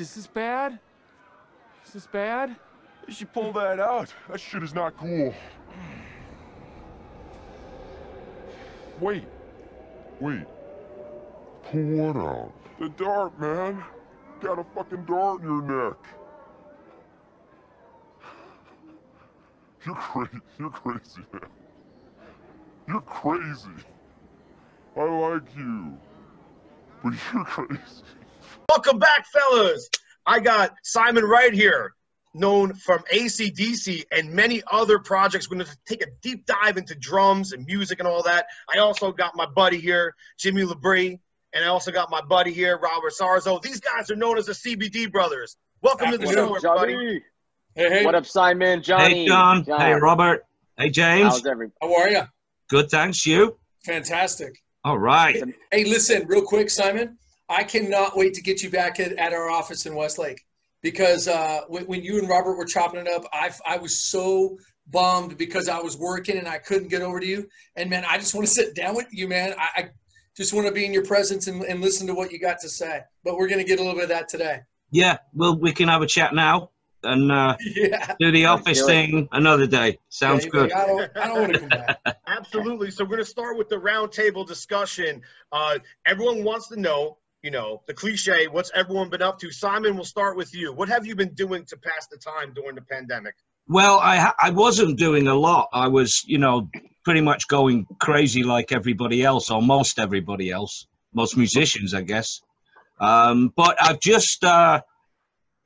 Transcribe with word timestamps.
Is 0.00 0.14
this 0.14 0.26
bad? 0.26 0.78
Is 1.86 1.92
this 1.92 2.06
bad? 2.06 2.56
You 3.06 3.12
should 3.12 3.30
pull 3.34 3.52
that 3.52 3.78
out. 3.78 4.14
That 4.30 4.40
shit 4.40 4.62
is 4.62 4.74
not 4.74 4.96
cool. 4.96 5.34
Wait. 8.98 9.24
Wait. 10.18 10.46
Pull 11.64 11.82
what 11.82 12.16
out? 12.16 12.52
The 12.78 12.88
dart, 12.88 13.38
man. 13.38 13.84
Got 14.40 14.58
a 14.58 14.64
fucking 14.74 15.04
dart 15.04 15.42
in 15.42 15.48
your 15.48 15.62
neck. 15.62 15.98
You're 19.84 19.94
crazy. 19.96 20.40
You're 20.58 20.70
crazy, 20.70 21.20
man. 21.30 21.42
You're 22.88 23.00
crazy. 23.02 23.68
I 24.96 25.02
like 25.02 25.42
you. 25.54 25.98
But 27.04 27.12
you're 27.34 27.44
crazy. 27.44 28.02
Welcome 28.68 28.98
back, 28.98 29.26
fellas. 29.26 29.88
I 30.26 30.40
got 30.40 30.74
Simon 30.82 31.24
right 31.24 31.52
here, 31.52 31.94
known 32.34 32.74
from 32.74 33.00
ACDC 33.12 34.04
and 34.12 34.32
many 34.32 34.62
other 34.70 34.98
projects. 34.98 35.50
We're 35.50 35.56
going 35.56 35.66
to 35.66 35.76
take 35.86 36.02
a 36.02 36.10
deep 36.22 36.46
dive 36.46 36.76
into 36.76 36.94
drums 36.94 37.52
and 37.52 37.64
music 37.66 37.98
and 37.98 38.06
all 38.06 38.22
that. 38.22 38.46
I 38.72 38.78
also 38.78 39.12
got 39.12 39.34
my 39.34 39.46
buddy 39.46 39.80
here, 39.80 40.14
Jimmy 40.38 40.62
LaBrie, 40.62 41.18
and 41.52 41.64
I 41.64 41.68
also 41.68 41.90
got 41.90 42.10
my 42.10 42.20
buddy 42.20 42.52
here, 42.52 42.78
Robert 42.78 43.12
Sarzo. 43.18 43.60
These 43.60 43.80
guys 43.80 44.10
are 44.10 44.16
known 44.16 44.38
as 44.38 44.46
the 44.46 44.52
CBD 44.52 45.10
Brothers. 45.10 45.56
Welcome 45.82 46.10
to 46.12 46.18
the 46.18 46.26
show, 46.26 46.54
everybody. 46.54 47.22
Hey, 47.74 47.88
hey. 47.88 48.04
What 48.04 48.14
up, 48.14 48.26
Simon? 48.26 48.82
Johnny. 48.82 49.22
Hey, 49.22 49.26
John. 49.26 49.64
Hey, 49.64 49.94
Robert. 49.94 50.44
Hey, 50.76 50.90
James. 50.90 51.24
How's 51.24 51.46
every? 51.46 51.70
How 51.80 51.94
are 51.94 52.08
you? 52.08 52.22
Good, 52.68 52.90
thanks. 52.90 53.24
You? 53.26 53.56
Fantastic. 53.84 54.62
All 54.84 54.98
right. 54.98 55.42
Hey, 55.72 55.84
listen, 55.84 56.26
real 56.26 56.42
quick, 56.42 56.70
Simon. 56.70 57.16
I 57.50 57.64
cannot 57.64 58.16
wait 58.16 58.32
to 58.34 58.42
get 58.42 58.62
you 58.62 58.70
back 58.70 59.00
at, 59.00 59.12
at 59.14 59.32
our 59.32 59.50
office 59.50 59.84
in 59.84 59.94
Westlake 59.96 60.46
because 60.82 61.26
uh, 61.26 61.62
when, 61.68 61.84
when 61.86 62.02
you 62.02 62.18
and 62.20 62.28
Robert 62.28 62.54
were 62.54 62.64
chopping 62.64 63.00
it 63.00 63.08
up, 63.08 63.24
I, 63.32 63.50
I 63.66 63.76
was 63.76 64.06
so 64.06 64.56
bummed 64.86 65.36
because 65.36 65.68
I 65.68 65.80
was 65.80 65.98
working 65.98 66.38
and 66.38 66.48
I 66.48 66.58
couldn't 66.58 66.88
get 66.88 67.02
over 67.02 67.18
to 67.18 67.26
you. 67.26 67.48
And 67.74 67.90
man, 67.90 68.04
I 68.08 68.18
just 68.18 68.34
want 68.34 68.46
to 68.46 68.52
sit 68.52 68.74
down 68.76 68.94
with 68.94 69.08
you, 69.10 69.26
man. 69.26 69.54
I, 69.58 69.68
I 69.76 69.88
just 70.36 70.54
want 70.54 70.68
to 70.68 70.72
be 70.72 70.86
in 70.86 70.94
your 70.94 71.04
presence 71.04 71.48
and, 71.48 71.62
and 71.64 71.80
listen 71.80 72.06
to 72.06 72.14
what 72.14 72.30
you 72.30 72.38
got 72.38 72.60
to 72.60 72.68
say. 72.68 73.00
But 73.24 73.36
we're 73.36 73.48
going 73.48 73.60
to 73.60 73.66
get 73.66 73.80
a 73.80 73.82
little 73.82 73.96
bit 73.96 74.04
of 74.04 74.10
that 74.10 74.28
today. 74.28 74.60
Yeah, 74.92 75.18
well, 75.34 75.58
we 75.58 75.72
can 75.72 75.88
have 75.88 76.02
a 76.02 76.06
chat 76.06 76.34
now 76.34 76.70
and 77.02 77.32
uh, 77.32 77.56
Yeah. 77.74 78.14
do 78.20 78.30
the 78.30 78.46
office 78.46 78.84
thing 78.84 79.28
another 79.32 79.66
day. 79.66 79.98
Sounds 80.08 80.44
Yeah, 80.44 80.50
good. 80.50 80.72
I 80.72 80.86
don't, 80.86 81.10
I 81.16 81.26
don't 81.28 81.40
want 81.40 81.52
to 81.54 81.60
come 81.60 81.68
back. 81.68 81.98
Absolutely. 82.26 82.90
So 82.90 83.04
we're 83.04 83.10
going 83.10 83.18
to 83.20 83.24
start 83.24 83.58
with 83.58 83.68
the 83.68 83.76
roundtable 83.76 84.46
discussion. 84.46 85.22
Uh, 85.50 85.78
everyone 86.06 86.44
wants 86.44 86.68
to 86.68 86.80
know, 86.80 87.18
you 87.42 87.50
know, 87.50 87.82
the 87.86 87.94
cliche, 87.94 88.46
what's 88.48 88.70
everyone 88.74 89.08
been 89.08 89.22
up 89.22 89.38
to? 89.40 89.50
Simon, 89.50 89.94
we'll 89.94 90.04
start 90.04 90.36
with 90.36 90.54
you. 90.54 90.72
What 90.72 90.88
have 90.88 91.06
you 91.06 91.16
been 91.16 91.34
doing 91.34 91.64
to 91.66 91.76
pass 91.76 92.06
the 92.06 92.18
time 92.18 92.52
during 92.54 92.74
the 92.74 92.82
pandemic? 92.82 93.34
Well, 93.68 93.98
I 94.00 94.32
I 94.38 94.50
wasn't 94.50 94.98
doing 94.98 95.28
a 95.28 95.34
lot. 95.34 95.68
I 95.72 95.88
was, 95.88 96.24
you 96.26 96.38
know, 96.38 96.68
pretty 97.04 97.20
much 97.20 97.48
going 97.48 97.86
crazy 98.00 98.42
like 98.42 98.72
everybody 98.72 99.22
else, 99.22 99.50
or 99.50 99.62
most 99.62 99.98
everybody 99.98 100.50
else, 100.50 100.86
most 101.14 101.36
musicians, 101.36 101.94
I 101.94 102.02
guess. 102.02 102.40
Um, 102.98 103.52
but 103.56 103.76
I've 103.80 104.00
just 104.00 104.44
uh, 104.44 104.82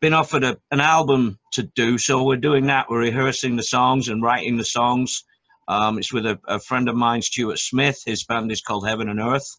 been 0.01 0.15
offered 0.15 0.45
a, 0.45 0.59
an 0.71 0.81
album 0.81 1.39
to 1.53 1.63
do, 1.63 1.99
so 1.99 2.23
we're 2.23 2.37
doing 2.37 2.67
that. 2.67 2.87
We're 2.89 3.01
rehearsing 3.01 3.57
the 3.57 3.63
songs 3.63 4.09
and 4.09 4.23
writing 4.23 4.59
the 4.59 4.65
songs. 4.65 5.25
Um, 5.67 5.99
it's 5.99 6.13
with 6.13 6.27
a, 6.27 6.39
a 6.47 6.61
friend 6.61 6.89
of 6.89 6.95
mine, 6.95 7.23
Stuart 7.23 7.59
Smith. 7.59 8.03
His 8.05 8.25
band 8.25 8.53
is 8.53 8.61
called 8.61 8.87
Heaven 8.87 9.09
and 9.09 9.19
Earth. 9.19 9.57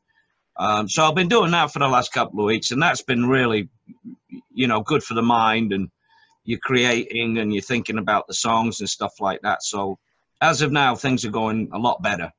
Um, 0.58 0.88
so 0.88 1.04
I've 1.04 1.16
been 1.16 1.28
doing 1.28 1.52
that 1.52 1.72
for 1.72 1.80
the 1.80 1.88
last 1.88 2.14
couple 2.14 2.40
of 2.40 2.46
weeks, 2.46 2.72
and 2.72 2.82
that's 2.82 3.02
been 3.02 3.28
really, 3.28 3.70
you 4.54 4.68
know, 4.68 4.82
good 4.82 5.04
for 5.04 5.14
the 5.14 5.22
mind 5.22 5.74
and 5.74 5.90
you're 6.46 6.60
creating 6.60 7.38
and 7.38 7.54
you're 7.54 7.62
thinking 7.62 7.98
about 7.98 8.28
the 8.28 8.34
songs 8.34 8.80
and 8.80 8.90
stuff 8.90 9.20
like 9.20 9.42
that. 9.42 9.64
So 9.64 9.98
as 10.42 10.62
of 10.62 10.72
now, 10.72 10.96
things 10.96 11.26
are 11.26 11.32
going 11.32 11.70
a 11.74 11.78
lot 11.78 12.02
better. 12.02 12.32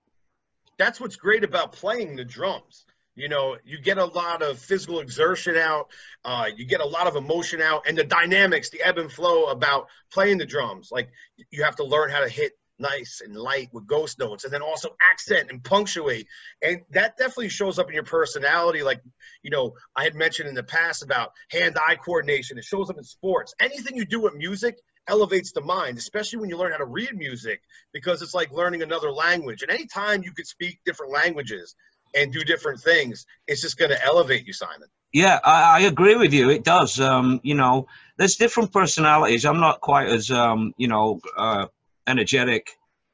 That's 0.78 1.00
what's 1.00 1.16
great 1.16 1.44
about 1.44 1.72
playing 1.72 2.16
the 2.16 2.25
drums. 2.25 2.84
You 3.16 3.31
know, 3.31 3.56
you 3.65 3.81
get 3.81 3.97
a 3.97 4.05
lot 4.05 4.43
of 4.43 4.59
physical 4.59 5.00
exertion 5.00 5.56
out, 5.56 5.88
uh, 6.25 6.49
you 6.55 6.66
get 6.66 6.82
a 6.82 6.87
lot 6.87 7.06
of 7.06 7.16
emotion 7.16 7.62
out, 7.62 7.88
and 7.88 7.97
the 7.97 8.05
dynamics, 8.05 8.69
the 8.69 8.82
ebb 8.82 8.99
and 8.99 9.10
flow 9.10 9.47
about 9.47 9.88
playing 10.12 10.37
the 10.37 10.44
drums. 10.44 10.91
Like 10.93 11.09
you 11.50 11.65
have 11.65 11.76
to 11.76 11.84
learn 11.84 12.10
how 12.10 12.21
to 12.21 12.28
hit 12.28 12.53
nice 12.78 13.22
and 13.25 13.37
light 13.37 13.69
with 13.72 13.87
ghost 13.87 14.19
notes, 14.19 14.44
and 14.44 14.53
then 14.53 14.62
also 14.62 14.97
accent 15.12 15.50
and 15.50 15.62
punctuate. 15.62 16.26
And 16.62 16.82
that 16.91 17.16
definitely 17.16 17.48
shows 17.48 17.78
up 17.78 17.88
in 17.88 17.94
your 17.94 18.04
personality. 18.04 18.82
Like, 18.82 19.00
you 19.42 19.50
know, 19.50 19.75
I 19.94 20.04
had 20.04 20.14
mentioned 20.14 20.48
in 20.48 20.54
the 20.54 20.62
past 20.62 21.03
about 21.03 21.32
hand-eye 21.50 21.97
coordination. 21.97 22.59
It 22.59 22.64
shows 22.64 22.91
up 22.91 22.98
in 22.98 23.04
sports. 23.04 23.54
Anything 23.60 23.97
you 23.97 24.04
do 24.04 24.20
with 24.20 24.34
music 24.34 24.76
elevates 25.09 25.53
the 25.53 25.60
mind, 25.60 25.98
especially 25.98 26.41
when 26.41 26.50
you 26.50 26.56
learn 26.56 26.72
how 26.72 26.78
to 26.78 26.84
read 26.84 27.14
music, 27.14 27.60
because 27.92 28.22
it's 28.22 28.34
like 28.34 28.50
learning 28.50 28.82
another 28.82 29.12
language. 29.12 29.62
And 29.62 29.70
anytime 29.70 30.22
you 30.22 30.32
could 30.32 30.47
speak 30.47 30.81
different 30.84 31.12
languages 31.12 31.75
and 32.14 32.32
do 32.32 32.43
different 32.43 32.81
things, 32.81 33.25
it's 33.47 33.62
just 33.62 33.78
going 33.78 33.91
to 33.91 34.04
elevate 34.04 34.47
you, 34.47 34.53
Simon. 34.53 34.88
Yeah, 35.12 35.38
I, 35.44 35.78
I 35.78 35.81
agree 35.82 36.16
with 36.16 36.32
you. 36.32 36.50
It 36.50 36.64
does. 36.64 36.98
Um, 36.98 37.41
you 37.43 37.54
know, 37.54 37.87
there's 38.19 38.37
different 38.37 38.72
personalities. 38.72 39.44
I'm 39.44 39.60
not 39.60 39.81
quite 39.81 40.08
as, 40.08 40.31
um, 40.31 40.75
you 40.76 40.88
know, 40.88 41.20
uh, 41.37 41.66
energetic 42.06 42.69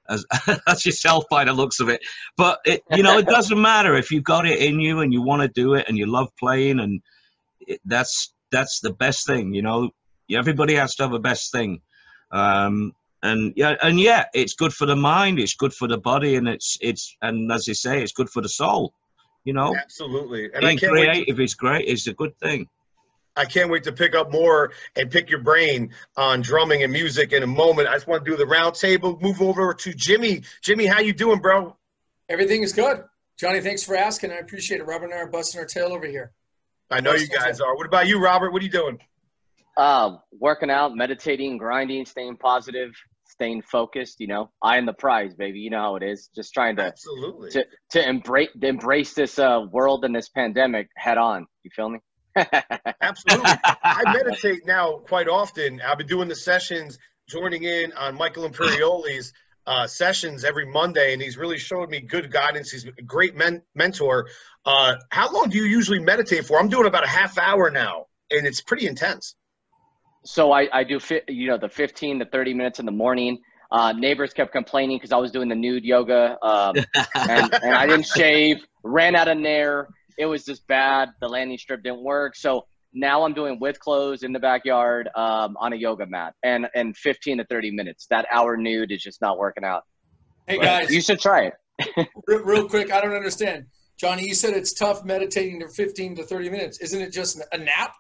as, 0.09 0.25
as 0.67 0.85
yourself 0.87 1.25
by 1.31 1.45
the 1.45 1.53
looks 1.53 1.81
of 1.81 1.89
it. 1.89 2.01
But 2.37 2.61
it, 2.65 2.83
you 2.91 3.03
know, 3.03 3.19
it 3.19 3.27
doesn't 3.27 3.61
matter 3.61 3.95
if 3.95 4.11
you've 4.11 4.25
got 4.25 4.47
it 4.47 4.61
in 4.61 4.81
you 4.81 5.01
and 5.01 5.13
you 5.13 5.23
want 5.23 5.43
to 5.43 5.49
do 5.49 5.75
it 5.75 5.87
and 5.89 5.97
you 5.97 6.07
love 6.07 6.29
playing, 6.39 6.81
and 6.81 7.01
it, 7.61 7.81
that's 7.85 8.33
that's 8.51 8.81
the 8.81 8.93
best 8.93 9.27
thing. 9.27 9.55
You 9.55 9.63
know, 9.63 9.91
everybody 10.31 10.75
has 10.75 10.95
to 10.97 11.05
have 11.05 11.13
a 11.13 11.19
best 11.19 11.53
thing. 11.53 11.81
Um, 12.31 12.93
and 13.23 13.53
yeah, 13.57 13.77
and 13.83 14.01
yeah, 14.01 14.25
it's 14.35 14.55
good 14.55 14.73
for 14.73 14.87
the 14.87 14.97
mind, 14.97 15.39
it's 15.39 15.55
good 15.55 15.73
for 15.73 15.87
the 15.87 15.99
body, 15.99 16.37
and 16.37 16.49
it's 16.49 16.77
it's 16.81 17.17
and 17.23 17.51
as 17.53 17.67
they 17.67 17.75
say, 17.75 18.03
it's 18.03 18.13
good 18.13 18.31
for 18.31 18.43
the 18.43 18.49
soul. 18.49 18.93
You 19.45 19.53
know, 19.53 19.75
Absolutely. 19.77 20.51
And 20.55 20.65
I 20.65 20.77
being 20.77 20.79
wait 20.81 20.81
to, 20.81 20.89
creative 20.89 21.41
is 21.41 21.55
great. 21.55 21.89
It's 21.89 22.07
a 22.07 22.13
good 22.13 22.37
thing. 22.39 22.69
I 23.37 23.45
can't 23.45 23.71
wait 23.71 23.85
to 23.85 23.93
pick 23.93 24.15
up 24.15 24.31
more 24.31 24.73
and 24.97 25.11
pick 25.11 25.31
your 25.31 25.41
brain 25.41 25.93
on 26.17 26.43
drumming 26.43 26.83
and 26.83 26.93
music 26.93 27.33
in 27.33 27.43
a 27.43 27.47
moment. 27.47 27.89
I 27.89 27.95
just 27.95 28.07
want 28.07 28.25
to 28.25 28.31
do 28.31 28.37
the 28.37 28.47
round 28.47 28.75
table, 28.75 29.19
move 29.23 29.41
over 29.41 29.73
to 29.73 29.95
Jimmy. 29.95 30.43
Jimmy, 30.61 30.87
how 30.87 31.01
you 31.01 31.13
doing, 31.13 31.41
bro? 31.41 31.77
Everything 32.29 32.63
is 32.63 32.73
good. 32.73 33.05
Johnny, 33.39 33.61
thanks 33.61 33.83
for 33.83 33.97
asking. 33.97 34.31
I 34.33 34.37
appreciate 34.37 34.81
it. 34.81 34.85
Robert 34.85 35.07
and 35.07 35.15
I 35.15 35.19
are 35.19 35.27
busting 35.29 35.61
our 35.61 35.67
tail 35.67 35.93
over 35.93 36.07
here. 36.07 36.33
I 36.91 37.01
know 37.01 37.15
you 37.15 37.27
guys 37.27 37.61
are. 37.61 37.75
What 37.75 37.87
about 37.87 38.07
you, 38.07 38.23
Robert? 38.23 38.53
What 38.53 38.61
are 38.61 38.65
you 38.65 38.71
doing? 38.71 38.99
Uh, 39.77 40.17
working 40.39 40.71
out, 40.71 40.95
meditating, 40.95 41.57
grinding, 41.57 42.05
staying 42.05 42.37
positive, 42.37 42.93
staying 43.27 43.63
focused. 43.63 44.21
You 44.21 44.27
know, 44.27 44.51
eye 44.63 44.77
on 44.77 44.85
the 44.85 44.93
prize, 44.93 45.35
baby. 45.35 45.61
You 45.61 45.71
know 45.71 45.81
how 45.81 45.97
it 45.97 46.03
is. 46.03 46.29
Just 46.37 46.53
trying 46.53 46.77
to 46.77 46.83
Absolutely. 46.83 47.51
to 47.53 47.65
to 47.93 48.07
embrace 48.07 48.51
embrace 48.61 49.15
this 49.15 49.39
uh, 49.39 49.65
world 49.71 50.05
and 50.05 50.15
this 50.15 50.29
pandemic 50.29 50.91
head 50.95 51.17
on. 51.17 51.47
You 51.63 51.71
feel 51.75 51.89
me? 51.89 52.01
Absolutely. 52.37 53.51
I 53.83 54.03
meditate 54.13 54.67
now 54.67 54.99
quite 54.99 55.29
often. 55.29 55.81
I've 55.81 55.99
been 55.99 56.07
doing 56.07 56.29
the 56.29 56.35
sessions, 56.37 56.99
joining 57.29 57.65
in 57.65 57.93
on 57.93 58.17
Michael 58.17 58.49
Imperioli's 58.49 59.33
uh, 59.67 59.87
sessions 59.87 60.45
every 60.45 60.67
Monday, 60.67 61.13
and 61.13 61.23
he's 61.23 61.37
really 61.37 61.59
showed 61.59 61.89
me 61.89 62.01
good 62.01 62.33
guidance. 62.33 62.71
He's 62.71 62.85
a 62.85 63.03
great 63.03 63.37
men- 63.37 63.63
mentor. 63.75 64.29
Uh, 64.65 64.97
how 65.11 65.33
long 65.33 65.51
do 65.51 65.59
you 65.59 65.65
usually 65.65 66.01
meditate 66.01 66.47
for? 66.47 66.59
I'm 66.59 66.69
doing 66.69 66.87
about 66.87 67.05
a 67.05 67.09
half 67.09 67.39
hour 67.39 67.71
now, 67.71 68.07
and 68.31 68.47
it's 68.47 68.61
pretty 68.61 68.87
intense. 68.87 69.35
so 70.25 70.53
I, 70.53 70.69
I 70.73 70.85
do 70.85 70.99
fit, 71.01 71.25
you 71.29 71.49
know, 71.49 71.59
the 71.59 71.69
15 71.69 72.21
to 72.21 72.25
30 72.25 72.55
minutes 72.55 72.79
in 72.81 72.87
the 72.87 72.93
morning. 72.93 73.39
Uh, 73.71 73.93
neighbors 73.93 74.33
kept 74.35 74.53
complaining 74.53 74.99
because 74.99 75.13
I 75.13 75.17
was 75.17 75.31
doing 75.31 75.49
the 75.49 75.55
nude 75.55 75.85
yoga 75.85 76.37
um, 76.43 76.77
and, 77.15 77.55
and 77.55 77.75
I 77.75 77.87
didn't 77.87 78.07
shave, 78.17 78.67
ran 78.83 79.17
out 79.17 79.29
of 79.29 79.39
nair. 79.39 79.89
It 80.19 80.27
was 80.27 80.45
just 80.45 80.67
bad. 80.67 81.11
The 81.21 81.29
landing 81.29 81.59
strip 81.59 81.83
didn't 81.83 82.03
work. 82.03 82.37
So 82.37 82.67
now 82.93 83.25
I'm 83.25 83.33
doing 83.35 83.59
with 83.59 83.79
clothes 83.81 84.23
in 84.23 84.33
the 84.33 84.39
backyard 84.39 85.09
um, 85.15 85.57
on 85.59 85.73
a 85.73 85.77
yoga 85.77 86.07
mat 86.07 86.35
and, 86.43 86.69
and 86.75 86.97
15 86.97 87.39
to 87.39 87.45
30 87.45 87.71
minutes. 87.71 88.07
That 88.11 88.27
hour 88.31 88.57
nude 88.57 88.93
is 88.93 89.03
just 89.03 89.21
not 89.21 89.39
working 89.39 89.65
out. 89.65 89.83
Hey, 90.47 90.57
But 90.59 90.65
guys, 90.65 90.91
You 90.91 91.01
should 91.01 91.21
try 91.21 91.51
it. 91.79 92.09
real, 92.27 92.43
real 92.45 92.69
quick, 92.69 92.93
I 92.93 93.01
don't 93.01 93.15
understand. 93.15 93.67
Johnny, 93.97 94.27
you 94.27 94.35
said 94.35 94.55
it's 94.55 94.73
tough 94.73 95.05
meditating 95.05 95.61
for 95.61 95.69
15 95.69 96.17
to 96.17 96.25
30 96.25 96.51
minutes. 96.51 96.79
Isn't 96.81 97.01
it 97.01 97.13
just 97.13 97.41
a 97.53 97.59
nap? 97.59 97.95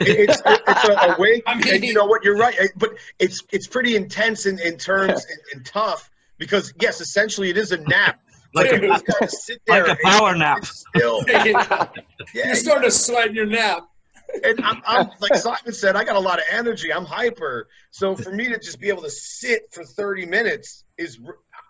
It's, 0.00 0.42
it's 0.44 0.88
a, 0.88 0.92
a 0.92 1.16
wake, 1.18 1.42
I 1.46 1.54
mean- 1.54 1.74
and 1.74 1.84
you 1.84 1.94
know 1.94 2.04
what? 2.04 2.22
You're 2.22 2.36
right, 2.36 2.54
but 2.76 2.90
it's 3.18 3.42
it's 3.50 3.66
pretty 3.66 3.96
intense 3.96 4.44
in, 4.44 4.58
in 4.58 4.76
terms 4.76 5.24
and, 5.24 5.38
and 5.54 5.66
tough 5.66 6.10
because 6.36 6.74
yes, 6.78 7.00
essentially 7.00 7.48
it 7.48 7.56
is 7.56 7.72
a 7.72 7.78
nap. 7.78 8.20
Like 8.54 8.70
But 8.70 8.78
a, 8.80 8.82
you 8.82 8.88
just 8.88 9.06
gotta 9.06 9.28
sit 9.28 9.60
there 9.66 9.86
like 9.86 9.98
a 9.98 10.02
power 10.08 10.34
nap. 10.36 10.64
still. 10.64 11.22
Yeah, 12.34 12.46
You're 12.46 12.54
starting 12.56 12.84
to 12.84 12.90
sweat 12.90 13.28
in 13.28 13.34
your 13.34 13.46
nap. 13.46 13.84
and 14.44 14.60
I'm, 14.62 14.82
I'm 14.86 15.08
like 15.20 15.34
Simon 15.36 15.72
said, 15.72 15.96
I 15.96 16.04
got 16.04 16.16
a 16.16 16.20
lot 16.20 16.38
of 16.38 16.44
energy. 16.50 16.92
I'm 16.92 17.04
hyper. 17.06 17.68
So 17.90 18.14
for 18.14 18.32
me 18.32 18.44
to 18.48 18.58
just 18.58 18.80
be 18.80 18.88
able 18.88 19.02
to 19.02 19.10
sit 19.10 19.62
for 19.72 19.84
30 19.84 20.26
minutes 20.26 20.84
is, 20.98 21.18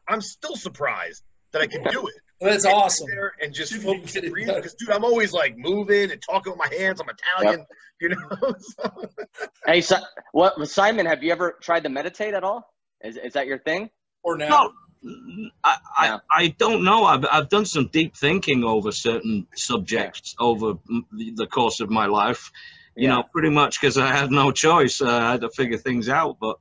I'm 0.09 0.21
still 0.21 0.57
surprised 0.57 1.23
that 1.53 1.63
I 1.63 1.67
can 1.67 1.85
do 1.85 2.07
it. 2.09 2.15
That's 2.41 2.65
and 2.65 2.75
awesome. 2.75 3.09
there 3.11 3.33
and 3.41 3.53
just 3.53 3.73
See 3.73 3.79
if 3.79 3.85
you 3.85 3.91
can 3.91 3.99
focus 4.01 4.17
and 4.17 4.31
breathe. 4.33 4.47
Because 4.49 4.75
dude, 4.75 4.91
I'm 4.91 5.05
always 5.05 5.33
like 5.33 5.57
moving 5.57 6.11
and 6.13 6.21
talking 6.23 6.53
with 6.53 6.59
my 6.59 6.73
hands. 6.77 7.01
I'm 7.01 7.09
Italian, 7.09 7.67
you 8.01 8.09
know. 8.11 8.17
So- 8.59 9.09
Hey, 9.67 9.81
si- 9.81 9.97
what 10.33 10.69
Simon? 10.69 11.07
Have 11.07 11.23
you 11.23 11.31
ever 11.33 11.57
tried 11.61 11.83
to 11.85 11.89
meditate 11.89 12.35
at 12.35 12.43
all? 12.45 12.73
Is 13.05 13.17
is 13.17 13.33
that 13.35 13.47
your 13.47 13.59
thing? 13.59 13.91
Or 14.23 14.37
now. 14.39 14.49
No, 14.49 14.73
I, 15.65 15.77
I, 15.97 16.06
Yeah. 16.06 16.19
I 16.31 16.49
don't 16.59 16.85
know. 16.85 17.05
I've, 17.05 17.25
I've 17.31 17.49
done 17.49 17.65
some 17.67 17.89
deep 17.89 18.17
thinking 18.17 18.65
over 18.65 18.93
certain 18.93 19.47
subjects 19.55 20.35
over 20.39 20.75
the 21.12 21.47
course 21.47 21.81
of 21.81 21.91
my 21.91 22.06
life. 22.06 22.50
You 22.97 23.05
Yeah. 23.09 23.17
know, 23.17 23.23
pretty 23.33 23.50
much 23.50 23.81
because 23.81 23.97
I 23.97 24.09
had 24.12 24.31
no 24.31 24.50
choice. 24.50 25.00
Uh, 25.00 25.09
I 25.09 25.31
had 25.33 25.41
to 25.43 25.50
figure 25.50 25.79
things 25.79 26.09
out. 26.09 26.39
But 26.41 26.59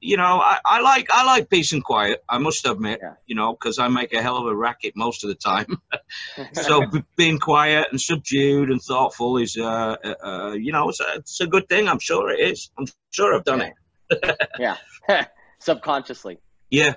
you 0.00 0.16
know, 0.16 0.40
I, 0.40 0.58
I 0.64 0.80
like 0.80 1.08
I 1.10 1.24
like 1.24 1.48
peace 1.48 1.72
and 1.72 1.82
quiet. 1.82 2.22
I 2.28 2.38
must 2.38 2.66
admit. 2.66 3.00
Yeah. 3.02 3.14
You 3.26 3.34
know, 3.34 3.52
because 3.52 3.78
I 3.78 3.88
make 3.88 4.12
a 4.12 4.22
hell 4.22 4.36
of 4.36 4.46
a 4.46 4.54
racket 4.54 4.94
most 4.96 5.24
of 5.24 5.28
the 5.28 5.34
time. 5.36 5.80
so 6.52 6.82
being 7.16 7.38
quiet 7.38 7.88
and 7.90 8.00
subdued 8.00 8.70
and 8.70 8.80
thoughtful 8.82 9.38
is, 9.38 9.56
uh, 9.56 9.96
uh, 10.04 10.14
uh, 10.24 10.52
you 10.52 10.72
know, 10.72 10.88
it's 10.88 11.00
a, 11.00 11.14
it's 11.16 11.40
a 11.40 11.46
good 11.46 11.68
thing. 11.68 11.88
I'm 11.88 11.98
sure 12.00 12.30
it 12.30 12.40
is. 12.40 12.70
I'm 12.78 12.86
sure 13.10 13.34
I've 13.34 13.44
done 13.44 13.62
it. 13.62 13.74
yeah, 14.58 14.76
subconsciously, 15.60 16.38
Yeah, 16.70 16.94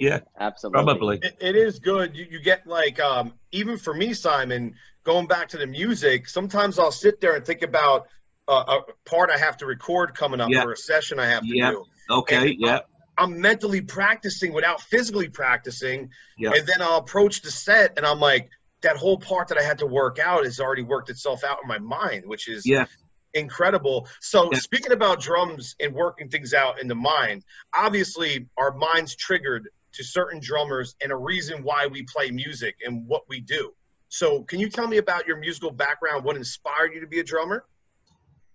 yeah, 0.00 0.20
absolutely. 0.38 0.82
probably. 0.84 1.18
it, 1.22 1.36
it 1.40 1.56
is 1.56 1.78
good. 1.78 2.16
You, 2.16 2.26
you 2.30 2.40
get 2.40 2.66
like 2.66 2.98
um, 2.98 3.34
even 3.52 3.76
for 3.76 3.92
me, 3.94 4.14
Simon, 4.14 4.74
going 5.04 5.26
back 5.26 5.48
to 5.50 5.58
the 5.58 5.66
music. 5.66 6.28
Sometimes 6.28 6.78
I'll 6.78 6.90
sit 6.92 7.20
there 7.20 7.36
and 7.36 7.44
think 7.44 7.62
about 7.62 8.08
uh, 8.48 8.78
a 8.80 9.08
part 9.08 9.30
I 9.30 9.38
have 9.38 9.58
to 9.58 9.66
record 9.66 10.14
coming 10.14 10.40
up 10.40 10.50
Yeah. 10.50 10.64
or 10.64 10.72
a 10.72 10.76
session 10.76 11.18
I 11.20 11.26
have 11.26 11.42
to 11.42 11.56
Yeah. 11.56 11.70
do. 11.72 11.84
Okay, 12.10 12.50
And 12.52 12.56
yeah, 12.58 12.80
I'm 13.16 13.40
mentally 13.40 13.80
practicing 13.82 14.52
without 14.52 14.80
physically 14.80 15.28
practicing, 15.28 16.10
Yeah. 16.38 16.52
and 16.56 16.66
then 16.66 16.80
I'll 16.82 16.96
approach 16.96 17.42
the 17.42 17.50
set 17.50 17.96
and 17.96 18.04
I'm 18.06 18.18
like, 18.18 18.48
that 18.82 18.96
whole 18.96 19.18
part 19.18 19.48
that 19.48 19.58
I 19.58 19.62
had 19.62 19.78
to 19.78 19.86
work 19.86 20.18
out 20.18 20.44
has 20.46 20.58
already 20.58 20.82
worked 20.82 21.10
itself 21.10 21.44
out 21.44 21.58
in 21.62 21.68
my 21.68 21.78
mind, 21.78 22.24
which 22.26 22.48
is 22.48 22.64
yeah. 22.66 22.86
incredible. 23.34 24.08
So 24.20 24.50
Yeah. 24.52 24.58
speaking 24.58 24.92
about 24.92 25.20
drums 25.20 25.76
and 25.78 25.94
working 25.94 26.28
things 26.28 26.54
out 26.54 26.80
in 26.80 26.88
the 26.88 26.94
mind, 26.94 27.44
obviously 27.74 28.48
our 28.56 28.72
minds 28.72 29.14
triggered 29.14 29.68
to 29.92 30.04
certain 30.04 30.40
drummers 30.40 30.94
and 31.02 31.12
a 31.12 31.16
reason 31.16 31.62
why 31.62 31.86
we 31.86 32.04
play 32.04 32.30
music 32.30 32.76
and 32.84 33.06
what 33.06 33.22
we 33.28 33.40
do. 33.40 33.72
So 34.08 34.42
can 34.42 34.60
you 34.60 34.68
tell 34.68 34.88
me 34.88 34.98
about 34.98 35.26
your 35.26 35.38
musical 35.38 35.70
background? 35.70 36.24
What 36.24 36.36
inspired 36.36 36.92
you 36.94 37.00
to 37.00 37.06
be 37.06 37.20
a 37.20 37.24
drummer? 37.24 37.64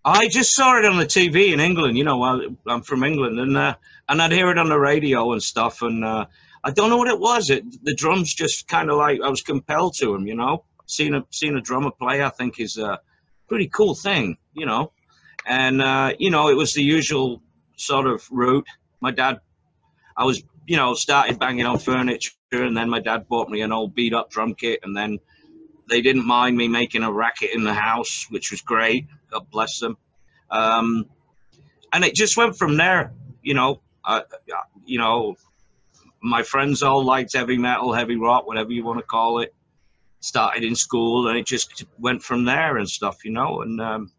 I 0.03 0.27
just 0.27 0.53
saw 0.53 0.77
it 0.77 0.85
on 0.85 0.97
the 0.97 1.05
TV 1.05 1.51
in 1.51 1.59
England. 1.59 1.97
You 1.97 2.03
know, 2.03 2.21
I, 2.21 2.47
I'm 2.67 2.83
from 2.83 3.03
England, 3.03 3.39
and 3.39 3.57
uh, 3.57 3.75
and 4.07 4.21
I'd 4.21 4.31
hear 4.31 4.51
it 4.51 4.59
on 4.59 4.69
the 4.69 4.79
radio 4.79 5.31
and 5.31 5.41
stuff. 5.41 5.81
And 5.81 6.05
uh, 6.05 6.25
I 6.63 6.71
don't 6.71 6.91
know 6.91 6.97
what 6.97 7.07
it 7.07 7.19
was. 7.19 7.49
It 7.49 7.63
the 7.83 7.95
drums 7.95 8.31
just 8.31 8.67
kind 8.67 8.91
of 8.91 8.97
like 8.97 9.19
I 9.23 9.29
was 9.29 9.41
compelled 9.41 9.95
to 9.95 10.13
them. 10.13 10.27
You 10.27 10.35
know, 10.35 10.63
seeing 10.85 11.15
a 11.15 11.23
seeing 11.31 11.55
a 11.55 11.61
drummer 11.61 11.89
play, 11.89 12.21
I 12.21 12.29
think 12.29 12.59
is 12.59 12.77
a 12.77 12.99
pretty 13.47 13.67
cool 13.67 13.95
thing. 13.95 14.37
You 14.53 14.67
know, 14.67 14.91
and 15.43 15.81
uh, 15.81 16.13
you 16.19 16.29
know, 16.29 16.49
it 16.49 16.55
was 16.55 16.73
the 16.73 16.83
usual 16.83 17.41
sort 17.75 18.05
of 18.05 18.27
route. 18.29 18.67
My 19.01 19.09
dad, 19.09 19.39
I 20.15 20.25
was 20.25 20.43
you 20.65 20.77
know 20.77 20.93
started 20.93 21.39
banging 21.39 21.65
on 21.65 21.79
furniture, 21.79 22.31
and 22.51 22.75
then 22.75 22.89
my 22.89 22.99
dad 22.99 23.27
bought 23.27 23.49
me 23.49 23.61
an 23.61 23.71
old 23.71 23.95
beat 23.95 24.13
up 24.13 24.29
drum 24.29 24.55
kit, 24.55 24.79
and 24.83 24.95
then 24.95 25.19
they 25.87 26.01
didn't 26.01 26.25
mind 26.25 26.57
me 26.57 26.67
making 26.67 27.03
a 27.03 27.11
racket 27.11 27.51
in 27.53 27.63
the 27.63 27.73
house, 27.73 28.25
which 28.29 28.51
was 28.51 28.61
great. 28.61 29.07
God 29.29 29.49
bless 29.51 29.79
them. 29.79 29.97
Um, 30.49 31.05
and 31.93 32.03
it 32.03 32.15
just 32.15 32.37
went 32.37 32.57
from 32.57 32.77
there. 32.77 33.13
You 33.41 33.53
know, 33.53 33.81
you 34.85 34.97
know, 34.97 35.35
my 36.21 36.43
friends 36.43 36.81
all 36.81 37.03
liked 37.03 37.33
heavy 37.33 37.57
metal, 37.57 37.93
heavy 37.93 38.15
rock, 38.15 38.47
whatever 38.47 38.71
you 38.71 38.83
want 38.83 38.99
to 38.99 39.05
call 39.05 39.39
it. 39.39 39.53
Started 40.19 40.63
in 40.63 40.75
school, 40.75 41.27
and 41.27 41.37
it 41.37 41.45
just 41.45 41.85
went 41.99 42.23
from 42.23 42.45
there 42.45 42.77
and 42.77 42.89
stuff. 42.89 43.23
You 43.23 43.31
know, 43.31 43.61
and 43.61 43.79
um, 43.79 44.11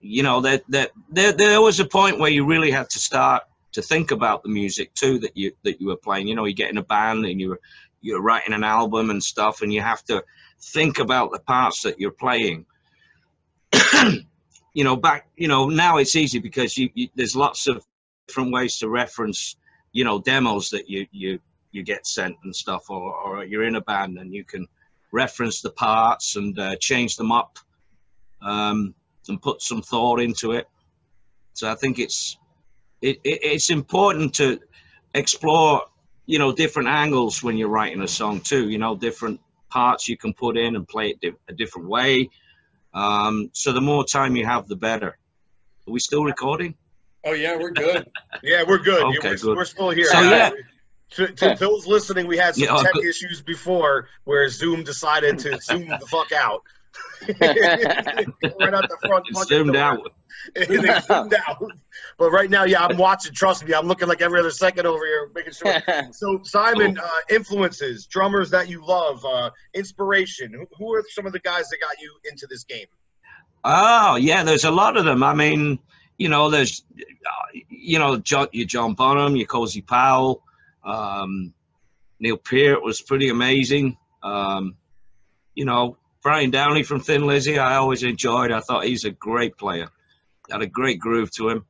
you 0.00 0.22
know 0.22 0.42
that 0.42 0.64
that 0.68 0.90
there 1.08 1.32
there 1.32 1.62
was 1.62 1.80
a 1.80 1.86
point 1.86 2.18
where 2.18 2.30
you 2.30 2.44
really 2.44 2.70
had 2.70 2.90
to 2.90 2.98
start 2.98 3.42
to 3.72 3.82
think 3.82 4.10
about 4.10 4.42
the 4.42 4.48
music 4.48 4.92
too 4.94 5.18
that 5.20 5.36
you 5.36 5.52
that 5.62 5.80
you 5.80 5.88
were 5.88 5.96
playing. 5.96 6.28
You 6.28 6.34
know, 6.34 6.44
you 6.44 6.54
get 6.54 6.70
in 6.70 6.78
a 6.78 6.82
band 6.82 7.24
and 7.24 7.40
you're 7.40 7.60
you're 8.00 8.22
writing 8.22 8.54
an 8.54 8.64
album 8.64 9.10
and 9.10 9.22
stuff, 9.22 9.62
and 9.62 9.72
you 9.72 9.80
have 9.80 10.04
to 10.04 10.24
think 10.60 10.98
about 10.98 11.32
the 11.32 11.38
parts 11.38 11.82
that 11.82 12.00
you're 12.00 12.10
playing. 12.10 12.66
you 14.74 14.84
know, 14.84 14.96
back 14.96 15.28
you 15.36 15.48
know 15.48 15.68
now 15.68 15.98
it's 15.98 16.16
easy 16.16 16.38
because 16.38 16.76
you, 16.76 16.90
you 16.94 17.08
there's 17.14 17.36
lots 17.36 17.66
of 17.66 17.84
different 18.26 18.52
ways 18.52 18.78
to 18.78 18.88
reference 18.88 19.56
you 19.92 20.04
know 20.04 20.20
demos 20.20 20.70
that 20.70 20.88
you 20.88 21.06
you 21.12 21.38
you 21.72 21.82
get 21.82 22.06
sent 22.06 22.36
and 22.44 22.54
stuff, 22.54 22.90
or 22.90 23.14
or 23.14 23.44
you're 23.44 23.64
in 23.64 23.76
a 23.76 23.80
band 23.80 24.18
and 24.18 24.34
you 24.34 24.44
can 24.44 24.66
reference 25.12 25.60
the 25.60 25.70
parts 25.70 26.36
and 26.36 26.58
uh, 26.58 26.76
change 26.76 27.16
them 27.16 27.32
up 27.32 27.58
um, 28.42 28.94
and 29.28 29.42
put 29.42 29.62
some 29.62 29.82
thought 29.82 30.20
into 30.20 30.52
it. 30.52 30.68
So 31.52 31.70
I 31.70 31.74
think 31.74 31.98
it's 31.98 32.38
it, 33.02 33.20
it 33.24 33.40
it's 33.42 33.70
important 33.70 34.34
to 34.34 34.60
explore 35.14 35.82
you 36.26 36.38
know 36.38 36.52
different 36.52 36.88
angles 36.88 37.42
when 37.42 37.56
you're 37.56 37.68
writing 37.68 38.00
a 38.02 38.08
song 38.08 38.40
too 38.40 38.68
you 38.68 38.78
know 38.78 38.96
different 38.96 39.40
parts 39.70 40.08
you 40.08 40.16
can 40.16 40.32
put 40.32 40.56
in 40.56 40.76
and 40.76 40.86
play 40.86 41.10
it 41.10 41.20
di- 41.20 41.32
a 41.48 41.52
different 41.52 41.88
way 41.88 42.28
um, 42.92 43.50
so 43.52 43.72
the 43.72 43.80
more 43.80 44.04
time 44.04 44.36
you 44.36 44.44
have 44.44 44.66
the 44.68 44.76
better 44.76 45.16
are 45.86 45.92
we 45.92 46.00
still 46.00 46.24
recording 46.24 46.74
Oh 47.24 47.32
yeah, 47.32 47.56
we're 47.56 47.70
good. 47.70 48.10
Yeah, 48.42 48.64
we're 48.66 48.78
good. 48.78 49.02
Okay, 49.18 49.30
we're, 49.30 49.36
good. 49.36 49.56
we're 49.56 49.64
still 49.66 49.90
here. 49.90 50.06
So, 50.06 50.20
yeah. 50.22 50.50
To, 51.16 51.26
to 51.26 51.56
those 51.58 51.86
listening, 51.86 52.26
we 52.26 52.38
had 52.38 52.54
some 52.54 52.64
Yeah, 52.64 52.82
tech 52.82 52.94
good. 52.94 53.04
issues 53.04 53.42
before 53.42 54.08
where 54.24 54.48
Zoom 54.48 54.84
decided 54.84 55.38
to 55.40 55.60
zoom 55.62 55.88
the 55.88 56.06
fuck 56.06 56.32
out. 56.32 56.62
right 57.40 58.74
out 58.74 58.88
the 58.88 58.96
front. 59.02 59.26
Zoomed 59.46 59.76
out 59.76 60.12
zoomed 60.66 61.34
out. 61.48 61.72
But 62.18 62.30
right 62.30 62.50
now, 62.50 62.64
yeah, 62.64 62.84
I'm 62.84 62.96
watching. 62.96 63.32
Trust 63.32 63.64
me, 63.64 63.74
I'm 63.74 63.86
looking 63.86 64.08
like 64.08 64.20
every 64.20 64.40
other 64.40 64.50
second 64.50 64.86
over 64.86 65.04
here, 65.04 65.30
making 65.34 65.52
sure. 65.52 65.80
So, 66.12 66.40
Simon, 66.42 66.98
uh, 66.98 67.08
influences, 67.28 68.06
drummers 68.06 68.50
that 68.50 68.68
you 68.68 68.84
love, 68.84 69.24
uh, 69.24 69.50
inspiration. 69.74 70.52
Who, 70.52 70.66
who 70.76 70.94
are 70.94 71.04
some 71.08 71.26
of 71.26 71.32
the 71.32 71.40
guys 71.40 71.68
that 71.68 71.78
got 71.80 72.00
you 72.00 72.12
into 72.30 72.46
this 72.48 72.64
game? 72.64 72.86
Oh 73.64 74.16
yeah, 74.16 74.42
there's 74.42 74.64
a 74.64 74.70
lot 74.70 74.96
of 74.96 75.04
them. 75.04 75.22
I 75.22 75.34
mean, 75.34 75.78
you 76.18 76.28
know, 76.28 76.50
there's, 76.50 76.84
you 77.68 77.98
know, 77.98 78.16
John, 78.16 78.48
your 78.52 78.66
John 78.66 78.94
Bonham, 78.94 79.36
your 79.36 79.46
Cozy 79.46 79.82
Powell, 79.82 80.42
um, 80.84 81.52
Neil 82.18 82.36
Peart 82.36 82.82
was 82.82 83.00
pretty 83.00 83.28
amazing. 83.28 83.96
Um, 84.22 84.76
you 85.54 85.64
know, 85.64 85.96
Brian 86.22 86.50
Downey 86.50 86.82
from 86.82 87.00
Thin 87.00 87.26
Lizzy, 87.26 87.58
I 87.58 87.76
always 87.76 88.02
enjoyed. 88.02 88.52
I 88.52 88.60
thought 88.60 88.84
he's 88.84 89.04
a 89.04 89.10
great 89.10 89.56
player. 89.56 89.88
Had 90.50 90.62
a 90.62 90.66
great 90.66 91.00
groove 91.00 91.30
to 91.32 91.48
him. 91.48 91.64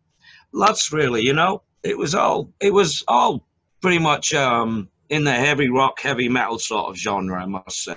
Lots 0.52 0.92
really, 0.92 1.22
you 1.22 1.34
know. 1.34 1.62
It 1.82 1.96
was 1.96 2.14
all, 2.14 2.52
it 2.60 2.72
was 2.72 3.04
all 3.06 3.46
pretty 3.80 3.98
much 3.98 4.34
um, 4.34 4.88
in 5.08 5.24
the 5.24 5.32
heavy 5.32 5.70
rock, 5.70 6.00
heavy 6.00 6.28
metal 6.28 6.58
sort 6.58 6.90
of 6.90 6.96
genre, 6.96 7.40
I 7.40 7.46
must 7.46 7.84
say. 7.84 7.96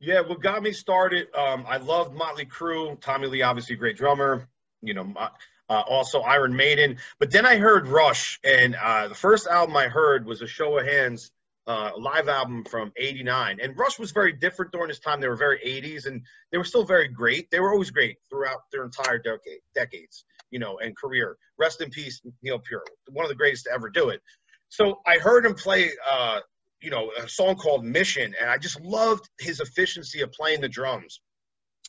Yeah, 0.00 0.20
what 0.20 0.42
got 0.42 0.62
me 0.62 0.72
started, 0.72 1.28
um, 1.34 1.64
I 1.68 1.76
loved 1.78 2.14
Motley 2.14 2.44
Crue. 2.46 3.00
Tommy 3.00 3.26
Lee, 3.26 3.42
obviously 3.42 3.76
great 3.76 3.96
drummer. 3.96 4.48
You 4.80 4.94
know, 4.94 5.12
uh, 5.16 5.82
also 5.88 6.20
Iron 6.20 6.54
Maiden. 6.54 6.98
But 7.18 7.30
then 7.30 7.44
I 7.44 7.56
heard 7.56 7.86
Rush, 7.86 8.38
and 8.44 8.76
uh, 8.76 9.08
the 9.08 9.14
first 9.14 9.46
album 9.46 9.76
I 9.76 9.88
heard 9.88 10.24
was 10.24 10.42
a 10.42 10.46
Show 10.46 10.78
of 10.78 10.86
Hands 10.86 11.30
uh, 11.68 11.92
live 11.96 12.28
album 12.28 12.64
from 12.64 12.92
'89. 12.96 13.58
And 13.62 13.78
Rush 13.78 13.98
was 13.98 14.10
very 14.10 14.32
different 14.32 14.72
during 14.72 14.88
this 14.88 14.98
time. 14.98 15.20
They 15.20 15.28
were 15.28 15.36
very 15.36 15.60
'80s, 15.64 16.06
and 16.06 16.22
they 16.50 16.58
were 16.58 16.64
still 16.64 16.84
very 16.84 17.08
great. 17.08 17.50
They 17.50 17.60
were 17.60 17.72
always 17.72 17.90
great 17.90 18.16
throughout 18.28 18.62
their 18.72 18.84
entire 18.84 19.18
decade, 19.18 19.60
decades, 19.74 20.24
you 20.50 20.58
know, 20.58 20.78
and 20.78 20.96
career. 20.96 21.36
Rest 21.58 21.80
in 21.80 21.90
peace, 21.90 22.20
Neil 22.42 22.58
Peart, 22.58 22.88
one 23.10 23.24
of 23.24 23.28
the 23.28 23.36
greatest 23.36 23.64
to 23.64 23.72
ever 23.72 23.88
do 23.88 24.08
it. 24.08 24.20
So 24.68 25.00
I 25.06 25.18
heard 25.18 25.46
him 25.46 25.54
play. 25.54 25.90
Uh, 26.10 26.40
you 26.80 26.90
know, 26.90 27.10
a 27.20 27.28
song 27.28 27.56
called 27.56 27.84
Mission, 27.84 28.34
and 28.40 28.48
I 28.48 28.56
just 28.56 28.80
loved 28.80 29.28
his 29.40 29.58
efficiency 29.58 30.20
of 30.20 30.30
playing 30.30 30.60
the 30.60 30.68
drums. 30.68 31.20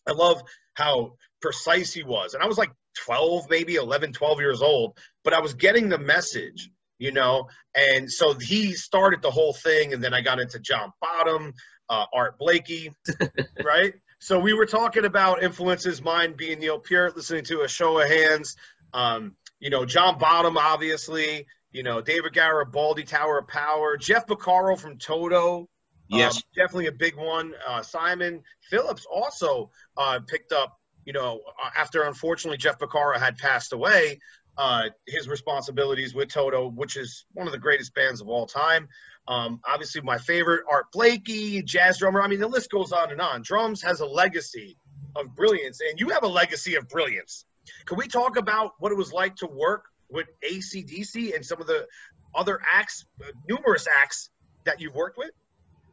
I 0.07 0.13
love 0.13 0.41
how 0.73 1.13
precise 1.41 1.93
he 1.93 2.03
was. 2.03 2.33
And 2.33 2.43
I 2.43 2.47
was 2.47 2.57
like 2.57 2.71
12, 3.05 3.49
maybe 3.49 3.75
11, 3.75 4.13
12 4.13 4.39
years 4.39 4.61
old, 4.61 4.97
but 5.23 5.33
I 5.33 5.39
was 5.41 5.53
getting 5.53 5.89
the 5.89 5.97
message, 5.97 6.69
you 6.99 7.11
know, 7.11 7.47
and 7.75 8.11
so 8.11 8.33
he 8.33 8.73
started 8.73 9.21
the 9.21 9.31
whole 9.31 9.53
thing. 9.53 9.93
And 9.93 10.03
then 10.03 10.13
I 10.13 10.21
got 10.21 10.39
into 10.39 10.59
John 10.59 10.91
Bonham, 11.01 11.53
uh, 11.89 12.05
Art 12.13 12.37
Blakey, 12.37 12.91
right? 13.63 13.93
So 14.19 14.37
we 14.39 14.53
were 14.53 14.65
talking 14.65 15.05
about 15.05 15.41
influences, 15.41 16.01
mine 16.01 16.33
being 16.37 16.59
Neil 16.59 16.77
Peart, 16.77 17.15
listening 17.15 17.45
to 17.45 17.61
a 17.61 17.67
show 17.67 17.99
of 17.99 18.07
hands, 18.07 18.55
um, 18.93 19.35
you 19.59 19.69
know, 19.69 19.85
John 19.85 20.17
Bonham, 20.17 20.57
obviously, 20.57 21.45
you 21.71 21.83
know, 21.83 22.01
David 22.01 22.33
Garibaldi, 22.33 23.03
Tower 23.03 23.39
of 23.39 23.47
Power, 23.47 23.97
Jeff 23.97 24.27
Porcaro 24.27 24.77
from 24.77 24.97
Toto. 24.97 25.69
Yes. 26.09 26.37
Um, 26.37 26.41
definitely 26.55 26.87
a 26.87 26.91
big 26.91 27.15
one. 27.15 27.53
Uh, 27.67 27.81
Simon 27.81 28.41
Phillips 28.69 29.05
also 29.05 29.69
uh, 29.95 30.19
picked 30.27 30.51
up, 30.51 30.77
you 31.05 31.13
know, 31.13 31.41
uh, 31.63 31.69
after 31.77 32.03
unfortunately 32.03 32.57
Jeff 32.57 32.79
Porcaro 32.79 33.17
had 33.17 33.37
passed 33.37 33.73
away, 33.73 34.19
uh, 34.59 34.89
his 35.07 35.29
responsibilities 35.29 36.13
with 36.13 36.27
Toto, 36.27 36.67
which 36.69 36.97
is 36.97 37.25
one 37.33 37.47
of 37.47 37.53
the 37.53 37.57
greatest 37.59 37.93
bands 37.95 38.19
of 38.19 38.27
all 38.27 38.45
time. 38.45 38.89
Um, 39.27 39.61
obviously, 39.65 40.01
my 40.01 40.17
favorite, 40.17 40.63
Art 40.69 40.87
Blakey, 40.91 41.63
jazz 41.63 41.97
drummer. 41.99 42.21
I 42.21 42.27
mean, 42.27 42.39
the 42.41 42.47
list 42.47 42.69
goes 42.69 42.91
on 42.91 43.11
and 43.11 43.21
on. 43.21 43.41
Drums 43.41 43.81
has 43.83 44.01
a 44.01 44.05
legacy 44.05 44.75
of 45.15 45.33
brilliance, 45.33 45.79
and 45.81 45.97
you 45.97 46.09
have 46.09 46.23
a 46.23 46.27
legacy 46.27 46.75
of 46.75 46.89
brilliance. 46.89 47.45
Can 47.85 47.97
we 47.97 48.07
talk 48.07 48.35
about 48.37 48.73
what 48.79 48.91
it 48.91 48.97
was 48.97 49.13
like 49.13 49.35
to 49.37 49.47
work 49.47 49.85
with 50.09 50.27
ACDC 50.43 51.33
and 51.35 51.45
some 51.45 51.61
of 51.61 51.67
the 51.67 51.87
other 52.35 52.59
acts, 52.73 53.05
uh, 53.23 53.27
numerous 53.47 53.87
acts 53.87 54.29
that 54.65 54.81
you've 54.81 54.95
worked 54.95 55.17
with? 55.17 55.31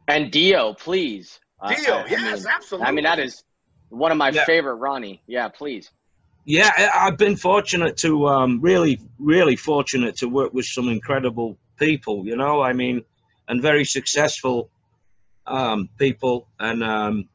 And 0.09 0.29
Dio, 0.29 0.73
please. 0.73 1.39
Uh, 1.61 1.73
Dio, 1.73 1.93
I- 1.95 2.01
I 2.01 2.05
yes, 2.07 2.43
mean- 2.43 2.53
absolutely. 2.53 2.87
I 2.87 2.91
mean, 2.91 3.03
that 3.05 3.19
is 3.19 3.43
one 3.89 4.11
of 4.11 4.17
my 4.17 4.29
Yeah. 4.29 4.43
favorite 4.45 4.75
Ronnie. 4.75 5.23
Yeah, 5.25 5.47
please. 5.47 5.89
Yeah, 6.47 6.71
I- 6.77 7.07
I've 7.07 7.17
been 7.19 7.37
fortunate 7.37 7.97
to 7.99 8.27
um, 8.29 8.61
really, 8.61 9.01
really 9.19 9.57
fortunate 9.57 10.17
to 10.17 10.29
work 10.29 10.53
with 10.53 10.65
some 10.67 10.89
incredible 10.89 11.57
people. 11.79 12.25
You 12.27 12.37
know, 12.37 12.61
I 12.63 12.73
mean, 12.73 13.03
and 13.49 13.61
very 13.61 13.85
successful 13.85 14.71
um, 15.47 15.89
people, 15.99 16.47
and 16.59 16.83
um, 16.83 17.29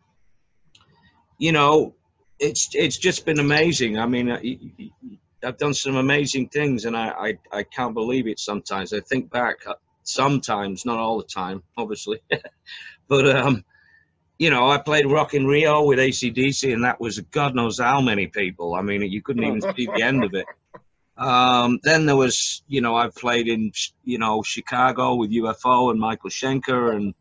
you 1.38 1.52
know, 1.52 1.94
it's 2.40 2.70
it's 2.74 2.98
just 2.98 3.26
been 3.26 3.40
amazing. 3.40 3.98
I 3.98 4.06
mean, 4.06 4.30
I, 4.32 4.58
I've 5.44 5.58
done 5.58 5.74
some 5.74 5.96
amazing 5.96 6.48
things, 6.50 6.86
and 6.86 6.96
I, 6.96 7.10
I 7.52 7.58
I 7.60 7.64
can't 7.64 7.94
believe 7.94 8.28
it. 8.28 8.40
Sometimes 8.40 8.92
I 8.94 9.00
think 9.00 9.30
back. 9.30 9.56
uh, 9.66 9.74
Sometimes, 10.04 10.84
not 10.86 10.98
all 10.98 11.18
the 11.18 11.24
time, 11.24 11.62
obviously, 11.78 12.20
but 13.08 13.28
um, 13.36 13.64
you 14.42 14.50
know, 14.50 14.68
I 14.68 14.78
played 14.78 15.06
Rock 15.06 15.34
in 15.34 15.46
Rio 15.46 15.84
with 15.84 16.00
ACDC, 16.00 16.72
and 16.74 16.82
that 16.82 17.00
was 17.00 17.20
God 17.20 17.54
knows 17.54 17.78
how 17.78 18.00
many 18.00 18.26
people. 18.26 18.74
I 18.74 18.82
mean, 18.82 19.02
you 19.02 19.22
couldn't 19.22 19.44
even 19.44 19.60
see 19.60 19.86
the 19.86 20.02
end 20.02 20.24
of 20.24 20.34
it. 20.34 20.46
Um, 21.16 21.78
then 21.84 22.06
there 22.06 22.16
was, 22.16 22.64
you 22.66 22.80
know, 22.80 22.96
I've 22.96 23.14
played 23.14 23.46
in, 23.46 23.70
you 24.02 24.18
know, 24.18 24.42
Chicago 24.42 25.14
with 25.14 25.30
UFO 25.30 25.92
and 25.92 26.00
Michael 26.00 26.30
Schenker, 26.30 26.92
and 26.92 27.14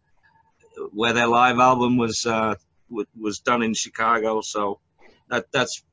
where 0.93 1.13
their 1.13 1.27
live 1.27 1.59
album 1.59 1.97
was 1.97 2.25
uh, 2.25 2.55
was 2.89 3.37
done 3.37 3.61
in 3.61 3.75
Chicago. 3.75 4.41
So 4.41 4.79
that 5.29 5.45
that's 5.51 5.83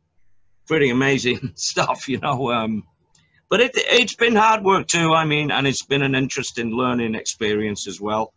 pretty 0.66 0.88
amazing 0.88 1.52
stuff, 1.56 2.08
you 2.08 2.20
know. 2.20 2.50
Um, 2.52 2.84
but 3.50 3.60
it 3.60 3.72
it's 3.74 4.14
been 4.14 4.34
hard 4.34 4.64
work 4.64 4.86
too. 4.86 5.12
I 5.12 5.26
mean, 5.26 5.50
and 5.50 5.66
it's 5.66 5.84
been 5.84 6.00
an 6.00 6.14
interesting 6.14 6.70
learning 6.70 7.14
experience 7.14 7.86
as 7.86 8.00
well. 8.00 8.32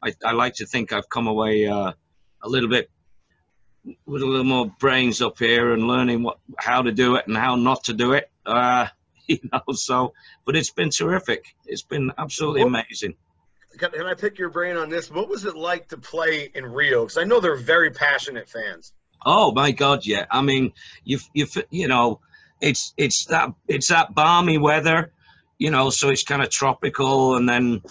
I, 0.00 0.12
I 0.24 0.30
like 0.30 0.54
to 0.54 0.66
think 0.66 0.92
I've 0.92 1.08
come 1.08 1.26
away 1.26 1.66
uh, 1.66 1.94
a 2.42 2.48
little 2.48 2.68
bit 2.68 2.90
with 4.06 4.22
a 4.22 4.26
little 4.26 4.44
more 4.44 4.74
brains 4.78 5.22
up 5.22 5.38
here 5.38 5.72
and 5.72 5.86
learning 5.86 6.22
what 6.22 6.38
how 6.58 6.82
to 6.82 6.92
do 6.92 7.16
it 7.16 7.26
and 7.26 7.36
how 7.36 7.56
not 7.56 7.84
to 7.84 7.92
do 7.92 8.12
it. 8.12 8.30
Uh, 8.44 8.86
you 9.26 9.38
know, 9.52 9.62
so 9.72 10.12
but 10.44 10.56
it's 10.56 10.70
been 10.70 10.90
terrific. 10.90 11.44
It's 11.66 11.82
been 11.82 12.12
absolutely 12.18 12.64
Well- 12.64 12.74
amazing. 12.74 13.14
Can, 13.78 13.92
can 13.92 14.06
I 14.06 14.14
pick 14.14 14.36
your 14.36 14.50
brain 14.50 14.76
on 14.76 14.90
this? 14.90 15.12
What 15.12 15.28
was 15.28 15.44
it 15.44 15.54
like 15.56 15.88
to 15.88 15.96
play 15.96 16.50
in 16.54 16.66
Rio? 16.66 17.04
Because 17.04 17.18
I 17.18 17.24
know 17.24 17.38
they're 17.38 17.54
very 17.54 17.90
passionate 17.90 18.48
fans. 18.48 18.92
Oh 19.24 19.52
my 19.52 19.70
God, 19.70 20.04
yeah. 20.04 20.26
I 20.30 20.42
mean, 20.42 20.72
you 21.04 21.18
you 21.34 21.46
you 21.70 21.86
know, 21.86 22.20
it's 22.60 22.92
it's 22.96 23.26
that 23.26 23.52
it's 23.68 23.88
that 23.88 24.14
balmy 24.14 24.58
weather, 24.58 25.12
you 25.58 25.70
know, 25.70 25.90
so 25.90 26.08
it's 26.08 26.24
kind 26.24 26.42
of 26.42 26.50
tropical, 26.50 27.36
and 27.36 27.48
then 27.48 27.82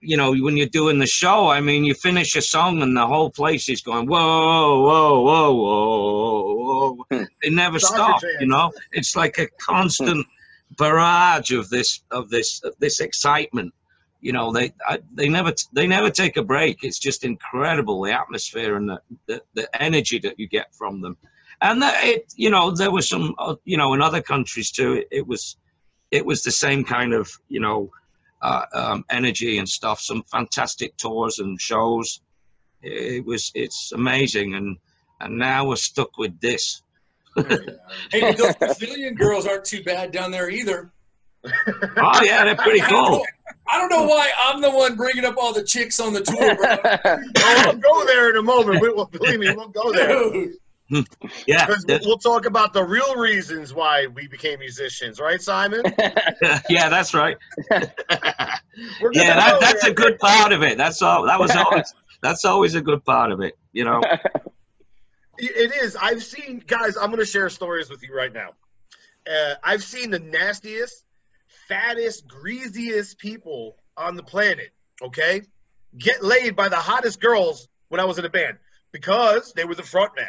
you 0.00 0.16
know 0.16 0.34
when 0.34 0.56
you're 0.56 0.66
doing 0.66 0.98
the 0.98 1.06
show, 1.06 1.48
I 1.48 1.60
mean, 1.60 1.84
you 1.84 1.94
finish 1.94 2.36
a 2.36 2.42
song 2.42 2.82
and 2.82 2.96
the 2.96 3.06
whole 3.06 3.30
place 3.30 3.68
is 3.68 3.80
going 3.80 4.06
whoa 4.06 4.82
whoa 4.82 5.22
whoa 5.22 5.54
whoa 5.54 6.96
whoa. 7.10 7.26
It 7.42 7.52
never 7.52 7.78
Soccer 7.78 7.94
stops, 7.96 8.24
you 8.40 8.46
know. 8.46 8.72
It's 8.92 9.16
like 9.16 9.38
a 9.38 9.48
constant 9.60 10.26
barrage 10.76 11.50
of 11.50 11.68
this 11.68 12.02
of 12.10 12.30
this 12.30 12.60
of 12.62 12.74
this 12.78 13.00
excitement. 13.00 13.74
You 14.20 14.32
know, 14.32 14.52
they 14.52 14.72
I, 14.86 14.98
they 15.14 15.28
never 15.28 15.52
they 15.72 15.86
never 15.86 16.10
take 16.10 16.36
a 16.36 16.42
break. 16.42 16.82
It's 16.82 16.98
just 16.98 17.24
incredible 17.24 18.02
the 18.02 18.12
atmosphere 18.12 18.76
and 18.76 18.88
the, 18.88 19.00
the, 19.26 19.42
the 19.54 19.82
energy 19.82 20.18
that 20.20 20.38
you 20.38 20.48
get 20.48 20.74
from 20.74 21.00
them. 21.00 21.16
And 21.60 21.82
that 21.82 22.04
it, 22.04 22.32
you 22.36 22.50
know, 22.50 22.70
there 22.70 22.90
was 22.90 23.08
some, 23.08 23.34
uh, 23.38 23.56
you 23.64 23.76
know, 23.76 23.92
in 23.94 24.00
other 24.00 24.22
countries 24.22 24.70
too. 24.70 24.92
It, 24.94 25.08
it 25.10 25.26
was, 25.26 25.56
it 26.10 26.24
was 26.24 26.42
the 26.42 26.52
same 26.52 26.84
kind 26.84 27.12
of, 27.12 27.30
you 27.48 27.60
know, 27.60 27.90
uh, 28.42 28.64
um, 28.72 29.04
energy 29.10 29.58
and 29.58 29.68
stuff. 29.68 30.00
Some 30.00 30.22
fantastic 30.24 30.96
tours 30.96 31.38
and 31.38 31.60
shows. 31.60 32.20
It 32.82 33.24
was, 33.24 33.50
it's 33.54 33.92
amazing. 33.92 34.54
And 34.54 34.76
and 35.20 35.38
now 35.38 35.66
we're 35.66 35.76
stuck 35.76 36.16
with 36.18 36.38
this. 36.40 36.82
Hey, 38.10 38.32
those 38.32 38.56
Brazilian 38.56 39.14
girls 39.14 39.46
aren't 39.46 39.64
too 39.64 39.82
bad 39.84 40.10
down 40.10 40.32
there 40.32 40.50
either. 40.50 40.90
Oh 41.44 42.20
yeah, 42.24 42.44
they're 42.44 42.56
pretty 42.56 42.80
cool. 42.80 43.24
I 43.68 43.78
don't 43.78 43.90
know 43.90 44.04
why 44.04 44.30
I'm 44.44 44.60
the 44.60 44.70
one 44.70 44.96
bringing 44.96 45.24
up 45.24 45.36
all 45.38 45.52
the 45.52 45.62
chicks 45.62 46.00
on 46.00 46.12
the 46.12 46.22
tour, 46.22 46.56
bro. 46.56 47.20
Oh, 47.38 47.62
we'll 47.66 47.76
go 47.76 48.06
there 48.06 48.30
in 48.30 48.36
a 48.38 48.42
moment. 48.42 48.80
We, 48.80 48.88
will 48.88 49.06
believe 49.06 49.38
me, 49.38 49.54
we'll 49.54 49.68
go 49.68 49.92
there. 49.92 50.08
Dude, 50.08 50.54
Yeah, 50.90 51.66
Because 51.66 51.84
that- 51.84 52.02
we'll 52.04 52.18
talk 52.18 52.46
about 52.46 52.72
the 52.72 52.82
real 52.84 53.16
reasons 53.16 53.74
why 53.74 54.06
we 54.06 54.26
became 54.26 54.58
musicians, 54.60 55.20
right, 55.20 55.40
Simon? 55.40 55.82
yeah, 56.70 56.88
that's 56.88 57.14
right. 57.14 57.36
Yeah, 57.70 59.34
that, 59.34 59.58
that's 59.60 59.82
there. 59.82 59.90
a 59.90 59.94
good 59.94 60.18
part 60.20 60.52
of 60.52 60.62
it. 60.62 60.78
That's 60.78 61.02
all. 61.02 61.26
That 61.26 61.40
was 61.40 61.50
always. 61.56 61.92
That's 62.22 62.44
always 62.44 62.74
a 62.76 62.80
good 62.80 63.04
part 63.04 63.32
of 63.32 63.40
it. 63.40 63.58
You 63.72 63.84
know. 63.84 64.00
It 65.36 65.72
is. 65.82 65.96
I've 65.96 66.22
seen 66.22 66.62
guys. 66.64 66.96
I'm 66.96 67.06
going 67.06 67.18
to 67.18 67.26
share 67.26 67.48
stories 67.50 67.90
with 67.90 68.02
you 68.04 68.14
right 68.14 68.32
now. 68.32 68.50
Uh, 69.28 69.54
I've 69.64 69.82
seen 69.82 70.10
the 70.10 70.18
nastiest, 70.20 71.04
fattest, 71.68 72.26
greasiest 72.28 73.18
people 73.18 73.76
on 73.96 74.14
the 74.16 74.22
planet. 74.22 74.70
Okay, 75.02 75.42
get 75.96 76.22
laid 76.24 76.54
by 76.56 76.68
the 76.68 76.76
hottest 76.76 77.20
girls 77.20 77.68
when 77.88 78.00
I 78.00 78.04
was 78.04 78.18
in 78.18 78.24
a 78.24 78.30
band 78.30 78.58
because 78.92 79.52
they 79.54 79.64
were 79.64 79.74
the 79.74 79.82
front 79.82 80.12
man. 80.16 80.26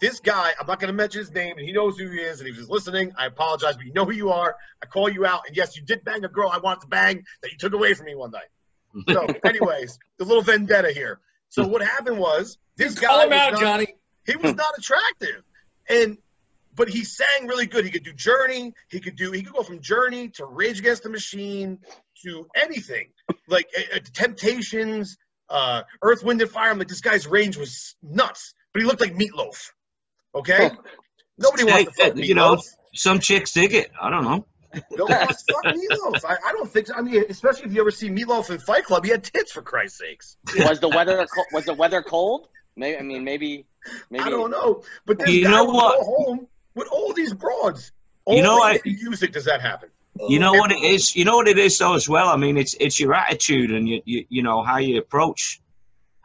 This 0.00 0.20
guy, 0.20 0.52
I'm 0.60 0.66
not 0.66 0.78
going 0.78 0.88
to 0.88 0.96
mention 0.96 1.20
his 1.20 1.32
name, 1.32 1.56
and 1.56 1.66
he 1.66 1.72
knows 1.72 1.98
who 1.98 2.10
he 2.10 2.18
is, 2.18 2.40
and 2.40 2.48
if 2.48 2.56
he's 2.56 2.68
listening, 2.68 3.12
I 3.18 3.26
apologize, 3.26 3.76
but 3.76 3.86
you 3.86 3.92
know 3.94 4.04
who 4.04 4.12
you 4.12 4.30
are. 4.30 4.56
I 4.82 4.86
call 4.86 5.08
you 5.08 5.24
out, 5.24 5.42
and 5.46 5.56
yes, 5.56 5.76
you 5.76 5.82
did 5.82 6.04
bang 6.04 6.24
a 6.24 6.28
girl 6.28 6.50
I 6.52 6.58
wanted 6.58 6.82
to 6.82 6.86
bang 6.88 7.24
that 7.42 7.50
you 7.50 7.56
took 7.56 7.72
away 7.72 7.94
from 7.94 8.06
me 8.06 8.14
one 8.14 8.30
night. 8.30 8.48
So, 9.08 9.26
anyways, 9.48 9.98
the 10.18 10.24
little 10.24 10.42
vendetta 10.42 10.92
here. 10.92 11.20
So 11.48 11.66
what 11.66 11.80
happened 11.80 12.18
was 12.18 12.58
this 12.76 12.94
guy 12.98 13.06
call 13.06 13.20
him 13.22 13.30
was 13.30 13.38
out, 13.38 13.52
not- 13.52 13.60
Johnny. 13.60 13.94
he 14.26 14.36
was 14.36 14.54
not 14.54 14.76
attractive 14.76 15.42
and 15.88 16.18
but 16.74 16.88
he 16.90 17.04
sang 17.04 17.46
really 17.46 17.66
good 17.66 17.84
he 17.84 17.90
could 17.90 18.02
do 18.02 18.12
journey 18.12 18.74
he 18.90 18.98
could 19.00 19.14
do 19.16 19.30
he 19.30 19.42
could 19.42 19.54
go 19.54 19.62
from 19.62 19.80
journey 19.80 20.28
to 20.30 20.44
rage 20.44 20.80
against 20.80 21.04
the 21.04 21.08
machine 21.08 21.78
to 22.24 22.46
anything 22.56 23.08
like 23.48 23.66
uh, 23.94 23.98
temptations 24.12 25.16
uh 25.48 25.82
earth 26.02 26.24
wind 26.24 26.42
and 26.42 26.50
fire 26.50 26.70
i'm 26.70 26.78
like 26.78 26.88
this 26.88 27.00
guy's 27.00 27.26
range 27.28 27.56
was 27.56 27.94
nuts 28.02 28.52
but 28.72 28.82
he 28.82 28.86
looked 28.86 29.00
like 29.00 29.14
meatloaf 29.14 29.70
okay 30.36 30.70
nobody 31.38 31.64
wants 31.64 31.96
to 31.96 32.02
Hey, 32.04 32.08
fuck 32.10 32.16
you 32.18 32.34
know, 32.34 32.58
Some 32.94 33.18
chicks 33.20 33.52
dig 33.52 33.74
it. 33.74 33.90
I 34.00 34.10
don't 34.10 34.24
know. 34.24 34.46
nobody 34.92 35.14
wants 35.26 35.42
to 35.44 35.54
fuck 35.54 35.74
meatloaf 35.74 36.24
I, 36.24 36.36
I 36.48 36.52
don't 36.52 36.70
think 36.70 36.86
so. 36.88 36.94
i 36.94 37.00
mean 37.02 37.24
especially 37.30 37.64
if 37.66 37.72
you 37.74 37.80
ever 37.80 37.90
see 37.90 38.08
meatloaf 38.10 38.50
in 38.50 38.58
fight 38.58 38.84
club 38.84 39.04
he 39.04 39.10
had 39.10 39.24
tits 39.24 39.50
for 39.52 39.62
christ's 39.62 39.98
sakes 39.98 40.36
was 40.58 40.80
the 40.80 40.88
weather 40.88 41.26
was 41.52 41.64
the 41.64 41.74
weather 41.74 42.02
cold? 42.02 42.48
Maybe 42.78 42.98
I 42.98 43.02
mean 43.02 43.24
maybe 43.24 43.64
maybe 44.10 44.24
I 44.24 44.28
don't 44.28 44.50
know. 44.50 44.82
But 45.06 45.18
this 45.18 45.30
You 45.30 45.44
guy 45.44 45.50
know 45.50 45.64
would 45.66 45.74
what? 45.74 45.98
go 46.00 46.04
home 46.04 46.46
with 46.74 46.88
all 46.88 47.14
these 47.14 47.32
broads. 47.32 47.92
You 48.28 48.42
know 48.42 48.60
Only 48.62 48.80
what? 48.84 48.84
music 48.84 49.32
does 49.32 49.46
that 49.46 49.62
happen. 49.62 49.88
You 50.28 50.38
know 50.38 50.52
what 50.52 50.72
it 50.72 50.82
is. 50.82 51.16
You 51.16 51.24
know 51.24 51.36
what 51.36 51.48
it 51.48 51.56
is 51.56 51.78
though 51.78 51.94
as 51.94 52.06
well. 52.06 52.28
I 52.28 52.36
mean, 52.36 52.56
it's 52.58 52.74
it's 52.78 53.00
your 53.00 53.14
attitude 53.14 53.70
and 53.70 53.88
you 53.88 54.02
you, 54.04 54.26
you 54.28 54.42
know 54.42 54.62
how 54.62 54.76
you 54.76 54.98
approach 54.98 55.60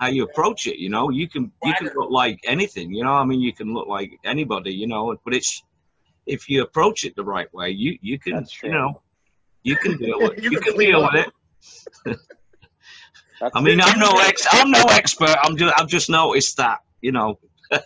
how 0.01 0.08
you 0.08 0.24
approach 0.24 0.65
it. 0.65 0.77
You 0.79 0.89
know, 0.89 1.12
you 1.12 1.29
can 1.29 1.51
you 1.63 1.74
can 1.75 1.89
look 1.96 2.10
like 2.10 2.39
anything. 2.46 2.91
You 2.91 3.03
know, 3.03 3.13
I 3.13 3.24
mean, 3.24 3.39
you 3.39 3.53
can 3.53 3.72
look 3.74 3.88
like 3.88 4.12
anybody. 4.25 4.74
You 4.74 4.88
know, 4.88 5.15
but 5.24 5.34
it's 5.36 5.63
if 6.25 6.50
you 6.50 6.63
approach 6.63 7.05
it 7.05 7.15
the 7.15 7.24
right 7.24 7.51
way, 7.53 7.70
you 7.70 7.98
you 8.01 8.17
can 8.20 8.34
That's 8.34 8.51
true. 8.51 8.70
you 8.70 8.75
know 8.75 9.01
you 9.63 9.75
can 9.75 9.96
deal 9.98 10.20
with 10.24 10.43
You 10.43 10.51
you, 10.51 10.60
can 10.60 10.74
can 10.74 10.79
deal 10.79 11.01
with 11.03 11.27
it. 12.08 12.17
I 13.53 13.62
mean, 13.62 13.79
I'm 13.79 14.00
no 14.00 14.12
ex 14.22 14.46
I'm 14.51 14.72
no 14.72 14.84
expert. 14.89 15.36
I'm 15.43 15.55
just 15.55 15.74
I've 15.79 15.88
just 15.88 16.10
noticed 16.10 16.58
that. 16.58 16.79
You 17.01 17.12
know. 17.13 17.39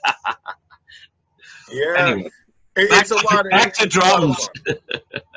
Yeah. 1.72 1.96
Anyway, 1.98 2.30
It- 2.78 2.90
it's 2.92 3.12
a 3.12 3.16
lot 3.16 3.46
of 3.46 3.52
back 3.52 3.74
to 3.76 3.86
it's 3.86 3.96
a 3.96 4.00
lot 4.00 4.24
of 4.24 4.36
drums. 4.36 4.50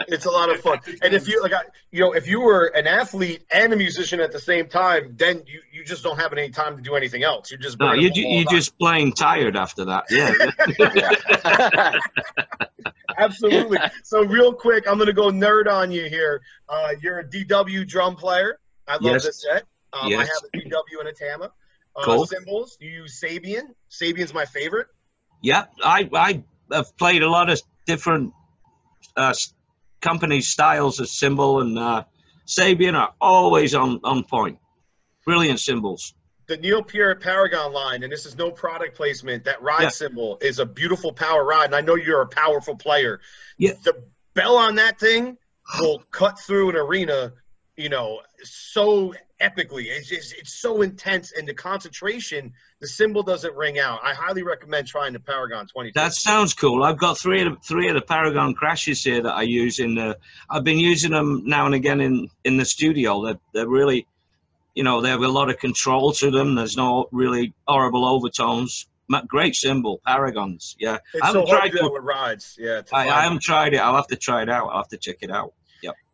It's 0.08 0.24
a 0.24 0.30
lot 0.30 0.50
of 0.50 0.60
fun. 0.60 0.80
And 1.02 1.14
if 1.14 1.28
you 1.28 1.40
like 1.42 1.52
I- 1.52 1.62
you 1.92 2.00
know, 2.00 2.12
if 2.12 2.26
you 2.26 2.40
were 2.40 2.66
an 2.66 2.86
athlete 2.88 3.44
and 3.50 3.72
a 3.72 3.76
musician 3.76 4.18
at 4.20 4.32
the 4.32 4.40
same 4.40 4.68
time, 4.68 5.14
then 5.16 5.42
you, 5.46 5.60
you 5.72 5.84
just 5.84 6.02
don't 6.02 6.18
have 6.18 6.32
any 6.32 6.50
time 6.50 6.76
to 6.76 6.82
do 6.82 6.96
anything 6.96 7.22
else. 7.22 7.50
You're 7.50 7.60
just 7.60 7.78
no, 7.78 7.92
you 7.92 8.08
them 8.08 8.14
ju- 8.14 8.20
you 8.22 8.38
the 8.40 8.44
time. 8.46 8.56
just 8.56 8.78
plain 8.78 9.12
tired 9.12 9.56
after 9.56 9.84
that. 9.84 10.04
Yeah. 10.10 10.32
Absolutely. 13.18 13.78
So 14.04 14.24
real 14.24 14.52
quick, 14.52 14.88
I'm 14.88 14.98
gonna 14.98 15.12
go 15.12 15.30
nerd 15.30 15.66
on 15.68 15.90
you 15.90 16.04
here. 16.08 16.40
Uh, 16.68 16.94
you're 17.02 17.18
a 17.20 17.24
DW 17.24 17.86
drum 17.86 18.16
player. 18.16 18.58
I 18.86 18.94
love 18.94 19.02
Yes. 19.02 19.24
this 19.24 19.42
set. 19.42 19.64
Um, 19.92 20.12
I 20.12 20.24
have 20.24 20.28
a 20.54 20.58
DW 20.58 21.00
and 21.00 21.08
a 21.08 21.12
Tama. 21.12 21.52
Uh, 21.96 22.02
Cool. 22.04 22.26
Cymbals. 22.26 22.76
You 22.80 22.90
use 22.90 23.20
Sabian. 23.20 23.74
Sabian's 23.90 24.32
my 24.34 24.44
favorite. 24.44 24.86
Yeah, 25.42 25.64
I 25.82 26.08
I 26.12 26.42
have 26.72 26.96
played 26.96 27.22
a 27.22 27.30
lot 27.30 27.50
of 27.50 27.60
different 27.86 28.32
uh, 29.16 29.30
s- 29.30 29.52
company 30.00 30.40
styles 30.40 31.00
of 31.00 31.08
cymbal 31.08 31.60
and 31.60 31.78
uh, 31.78 32.04
Sabian 32.46 32.94
are 32.94 33.14
always 33.20 33.74
on 33.74 34.00
on 34.04 34.24
point. 34.24 34.58
Brilliant 35.24 35.60
cymbals. 35.60 36.14
the 36.46 36.56
Neil 36.56 36.82
Peart 36.82 37.20
Paragon 37.22 37.72
line, 37.74 38.02
and 38.02 38.10
this 38.10 38.24
is 38.24 38.36
no 38.36 38.50
product 38.50 38.96
placement. 38.96 39.44
That 39.44 39.60
ride 39.62 39.82
Yeah. 39.82 39.88
cymbal 39.90 40.38
is 40.40 40.58
a 40.58 40.64
beautiful 40.66 41.12
power 41.12 41.44
ride, 41.44 41.66
and 41.66 41.74
I 41.74 41.82
know 41.82 41.94
you're 41.96 42.22
a 42.22 42.26
powerful 42.28 42.74
player. 42.76 43.20
Yeah. 43.58 43.72
The 43.84 44.02
bell 44.34 44.56
on 44.56 44.76
that 44.76 44.98
thing 44.98 45.36
will 45.78 46.02
cut 46.10 46.38
through 46.38 46.70
an 46.70 46.76
arena, 46.76 47.34
you 47.76 47.90
know, 47.90 48.20
so 48.42 49.12
epically. 49.40 49.86
It's 49.86 50.08
just 50.08 50.34
it's 50.34 50.54
so 50.60 50.82
intense, 50.82 51.32
and 51.32 51.46
the 51.46 51.54
concentration, 51.54 52.52
the 52.80 52.86
cymbal 52.86 53.22
doesn't 53.22 53.54
ring 53.54 53.78
out. 53.78 54.00
I 54.02 54.14
highly 54.14 54.42
recommend 54.42 54.86
trying 54.88 55.12
the 55.12 55.20
Paragon 55.20 55.66
20. 55.66 55.92
That 55.94 56.12
sounds 56.14 56.54
cool. 56.54 56.82
I've 56.84 56.98
got 56.98 57.18
three 57.18 57.42
of 57.42 57.54
the, 57.54 57.58
three 57.60 57.88
of 57.88 57.94
the 57.94 58.02
Paragon 58.02 58.54
crashes 58.54 59.02
here 59.02 59.22
that 59.22 59.34
I 59.34 59.42
use 59.42 59.78
in 59.78 59.94
the. 59.94 60.18
I've 60.50 60.64
been 60.64 60.78
using 60.78 61.12
them 61.12 61.42
now 61.44 61.66
and 61.66 61.74
again 61.74 62.00
in 62.00 62.28
in 62.44 62.56
the 62.56 62.64
studio. 62.64 63.24
They're 63.24 63.38
they're 63.52 63.68
really, 63.68 64.06
you 64.74 64.84
know, 64.84 65.00
they 65.00 65.10
have 65.10 65.22
a 65.22 65.28
lot 65.28 65.50
of 65.50 65.58
control 65.58 66.12
to 66.12 66.30
them. 66.30 66.54
There's 66.54 66.76
no 66.76 67.08
really 67.12 67.54
horrible 67.66 68.04
overtones. 68.04 68.86
Great 69.26 69.54
cymbal, 69.54 70.02
Paragons. 70.06 70.76
Yeah, 70.78 70.92
I 70.92 70.96
it's 71.14 71.20
so 71.20 71.24
haven't 71.26 71.48
hard 71.48 71.60
tried. 71.60 71.68
to 71.68 71.70
do 71.70 71.78
that 71.78 71.88
to- 71.88 71.92
with 71.94 72.02
rides. 72.04 72.56
Yeah, 72.60 72.82
I, 72.92 73.08
I 73.08 73.22
haven't 73.22 73.40
tried 73.40 73.72
it. 73.72 73.78
I'll 73.78 73.96
have 73.96 74.08
to 74.08 74.16
try 74.16 74.42
it 74.42 74.50
out. 74.50 74.68
I'll 74.68 74.78
have 74.78 74.88
to 74.88 74.98
check 74.98 75.16
it 75.22 75.30
out. 75.30 75.54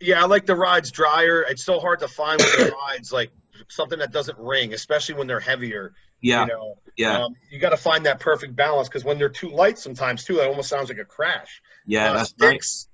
Yeah, 0.00 0.22
I 0.22 0.26
like 0.26 0.44
the 0.46 0.54
rides 0.56 0.90
drier. 0.90 1.42
It's 1.48 1.64
so 1.64 1.78
hard 1.80 2.00
to 2.00 2.08
find 2.08 2.38
with 2.38 2.56
the 2.58 2.74
rides 2.88 3.12
like 3.12 3.30
something 3.68 3.98
that 3.98 4.12
doesn't 4.12 4.38
ring, 4.38 4.74
especially 4.74 5.14
when 5.14 5.26
they're 5.26 5.40
heavier. 5.40 5.94
Yeah, 6.20 6.42
You 6.42 6.46
know, 6.48 6.78
yeah, 6.96 7.24
um, 7.24 7.36
you 7.50 7.58
got 7.58 7.70
to 7.70 7.76
find 7.76 8.06
that 8.06 8.18
perfect 8.18 8.56
balance 8.56 8.88
because 8.88 9.04
when 9.04 9.18
they're 9.18 9.28
too 9.28 9.50
light, 9.50 9.78
sometimes 9.78 10.24
too, 10.24 10.36
that 10.36 10.48
almost 10.48 10.68
sounds 10.70 10.88
like 10.88 10.98
a 10.98 11.04
crash. 11.04 11.60
yeah. 11.86 12.10
Uh, 12.10 12.14
that's 12.14 12.34
nice. 12.38 12.88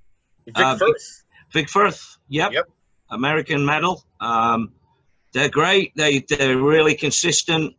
Vic 0.46 0.58
Uh, 0.58 0.74
Vic- 0.74 0.80
Firth. 0.88 1.24
Vic 1.52 1.68
Firth. 1.68 2.18
Yep. 2.28 2.52
Yep. 2.52 2.68
American 3.10 3.64
metal. 3.64 4.04
Um, 4.20 4.72
they're 5.32 5.48
great. 5.48 5.92
They 5.96 6.20
they're 6.28 6.58
really 6.58 6.94
consistent. 6.96 7.74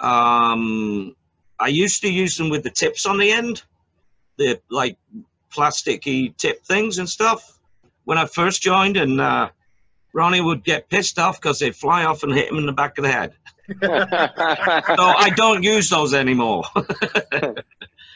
Um, 0.00 1.14
I 1.60 1.68
used 1.68 2.02
to 2.02 2.10
use 2.12 2.36
them 2.36 2.50
with 2.50 2.62
the 2.62 2.70
tips 2.70 3.04
on 3.04 3.18
the 3.18 3.30
end, 3.30 3.62
the 4.36 4.60
like 4.70 4.96
plasticky 5.54 6.36
tip 6.36 6.64
things 6.64 6.98
and 6.98 7.08
stuff. 7.08 7.57
When 8.08 8.16
I 8.16 8.24
first 8.24 8.62
joined, 8.62 8.96
and 8.96 9.20
uh, 9.20 9.50
Ronnie 10.14 10.40
would 10.40 10.64
get 10.64 10.88
pissed 10.88 11.18
off 11.18 11.38
because 11.38 11.58
they'd 11.58 11.76
fly 11.76 12.04
off 12.06 12.22
and 12.22 12.32
hit 12.32 12.48
him 12.50 12.56
in 12.56 12.64
the 12.64 12.72
back 12.72 12.96
of 12.96 13.04
the 13.04 13.12
head. 13.12 13.34
So 13.82 15.04
I 15.04 15.28
don't 15.36 15.62
use 15.62 15.90
those 15.90 16.14
anymore. 16.14 16.64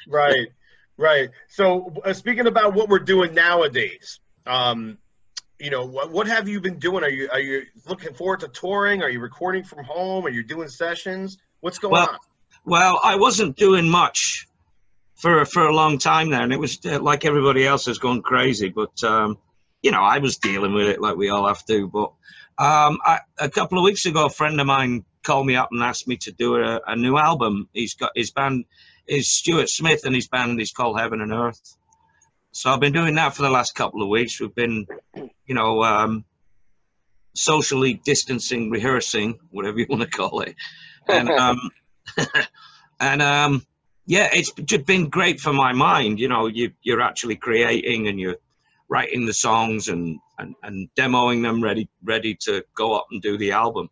Right, 0.09 0.49
right. 0.97 1.29
So 1.49 1.93
uh, 2.05 2.13
speaking 2.15 2.47
about 2.47 2.73
what 2.75 2.89
we're 2.89 2.99
doing 3.01 3.35
nowadays, 3.35 4.19
um, 4.47 4.99
you 5.61 5.71
know, 5.71 5.85
what, 5.85 6.11
what 6.11 6.27
have 6.27 6.49
you 6.49 6.61
been 6.61 6.79
doing? 6.79 7.05
Are 7.05 7.11
you 7.11 7.29
are 7.31 7.39
you 7.39 7.63
looking 7.87 8.15
forward 8.15 8.41
to 8.41 8.49
touring? 8.49 9.03
Are 9.03 9.11
you 9.11 9.21
recording 9.21 9.63
from 9.63 9.85
home? 9.85 10.27
Are 10.27 10.31
you 10.31 10.43
doing 10.43 10.69
sessions? 10.69 11.39
What's 11.61 11.79
going 11.79 11.93
Well, 11.93 12.09
on? 12.09 12.19
Well, 12.65 13.01
I 13.05 13.15
wasn't 13.17 13.57
doing 13.57 13.89
much 13.89 14.49
for 15.15 15.45
for 15.45 15.67
a 15.67 15.73
long 15.75 15.99
time 15.99 16.31
there, 16.31 16.43
and 16.43 16.53
it 16.53 16.59
was 16.59 16.81
uh, 16.85 16.99
like 16.99 17.25
everybody 17.25 17.65
else 17.65 17.87
has 17.87 17.99
gone 17.99 18.23
crazy. 18.23 18.71
But 18.71 19.05
um, 19.05 19.39
you 19.83 19.91
know, 19.91 20.03
I 20.03 20.19
was 20.19 20.39
dealing 20.39 20.73
with 20.73 20.89
it 20.89 21.01
like 21.01 21.17
we 21.17 21.29
all 21.29 21.47
have 21.47 21.65
to. 21.67 21.89
But 21.89 22.13
um, 22.59 22.99
I, 23.05 23.21
a 23.39 23.51
couple 23.51 23.79
of 23.79 23.85
weeks 23.85 24.07
ago, 24.07 24.27
a 24.27 24.31
friend 24.31 24.61
of 24.61 24.67
mine 24.67 25.05
called 25.23 25.47
me 25.47 25.57
up 25.57 25.69
and 25.73 25.83
asked 25.83 26.09
me 26.09 26.17
to 26.19 26.33
do 26.33 26.57
a, 26.57 26.81
a 26.87 26.97
new 26.97 27.17
album. 27.17 27.69
He's 27.73 27.95
got 27.95 28.13
his 28.15 28.31
band 28.31 28.65
is 29.07 29.31
Stuart 29.31 29.69
Smith, 29.69 30.05
and 30.05 30.15
his 30.15 30.29
band 30.29 30.61
is 30.61 30.73
called 30.73 30.99
Heaven 30.99 31.21
and 31.21 31.33
Earth. 31.33 31.77
So 32.53 32.71
I've 32.71 32.81
been 32.81 32.93
doing 32.93 33.15
that 33.17 33.35
for 33.35 33.43
the 33.43 33.51
last 33.51 33.75
couple 33.75 34.03
of 34.03 34.09
weeks. 34.09 34.41
We've 34.41 34.55
been, 34.55 34.87
you 35.15 35.55
know, 35.55 35.83
um, 35.83 36.25
socially 37.35 37.95
distancing, 38.05 38.71
rehearsing, 38.71 39.39
whatever 39.51 39.79
you 39.79 39.87
want 39.89 40.03
to 40.03 40.09
call 40.09 40.41
it, 40.41 40.55
and 41.09 41.29
um, 41.31 41.59
and 43.01 43.23
um, 43.23 43.67
yeah, 44.07 44.29
it's 44.33 44.53
just 44.53 44.87
been 44.87 45.09
great 45.09 45.41
for 45.41 45.53
my 45.53 45.73
mind. 45.73 46.21
You 46.21 46.29
know, 46.29 46.47
you 46.47 46.73
you're 46.83 47.01
actually 47.01 47.37
creating 47.37 48.07
and 48.07 48.21
you're 48.21 48.37
writing 48.93 49.25
the 49.25 49.33
songs 49.33 49.89
and 49.89 50.19
and, 50.39 50.55
and 50.63 50.89
demoing 50.99 51.43
them 51.43 51.63
ready 51.63 51.89
ready 52.05 52.35
to 52.35 52.63
go 52.77 52.95
up 52.95 53.07
and 53.11 53.23
do 53.23 53.39
the 53.39 53.53
album. 53.53 53.89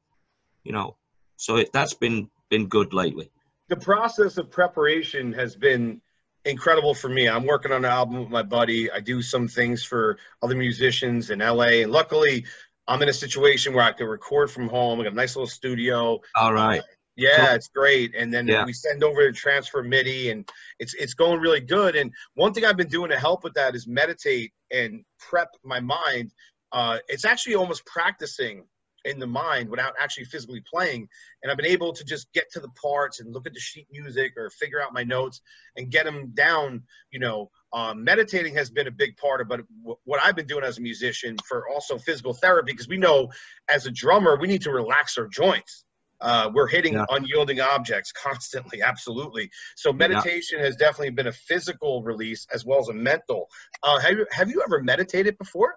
You 0.62 0.72
know, 0.72 0.96
so 1.36 1.56
it, 1.56 1.72
that's 1.72 1.94
been 1.94 2.28
been 2.50 2.66
good 2.66 2.92
lately. 2.92 3.30
the 3.68 3.76
process 3.76 4.36
of 4.36 4.50
preparation 4.50 5.32
has 5.32 5.56
been 5.56 6.02
incredible 6.44 6.94
for 6.94 7.08
me. 7.08 7.28
I'm 7.28 7.46
working 7.46 7.72
on 7.72 7.84
an 7.84 7.90
album 7.90 8.20
with 8.20 8.28
my 8.28 8.42
buddy. 8.42 8.90
I 8.90 9.00
do 9.00 9.22
some 9.22 9.48
things 9.48 9.82
for 9.82 10.18
other 10.42 10.56
musicians 10.56 11.30
in 11.30 11.38
LA, 11.38 11.82
and 11.84 11.90
luckily, 11.90 12.44
I'm 12.86 13.00
in 13.02 13.08
a 13.08 13.18
situation 13.24 13.72
where 13.72 13.84
I 13.84 13.92
can 13.92 14.06
record 14.06 14.50
from 14.50 14.68
home. 14.68 15.00
I 15.00 15.04
got 15.04 15.12
a 15.12 15.16
nice 15.16 15.34
little 15.34 15.46
studio. 15.46 16.20
All 16.36 16.52
right. 16.52 16.82
Yeah, 17.20 17.46
Cool. 17.48 17.54
it's 17.56 17.68
great. 17.68 18.14
And 18.16 18.32
then 18.32 18.46
Yeah. 18.48 18.64
we 18.64 18.72
send 18.72 19.04
over 19.04 19.22
the 19.24 19.32
transfer 19.32 19.82
MIDI, 19.82 20.30
and 20.30 20.48
it's 20.78 20.94
it's 20.94 21.14
going 21.14 21.40
really 21.40 21.60
good. 21.60 21.96
And 21.96 22.12
one 22.34 22.52
thing 22.54 22.64
I've 22.64 22.76
been 22.76 22.88
doing 22.88 23.10
to 23.10 23.18
help 23.18 23.44
with 23.44 23.54
that 23.54 23.74
is 23.74 23.86
meditate 23.86 24.52
and 24.70 25.04
prep 25.18 25.48
my 25.64 25.80
mind. 25.80 26.32
Uh, 26.72 26.98
it's 27.08 27.24
actually 27.24 27.56
almost 27.56 27.84
practicing 27.86 28.64
in 29.06 29.18
the 29.18 29.26
mind 29.26 29.68
without 29.70 29.94
actually 29.98 30.24
physically 30.26 30.62
playing. 30.72 31.08
And 31.42 31.50
I've 31.50 31.56
been 31.56 31.66
able 31.66 31.92
to 31.94 32.04
just 32.04 32.30
get 32.34 32.44
to 32.52 32.60
the 32.60 32.68
parts 32.80 33.20
and 33.20 33.32
look 33.32 33.46
at 33.46 33.54
the 33.54 33.60
sheet 33.60 33.86
music 33.90 34.34
or 34.36 34.50
figure 34.50 34.80
out 34.80 34.92
my 34.92 35.04
notes 35.04 35.40
and 35.76 35.90
get 35.90 36.04
them 36.04 36.32
down. 36.34 36.82
You 37.10 37.20
know, 37.20 37.50
um, 37.72 38.04
meditating 38.04 38.54
has 38.56 38.70
been 38.70 38.86
a 38.88 38.90
big 38.90 39.16
part 39.16 39.40
of, 39.40 39.48
but 39.48 39.60
wh- 39.86 40.06
what 40.06 40.20
I've 40.22 40.36
been 40.36 40.46
doing 40.46 40.64
as 40.64 40.78
a 40.78 40.82
musician 40.82 41.36
for 41.48 41.66
also 41.68 41.98
physical 41.98 42.34
therapy 42.34 42.72
because 42.72 42.88
we 42.88 42.98
know 42.98 43.30
as 43.68 43.86
a 43.86 43.90
drummer 43.90 44.36
we 44.38 44.48
need 44.48 44.62
to 44.62 44.70
relax 44.70 45.16
our 45.18 45.26
joints. 45.28 45.84
Uh, 46.20 46.50
we're 46.52 46.66
hitting 46.66 46.94
Yeah. 46.94 47.06
unyielding 47.10 47.60
objects 47.60 48.12
constantly, 48.12 48.82
absolutely. 48.90 49.50
So 49.76 49.92
meditation 49.92 50.58
has 50.60 50.76
definitely 50.76 51.10
been 51.10 51.28
a 51.28 51.32
physical 51.32 52.02
release 52.02 52.46
as 52.52 52.64
well 52.64 52.80
as 52.80 52.88
a 52.88 52.94
mental. 52.94 53.48
Uh, 53.82 53.98
have 54.00 54.12
you 54.12 54.26
have 54.32 54.50
you 54.50 54.62
ever 54.62 54.82
meditated 54.82 55.38
before? 55.38 55.76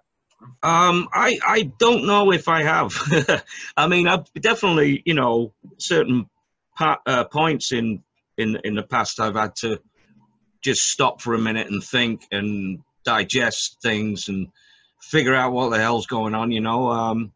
Um, 0.62 1.08
I 1.14 1.38
I 1.46 1.72
don't 1.78 2.06
know 2.06 2.32
if 2.32 2.48
I 2.48 2.62
have. 2.62 2.92
I 3.76 3.86
mean, 3.86 4.08
I've 4.08 4.30
definitely, 4.34 5.02
you 5.06 5.14
know, 5.14 5.54
certain 5.78 6.28
pa- 6.76 7.00
uh, 7.06 7.24
points 7.24 7.72
in 7.72 8.02
in 8.36 8.58
in 8.64 8.74
the 8.74 8.82
past 8.82 9.20
I've 9.20 9.36
had 9.36 9.54
to 9.56 9.80
just 10.62 10.86
stop 10.86 11.20
for 11.20 11.34
a 11.34 11.38
minute 11.38 11.70
and 11.70 11.82
think 11.82 12.26
and 12.30 12.80
digest 13.04 13.78
things 13.82 14.28
and 14.28 14.48
figure 15.00 15.34
out 15.34 15.52
what 15.52 15.70
the 15.70 15.78
hell's 15.78 16.06
going 16.06 16.34
on. 16.34 16.50
You 16.50 16.60
know, 16.60 16.88
um, 16.90 17.32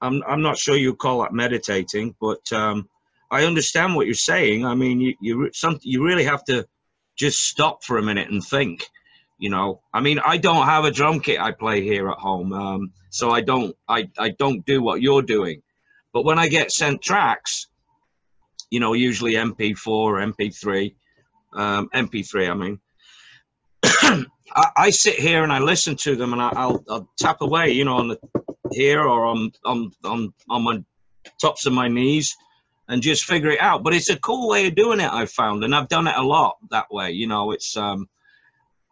I'm 0.00 0.22
I'm 0.26 0.42
not 0.42 0.58
sure 0.58 0.76
you 0.76 0.94
call 0.94 1.22
that 1.22 1.32
meditating, 1.32 2.14
but 2.20 2.52
um, 2.52 2.88
I 3.30 3.44
understand 3.44 3.94
what 3.94 4.06
you're 4.06 4.14
saying. 4.14 4.64
I 4.64 4.74
mean, 4.74 5.00
you 5.00 5.14
you 5.20 5.50
some 5.52 5.78
you 5.82 6.04
really 6.04 6.24
have 6.24 6.44
to 6.44 6.66
just 7.16 7.44
stop 7.46 7.84
for 7.84 7.98
a 7.98 8.02
minute 8.02 8.30
and 8.30 8.42
think 8.42 8.86
you 9.40 9.50
know 9.50 9.80
i 9.92 10.00
mean 10.00 10.20
i 10.24 10.36
don't 10.36 10.66
have 10.66 10.84
a 10.84 10.90
drum 10.90 11.18
kit 11.18 11.40
i 11.40 11.50
play 11.50 11.82
here 11.82 12.08
at 12.08 12.18
home 12.18 12.52
um, 12.52 12.92
so 13.08 13.30
i 13.30 13.40
don't 13.40 13.74
I, 13.88 14.08
I 14.18 14.30
don't 14.30 14.64
do 14.64 14.82
what 14.82 15.02
you're 15.02 15.22
doing 15.22 15.62
but 16.12 16.24
when 16.24 16.38
i 16.38 16.46
get 16.48 16.70
sent 16.70 17.02
tracks 17.02 17.66
you 18.70 18.78
know 18.78 18.92
usually 18.92 19.34
mp4 19.34 19.86
or 19.88 20.14
mp3 20.18 20.94
um, 21.54 21.88
mp3 21.94 22.50
i 22.50 22.54
mean 22.54 22.80
I, 24.54 24.70
I 24.76 24.90
sit 24.90 25.16
here 25.16 25.42
and 25.42 25.52
i 25.52 25.58
listen 25.58 25.96
to 25.96 26.14
them 26.16 26.32
and 26.32 26.40
I, 26.40 26.50
I'll, 26.54 26.84
I'll 26.88 27.08
tap 27.18 27.40
away 27.40 27.70
you 27.72 27.84
know 27.84 27.96
on 27.96 28.08
the 28.08 28.18
here 28.72 29.00
or 29.00 29.26
on 29.26 29.52
on 29.64 29.92
on, 30.04 30.32
on 30.48 30.62
my 30.62 30.84
tops 31.40 31.66
of 31.66 31.72
my 31.72 31.88
knees 31.88 32.36
and 32.88 33.02
just 33.02 33.24
figure 33.24 33.50
it 33.50 33.60
out. 33.60 33.82
But 33.82 33.94
it's 33.94 34.10
a 34.10 34.18
cool 34.18 34.48
way 34.48 34.66
of 34.66 34.74
doing 34.74 35.00
it 35.00 35.10
i've 35.10 35.30
found 35.30 35.64
and 35.64 35.74
i've 35.74 35.88
done 35.88 36.06
it 36.06 36.16
a 36.16 36.22
lot 36.22 36.56
that 36.70 36.92
way 36.92 37.12
you 37.12 37.26
know 37.26 37.52
it's 37.52 37.76
um 37.76 38.08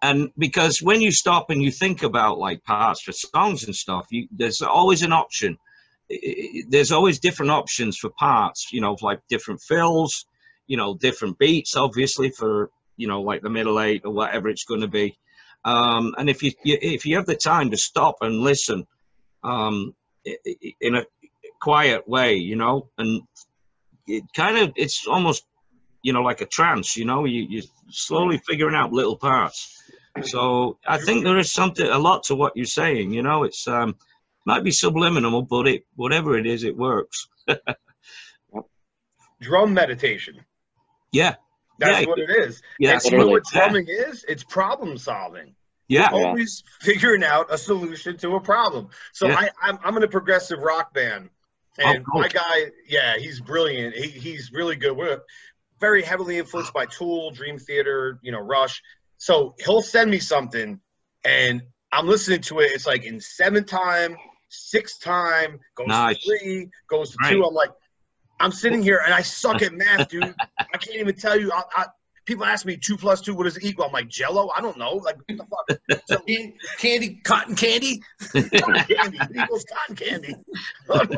and 0.02 0.30
because 0.38 0.80
when 0.80 1.00
you 1.00 1.10
stop 1.10 1.50
and 1.50 1.62
you 1.62 1.70
think 1.70 2.02
about 2.02 2.38
like 2.38 2.62
parts 2.64 3.02
for 3.02 3.12
songs 3.12 3.64
and 3.64 3.74
stuff 3.74 4.06
you 4.10 4.28
there's 4.30 4.62
always 4.62 5.02
an 5.02 5.12
option. 5.12 5.58
There's 6.68 6.92
always 6.92 7.18
different 7.18 7.50
options 7.52 7.98
for 7.98 8.10
parts 8.10 8.68
you 8.72 8.80
know 8.80 8.96
like 9.02 9.20
different 9.28 9.60
fills 9.60 10.24
you 10.66 10.76
know 10.76 10.94
different 10.94 11.38
beats 11.38 11.76
obviously 11.76 12.30
for 12.30 12.70
you 12.96 13.08
know 13.08 13.20
like 13.22 13.42
the 13.42 13.50
middle 13.50 13.80
eight 13.80 14.02
or 14.04 14.12
whatever 14.12 14.48
it's 14.48 14.64
going 14.64 14.80
to 14.80 14.88
be. 14.88 15.18
Um 15.64 16.14
and 16.16 16.30
if 16.30 16.42
you 16.42 16.52
if 16.64 17.04
you 17.04 17.16
have 17.16 17.26
the 17.26 17.36
time 17.36 17.70
to 17.72 17.76
stop 17.76 18.16
and 18.20 18.40
listen 18.40 18.86
um 19.48 19.94
in 20.80 20.94
a 20.94 21.04
quiet 21.60 22.02
way 22.08 22.34
you 22.34 22.56
know 22.56 22.88
and 22.98 23.22
it 24.06 24.24
kind 24.34 24.56
of 24.58 24.72
it's 24.76 25.06
almost 25.06 25.44
you 26.02 26.12
know 26.12 26.22
like 26.22 26.40
a 26.40 26.46
trance 26.46 26.96
you 26.96 27.04
know 27.04 27.24
you 27.24 27.40
you're 27.48 27.70
slowly 27.90 28.38
figuring 28.48 28.74
out 28.80 28.92
little 28.92 29.16
parts 29.16 29.58
so 30.22 30.78
I 30.86 30.98
think 30.98 31.24
there 31.24 31.38
is 31.38 31.52
something, 31.52 31.86
a 31.86 31.98
lot 31.98 32.24
to 32.24 32.34
what 32.34 32.56
you're 32.56 32.66
saying. 32.66 33.12
You 33.12 33.22
know, 33.22 33.44
it's 33.44 33.66
um, 33.68 33.96
might 34.44 34.64
be 34.64 34.70
subliminal, 34.70 35.42
but 35.42 35.68
it, 35.68 35.84
whatever 35.96 36.36
it 36.36 36.46
is, 36.46 36.64
it 36.64 36.76
works. 36.76 37.28
Drum 39.40 39.74
meditation. 39.74 40.40
Yeah, 41.12 41.36
That's 41.78 42.00
Yeah. 42.00 42.06
what 42.06 42.18
it 42.18 42.30
is. 42.30 42.60
yeah, 42.78 42.92
and 42.92 43.04
you 43.04 43.18
know 43.18 43.28
what 43.28 43.44
drumming 43.44 43.86
is? 43.88 44.24
It's 44.28 44.42
problem 44.42 44.98
solving. 44.98 45.54
Yeah. 45.88 46.08
Yeah. 46.12 46.26
always 46.28 46.62
figuring 46.80 47.24
out 47.24 47.52
a 47.52 47.58
solution 47.58 48.16
to 48.18 48.36
a 48.36 48.40
problem. 48.40 48.88
So 49.12 49.26
Yeah. 49.28 49.36
I, 49.38 49.50
I'm, 49.62 49.78
I'm 49.82 49.96
in 49.96 50.02
a 50.02 50.08
progressive 50.08 50.60
rock 50.60 50.92
band, 50.94 51.30
Oh, 51.80 51.82
and 51.88 52.04
cool. 52.04 52.20
my 52.22 52.28
guy, 52.28 52.70
yeah, 52.88 53.16
he's 53.18 53.40
brilliant. 53.40 53.94
He, 53.94 54.08
he's 54.08 54.50
really 54.52 54.74
good. 54.76 54.96
We're 54.96 55.20
very 55.80 56.02
heavily 56.02 56.36
influenced 56.38 56.72
by 56.74 56.86
Tool, 56.86 57.30
Dream 57.30 57.58
Theater, 57.58 58.18
you 58.22 58.32
know, 58.32 58.40
Rush. 58.40 58.82
So 59.16 59.54
he'll 59.64 59.82
send 59.82 60.10
me 60.10 60.18
something, 60.18 60.80
and 61.24 61.62
I'm 61.92 62.06
listening 62.08 62.40
to 62.42 62.58
it. 62.60 62.72
It's 62.72 62.86
like 62.86 63.04
in 63.04 63.20
seven 63.20 63.64
time, 63.64 64.16
six 64.48 64.98
time, 64.98 65.60
goes 65.76 65.86
Nice. 65.86 66.18
to 66.18 66.38
three, 66.38 66.68
goes 66.88 67.10
to 67.12 67.16
Right. 67.22 67.30
two. 67.32 67.44
I'm 67.44 67.54
like, 67.54 67.70
I'm 68.40 68.52
sitting 68.52 68.82
here 68.82 69.00
and 69.04 69.12
I 69.14 69.22
suck 69.22 69.62
at 69.62 69.72
math, 69.72 70.08
dude. 70.08 70.34
I 70.58 70.76
can't 70.78 70.96
even 70.96 71.14
tell 71.16 71.38
you. 71.38 71.50
I, 71.52 71.62
I, 71.74 71.86
people 72.28 72.44
ask 72.44 72.66
me 72.66 72.76
two 72.76 72.96
plus 72.96 73.22
two, 73.22 73.34
what 73.34 73.44
does 73.44 73.56
it 73.56 73.64
equal? 73.64 73.86
I'm 73.86 73.92
like 73.92 74.08
Jello. 74.08 74.50
I 74.54 74.60
don't 74.60 74.76
know. 74.76 74.92
Like 74.96 75.16
what 75.16 75.38
the 75.38 76.06
fuck? 76.06 76.78
Candy, 76.78 77.20
cotton 77.24 77.56
candy. 77.56 78.02
cotton 78.20 78.50
candy 78.50 79.18
it 79.18 79.36
equals 79.36 79.64
cotton 79.64 79.96
candy. 79.96 80.34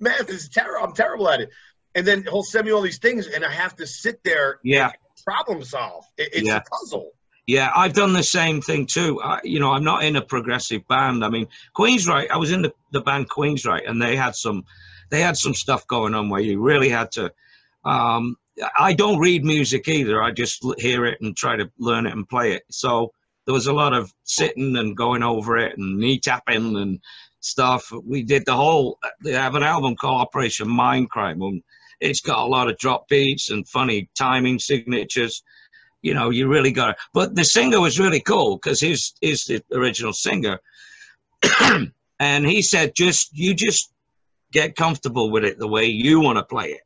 Math 0.00 0.28
is 0.28 0.48
terrible. 0.48 0.84
I'm 0.88 0.94
terrible 0.94 1.28
at 1.28 1.40
it. 1.40 1.50
And 1.94 2.04
then 2.06 2.22
he'll 2.24 2.42
send 2.42 2.66
me 2.66 2.72
all 2.72 2.80
these 2.82 2.98
things, 2.98 3.28
and 3.28 3.44
I 3.44 3.52
have 3.52 3.76
to 3.76 3.86
sit 3.86 4.22
there 4.24 4.58
Yeah. 4.64 4.86
and 4.86 4.94
problem 5.24 5.62
solve. 5.62 6.04
It, 6.18 6.30
it's 6.32 6.46
Yeah. 6.48 6.56
a 6.56 6.62
puzzle. 6.62 7.12
Yeah, 7.46 7.70
I've 7.74 7.92
done 7.92 8.12
the 8.12 8.22
same 8.22 8.60
thing 8.62 8.86
too. 8.86 9.20
I, 9.22 9.40
you 9.44 9.60
know, 9.60 9.72
I'm 9.72 9.84
not 9.84 10.04
in 10.04 10.16
a 10.16 10.22
progressive 10.22 10.86
band. 10.88 11.24
I 11.24 11.28
mean, 11.28 11.46
Queensryche. 11.76 12.30
I 12.30 12.36
was 12.36 12.50
in 12.50 12.62
the, 12.62 12.72
the 12.92 13.00
band 13.00 13.28
Queensryche, 13.30 13.88
and 13.88 14.00
they 14.02 14.16
had 14.16 14.34
some, 14.34 14.64
they 15.10 15.20
had 15.20 15.36
some 15.36 15.54
stuff 15.54 15.86
going 15.86 16.14
on 16.14 16.30
where 16.30 16.40
you 16.40 16.60
really 16.60 16.88
had 16.88 17.10
to. 17.12 17.32
Um, 17.84 18.36
I 18.78 18.92
don't 18.92 19.18
read 19.18 19.44
music 19.44 19.88
either. 19.88 20.22
I 20.22 20.30
just 20.30 20.64
hear 20.78 21.06
it 21.06 21.18
and 21.20 21.36
try 21.36 21.56
to 21.56 21.70
learn 21.78 22.06
it 22.06 22.12
and 22.12 22.28
play 22.28 22.52
it. 22.52 22.62
So 22.70 23.12
there 23.46 23.54
was 23.54 23.66
a 23.66 23.72
lot 23.72 23.94
of 23.94 24.12
sitting 24.24 24.76
and 24.76 24.96
going 24.96 25.22
over 25.22 25.56
it 25.56 25.76
and 25.78 25.98
knee 25.98 26.18
tapping 26.18 26.76
and 26.76 27.00
stuff. 27.40 27.90
We 28.04 28.22
did 28.22 28.44
the 28.44 28.54
whole. 28.54 28.98
They 29.24 29.32
have 29.32 29.54
an 29.54 29.62
album 29.62 29.96
called 29.96 30.20
Operation 30.20 30.68
Mindcrime, 30.68 31.42
and 31.42 31.62
it's 32.00 32.20
got 32.20 32.38
a 32.38 32.46
lot 32.46 32.68
of 32.68 32.78
drop 32.78 33.08
beats 33.08 33.50
and 33.50 33.66
funny 33.68 34.10
timing 34.14 34.58
signatures 34.58 35.42
you 36.02 36.14
know, 36.14 36.30
you 36.30 36.48
really 36.48 36.72
got 36.72 36.88
to. 36.88 36.96
But 37.14 37.34
the 37.34 37.44
singer 37.44 37.80
was 37.80 37.98
really 37.98 38.20
cool 38.20 38.56
because 38.56 38.80
he's 38.80 39.14
he's 39.20 39.44
the 39.44 39.62
original 39.72 40.12
singer, 40.12 40.60
and 42.18 42.46
he 42.46 42.60
said, 42.60 42.94
"Just 42.94 43.30
you 43.32 43.54
just 43.54 43.92
get 44.52 44.76
comfortable 44.76 45.30
with 45.30 45.44
it 45.44 45.58
the 45.58 45.68
way 45.68 45.86
you 45.86 46.20
want 46.20 46.38
to 46.38 46.44
play 46.44 46.70
it." 46.72 46.82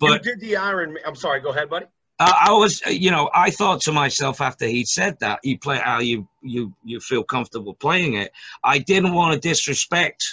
But 0.00 0.24
you 0.24 0.32
did 0.32 0.40
the 0.40 0.56
Iron. 0.56 0.96
I'm 1.06 1.14
sorry. 1.16 1.40
Go 1.40 1.50
ahead, 1.50 1.70
buddy. 1.70 1.86
I, 2.20 2.46
I 2.48 2.52
was, 2.52 2.80
you 2.86 3.10
know, 3.10 3.28
I 3.34 3.50
thought 3.50 3.80
to 3.82 3.92
myself 3.92 4.40
after 4.40 4.66
he 4.66 4.84
said 4.84 5.18
that, 5.20 5.40
you 5.42 5.58
play 5.58 5.78
how 5.78 5.98
you 5.98 6.28
you 6.42 6.72
you 6.84 7.00
feel 7.00 7.24
comfortable 7.24 7.74
playing 7.74 8.14
it. 8.14 8.30
I 8.62 8.78
didn't 8.78 9.14
want 9.14 9.34
to 9.34 9.48
disrespect 9.48 10.24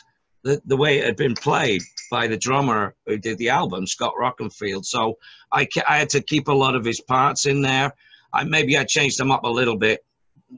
the, 0.44 0.62
the 0.66 0.78
way 0.78 1.00
it 1.00 1.06
had 1.06 1.18
been 1.18 1.34
played 1.34 1.82
by 2.10 2.28
the 2.28 2.38
drummer 2.38 2.96
who 3.06 3.18
did 3.18 3.38
the 3.38 3.50
album, 3.50 3.88
Scott 3.88 4.14
Rockenfield. 4.20 4.86
So 4.86 5.18
I, 5.52 5.68
I 5.88 5.98
had 5.98 6.10
to 6.10 6.22
keep 6.22 6.48
a 6.48 6.54
lot 6.54 6.76
of 6.76 6.86
his 6.86 7.02
parts 7.02 7.46
in 7.46 7.62
there. 7.62 7.94
I 8.34 8.44
maybe 8.44 8.78
I 8.78 8.84
changed 8.84 9.18
them 9.18 9.32
up 9.32 9.44
a 9.44 9.50
little 9.50 9.78
bit, 9.78 10.04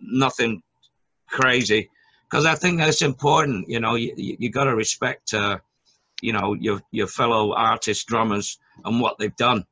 nothing 0.01 0.61
crazy, 1.27 1.89
because 2.29 2.45
I 2.45 2.55
think 2.55 2.79
that's 2.79 3.01
important. 3.01 3.69
You 3.69 3.79
know, 3.79 3.95
you 3.95 4.13
you, 4.17 4.35
you 4.39 4.49
got 4.49 4.65
to 4.65 4.75
respect, 4.75 5.33
uh, 5.33 5.57
you 6.21 6.33
know, 6.33 6.53
your 6.53 6.81
your 6.91 7.07
fellow 7.07 7.53
artist 7.53 8.07
drummers 8.07 8.57
and 8.85 8.99
what 8.99 9.17
they've 9.19 9.35
done. 9.35 9.65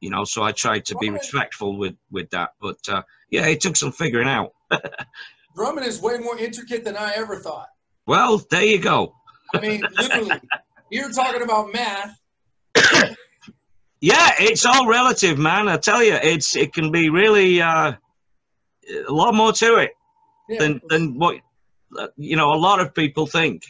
You 0.00 0.10
know, 0.10 0.24
so 0.24 0.42
I 0.42 0.52
tried 0.52 0.84
to 0.86 0.96
be 0.96 1.10
respectful 1.10 1.76
with 1.76 1.94
with 2.10 2.30
that. 2.30 2.50
But 2.60 2.78
uh, 2.88 3.02
yeah, 3.30 3.46
it 3.46 3.60
took 3.60 3.76
some 3.76 3.92
figuring 3.92 4.28
out. 4.28 4.52
Drumming 5.56 5.84
is 5.84 6.00
way 6.00 6.18
more 6.18 6.38
intricate 6.38 6.84
than 6.84 6.96
I 6.96 7.12
ever 7.16 7.36
thought. 7.36 7.66
Well, 8.06 8.40
there 8.50 8.64
you 8.64 8.78
go. 8.78 9.14
I 9.54 9.60
mean, 9.60 9.82
literally, 9.96 10.40
you're 10.90 11.10
talking 11.10 11.42
about 11.42 11.72
math. 11.72 12.16
Yeah, 14.00 14.30
it's 14.38 14.64
all 14.64 14.86
relative, 14.86 15.38
man. 15.38 15.68
I 15.68 15.76
tell 15.76 16.02
you, 16.02 16.14
it's 16.14 16.54
it 16.54 16.72
can 16.72 16.92
be 16.92 17.10
really 17.10 17.60
uh, 17.60 17.92
a 19.08 19.12
lot 19.12 19.34
more 19.34 19.52
to 19.54 19.76
it 19.76 19.90
Yeah. 20.48 20.58
than 20.60 20.80
than 20.88 21.18
what 21.18 21.36
uh, 21.98 22.06
you 22.16 22.36
know. 22.36 22.52
A 22.52 22.60
lot 22.60 22.78
of 22.80 22.94
people 22.94 23.26
think. 23.26 23.64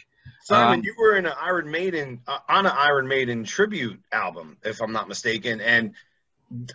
Simon, 0.49 0.79
Um, 0.79 0.83
you 0.83 0.95
were 0.97 1.15
in 1.15 1.25
an 1.27 1.33
Iron 1.39 1.69
Maiden 1.69 2.19
uh, 2.27 2.39
on 2.49 2.65
an 2.65 2.71
Iron 2.75 3.07
Maiden 3.07 3.43
tribute 3.43 3.99
album, 4.11 4.57
if 4.63 4.81
I'm 4.81 4.91
not 4.91 5.07
mistaken, 5.07 5.61
and 5.61 5.93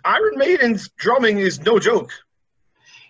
Iron 0.05 0.37
Maiden's 0.37 0.87
drumming 0.89 1.39
is 1.39 1.59
no 1.59 1.77
joke. 1.77 2.11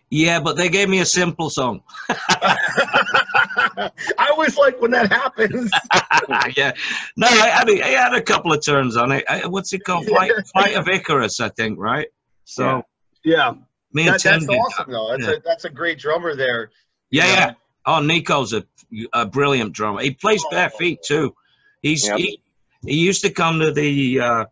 Yeah, 0.09 0.39
but 0.39 0.57
they 0.57 0.69
gave 0.69 0.89
me 0.89 0.99
a 1.01 1.05
simple 1.05 1.49
song. 1.51 1.81
I 2.09 3.89
always 4.31 4.57
like 4.57 4.81
when 4.81 4.91
that 4.91 5.11
happens. 5.11 5.69
yeah, 6.57 6.71
no, 7.17 7.27
I 7.27 7.47
had, 7.49 7.69
a, 7.69 7.83
I 7.83 7.89
had 7.89 8.13
a 8.13 8.21
couple 8.21 8.51
of 8.53 8.63
turns 8.65 8.97
on 8.97 9.11
it. 9.11 9.23
I, 9.29 9.45
what's 9.47 9.73
it 9.73 9.83
called? 9.83 10.05
Flight, 10.05 10.31
Flight 10.53 10.75
of 10.75 10.87
Icarus, 10.87 11.39
I 11.39 11.49
think, 11.49 11.77
right? 11.79 12.07
So 12.45 12.83
Yeah, 13.23 13.53
me 13.93 14.07
and 14.07 14.19
Tim 14.19 14.39
that's 14.45 14.47
awesome 14.47 14.85
that. 14.87 14.91
though. 14.91 15.11
That's 15.11 15.23
Yeah. 15.27 15.33
a 15.35 15.39
that's 15.41 15.65
a 15.65 15.69
great 15.69 15.99
drummer 15.99 16.35
there. 16.35 16.71
Yeah, 17.11 17.25
Yeah. 17.25 17.53
Oh, 17.85 17.99
Nicko's 17.99 18.53
a, 18.53 18.65
a 19.13 19.25
brilliant 19.25 19.73
drummer. 19.73 20.01
He 20.01 20.11
plays 20.11 20.43
bare 20.49 20.69
feet 20.69 20.99
too. 21.03 21.35
He's 21.81 22.07
Yep. 22.07 22.17
he, 22.17 22.41
he 22.85 22.95
used 22.95 23.21
to 23.23 23.29
come 23.29 23.59
to 23.59 23.71
the 23.71 24.19
uh, 24.19 24.45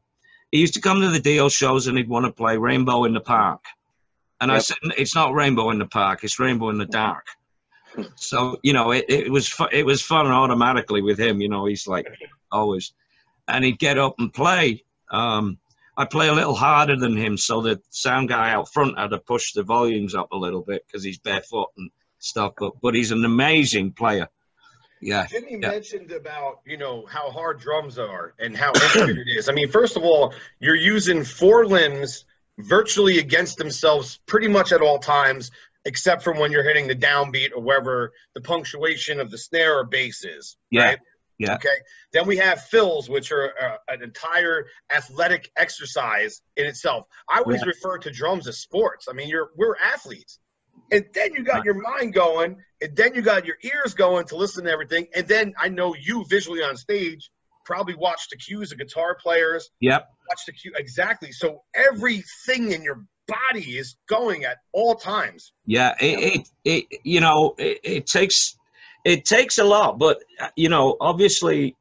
he 0.52 0.60
used 0.60 0.76
to 0.76 0.82
come 0.82 1.02
to 1.02 1.10
the 1.10 1.20
Dio 1.20 1.50
shows 1.50 1.88
and 1.88 1.98
he'd 1.98 2.10
want 2.10 2.26
to 2.26 2.32
play 2.32 2.58
Rainbow 2.58 3.06
in 3.06 3.14
the 3.14 3.20
Park. 3.20 3.64
And 4.40 4.52
I 4.52 4.60
said, 4.60 4.78
it's 4.98 5.16
not 5.16 5.34
Rainbow 5.34 5.70
in 5.72 5.80
the 5.80 5.86
Park, 5.86 6.24
it's 6.24 6.40
Rainbow 6.40 6.70
in 6.70 6.78
the 6.78 6.86
Dark. 6.86 7.26
so 8.16 8.60
you 8.64 8.74
know, 8.74 8.92
it, 8.92 9.06
it 9.08 9.32
was 9.32 9.48
fu- 9.48 9.70
it 9.72 9.86
was 9.86 10.02
fun 10.02 10.28
automatically 10.28 11.02
with 11.02 11.20
him. 11.20 11.42
You 11.42 11.50
know, 11.50 11.66
he's 11.66 11.88
like 11.88 12.08
always, 12.52 12.94
and 13.48 13.64
he'd 13.64 13.80
get 13.80 13.98
up 13.98 14.16
and 14.20 14.34
play. 14.34 14.84
Um, 15.12 15.58
I 15.96 16.06
play 16.06 16.28
a 16.28 16.34
little 16.34 16.56
harder 16.56 16.96
than 16.96 17.16
him, 17.16 17.38
so 17.38 17.62
the 17.62 17.80
sound 17.92 18.30
guy 18.30 18.52
out 18.52 18.72
front 18.74 18.98
had 18.98 19.12
to 19.12 19.20
push 19.20 19.54
the 19.54 19.62
volumes 19.62 20.16
up 20.16 20.32
a 20.32 20.38
little 20.38 20.62
bit 20.62 20.84
because 20.88 21.04
he's 21.04 21.20
barefoot 21.20 21.70
and 21.78 21.92
stuff. 22.24 22.54
But 22.58 22.74
but 22.82 22.94
he's 22.96 23.12
an 23.12 23.26
amazing 23.26 23.92
player. 23.94 24.28
Yeah, 25.02 25.26
Jimmy 25.28 25.58
Yeah. 25.62 25.70
mentioned 25.72 26.12
about 26.12 26.62
you 26.66 26.78
know 26.78 27.06
how 27.06 27.30
hard 27.30 27.60
drums 27.60 28.00
are 28.00 28.34
and 28.40 28.56
how 28.56 28.72
intricate 28.74 29.18
it 29.18 29.38
is. 29.38 29.50
I 29.50 29.52
mean, 29.54 29.70
first 29.70 29.98
of 29.98 30.04
all, 30.04 30.34
you're 30.60 30.76
using 30.76 31.24
four 31.24 31.66
limbs 31.66 32.26
virtually 32.58 33.20
against 33.20 33.58
themselves 33.58 34.20
pretty 34.28 34.48
much 34.48 34.72
at 34.72 34.82
all 34.82 35.00
times, 35.00 35.52
except 35.86 36.24
for 36.24 36.34
when 36.34 36.52
you're 36.52 36.64
hitting 36.64 36.88
the 36.88 36.96
downbeat 36.96 37.50
or 37.56 37.62
wherever 37.62 38.14
the 38.36 38.42
punctuation 38.42 39.20
of 39.20 39.30
the 39.32 39.38
snare 39.38 39.80
or 39.80 39.84
bass 39.86 40.24
is. 40.24 40.56
Yeah. 40.72 40.84
Right? 40.86 41.00
Yeah. 41.40 41.56
Okay. 41.56 41.76
Then 42.14 42.28
we 42.28 42.38
have 42.38 42.62
fills, 42.64 43.10
which 43.10 43.32
are 43.32 43.52
uh, 43.60 43.78
an 43.90 44.04
entire 44.04 44.68
athletic 44.94 45.52
exercise 45.58 46.42
in 46.56 46.66
itself. 46.68 47.08
I 47.28 47.40
always 47.40 47.62
Yeah. 47.62 47.68
refer 47.70 47.98
to 47.98 48.12
drums 48.12 48.48
as 48.48 48.60
sports. 48.60 49.08
I 49.10 49.14
mean, 49.14 49.28
you're 49.28 49.50
we're 49.58 49.76
athletes. 49.84 50.40
And 50.92 51.06
then 51.14 51.34
you 51.34 51.44
got 51.44 51.66
your 51.66 51.82
mind 51.82 52.14
going, 52.14 52.58
and 52.82 52.96
then 52.96 53.16
you 53.16 53.22
got 53.22 53.46
your 53.46 53.58
ears 53.64 53.94
going 53.94 54.26
to 54.28 54.36
listen 54.36 54.66
to 54.66 54.72
everything. 54.72 55.08
And 55.16 55.28
then 55.28 55.54
I 55.58 55.70
know 55.70 55.96
you 55.96 56.26
visually 56.30 56.62
on 56.62 56.78
stage 56.78 57.32
probably 57.66 57.96
watch 57.96 58.30
the 58.30 58.38
cues 58.38 58.72
of 58.72 58.78
guitar 58.78 59.16
players, 59.22 59.70
yep, 59.80 60.10
watch 60.30 60.46
the 60.46 60.52
cue 60.52 60.74
exactly. 60.76 61.32
So 61.32 61.64
everything 61.74 62.72
in 62.72 62.84
your 62.84 63.06
body 63.28 63.78
is 63.78 63.96
going 64.08 64.44
at 64.44 64.58
all 64.74 64.96
times. 64.96 65.54
yeah. 65.66 65.96
It, 66.00 66.48
it, 66.66 66.86
it 66.92 67.00
you 67.04 67.22
know 67.22 67.56
it, 67.58 67.80
it 67.84 68.06
takes 68.06 68.58
it 69.06 69.26
takes 69.26 69.58
a 69.58 69.64
lot, 69.64 70.00
but 70.00 70.24
uh, 70.40 70.50
you 70.56 70.70
know 70.70 70.98
obviously 71.00 71.76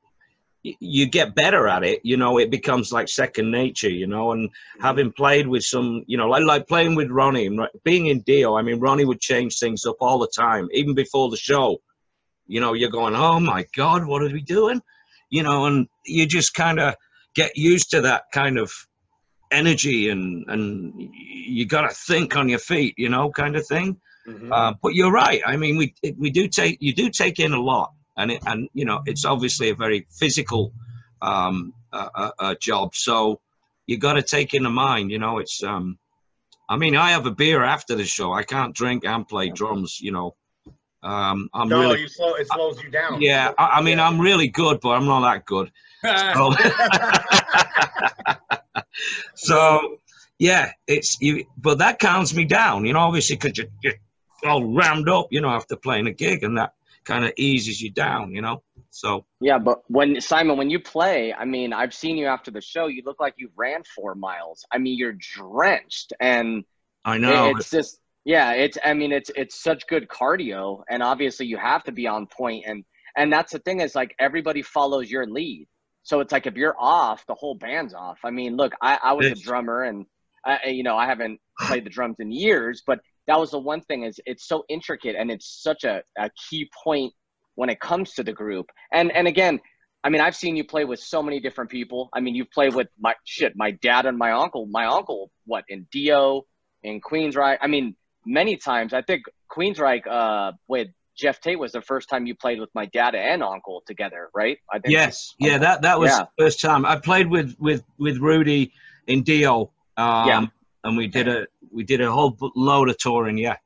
you 0.62 1.06
get 1.06 1.34
better 1.34 1.66
at 1.66 1.82
it. 1.84 2.00
You 2.04 2.16
know, 2.16 2.38
it 2.38 2.50
becomes 2.50 2.92
like 2.92 3.08
second 3.08 3.50
nature. 3.50 3.90
You 3.90 4.06
know, 4.06 4.32
and 4.32 4.50
having 4.80 5.12
played 5.12 5.46
with 5.46 5.64
some, 5.64 6.04
you 6.06 6.16
know, 6.16 6.28
like 6.28 6.44
like 6.44 6.68
playing 6.68 6.94
with 6.94 7.10
Ronnie 7.10 7.46
and 7.46 7.60
being 7.84 8.06
in 8.06 8.20
Dio. 8.20 8.56
I 8.56 8.62
mean, 8.62 8.80
Ronnie 8.80 9.04
would 9.04 9.20
change 9.20 9.58
things 9.58 9.84
up 9.84 9.96
all 10.00 10.18
the 10.18 10.32
time, 10.34 10.68
even 10.72 10.94
before 10.94 11.30
the 11.30 11.36
show. 11.36 11.80
You 12.46 12.60
know, 12.60 12.74
you're 12.74 12.90
going, 12.90 13.14
oh 13.14 13.40
my 13.40 13.66
God, 13.76 14.06
what 14.06 14.22
are 14.22 14.32
we 14.32 14.42
doing? 14.42 14.82
You 15.30 15.42
know, 15.42 15.66
and 15.66 15.88
you 16.04 16.26
just 16.26 16.54
kind 16.54 16.78
of 16.78 16.94
get 17.34 17.56
used 17.56 17.90
to 17.90 18.02
that 18.02 18.24
kind 18.32 18.58
of 18.58 18.72
energy 19.50 20.08
and 20.08 20.44
and 20.48 20.92
you 21.14 21.66
got 21.66 21.82
to 21.82 21.94
think 21.94 22.36
on 22.36 22.48
your 22.48 22.58
feet, 22.58 22.94
you 22.96 23.08
know, 23.08 23.30
kind 23.30 23.56
of 23.56 23.66
thing. 23.66 24.00
Uh, 24.52 24.74
but 24.82 24.94
you're 24.94 25.10
right. 25.10 25.42
I 25.44 25.56
mean, 25.56 25.76
we 25.76 25.94
we 26.16 26.30
do 26.30 26.48
take 26.48 26.78
you 26.80 26.94
do 26.94 27.10
take 27.10 27.38
in 27.40 27.52
a 27.52 27.60
lot, 27.60 27.92
and 28.16 28.30
it, 28.32 28.42
and 28.46 28.68
you 28.74 28.84
know 28.84 29.02
it's 29.06 29.24
obviously 29.24 29.70
a 29.70 29.74
very 29.74 30.06
physical 30.10 30.72
um, 31.20 31.72
uh, 31.92 32.08
uh, 32.14 32.30
uh, 32.38 32.54
job. 32.60 32.94
So 32.94 33.40
you 33.86 33.98
got 33.98 34.14
to 34.14 34.22
take 34.22 34.54
in 34.54 34.62
the 34.62 34.70
mind. 34.70 35.10
You 35.10 35.18
know, 35.18 35.38
it's. 35.38 35.62
Um, 35.62 35.98
I 36.68 36.76
mean, 36.76 36.96
I 36.96 37.10
have 37.10 37.26
a 37.26 37.30
beer 37.30 37.62
after 37.62 37.94
the 37.96 38.04
show. 38.04 38.32
I 38.32 38.44
can't 38.44 38.74
drink 38.74 39.04
and 39.04 39.28
play 39.28 39.50
drums. 39.50 40.00
You 40.00 40.12
know, 40.12 40.36
um, 41.02 41.50
I'm 41.52 41.68
no, 41.68 41.80
really. 41.80 42.00
you 42.02 42.08
slow 42.08 42.34
it 42.34 42.46
slows 42.48 42.82
you 42.82 42.90
down. 42.90 43.20
Yeah, 43.20 43.52
I, 43.58 43.78
I 43.78 43.82
mean, 43.82 43.98
Yeah. 43.98 44.08
I'm 44.08 44.20
really 44.20 44.48
good, 44.48 44.80
but 44.80 44.90
I'm 44.90 45.06
not 45.06 45.20
that 45.22 45.44
good. 45.44 45.70
So, 46.04 46.54
so 49.34 49.96
yeah, 50.38 50.72
it's 50.86 51.20
you, 51.20 51.44
but 51.56 51.78
that 51.78 51.98
calms 51.98 52.34
me 52.34 52.44
down, 52.44 52.84
you 52.84 52.92
know, 52.92 53.00
obviously, 53.00 53.36
because 53.36 53.58
you, 53.58 53.68
you 53.82 53.92
all 54.44 54.64
rammed 54.64 55.08
up, 55.08 55.28
you 55.30 55.40
know, 55.40 55.50
after 55.50 55.76
playing 55.76 56.06
a 56.06 56.12
gig, 56.12 56.42
and 56.42 56.58
that 56.58 56.72
kind 57.04 57.24
of 57.24 57.32
eases 57.36 57.80
you 57.80 57.90
down, 57.90 58.34
you 58.34 58.42
know. 58.42 58.62
So 58.90 59.24
Yeah, 59.40 59.58
but 59.58 59.82
when 59.88 60.20
Simon, 60.20 60.56
when 60.56 60.70
you 60.70 60.78
play, 60.78 61.32
I 61.32 61.44
mean, 61.44 61.72
I've 61.72 61.94
seen 61.94 62.16
you 62.16 62.26
after 62.26 62.50
the 62.50 62.60
show. 62.60 62.86
You 62.86 63.02
look 63.04 63.20
like 63.20 63.34
you 63.38 63.50
ran 63.56 63.82
four 63.84 64.14
miles. 64.14 64.64
I 64.70 64.78
mean, 64.78 64.98
you're 64.98 65.16
drenched, 65.18 66.12
and 66.20 66.64
I 67.04 67.18
know 67.18 67.50
it's 67.56 67.70
just 67.70 67.98
yeah. 68.24 68.52
It's 68.52 68.78
I 68.84 68.94
mean, 68.94 69.12
it's 69.12 69.30
it's 69.34 69.62
such 69.62 69.86
good 69.86 70.08
cardio, 70.08 70.82
and 70.88 71.02
obviously 71.02 71.46
you 71.46 71.56
have 71.56 71.84
to 71.84 71.92
be 71.92 72.06
on 72.06 72.26
point, 72.26 72.64
and 72.66 72.84
and 73.16 73.32
that's 73.32 73.52
the 73.52 73.58
thing 73.60 73.80
is 73.80 73.94
like 73.94 74.14
everybody 74.18 74.62
follows 74.62 75.10
your 75.10 75.26
lead. 75.26 75.66
So 76.04 76.20
it's 76.20 76.32
like 76.32 76.46
if 76.46 76.54
you're 76.54 76.76
off, 76.78 77.24
the 77.26 77.34
whole 77.34 77.54
band's 77.54 77.94
off. 77.94 78.18
I 78.24 78.30
mean, 78.30 78.56
look, 78.56 78.72
I, 78.82 78.98
I 79.02 79.12
was 79.12 79.26
a 79.26 79.34
drummer, 79.34 79.84
and 79.84 80.04
I, 80.44 80.68
you 80.68 80.82
know 80.82 80.96
I 80.96 81.06
haven't 81.06 81.40
played 81.60 81.84
the 81.84 81.90
drums 81.90 82.16
in 82.18 82.30
years, 82.30 82.82
but 82.86 83.00
that 83.26 83.38
was 83.38 83.50
the 83.52 83.58
one 83.58 83.80
thing 83.82 84.02
is 84.04 84.20
it's 84.26 84.46
so 84.46 84.64
intricate 84.68 85.14
and 85.16 85.30
it's 85.30 85.62
such 85.62 85.84
a, 85.84 86.02
a 86.18 86.30
key 86.48 86.68
point 86.84 87.12
when 87.54 87.68
it 87.70 87.80
comes 87.80 88.12
to 88.14 88.22
the 88.22 88.32
group. 88.32 88.66
And 88.92 89.12
and 89.12 89.28
again, 89.28 89.60
I 90.04 90.08
mean, 90.08 90.20
I've 90.20 90.34
seen 90.36 90.56
you 90.56 90.64
play 90.64 90.84
with 90.84 90.98
so 91.00 91.22
many 91.22 91.38
different 91.40 91.70
people. 91.70 92.08
I 92.12 92.20
mean, 92.20 92.34
you've 92.34 92.50
played 92.50 92.74
with 92.74 92.88
my 92.98 93.14
shit, 93.24 93.52
my 93.54 93.72
dad 93.82 94.06
and 94.06 94.18
my 94.18 94.32
uncle. 94.32 94.66
My 94.66 94.86
uncle, 94.86 95.30
what 95.46 95.64
in 95.68 95.86
Dio, 95.92 96.42
in 96.82 97.00
Queensryche. 97.00 97.58
I 97.60 97.66
mean, 97.68 97.94
many 98.26 98.56
times. 98.56 98.92
I 98.94 99.02
think 99.02 99.22
Queensryche 99.50 100.06
uh, 100.08 100.52
with 100.66 100.88
Geoff 101.16 101.40
Tate 101.40 101.58
was 101.58 101.72
the 101.72 101.82
first 101.82 102.08
time 102.08 102.26
you 102.26 102.34
played 102.34 102.58
with 102.58 102.70
my 102.74 102.86
dad 102.86 103.14
and 103.14 103.42
uncle 103.42 103.82
together, 103.86 104.30
right? 104.34 104.58
I 104.72 104.78
think. 104.80 104.92
yes, 104.92 105.34
yeah, 105.38 105.58
that 105.58 105.82
that 105.82 106.00
was 106.00 106.10
Yeah. 106.10 106.20
the 106.36 106.44
first 106.44 106.60
time 106.60 106.84
I 106.84 106.96
played 106.96 107.28
with 107.28 107.54
with 107.60 107.84
with 107.98 108.18
Rudy 108.18 108.72
in 109.06 109.22
Dio, 109.22 109.70
um, 109.96 110.26
Yeah. 110.28 110.46
and 110.84 110.96
we 110.96 111.06
did 111.06 111.28
a 111.28 111.46
we 111.72 111.84
did 111.84 112.00
a 112.00 112.10
whole 112.10 112.36
load 112.54 112.88
of 112.88 112.98
touring, 112.98 113.38
yeah. 113.38 113.56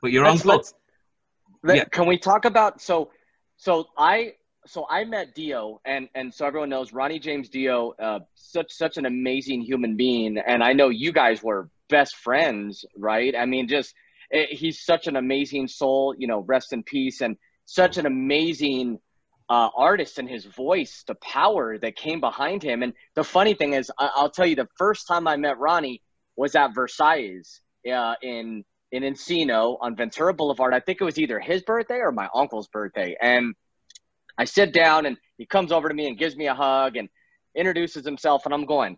But 0.00 0.12
your 0.12 0.24
Let's- 0.24 0.40
uncle, 0.40 0.56
let's- 0.56 0.74
let- 1.62 1.76
Yeah. 1.76 1.84
Can 1.84 2.06
we 2.06 2.18
talk 2.18 2.44
about 2.44 2.80
so 2.80 3.10
so 3.56 3.86
I 3.96 4.34
so 4.66 4.86
I 4.88 5.04
met 5.04 5.34
Dio 5.34 5.80
and 5.84 6.08
and 6.14 6.32
so 6.32 6.46
everyone 6.46 6.70
knows 6.70 6.92
Ronnie 6.92 7.18
James 7.18 7.48
Dio, 7.48 7.92
uh, 7.98 8.20
such 8.34 8.70
such 8.72 8.96
an 8.96 9.06
amazing 9.06 9.60
human 9.62 9.96
being, 9.96 10.38
and 10.38 10.62
I 10.62 10.72
know 10.72 10.88
you 10.88 11.12
guys 11.12 11.42
were 11.42 11.68
best 11.88 12.16
friends, 12.16 12.84
right? 12.96 13.34
I 13.36 13.46
mean, 13.46 13.68
just 13.68 13.94
eh, 14.32 14.46
he's 14.50 14.84
such 14.84 15.06
an 15.06 15.16
amazing 15.16 15.68
soul, 15.68 16.14
you 16.16 16.26
know, 16.26 16.40
rest 16.40 16.72
in 16.72 16.82
peace, 16.82 17.20
and 17.20 17.36
such 17.66 17.96
an 17.98 18.06
amazing 18.06 19.00
uh, 19.50 19.68
artist 19.76 20.18
and 20.18 20.26
his 20.28 20.46
voice, 20.46 21.04
the 21.06 21.14
power 21.16 21.76
that 21.78 21.94
came 21.96 22.18
behind 22.18 22.62
him. 22.62 22.82
And 22.82 22.94
the 23.14 23.22
funny 23.24 23.52
thing 23.52 23.74
is, 23.74 23.92
I- 23.98 24.10
I'll 24.14 24.30
tell 24.30 24.46
you, 24.46 24.56
the 24.56 24.68
first 24.78 25.06
time 25.06 25.28
I 25.28 25.36
met 25.36 25.58
Ronnie 25.58 26.00
was 26.36 26.54
at 26.54 26.74
Versailles 26.74 27.42
uh, 27.90 28.14
in 28.22 28.64
in 28.94 29.02
Encino 29.02 29.76
on 29.80 29.96
Ventura 29.96 30.32
Boulevard. 30.32 30.72
I 30.72 30.78
think 30.78 31.00
it 31.00 31.04
was 31.04 31.18
either 31.18 31.40
his 31.40 31.62
birthday 31.62 31.96
or 31.96 32.12
my 32.12 32.28
uncle's 32.32 32.68
birthday. 32.68 33.16
And 33.20 33.54
I 34.38 34.44
sit 34.44 34.72
down 34.72 35.04
and 35.04 35.16
he 35.36 35.46
comes 35.46 35.72
over 35.72 35.88
to 35.88 35.94
me 35.94 36.06
and 36.06 36.16
gives 36.16 36.36
me 36.36 36.46
a 36.46 36.54
hug 36.54 36.96
and 36.96 37.08
introduces 37.56 38.04
himself. 38.04 38.44
And 38.44 38.54
I'm 38.54 38.66
going, 38.66 38.96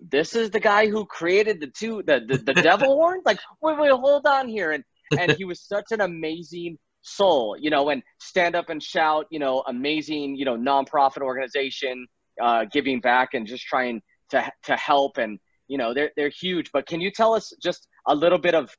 this 0.00 0.36
is 0.36 0.50
the 0.50 0.60
guy 0.60 0.86
who 0.86 1.06
created 1.06 1.60
the 1.60 1.66
two, 1.66 2.04
the, 2.06 2.20
the, 2.26 2.38
the 2.38 2.62
devil 2.62 2.86
horns? 2.94 3.22
Like, 3.24 3.40
wait, 3.60 3.78
wait, 3.80 3.90
hold 3.90 4.26
on 4.26 4.48
here. 4.48 4.70
And, 4.70 4.84
and 5.18 5.32
he 5.32 5.44
was 5.44 5.60
such 5.60 5.86
an 5.90 6.00
amazing 6.00 6.78
soul, 7.00 7.56
you 7.58 7.70
know, 7.70 7.88
and 7.88 8.02
stand 8.20 8.54
up 8.54 8.68
and 8.68 8.80
shout, 8.80 9.26
you 9.30 9.40
know, 9.40 9.64
amazing, 9.66 10.36
you 10.36 10.44
know, 10.44 10.56
nonprofit 10.56 11.22
organization, 11.22 12.06
uh, 12.40 12.64
giving 12.72 13.00
back 13.00 13.34
and 13.34 13.44
just 13.44 13.64
trying 13.64 14.02
to, 14.30 14.48
to 14.64 14.76
help. 14.76 15.18
And, 15.18 15.40
you 15.72 15.78
know, 15.78 15.94
they're, 15.94 16.10
they're 16.16 16.28
huge. 16.28 16.70
But 16.70 16.86
can 16.86 17.00
you 17.00 17.10
tell 17.10 17.32
us 17.32 17.50
just 17.62 17.88
a 18.06 18.14
little 18.14 18.36
bit 18.38 18.54
of 18.54 18.76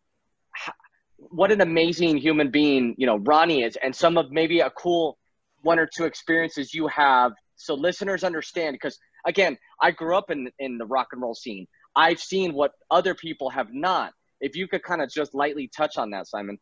what 1.18 1.52
an 1.52 1.62
amazing 1.62 2.18
human 2.18 2.52
being, 2.52 2.94
you 3.00 3.08
know, 3.08 3.18
Ronnie 3.18 3.64
is 3.64 3.76
and 3.84 3.96
some 3.96 4.16
of 4.16 4.30
maybe 4.30 4.60
a 4.60 4.70
cool 4.70 5.18
one 5.64 5.80
or 5.80 5.88
two 5.88 6.06
experiences 6.06 6.72
you 6.72 6.88
have 6.90 7.32
so 7.56 7.74
listeners 7.74 8.24
understand 8.24 8.76
because 8.76 9.00
again, 9.26 9.58
I 9.82 9.90
grew 9.90 10.16
up 10.16 10.30
in 10.30 10.52
in 10.60 10.78
the 10.78 10.86
rock 10.86 11.08
and 11.14 11.22
roll 11.24 11.34
scene. 11.34 11.66
I've 11.96 12.20
seen 12.20 12.54
what 12.54 12.74
other 12.92 13.16
people 13.16 13.50
have 13.50 13.74
not. 13.74 14.14
If 14.40 14.56
you 14.56 14.68
could 14.68 14.84
kind 14.84 15.02
of 15.02 15.10
just 15.10 15.34
lightly 15.34 15.72
touch 15.76 15.98
on 15.98 16.12
that, 16.12 16.28
Simon. 16.28 16.60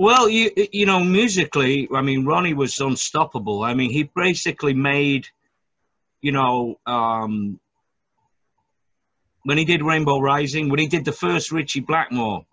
well, 0.00 0.28
you 0.28 0.50
you 0.72 0.84
know, 0.84 0.98
musically, 0.98 1.88
I 1.94 2.02
mean, 2.02 2.24
Ronnie 2.24 2.54
was 2.54 2.80
unstoppable. 2.80 3.62
I 3.62 3.74
mean, 3.74 3.90
he 3.90 4.10
basically 4.16 4.74
made, 4.74 5.28
you 6.22 6.32
know, 6.32 6.80
um, 6.86 7.60
when 9.44 9.58
he 9.58 9.64
did 9.64 9.82
Rainbow 9.82 10.18
Rising, 10.20 10.68
when 10.68 10.78
he 10.78 10.86
did 10.88 11.04
the 11.04 11.12
first 11.12 11.52
Ritchie 11.52 11.80
Blackmore 11.80 12.44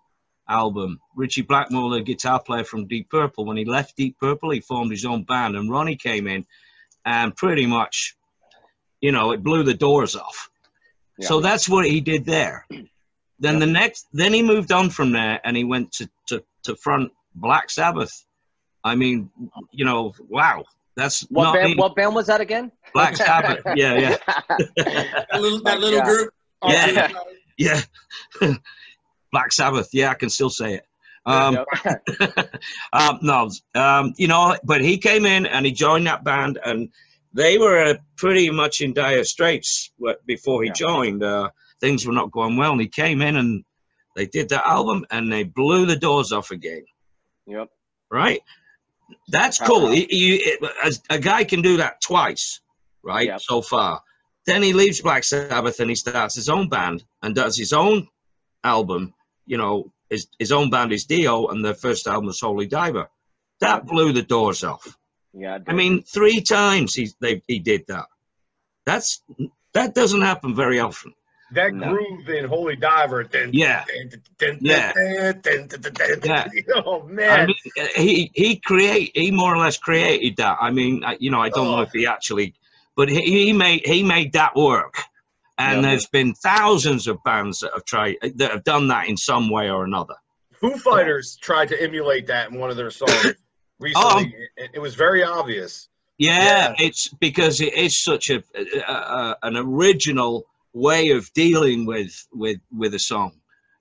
album, 0.48 1.00
Ritchie 1.16 1.42
Blackmore, 1.42 1.90
the 1.94 2.02
guitar 2.02 2.40
player 2.40 2.64
from 2.64 2.86
Deep 2.86 3.10
Purple, 3.10 3.44
when 3.44 3.56
he 3.56 3.64
left 3.64 3.96
Deep 3.96 4.18
Purple, 4.18 4.50
he 4.50 4.60
formed 4.60 4.90
his 4.90 5.04
own 5.04 5.24
band, 5.24 5.56
and 5.56 5.70
Ronnie 5.70 5.96
came 5.96 6.26
in 6.26 6.46
and 7.04 7.34
pretty 7.34 7.66
much, 7.66 8.14
you 9.00 9.10
know, 9.12 9.32
it 9.32 9.42
blew 9.42 9.62
the 9.64 9.74
doors 9.74 10.14
off. 10.16 10.50
So 11.20 11.40
that's 11.40 11.68
what 11.68 11.84
he 11.86 12.00
did 12.00 12.24
there. 12.24 12.66
Then 13.38 13.58
the 13.58 13.66
next, 13.66 14.08
then 14.12 14.32
he 14.32 14.42
moved 14.42 14.72
on 14.72 14.90
from 14.90 15.12
there 15.12 15.40
and 15.44 15.56
he 15.56 15.62
went 15.64 15.92
to, 15.92 16.08
to, 16.28 16.42
to 16.64 16.74
front 16.76 17.12
Black 17.34 17.70
Sabbath. 17.70 18.24
I 18.84 18.96
mean, 18.96 19.30
you 19.70 19.84
know, 19.84 20.14
wow, 20.28 20.64
that's 20.96 21.20
What 21.30 21.44
not 21.44 21.54
band? 21.54 21.70
me. 21.70 21.76
What 21.76 21.94
band 21.94 22.14
was 22.14 22.26
that 22.26 22.40
again? 22.40 22.72
Black 22.92 23.16
Sabbath. 23.16 23.62
Yeah, 23.76 23.94
yeah. 23.96 24.16
That 24.76 25.40
little, 25.40 25.60
that 25.62 25.80
little 25.80 25.98
Yeah. 26.00 26.04
group. 26.04 26.34
Yeah. 26.64 27.08
Yeah. 27.58 27.80
Black 29.32 29.52
Sabbath. 29.52 29.90
Yeah, 29.92 30.10
I 30.10 30.14
can 30.14 30.30
still 30.30 30.50
say 30.50 30.74
it. 30.74 30.86
Um, 31.26 31.58
um, 32.92 33.18
no, 33.22 33.50
um, 33.74 34.14
you 34.16 34.26
know, 34.26 34.56
but 34.64 34.80
he 34.80 34.98
came 34.98 35.26
in 35.26 35.46
and 35.46 35.64
he 35.64 35.70
joined 35.70 36.06
that 36.06 36.24
band, 36.24 36.58
and 36.64 36.88
they 37.32 37.58
were 37.58 37.78
uh, 37.78 37.94
pretty 38.16 38.50
much 38.50 38.80
in 38.80 38.92
dire 38.94 39.22
straits 39.24 39.92
before 40.26 40.62
he 40.62 40.68
Yeah. 40.68 40.74
joined. 40.74 41.22
Uh, 41.22 41.50
things 41.80 42.06
were 42.06 42.12
not 42.14 42.32
going 42.32 42.56
well, 42.56 42.72
and 42.72 42.80
he 42.80 42.88
came 42.88 43.22
in 43.22 43.36
and 43.36 43.64
they 44.16 44.26
did 44.26 44.48
that 44.48 44.66
album, 44.66 45.04
and 45.10 45.30
they 45.32 45.44
blew 45.44 45.86
the 45.86 45.96
doors 45.96 46.32
off 46.32 46.50
again. 46.50 46.84
yep. 47.46 47.68
Right? 48.10 48.40
That's 49.28 49.58
cool. 49.58 49.92
You, 49.94 50.06
he, 50.08 50.36
it, 50.36 50.60
as 50.84 51.02
a 51.10 51.18
guy 51.18 51.44
can 51.44 51.62
do 51.62 51.76
that 51.78 52.00
twice, 52.00 52.60
right? 53.02 53.26
Yep. 53.28 53.40
So 53.42 53.62
far. 53.62 54.02
Then 54.46 54.62
he 54.62 54.72
leaves 54.72 55.00
Black 55.00 55.24
Sabbath 55.24 55.78
and 55.80 55.88
he 55.90 55.94
starts 55.96 56.34
his 56.34 56.48
own 56.48 56.68
band 56.68 57.04
and 57.22 57.34
does 57.34 57.56
his 57.56 57.72
own 57.72 58.08
album. 58.64 59.14
You 59.46 59.58
know, 59.58 59.92
his, 60.10 60.26
his 60.38 60.52
own 60.52 60.70
band 60.70 60.92
is 60.92 61.04
Dio, 61.04 61.46
and 61.48 61.64
the 61.64 61.74
first 61.74 62.06
album 62.06 62.26
was 62.26 62.40
Holy 62.40 62.66
Diver. 62.66 63.08
That 63.60 63.86
blew 63.86 64.12
the 64.12 64.22
doors 64.22 64.64
off. 64.64 64.96
Yeah. 65.32 65.58
I 65.66 65.72
mean, 65.72 66.02
three 66.02 66.40
times 66.40 66.94
he 66.94 67.10
they, 67.20 67.42
he 67.46 67.58
did 67.60 67.86
that. 67.88 68.06
That's 68.84 69.22
that 69.74 69.94
doesn't 69.94 70.20
happen 70.22 70.54
very 70.54 70.80
often. 70.80 71.14
That 71.52 71.72
No. 71.74 71.90
groove 71.90 72.28
in 72.28 72.46
Holy 72.46 72.76
Diver. 72.76 73.22
Dun, 73.24 73.50
Yeah. 73.52 73.84
dun, 73.86 74.08
dun, 74.38 74.58
dun, 74.58 74.58
Yeah. 74.62 74.92
Yeah. 76.24 76.48
Oh 76.84 77.02
I 77.02 77.06
man. 77.12 77.46
mean, 77.46 77.86
he 77.94 78.30
he 78.34 78.56
create 78.56 79.12
he 79.14 79.30
more 79.30 79.54
or 79.54 79.58
less 79.58 79.78
created 79.78 80.36
that. 80.38 80.58
I 80.60 80.70
mean, 80.70 81.02
you 81.20 81.30
know, 81.30 81.40
I 81.40 81.48
don't 81.50 81.68
oh. 81.68 81.70
know 81.72 81.78
Oh. 81.78 81.82
if 81.82 81.92
he 81.92 82.06
actually, 82.06 82.54
but 82.96 83.08
he, 83.08 83.20
he 83.46 83.52
made 83.52 83.86
he 83.86 84.02
made 84.02 84.32
that 84.34 84.54
work. 84.56 84.96
And 85.58 85.82
Yeah. 85.82 85.90
there's 85.90 86.06
been 86.06 86.34
thousands 86.34 87.06
of 87.06 87.22
bands 87.24 87.60
that 87.60 87.72
have 87.74 87.84
tried 87.84 88.16
that 88.36 88.50
have 88.50 88.64
done 88.64 88.88
that 88.88 89.08
in 89.08 89.16
some 89.16 89.50
way 89.50 89.70
or 89.70 89.84
another. 89.84 90.14
Foo 90.54 90.76
Fighters 90.76 91.36
tried 91.40 91.68
to 91.68 91.80
emulate 91.82 92.26
that 92.28 92.50
in 92.50 92.58
one 92.58 92.70
of 92.70 92.76
their 92.76 92.90
songs 92.90 93.34
recently. 93.78 94.24
Um, 94.24 94.32
it, 94.56 94.70
it 94.74 94.78
was 94.78 94.94
very 94.94 95.22
obvious. 95.22 95.88
Yeah, 96.18 96.74
it's 96.78 97.08
because 97.08 97.60
it 97.60 97.74
is 97.74 97.96
such 98.00 98.30
a, 98.30 98.42
a, 98.54 98.92
a 98.92 99.36
an 99.42 99.56
original 99.56 100.44
way 100.72 101.10
of 101.10 101.30
dealing 101.34 101.84
with 101.84 102.26
with 102.32 102.58
with 102.70 102.94
a 102.94 102.98
song. 102.98 103.32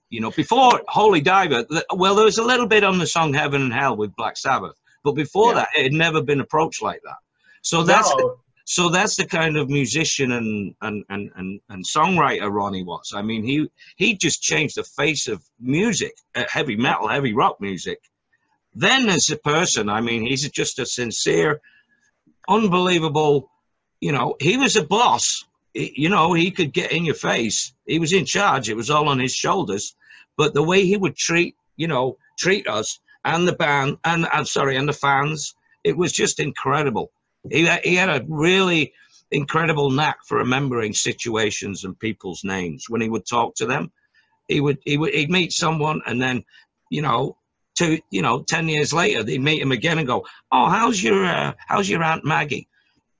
You 0.09 0.19
know, 0.21 0.31
before 0.31 0.81
Holy 0.89 1.21
Diver, 1.21 1.63
th- 1.63 1.83
well, 1.95 2.15
there 2.15 2.25
was 2.25 2.37
a 2.37 2.43
little 2.43 2.67
bit 2.67 2.83
on 2.83 2.97
the 2.99 3.07
song 3.07 3.33
Heaven 3.33 3.61
and 3.61 3.71
Hell 3.73 3.95
with 3.95 4.13
Black 4.17 4.35
Sabbath, 4.37 4.75
but 5.03 5.13
before 5.13 5.49
Yeah. 5.53 5.59
that, 5.59 5.69
it 5.77 5.83
had 5.83 5.93
never 5.93 6.21
been 6.21 6.41
approached 6.41 6.81
like 6.81 7.01
that. 7.05 7.15
So 7.61 7.83
that's 7.83 8.09
No, 8.17 8.39
so 8.65 8.89
that's 8.89 9.15
the 9.15 9.25
kind 9.25 9.57
of 9.57 9.69
musician 9.69 10.31
and 10.31 10.75
and, 10.81 11.03
and, 11.09 11.31
and 11.35 11.59
and 11.69 11.85
songwriter 11.85 12.51
Ronnie 12.51 12.83
was. 12.83 13.13
I 13.15 13.21
mean, 13.21 13.43
he 13.43 13.69
he 13.95 14.15
just 14.15 14.41
changed 14.41 14.75
the 14.75 14.83
face 14.83 15.27
of 15.27 15.43
music, 15.59 16.13
uh, 16.35 16.43
heavy 16.49 16.75
metal, 16.75 17.07
heavy 17.07 17.33
rock 17.33 17.59
music. 17.59 17.99
Then 18.73 19.09
as 19.09 19.29
a 19.29 19.37
person, 19.37 19.89
I 19.89 20.01
mean, 20.01 20.25
he's 20.25 20.49
just 20.49 20.79
a 20.79 20.85
sincere, 20.85 21.61
unbelievable. 22.47 23.49
You 23.99 24.13
know, 24.13 24.35
he 24.39 24.57
was 24.57 24.75
a 24.75 24.83
boss. 24.83 25.45
You 25.73 26.09
know, 26.09 26.33
he 26.33 26.51
could 26.51 26.73
get 26.73 26.91
in 26.91 27.05
your 27.05 27.15
face. 27.15 27.73
He 27.85 27.99
was 27.99 28.13
in 28.13 28.25
charge. 28.25 28.69
It 28.69 28.75
was 28.75 28.89
all 28.89 29.09
on 29.09 29.19
his 29.19 29.33
shoulders. 29.33 29.95
But 30.37 30.53
the 30.53 30.63
way 30.63 30.85
he 30.85 30.97
would 30.97 31.15
treat, 31.15 31.55
you 31.75 31.87
know, 31.87 32.17
treat 32.37 32.67
us 32.67 32.99
and 33.23 33.47
the 33.47 33.53
band 33.53 33.97
and 34.03 34.25
I'm 34.31 34.45
sorry, 34.45 34.75
and 34.77 34.87
the 34.87 34.93
fans, 34.93 35.55
it 35.83 35.95
was 35.95 36.11
just 36.11 36.39
incredible. 36.39 37.11
He, 37.49 37.67
he 37.83 37.95
had 37.95 38.09
a 38.09 38.25
really 38.27 38.93
incredible 39.31 39.89
knack 39.89 40.19
for 40.25 40.37
remembering 40.37 40.93
situations 40.93 41.83
and 41.83 41.97
people's 41.97 42.43
names 42.43 42.85
when 42.89 43.01
he 43.01 43.09
would 43.09 43.25
talk 43.25 43.55
to 43.55 43.65
them. 43.65 43.91
He 44.47 44.59
would 44.59 44.79
he 44.83 44.97
would 44.97 45.13
he'd 45.13 45.31
meet 45.31 45.53
someone 45.53 46.01
and 46.05 46.21
then, 46.21 46.43
you 46.89 47.01
know, 47.01 47.37
to 47.75 47.99
you 48.09 48.21
know, 48.21 48.43
ten 48.43 48.67
years 48.67 48.93
later, 48.93 49.23
they 49.23 49.37
meet 49.37 49.61
him 49.61 49.71
again 49.71 49.97
and 49.97 50.07
go, 50.07 50.25
"Oh, 50.51 50.69
how's 50.69 51.01
your 51.01 51.25
uh, 51.25 51.53
how's 51.57 51.89
your 51.89 52.03
aunt 52.03 52.25
Maggie?" 52.25 52.67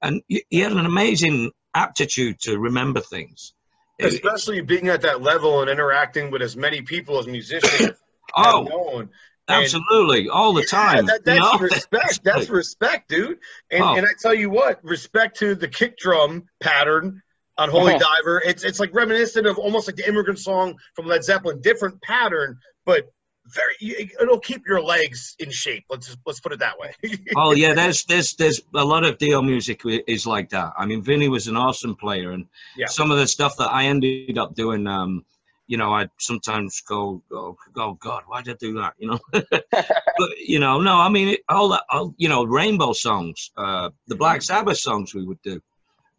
And 0.02 0.22
he 0.28 0.44
he 0.50 0.60
had 0.60 0.74
an 0.74 0.86
amazing 0.86 1.52
aptitude 1.74 2.40
to 2.42 2.60
remember 2.60 3.00
things. 3.00 3.54
Especially 4.00 4.62
being 4.62 4.90
at 4.90 5.02
that 5.02 5.22
level 5.22 5.62
and 5.62 5.70
interacting 5.70 6.32
with 6.32 6.42
as 6.42 6.58
many 6.58 6.82
people 6.82 7.20
as 7.20 7.28
musicians 7.28 7.98
oh, 8.36 8.64
known. 8.64 9.10
Absolutely, 9.52 10.30
all 10.30 10.54
the 10.54 10.62
Yeah, 10.62 10.66
time. 10.68 11.06
that- 11.08 11.22
you 11.26 11.34
that's 11.40 11.40
know? 11.40 11.60
respect. 11.68 12.24
That's 12.24 12.50
respect, 12.50 13.10
dude. 13.10 13.38
And, 13.70 13.84
Oh. 13.84 13.96
and 13.96 14.06
I 14.06 14.10
tell 14.22 14.34
you 14.34 14.50
what, 14.50 14.84
respect 14.84 15.38
to 15.40 15.56
the 15.56 15.68
kick 15.68 15.98
drum 15.98 16.44
pattern 16.62 17.22
on 17.58 17.70
Holy 17.70 17.94
Oh. 17.96 18.00
Diver. 18.00 18.42
It's 18.46 18.64
it's 18.64 18.80
like 18.80 18.94
reminiscent 18.94 19.46
of 19.48 19.58
almost 19.58 19.88
like 19.88 19.96
the 19.98 20.08
immigrant 20.08 20.40
song 20.40 20.76
from 20.96 21.06
Led 21.08 21.24
Zeppelin. 21.24 21.62
Different 21.62 22.02
pattern, 22.02 22.58
but 22.86 23.06
very. 23.48 23.76
It'll 24.22 24.40
keep 24.40 24.66
your 24.68 24.82
legs 24.82 25.36
in 25.40 25.50
shape. 25.52 25.84
Let's 25.90 26.08
just, 26.08 26.20
let's 26.26 26.40
put 26.40 26.54
it 26.54 26.60
that 26.60 26.78
way. 26.80 26.94
oh 27.36 27.54
yeah, 27.54 27.74
there's 27.74 28.04
there's 28.06 28.36
there's 28.36 28.62
a 28.76 28.86
lot 28.86 29.04
of 29.04 29.18
Dio 29.18 29.42
music 29.42 29.82
is 29.86 30.26
like 30.28 30.50
that. 30.50 30.74
I 30.78 30.86
mean, 30.86 31.02
Vinny 31.02 31.28
was 31.28 31.48
an 31.48 31.58
awesome 31.58 31.96
player, 31.96 32.32
and 32.32 32.46
Yeah. 32.78 32.86
some 32.88 33.12
of 33.12 33.18
the 33.18 33.28
stuff 33.28 33.58
that 33.58 33.70
I 33.72 33.86
ended 33.86 34.38
up 34.38 34.54
doing, 34.56 34.86
um, 34.88 35.26
you 35.72 35.78
know, 35.78 35.94
I 35.94 36.10
sometimes 36.20 36.82
go, 36.82 37.24
oh, 37.32 37.56
oh 37.78 37.94
God, 37.94 38.24
why 38.28 38.42
did 38.42 38.56
I 38.56 38.58
do 38.60 38.74
that? 38.74 38.94
You 38.98 39.12
know, 39.12 39.20
but 39.32 40.38
you 40.38 40.60
know, 40.60 40.82
no, 40.82 40.98
I 40.98 41.08
mean, 41.08 41.30
it, 41.30 41.40
all 41.48 41.70
that, 41.70 41.84
all, 41.90 42.14
you 42.18 42.28
know, 42.28 42.44
Rainbow 42.44 42.92
songs, 42.92 43.52
uh, 43.56 43.90
the 44.08 44.18
Black 44.18 44.42
Sabbath 44.42 44.80
songs 44.80 45.16
we 45.16 45.26
would 45.26 45.42
do, 45.44 45.62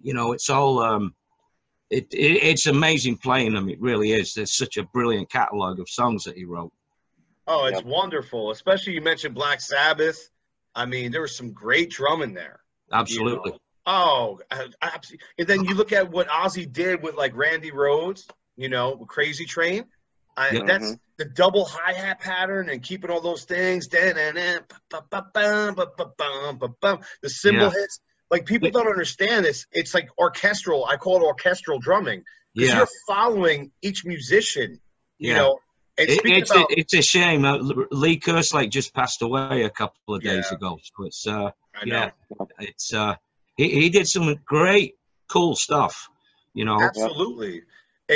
you 0.01 0.15
know, 0.15 0.33
it's 0.33 0.49
all, 0.49 0.79
um, 0.79 1.15
it, 1.91 2.07
it 2.15 2.43
it's 2.43 2.67
amazing 2.67 3.19
playing 3.19 3.53
them. 3.53 3.69
It 3.69 3.79
really 3.79 4.13
is. 4.13 4.33
There's 4.33 4.57
such 4.57 4.79
a 4.79 4.85
brilliant 4.85 5.31
catalog 5.31 5.81
of 5.81 5.89
songs 5.91 6.25
that 6.25 6.35
he 6.35 6.47
wrote. 6.47 6.73
oh, 7.47 7.67
it's 7.67 7.85
wonderful. 7.85 8.53
Especially 8.53 8.95
you 8.95 9.03
mentioned 9.03 9.35
Black 9.35 9.61
Sabbath. 9.61 10.31
I 10.75 10.87
mean, 10.87 11.13
there 11.13 11.21
was 11.21 11.37
some 11.37 11.53
great 11.53 11.91
drumming 11.91 12.33
there. 12.33 12.61
you 12.91 12.97
Absolutely. 12.97 13.51
know. 13.51 13.59
Oh, 13.85 14.41
absolutely. 14.81 15.27
And 15.39 15.47
then 15.47 15.65
you 15.65 15.75
look 15.75 15.93
at 15.93 16.11
what 16.11 16.27
Ozzy 16.29 16.73
did 16.73 17.03
with 17.03 17.17
like 17.17 17.37
Randy 17.37 17.71
Rhoads, 17.71 18.25
you 18.57 18.69
know, 18.69 18.97
Crazy 19.09 19.45
Train. 19.45 19.85
I. 20.37 20.63
That's 20.67 20.97
the 21.19 21.27
double 21.27 21.65
hi 21.67 21.93
hat 21.93 22.21
pattern 22.21 22.71
and 22.71 22.83
keeping 22.83 23.11
all 23.11 23.21
those 23.21 23.45
things. 23.45 23.87
The 23.87 24.65
cymbal 27.27 27.61
Yeah. 27.61 27.71
hits. 27.71 28.01
Like 28.31 28.47
people 28.47 28.71
don't 28.71 28.89
understand 28.89 29.45
this. 29.45 29.67
It's 29.73 29.93
like 29.93 30.09
orchestral. 30.19 30.87
I 30.87 30.97
call 30.97 31.19
it 31.19 31.23
orchestral 31.23 31.79
drumming 31.79 32.25
because 32.55 32.71
Yeah. 32.71 32.79
you're 32.79 32.89
following 33.07 33.73
each 33.83 34.07
musician. 34.07 34.81
You 35.19 35.33
Yeah. 35.33 35.39
know, 35.39 35.59
It, 35.99 36.23
it's 36.25 36.51
about, 36.51 36.71
a, 36.71 36.81
it's 36.81 36.95
a 36.95 37.03
shame. 37.03 37.45
Uh, 37.45 37.59
Lee 37.91 38.19
Kerslake 38.19 38.71
just 38.71 38.95
passed 38.95 39.21
away 39.21 39.63
a 39.63 39.71
couple 39.71 40.15
of 40.15 40.23
days 40.23 40.51
ago. 40.51 40.79
So 40.83 41.05
it's 41.05 41.27
uh, 41.27 41.51
yeah, 41.85 42.11
it's 42.59 42.95
uh, 42.95 43.17
he, 43.57 43.69
he 43.69 43.91
did 43.91 44.09
some 44.09 44.35
great, 44.47 44.95
cool 45.29 45.55
stuff. 45.55 46.09
You 46.55 46.65
know, 46.65 46.81
Absolutely. 46.81 47.63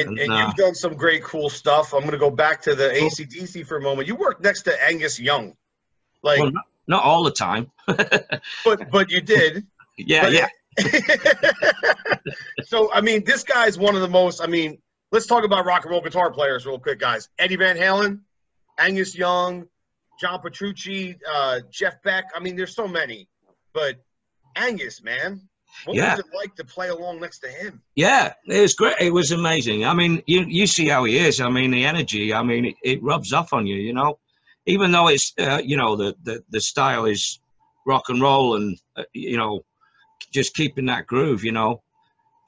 And, 0.01 0.11
And, 0.11 0.19
and 0.19 0.33
uh, 0.33 0.47
you've 0.47 0.55
done 0.55 0.75
some 0.75 0.95
great 0.95 1.23
cool 1.23 1.49
stuff. 1.51 1.93
I'm 1.93 2.01
going 2.01 2.13
to 2.13 2.19
go 2.19 2.31
back 2.31 2.63
to 2.63 2.75
the 2.75 2.89
ACDC 2.89 3.67
for 3.67 3.77
a 3.77 3.81
moment. 3.81 4.09
You 4.09 4.17
worked 4.17 4.43
next 4.43 4.63
to 4.63 4.85
Angus 4.85 5.19
Young. 5.19 5.55
Like, 6.23 6.41
well, 6.41 6.51
not, 6.51 6.65
not 6.87 7.03
all 7.05 7.23
the 7.25 7.31
time. 7.31 7.71
but 7.87 8.91
but 8.91 9.11
you 9.11 9.21
did. 9.21 9.67
yeah, 9.97 10.23
But- 10.23 10.33
yeah, 10.33 10.49
so 12.65 12.93
I 12.93 13.01
mean, 13.01 13.25
this 13.25 13.45
guy's 13.45 13.79
one 13.79 13.95
of 13.95 14.03
the 14.03 14.09
most. 14.09 14.41
I 14.41 14.47
mean, 14.47 14.79
let's 15.13 15.27
talk 15.27 15.45
about 15.45 15.65
rock 15.65 15.85
and 15.85 15.91
roll 15.93 16.01
guitar 16.01 16.31
players 16.31 16.67
real 16.67 16.79
quick, 16.79 16.99
guys. 16.99 17.29
Eddie 17.39 17.57
Van 17.57 17.77
Halen, 17.77 18.21
Angus 18.79 19.17
Young, 19.17 19.67
John 20.21 20.41
Petrucci, 20.41 21.17
uh, 21.31 21.61
Jeff 21.71 22.03
Beck. 22.03 22.27
I 22.35 22.41
mean, 22.41 22.57
there's 22.57 22.75
so 22.75 22.87
many. 22.89 23.29
But 23.73 23.97
Angus, 24.55 25.03
man, 25.03 25.49
what 25.85 25.97
Yeah. 25.97 26.11
was 26.17 26.21
it 26.21 26.35
like 26.35 26.55
to 26.57 26.65
play 26.65 26.89
along 26.89 27.21
next 27.21 27.39
to 27.41 27.49
him? 27.49 27.83
yeah. 27.95 28.33
It 28.47 28.61
was 28.61 28.75
great. 28.75 28.97
It 29.01 29.12
was 29.12 29.31
amazing. 29.33 29.85
I 29.85 29.95
mean, 29.95 30.23
you 30.27 30.45
you 30.49 30.67
see 30.67 30.89
how 30.89 31.05
he 31.05 31.19
is. 31.19 31.41
I 31.41 31.49
mean, 31.51 31.71
the 31.71 31.85
energy. 31.85 32.33
I 32.33 32.43
mean, 32.43 32.67
it, 32.67 32.75
it 32.83 33.03
rubs 33.03 33.33
off 33.33 33.53
on 33.53 33.67
you. 33.67 33.77
You 33.77 33.93
know, 33.93 34.19
even 34.67 34.91
though 34.93 35.09
it's 35.09 35.33
uh, 35.39 35.61
you 35.65 35.77
know 35.77 35.97
the, 35.97 36.15
the 36.23 36.43
the 36.51 36.61
style 36.61 37.05
is 37.05 37.41
rock 37.87 38.05
and 38.09 38.21
roll 38.21 38.57
and 38.57 38.77
uh, 38.97 39.05
you 39.12 39.37
know 39.37 39.65
just 40.33 40.55
keeping 40.55 40.87
that 40.87 41.07
groove. 41.07 41.45
You 41.45 41.53
know, 41.53 41.83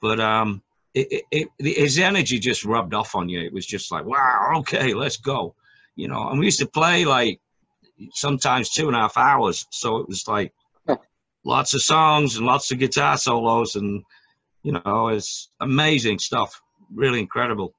but 0.01 0.19
um. 0.19 0.61
It, 0.95 1.23
it, 1.31 1.47
it, 1.59 1.77
his 1.77 1.99
energy 1.99 2.39
just 2.39 2.65
rubbed 2.65 2.95
off 2.95 3.13
on 3.13 3.29
you. 3.29 3.39
It 3.41 3.53
was 3.53 3.63
just 3.67 3.91
like, 3.91 4.05
wow, 4.05 4.53
okay, 4.57 4.95
let's 4.95 5.17
go. 5.17 5.53
You 5.95 6.07
know, 6.07 6.29
and 6.29 6.39
we 6.39 6.45
used 6.45 6.57
to 6.59 6.65
play 6.65 7.05
like 7.05 7.39
sometimes 8.13 8.71
two 8.71 8.87
and 8.87 8.95
a 8.95 9.01
half 9.01 9.15
hours. 9.15 9.67
So 9.69 9.97
it 9.97 10.07
was 10.07 10.27
like 10.27 10.51
lots 11.45 11.73
of 11.73 11.81
songs 11.81 12.37
and 12.37 12.45
lots 12.45 12.71
of 12.71 12.79
guitar 12.79 13.17
solos 13.17 13.75
and 13.75 14.03
you 14.63 14.71
know 14.71 15.07
it's 15.09 15.49
amazing 15.61 16.19
stuff 16.19 16.61
really 16.93 17.19
incredible 17.19 17.73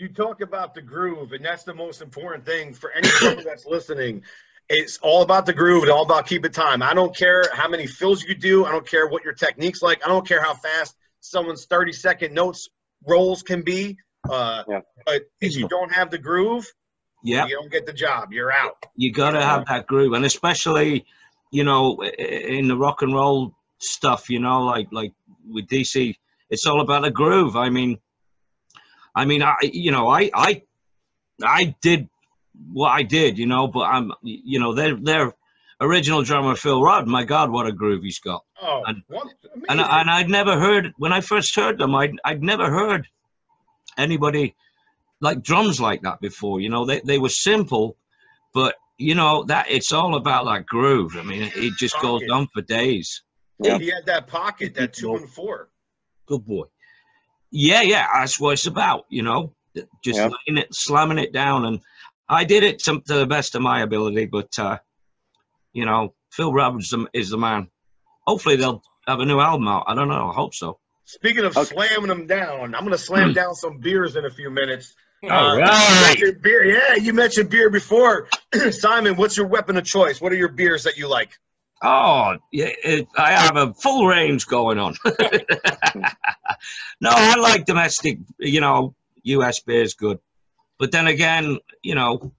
you 0.00 0.08
talk 0.08 0.40
about 0.40 0.74
the 0.74 0.80
groove, 0.80 1.32
and 1.32 1.44
that's 1.44 1.64
the 1.64 1.74
most 1.74 2.00
important 2.00 2.46
thing 2.46 2.72
for 2.72 2.90
anyone 2.90 3.44
that's 3.44 3.66
listening. 3.66 4.22
It's 4.68 4.98
all 5.02 5.22
about 5.22 5.46
the 5.46 5.52
groove 5.52 5.82
and 5.82 5.92
all 5.92 6.04
about 6.04 6.26
keeping 6.26 6.52
time. 6.52 6.82
I 6.82 6.94
don't 6.94 7.14
care 7.14 7.44
how 7.52 7.68
many 7.68 7.86
fills 7.86 8.22
you 8.24 8.34
do. 8.34 8.64
I 8.64 8.70
don't 8.72 8.86
care 8.86 9.08
what 9.08 9.24
your 9.24 9.34
technique's 9.34 9.82
like. 9.82 10.04
I 10.04 10.08
don't 10.08 10.26
care 10.26 10.42
how 10.42 10.54
fast 10.54 10.96
someone's 11.20 11.66
30 11.66 11.92
second 11.92 12.32
notes 12.32 12.68
rolls 13.06 13.42
can 13.42 13.62
be. 13.62 13.98
Uh, 14.28 14.62
Yeah. 14.68 14.80
But 15.04 15.22
if 15.40 15.56
you 15.56 15.68
don't 15.68 15.92
have 15.92 16.10
the 16.10 16.18
groove, 16.18 16.66
yeah 17.22 17.46
you 17.46 17.56
don't 17.56 17.70
get 17.70 17.84
the 17.84 17.92
job. 17.92 18.32
You're 18.32 18.52
out. 18.52 18.76
you 18.96 19.12
got 19.12 19.32
to 19.32 19.42
have 19.42 19.66
that 19.66 19.86
groove 19.86 20.14
and 20.14 20.24
especially 20.24 21.04
you 21.50 21.64
know 21.64 22.02
in 22.18 22.68
the 22.68 22.76
rock 22.76 23.02
and 23.02 23.14
roll 23.14 23.54
stuff 23.78 24.28
you 24.30 24.38
know 24.38 24.62
like 24.62 24.88
like 24.92 25.12
with 25.48 25.66
dc 25.66 26.14
it's 26.50 26.66
all 26.66 26.80
about 26.80 27.02
the 27.02 27.10
groove 27.10 27.56
i 27.56 27.68
mean 27.70 27.98
i 29.14 29.24
mean 29.24 29.42
i 29.42 29.54
you 29.62 29.90
know 29.90 30.08
i 30.08 30.30
i 30.34 30.62
i 31.42 31.74
did 31.82 32.08
what 32.72 32.90
i 32.90 33.02
did 33.02 33.38
you 33.38 33.46
know 33.46 33.66
but 33.66 33.80
i'm 33.80 34.12
you 34.22 34.60
know 34.60 34.72
their 34.74 34.94
their 34.96 35.32
original 35.80 36.22
drummer 36.22 36.54
phil 36.54 36.82
rudd 36.82 37.06
my 37.08 37.24
god 37.24 37.50
what 37.50 37.66
a 37.66 37.72
groove 37.72 38.02
he's 38.02 38.18
got 38.20 38.44
Oh, 38.62 38.82
And- 38.86 39.02
and, 39.70 39.80
and 39.80 40.10
I'd 40.10 40.28
never 40.28 40.58
heard 40.60 40.92
when 40.98 41.12
I 41.14 41.22
first 41.22 41.56
heard 41.56 41.78
them. 41.78 41.94
I'd 41.94 42.12
I'd 42.26 42.42
never 42.42 42.70
heard 42.70 43.08
anybody 43.96 44.54
like 45.20 45.42
drums 45.42 45.80
like 45.80 46.02
that 46.02 46.20
before. 46.20 46.60
You 46.60 46.68
know, 46.68 46.84
they 46.84 47.00
they 47.00 47.18
were 47.18 47.30
simple, 47.30 47.96
but 48.52 48.74
you 49.00 49.14
know 49.14 49.44
that 49.44 49.70
it's 49.70 49.92
all 49.92 50.14
about 50.14 50.44
that 50.44 50.66
groove. 50.66 51.16
I 51.16 51.22
mean, 51.22 51.50
it 51.54 51.72
just 51.78 51.98
goes 52.00 52.22
on 52.30 52.48
for 52.52 52.62
days. 52.62 53.22
Yeah. 53.58 53.78
he 53.78 53.86
had 53.90 54.06
that 54.06 54.26
pocket, 54.26 54.74
that 54.74 54.92
two 54.94 55.14
and 55.16 55.28
four. 55.28 55.68
Good 56.26 56.44
boy. 56.46 56.64
Yeah, 57.50 57.82
yeah, 57.82 58.06
that's 58.14 58.38
what 58.38 58.52
it's 58.52 58.66
about. 58.66 59.06
You 59.08 59.22
know, 59.22 59.54
just 60.04 60.18
Yeah. 60.18 60.30
it, 60.46 60.74
slamming 60.74 61.18
it 61.18 61.32
down, 61.32 61.64
and 61.64 61.80
I 62.28 62.44
did 62.44 62.62
it 62.62 62.78
to, 62.84 63.00
to 63.00 63.14
the 63.14 63.26
best 63.26 63.54
of 63.54 63.62
my 63.62 63.80
ability. 63.82 64.26
But 64.26 64.56
uh, 64.58 64.78
you 65.72 65.84
know, 65.86 66.14
Phil 66.30 66.52
Roberts 66.52 66.94
is 67.12 67.30
the 67.30 67.38
man. 67.38 67.68
Hopefully, 68.26 68.56
they'll 68.56 68.82
have 69.06 69.20
a 69.20 69.24
new 69.26 69.40
album 69.40 69.66
out. 69.68 69.84
I 69.88 69.94
don't 69.94 70.08
know. 70.08 70.30
I 70.30 70.34
hope 70.34 70.54
so. 70.54 70.78
Speaking 71.04 71.44
of 71.44 71.56
Okay. 71.56 71.74
slamming 71.74 72.06
them 72.08 72.26
down, 72.28 72.74
I'm 72.74 72.82
going 72.82 72.92
to 72.92 72.98
slam 72.98 73.32
down 73.32 73.54
some 73.56 73.78
beers 73.78 74.14
in 74.14 74.24
a 74.24 74.30
few 74.30 74.48
minutes. 74.48 74.94
All 75.24 75.30
Uh, 75.30 75.54
you 75.56 75.60
right. 75.60 76.06
mentioned 76.08 76.42
beer. 76.42 76.64
Yeah, 76.64 76.94
you 76.94 77.12
mentioned 77.12 77.50
beer 77.50 77.68
before. 77.70 78.28
Simon, 78.70 79.16
what's 79.16 79.36
your 79.36 79.46
weapon 79.46 79.76
of 79.76 79.84
choice? 79.84 80.20
What 80.20 80.32
are 80.32 80.36
your 80.36 80.48
beers 80.48 80.84
that 80.84 80.96
you 80.96 81.08
like? 81.08 81.30
Oh, 81.82 82.36
yeah, 82.52 82.70
it, 82.84 83.08
I 83.16 83.32
have 83.32 83.56
a 83.56 83.72
full 83.74 84.06
range 84.06 84.46
going 84.46 84.78
on. 84.78 84.94
no, 87.00 87.10
I 87.10 87.36
like 87.36 87.64
domestic, 87.64 88.18
you 88.38 88.60
know, 88.60 88.94
U.S. 89.22 89.60
beer 89.60 89.82
is 89.82 89.94
good. 89.94 90.18
But 90.78 90.92
then 90.92 91.06
again, 91.06 91.58
you 91.82 91.94
know, 91.94 92.32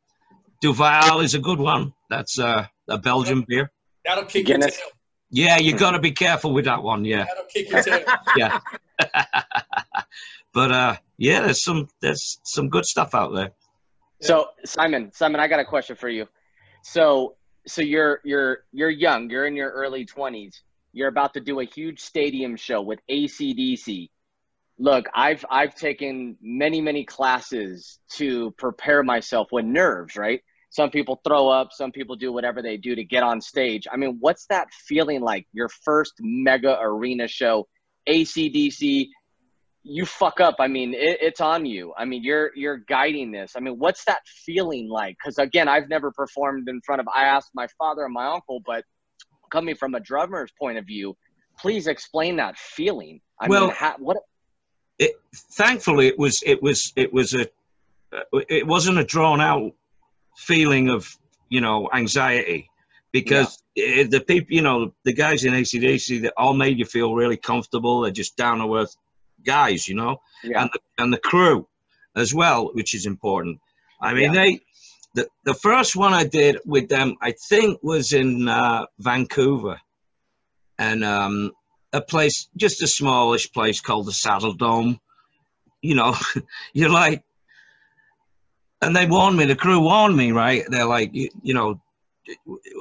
Duvel 0.62 1.22
is 1.24 1.34
a 1.34 1.39
good 1.39 1.60
one. 1.60 1.94
That's 2.10 2.38
uh, 2.39 2.67
a 2.88 2.98
Belgian 3.00 3.44
beer. 3.48 3.72
That'll 4.06 4.26
kick 4.26 4.48
your 4.48 4.58
Guinness. 4.60 4.78
tail. 4.78 4.88
Yeah, 5.32 5.58
you 5.58 5.76
got 5.76 5.91
to 5.91 6.00
be 6.00 6.12
careful 6.12 6.54
with 6.54 6.65
that 6.65 6.84
one. 6.84 7.06
Yeah, 7.06 7.26
That'll 7.26 7.46
kick 7.46 7.70
your 7.72 7.82
tail. 7.84 8.06
yeah. 8.38 8.60
but 10.54 10.71
uh, 10.71 10.95
yeah, 11.17 11.41
there's 11.41 11.63
some 11.63 11.87
there's 12.02 12.39
some 12.43 12.69
good 12.69 12.85
stuff 12.85 13.13
out 13.15 13.33
there. 13.33 13.52
So 14.21 14.47
Simon, 14.65 15.12
Simon, 15.13 15.39
I 15.39 15.47
got 15.47 15.60
a 15.60 15.65
question 15.65 15.95
for 15.95 16.10
you. 16.10 16.27
So 16.83 17.35
so 17.67 17.81
you're 17.81 18.19
you're 18.23 18.63
you're 18.71 18.89
young, 18.89 19.29
you're 19.29 19.45
in 19.45 19.56
your 19.56 19.71
early 19.71 20.06
twenties. 20.06 20.62
You're 20.93 21.08
about 21.08 21.33
to 21.35 21.39
do 21.39 21.62
a 21.62 21.63
huge 21.65 21.99
stadium 21.99 22.56
show 22.56 22.81
with 22.81 22.99
ACDC. 23.10 24.10
Look, 24.77 25.06
I've 25.15 25.45
I've 25.49 25.75
taken 25.75 26.37
many, 26.41 26.81
many 26.81 27.06
classes 27.06 27.99
to 28.13 28.52
prepare 28.58 29.04
myself 29.04 29.47
with 29.52 29.65
nerves, 29.65 30.15
right? 30.15 30.41
Some 30.69 30.89
people 30.89 31.19
throw 31.27 31.49
up, 31.49 31.69
some 31.71 31.91
people 31.91 32.15
do 32.15 32.31
whatever 32.31 32.62
they 32.62 32.77
do 32.77 32.95
to 32.95 33.04
get 33.04 33.23
on 33.23 33.41
stage. 33.41 33.87
I 33.91 33.97
mean, 33.97 34.17
what's 34.21 34.45
that 34.47 34.69
feeling 34.87 35.19
like? 35.21 35.45
Your 35.52 35.67
first 35.67 36.13
mega 36.21 36.77
arena 36.81 37.27
show, 37.27 37.67
ACDC, 38.08 39.10
you 39.84 40.06
fuck 40.06 40.40
up, 40.40 40.56
I 40.60 40.67
mean, 40.67 40.94
it, 40.94 41.17
it's 41.21 41.42
on 41.42 41.65
you. 41.65 41.94
I 41.98 42.06
mean, 42.06 42.23
you're 42.23 42.52
you're 42.56 42.77
guiding 42.77 43.32
this. 43.32 43.54
I 43.56 43.60
mean, 43.60 43.79
what's 43.79 44.06
that 44.06 44.21
feeling 44.46 44.90
like? 44.90 45.17
Because 45.21 45.38
again, 45.40 45.67
I've 45.67 45.90
never 45.90 46.12
performed 46.12 46.69
in 46.69 46.82
front 46.82 47.02
of. 47.02 47.08
I 47.15 47.23
asked 47.23 47.52
my 47.56 47.67
father 47.77 48.04
and 48.06 48.13
my 48.13 48.27
uncle, 48.27 48.62
but 48.65 48.84
coming 49.52 49.75
from 49.75 49.96
a 49.96 50.00
drummer's 50.00 50.52
point 50.60 50.77
of 50.77 50.86
view, 50.86 51.15
please 51.60 51.88
explain 51.88 52.36
that 52.38 52.58
feeling. 52.58 53.21
I 53.40 53.48
Well- 53.48 53.67
mean, 53.67 53.75
ha, 53.75 53.96
what? 53.98 54.17
it, 55.00 55.13
thankfully 55.54 56.08
it 56.08 56.19
was 56.19 56.44
it 56.46 56.62
was 56.62 56.94
it 56.96 57.12
was 57.12 57.34
a 57.34 57.48
it 58.50 58.67
wasn't 58.67 59.00
a 59.00 59.04
drawn 59.04 59.42
out 59.42 59.71
feeling 60.38 60.90
of 60.90 61.17
you 61.50 61.60
know 61.62 61.90
anxiety 61.94 62.69
because 63.12 63.63
it, 63.75 64.12
the 64.12 64.19
people 64.21 64.54
you 64.54 64.62
know 64.62 64.94
the 65.06 65.13
guys 65.13 65.44
in 65.44 65.54
ACDC 65.54 66.21
that 66.21 66.34
all 66.38 66.54
made 66.54 66.77
you 66.77 66.86
feel 66.86 67.15
really 67.15 67.38
comfortable 67.38 68.02
they're 68.02 68.12
just 68.12 68.38
down 68.38 68.60
to 68.60 68.75
earth 68.75 68.96
guys 69.44 69.87
you 69.87 69.96
know 69.96 70.17
Yeah, 70.44 70.62
and 70.62 70.69
the, 70.73 70.79
and 70.98 71.13
the 71.13 71.17
crew 71.19 71.67
as 72.15 72.33
well 72.33 72.71
which 72.73 72.94
is 72.94 73.06
important 73.06 73.60
I 74.02 74.13
mean 74.13 74.33
Yeah. 74.33 74.33
they 74.33 74.60
the, 75.13 75.27
the 75.44 75.54
first 75.54 75.96
one 75.96 76.13
I 76.13 76.25
did 76.25 76.58
with 76.65 76.89
them 76.89 77.15
I 77.21 77.33
think 77.50 77.79
was 77.83 78.13
in 78.13 78.48
uh, 78.48 78.85
Vancouver 79.00 79.79
and 80.77 81.04
um 81.04 81.52
a 81.94 82.02
place, 82.02 82.48
just 82.56 82.81
a 82.81 82.87
smallish 82.87 83.52
place 83.52 83.81
called 83.81 84.08
the 84.08 84.12
Saddledome. 84.12 85.00
You 85.81 85.96
know, 85.96 86.15
you're 86.73 86.89
like, 86.89 87.23
and 88.81 88.96
they 88.96 89.06
warned 89.06 89.37
me, 89.37 89.46
the 89.46 89.56
crew 89.56 89.79
warned 89.81 90.15
me, 90.15 90.31
right? 90.31 90.63
They're 90.67 90.85
like, 90.85 91.13
you, 91.13 91.29
you 91.42 91.54
know, 91.54 91.81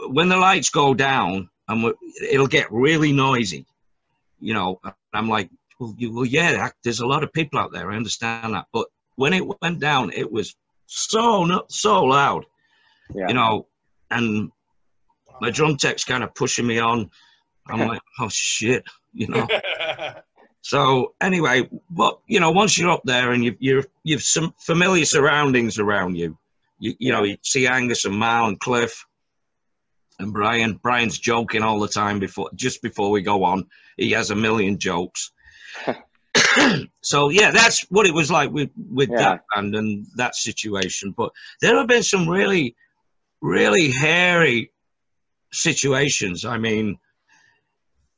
when 0.08 0.28
the 0.28 0.36
lights 0.36 0.70
go 0.70 0.94
down, 0.94 1.50
and 1.68 1.92
it'll 2.30 2.46
get 2.46 2.72
really 2.72 3.12
noisy, 3.12 3.66
you 4.40 4.54
know. 4.54 4.80
And 4.84 4.94
I'm 5.12 5.28
like, 5.28 5.50
well, 5.80 5.94
you, 5.96 6.14
well, 6.14 6.26
yeah, 6.26 6.68
there's 6.84 7.00
a 7.00 7.06
lot 7.06 7.24
of 7.24 7.32
people 7.32 7.58
out 7.58 7.72
there. 7.72 7.90
I 7.90 7.96
understand 7.96 8.54
that, 8.54 8.66
but 8.72 8.86
when 9.16 9.32
it 9.32 9.44
went 9.60 9.80
down, 9.80 10.12
it 10.14 10.30
was 10.30 10.54
so 10.86 11.44
not 11.44 11.72
so 11.72 12.04
loud, 12.04 12.44
yeah. 13.14 13.28
you 13.28 13.34
know, 13.34 13.66
and 14.10 14.50
my 15.40 15.50
drum 15.50 15.76
tech's 15.76 16.04
kind 16.04 16.22
of 16.22 16.34
pushing 16.34 16.66
me 16.66 16.78
on. 16.78 17.10
I'm 17.66 17.88
like, 17.88 18.02
oh 18.20 18.28
shit, 18.30 18.84
you 19.12 19.26
know. 19.28 19.48
So 20.62 21.14
anyway, 21.22 21.68
but 21.88 22.20
you 22.26 22.38
know, 22.38 22.50
once 22.50 22.76
you're 22.76 22.90
up 22.90 23.00
there 23.04 23.32
and 23.32 23.42
you've 23.42 23.56
you're, 23.60 23.84
you've 24.04 24.22
some 24.22 24.54
familiar 24.58 25.06
surroundings 25.06 25.78
around 25.78 26.16
you, 26.16 26.36
you 26.78 26.94
you 26.98 27.12
know, 27.12 27.22
you 27.22 27.38
see 27.42 27.66
Angus 27.66 28.04
and 28.04 28.18
Mal 28.18 28.46
and 28.46 28.60
Cliff 28.60 29.06
and 30.18 30.32
Brian. 30.32 30.74
Brian's 30.74 31.18
joking 31.18 31.62
all 31.62 31.80
the 31.80 31.88
time 31.88 32.18
before 32.18 32.50
just 32.54 32.82
before 32.82 33.10
we 33.10 33.22
go 33.22 33.42
on. 33.42 33.66
He 33.96 34.10
has 34.10 34.30
a 34.30 34.36
million 34.36 34.78
jokes. 34.78 35.32
so 37.02 37.28
yeah, 37.28 37.50
that's 37.50 37.82
what 37.90 38.06
it 38.06 38.14
was 38.14 38.30
like 38.30 38.50
with 38.50 38.70
with 38.76 39.10
Yeah. 39.10 39.18
that 39.18 39.40
band 39.54 39.74
and 39.74 40.06
that 40.16 40.34
situation. 40.34 41.12
But 41.16 41.30
there 41.60 41.76
have 41.76 41.86
been 41.86 42.02
some 42.02 42.28
really, 42.28 42.76
really 43.40 43.90
hairy 43.90 44.72
situations. 45.52 46.44
I 46.44 46.58
mean, 46.58 46.98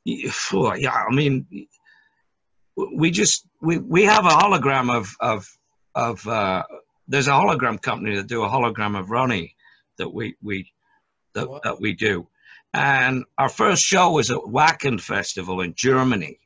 y- 0.06 0.30
yeah, 0.78 1.04
I 1.10 1.14
mean, 1.14 1.46
we 2.96 3.10
just 3.10 3.46
we 3.60 3.78
we 3.78 4.04
have 4.04 4.24
a 4.24 4.30
hologram 4.30 4.94
of 4.94 5.14
of 5.20 5.48
of 5.94 6.26
uh, 6.26 6.62
there's 7.08 7.28
a 7.28 7.32
hologram 7.32 7.80
company 7.80 8.16
that 8.16 8.26
do 8.26 8.42
a 8.44 8.48
hologram 8.48 8.98
of 8.98 9.10
Ronnie 9.10 9.54
that 9.98 10.08
we 10.12 10.36
we 10.42 10.72
that, 11.34 11.48
that 11.64 11.80
we 11.80 11.94
do, 11.94 12.26
and 12.74 13.24
our 13.38 13.48
first 13.48 13.82
show 13.82 14.10
was 14.12 14.30
at 14.30 14.38
Wacken 14.38 15.00
Festival 15.00 15.60
in 15.60 15.74
Germany, 15.74 16.38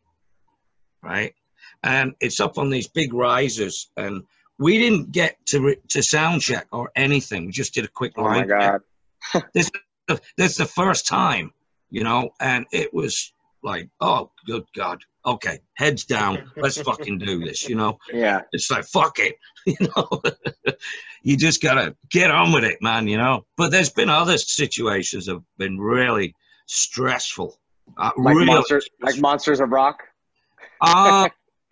right? 1.06 1.34
And 1.82 2.14
it's 2.20 2.40
up 2.40 2.58
on 2.58 2.68
these 2.70 2.88
big 2.88 3.14
risers, 3.14 3.90
and 3.96 4.24
we 4.58 4.78
didn't 4.78 5.12
get 5.12 5.36
to 5.46 5.76
to 5.88 6.02
sound 6.02 6.42
check 6.42 6.66
or 6.72 6.90
anything. 6.96 7.46
We 7.46 7.52
just 7.52 7.74
did 7.74 7.84
a 7.84 7.88
quick 7.88 8.12
oh 8.16 8.22
my 8.22 8.38
line 8.38 8.48
god. 8.48 8.80
this 9.54 9.70
that's 10.36 10.56
the 10.56 10.66
first 10.66 11.06
time, 11.06 11.52
you 11.90 12.04
know, 12.04 12.30
and 12.40 12.66
it 12.72 12.92
was 12.94 13.32
like, 13.62 13.88
oh, 14.00 14.30
good 14.46 14.64
God, 14.76 15.02
okay, 15.24 15.58
heads 15.74 16.04
down, 16.04 16.50
let's 16.56 16.80
fucking 16.80 17.18
do 17.18 17.40
this, 17.40 17.68
you 17.68 17.74
know. 17.74 17.98
Yeah, 18.12 18.42
It's 18.52 18.70
like 18.70 18.84
fuck 18.84 19.18
it, 19.18 19.36
you 19.66 19.76
know. 19.80 20.22
you 21.22 21.36
just 21.36 21.60
gotta 21.60 21.96
get 22.10 22.30
on 22.30 22.52
with 22.52 22.64
it, 22.64 22.80
man, 22.80 23.08
you 23.08 23.18
know. 23.18 23.44
But 23.56 23.70
there's 23.70 23.90
been 23.90 24.08
other 24.08 24.38
situations 24.38 25.26
that 25.26 25.34
have 25.34 25.42
been 25.58 25.78
really 25.78 26.34
stressful, 26.66 27.58
uh, 27.98 28.10
like 28.16 28.36
really. 28.36 28.46
monsters, 28.46 28.88
like 29.02 29.18
monsters 29.18 29.60
of 29.60 29.70
rock. 29.70 30.02
Uh, 30.80 31.28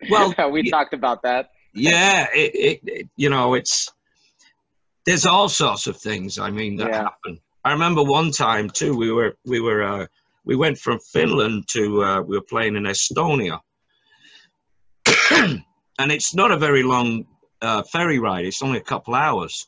well, 0.09 0.33
we 0.51 0.63
y- 0.63 0.69
talked 0.69 0.93
about 0.93 1.21
that. 1.23 1.49
yeah, 1.73 2.27
it, 2.33 2.55
it, 2.55 2.79
it, 2.85 3.09
you 3.17 3.29
know, 3.29 3.53
it's 3.53 3.89
there's 5.05 5.25
all 5.25 5.49
sorts 5.49 5.87
of 5.87 5.97
things. 5.97 6.39
I 6.39 6.49
mean, 6.51 6.75
that 6.77 6.89
Yeah. 6.89 7.03
happen. 7.03 7.39
I 7.63 7.71
remember 7.71 8.03
one 8.03 8.31
time 8.31 8.69
too. 8.69 8.95
We 8.95 9.11
were 9.11 9.35
we 9.45 9.59
were 9.59 9.83
uh, 9.83 10.05
we 10.45 10.55
went 10.55 10.77
from 10.77 10.99
Finland 10.99 11.67
to 11.69 12.03
uh, 12.03 12.21
we 12.21 12.37
were 12.37 12.43
playing 12.43 12.75
in 12.75 12.83
Estonia, 12.83 13.59
and 15.31 16.11
it's 16.11 16.35
not 16.35 16.51
a 16.51 16.57
very 16.57 16.83
long 16.83 17.25
uh, 17.61 17.83
ferry 17.83 18.19
ride. 18.19 18.45
It's 18.45 18.61
only 18.63 18.77
a 18.77 18.83
couple 18.83 19.15
hours. 19.15 19.67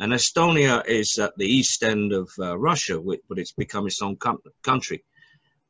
And 0.00 0.12
Estonia 0.12 0.86
is 0.86 1.18
at 1.18 1.32
the 1.38 1.46
east 1.46 1.82
end 1.82 2.12
of 2.12 2.30
uh, 2.38 2.56
Russia, 2.56 3.00
but 3.28 3.38
it's 3.38 3.50
become 3.52 3.86
its 3.88 4.00
own 4.00 4.14
com- 4.16 4.38
country. 4.62 5.02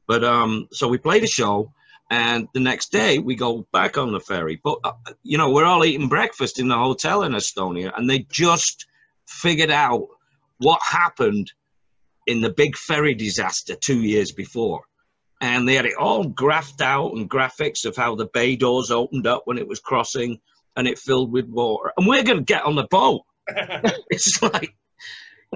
But 0.06 0.22
um, 0.22 0.68
so 0.70 0.86
we 0.88 0.98
played 0.98 1.24
a 1.24 1.26
show, 1.26 1.72
and 2.10 2.48
the 2.54 2.60
next 2.60 2.90
day 2.90 3.18
we 3.18 3.34
go 3.34 3.66
back 3.72 3.98
on 3.98 4.12
the 4.12 4.20
ferry. 4.20 4.60
But 4.62 4.78
uh, 4.84 4.92
you 5.22 5.38
know, 5.38 5.50
we're 5.50 5.64
all 5.64 5.84
eating 5.84 6.08
breakfast 6.08 6.58
in 6.58 6.68
the 6.68 6.76
hotel 6.76 7.22
in 7.22 7.32
Estonia, 7.32 7.92
and 7.96 8.08
they 8.08 8.20
just 8.30 8.86
figured 9.26 9.70
out 9.70 10.06
what 10.58 10.80
happened 10.82 11.52
in 12.26 12.40
the 12.40 12.50
big 12.50 12.76
ferry 12.76 13.14
disaster 13.14 13.74
two 13.74 14.02
years 14.02 14.32
before. 14.32 14.82
And 15.40 15.68
they 15.68 15.74
had 15.74 15.86
it 15.86 15.96
all 15.98 16.24
graphed 16.24 16.80
out 16.80 17.14
and 17.14 17.30
graphics 17.30 17.84
of 17.84 17.96
how 17.96 18.16
the 18.16 18.26
bay 18.26 18.56
doors 18.56 18.90
opened 18.90 19.26
up 19.26 19.42
when 19.44 19.56
it 19.56 19.68
was 19.68 19.78
crossing 19.78 20.40
and 20.76 20.88
it 20.88 20.98
filled 20.98 21.32
with 21.32 21.46
water. 21.46 21.92
And 21.96 22.06
we're 22.06 22.24
going 22.24 22.38
to 22.38 22.44
get 22.44 22.64
on 22.64 22.74
the 22.74 22.86
boat. 22.90 23.22
It's 24.10 24.42
like, 24.42 24.74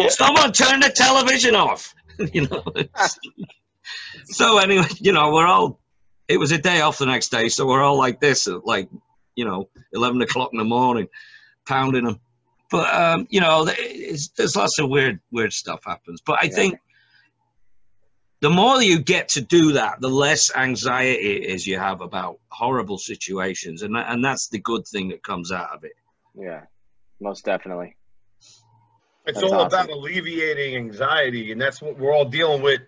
someone 0.08 0.52
turn 0.52 0.80
the 0.80 0.92
television 0.94 1.54
off. 1.54 1.94
you 2.32 2.46
know. 2.46 2.64
so 4.24 4.58
anyway, 4.58 4.86
you 5.00 5.12
know, 5.12 5.32
we're 5.32 5.46
all. 5.46 5.80
It 6.28 6.38
was 6.38 6.52
a 6.52 6.58
day 6.58 6.80
off 6.80 6.98
the 6.98 7.06
next 7.06 7.28
day, 7.30 7.48
so 7.48 7.66
we're 7.66 7.82
all 7.82 7.98
like 7.98 8.20
this 8.20 8.48
at 8.48 8.64
like, 8.64 8.88
you 9.34 9.44
know, 9.44 9.68
eleven 9.92 10.22
o'clock 10.22 10.50
in 10.52 10.58
the 10.58 10.64
morning, 10.64 11.08
pounding 11.66 12.04
them. 12.04 12.20
But 12.70 12.94
um, 12.94 13.26
you 13.30 13.40
know, 13.40 13.66
it's, 13.68 14.28
there's 14.28 14.56
lots 14.56 14.78
of 14.78 14.88
weird, 14.88 15.20
weird 15.30 15.52
stuff 15.52 15.84
happens. 15.84 16.20
But 16.24 16.38
I 16.40 16.46
Yeah. 16.46 16.54
think 16.54 16.78
the 18.40 18.50
more 18.50 18.82
you 18.82 18.98
get 18.98 19.28
to 19.30 19.40
do 19.40 19.72
that, 19.72 20.00
the 20.00 20.08
less 20.08 20.54
anxiety 20.54 21.36
it 21.36 21.50
is 21.50 21.66
you 21.66 21.78
have 21.78 22.00
about 22.00 22.38
horrible 22.48 22.98
situations, 22.98 23.82
and 23.82 23.94
that, 23.94 24.06
and 24.08 24.24
that's 24.24 24.48
the 24.48 24.58
good 24.58 24.86
thing 24.86 25.10
that 25.10 25.22
comes 25.22 25.52
out 25.52 25.70
of 25.70 25.84
it. 25.84 25.92
Yeah, 26.34 26.62
most 27.20 27.44
definitely. 27.44 27.96
It's 29.24 29.40
That's 29.40 29.52
all 29.52 29.60
awesome. 29.60 29.80
about 29.80 29.90
alleviating 29.90 30.74
anxiety, 30.76 31.52
and 31.52 31.60
that's 31.60 31.80
what 31.80 31.96
we're 31.98 32.12
all 32.12 32.24
dealing 32.24 32.62
with 32.62 32.80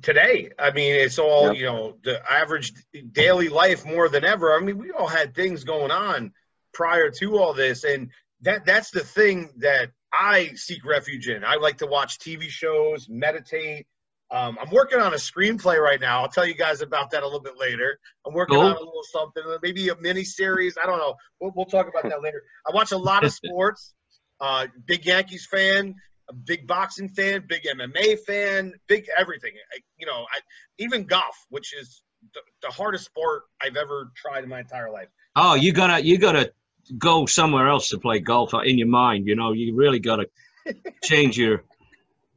today. 0.00 0.50
I 0.58 0.70
mean, 0.70 0.94
it's 0.94 1.18
all 1.18 1.48
Yep. 1.48 1.56
you 1.56 1.66
know, 1.66 1.98
the 2.02 2.22
average 2.32 2.72
daily 3.12 3.48
life 3.48 3.84
more 3.84 4.08
than 4.08 4.24
ever. 4.24 4.54
I 4.56 4.60
mean, 4.60 4.78
we 4.78 4.90
all 4.90 5.08
had 5.08 5.34
things 5.34 5.64
going 5.64 5.90
on 5.90 6.32
prior 6.72 7.10
to 7.10 7.38
all 7.38 7.52
this, 7.52 7.84
and 7.84 8.10
that 8.40 8.64
that's 8.64 8.90
the 8.90 9.00
thing 9.04 9.50
that 9.58 9.90
I 10.12 10.52
seek 10.54 10.84
refuge 10.84 11.28
in. 11.28 11.44
I 11.44 11.56
like 11.56 11.78
to 11.78 11.86
watch 11.86 12.18
TV 12.18 12.48
shows, 12.48 13.08
meditate. 13.08 13.86
Um, 14.30 14.56
I'm 14.60 14.70
working 14.70 14.98
on 14.98 15.12
a 15.12 15.16
screenplay 15.16 15.78
right 15.78 16.00
now. 16.00 16.22
I'll 16.22 16.28
tell 16.28 16.46
you 16.46 16.54
guys 16.54 16.80
about 16.80 17.10
that 17.10 17.22
a 17.22 17.26
little 17.26 17.42
bit 17.42 17.58
later. 17.58 17.98
I'm 18.26 18.32
working 18.32 18.56
Cool. 18.56 18.64
on 18.64 18.72
a 18.76 18.78
little 18.78 19.02
something, 19.12 19.42
maybe 19.62 19.90
a 19.90 19.96
mini 19.96 20.24
series. 20.24 20.78
I 20.82 20.86
don't 20.86 20.98
know. 20.98 21.14
We'll, 21.38 21.52
we'll 21.54 21.66
talk 21.66 21.86
about 21.86 22.04
that 22.08 22.22
later. 22.22 22.42
I 22.66 22.74
watch 22.74 22.92
a 22.92 22.96
lot 22.96 23.24
of 23.24 23.32
sports. 23.44 23.92
Uh, 24.40 24.68
big 24.86 25.04
Yankees 25.04 25.46
fan, 25.50 25.94
a 26.32 26.34
big 26.34 26.66
boxing 26.66 27.08
fan, 27.08 27.44
big 27.46 27.62
MMA 27.64 28.18
fan, 28.20 28.74
big 28.88 29.06
everything. 29.18 29.52
I, 29.74 29.80
you 29.98 30.06
know, 30.06 30.26
I, 30.32 30.40
even 30.78 31.04
golf, 31.04 31.36
which 31.50 31.74
is 31.74 32.02
the, 32.34 32.40
the 32.62 32.68
hardest 32.68 33.04
sport 33.04 33.42
I've 33.60 33.76
ever 33.76 34.10
tried 34.16 34.44
in 34.44 34.50
my 34.50 34.60
entire 34.60 34.90
life. 34.90 35.08
Oh, 35.36 35.54
you 35.54 35.72
gotta 35.72 36.04
you 36.04 36.18
gotta 36.18 36.52
go 36.98 37.26
somewhere 37.26 37.68
else 37.68 37.88
to 37.90 37.98
play 37.98 38.20
golf 38.20 38.52
in 38.64 38.78
your 38.78 38.88
mind. 38.88 39.26
You 39.26 39.36
know, 39.36 39.52
you 39.52 39.74
really 39.74 40.00
gotta 40.00 40.28
change 41.04 41.38
your 41.38 41.64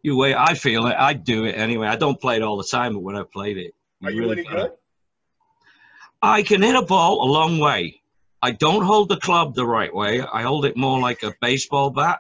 your 0.02 0.18
way. 0.18 0.36
I 0.36 0.54
feel 0.54 0.88
it. 0.88 0.96
I 0.98 1.14
do 1.14 1.46
it 1.46 1.54
anyway. 1.54 1.88
I 1.88 1.96
don't 1.96 2.20
play 2.20 2.36
it 2.36 2.42
all 2.42 2.58
the 2.58 2.68
time, 2.70 2.94
but 2.94 3.00
when 3.00 3.16
I 3.16 3.24
played 3.24 3.58
it, 3.58 3.74
Are 4.04 4.12
you 4.12 4.22
really 4.22 4.40
any 4.40 4.48
good? 4.48 4.72
I 6.22 6.44
can 6.44 6.62
hit 6.62 6.76
a 6.76 6.82
ball 6.82 7.24
a 7.24 7.30
long 7.32 7.60
way. 7.60 8.02
I 8.42 8.52
don't 8.52 8.84
hold 8.84 9.10
the 9.10 9.18
club 9.18 9.56
the 9.56 9.66
right 9.66 9.94
way. 9.94 10.22
I 10.22 10.44
hold 10.44 10.66
it 10.66 10.78
more 10.78 11.00
like 11.00 11.24
a 11.24 11.34
baseball 11.42 11.90
bat. 11.90 12.20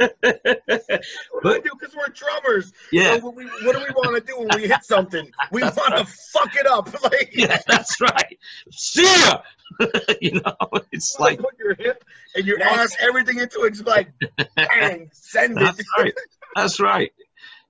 What 0.00 1.42
do 1.42 1.50
we 1.52 1.60
do? 1.60 1.70
Because 1.78 1.94
we're 1.96 2.08
drummers. 2.08 2.72
Yeah, 2.92 3.16
So 3.18 3.26
what, 3.26 3.34
we, 3.36 3.44
what 3.44 3.76
do 3.76 3.78
we 3.86 3.90
want 3.94 4.16
to 4.16 4.20
do 4.32 4.38
when 4.38 4.48
we 4.54 4.68
hit 4.68 4.84
something? 4.84 5.30
We 5.52 5.62
want 5.62 5.96
to 5.96 6.04
fuck 6.32 6.54
it 6.56 6.66
up. 6.66 6.88
Like, 7.06 7.30
yeah, 7.34 7.58
that's 7.68 8.00
right. 8.00 8.38
See 8.72 9.04
ya. 9.04 9.40
you 10.20 10.40
know, 10.40 10.56
it's 10.90 11.16
like 11.20 11.38
like 11.38 11.38
put 11.40 11.58
your 11.58 11.74
hip 11.74 12.02
and 12.34 12.44
your 12.46 12.60
ass, 12.62 12.96
everything 13.00 13.38
into 13.38 13.62
it. 13.62 13.70
Just 13.74 13.86
like, 13.86 14.08
bang, 14.56 15.08
send 15.12 15.52
it. 15.56 15.60
that's 15.60 15.82
right. 15.98 16.14
That's 16.56 16.80
right. 16.80 17.12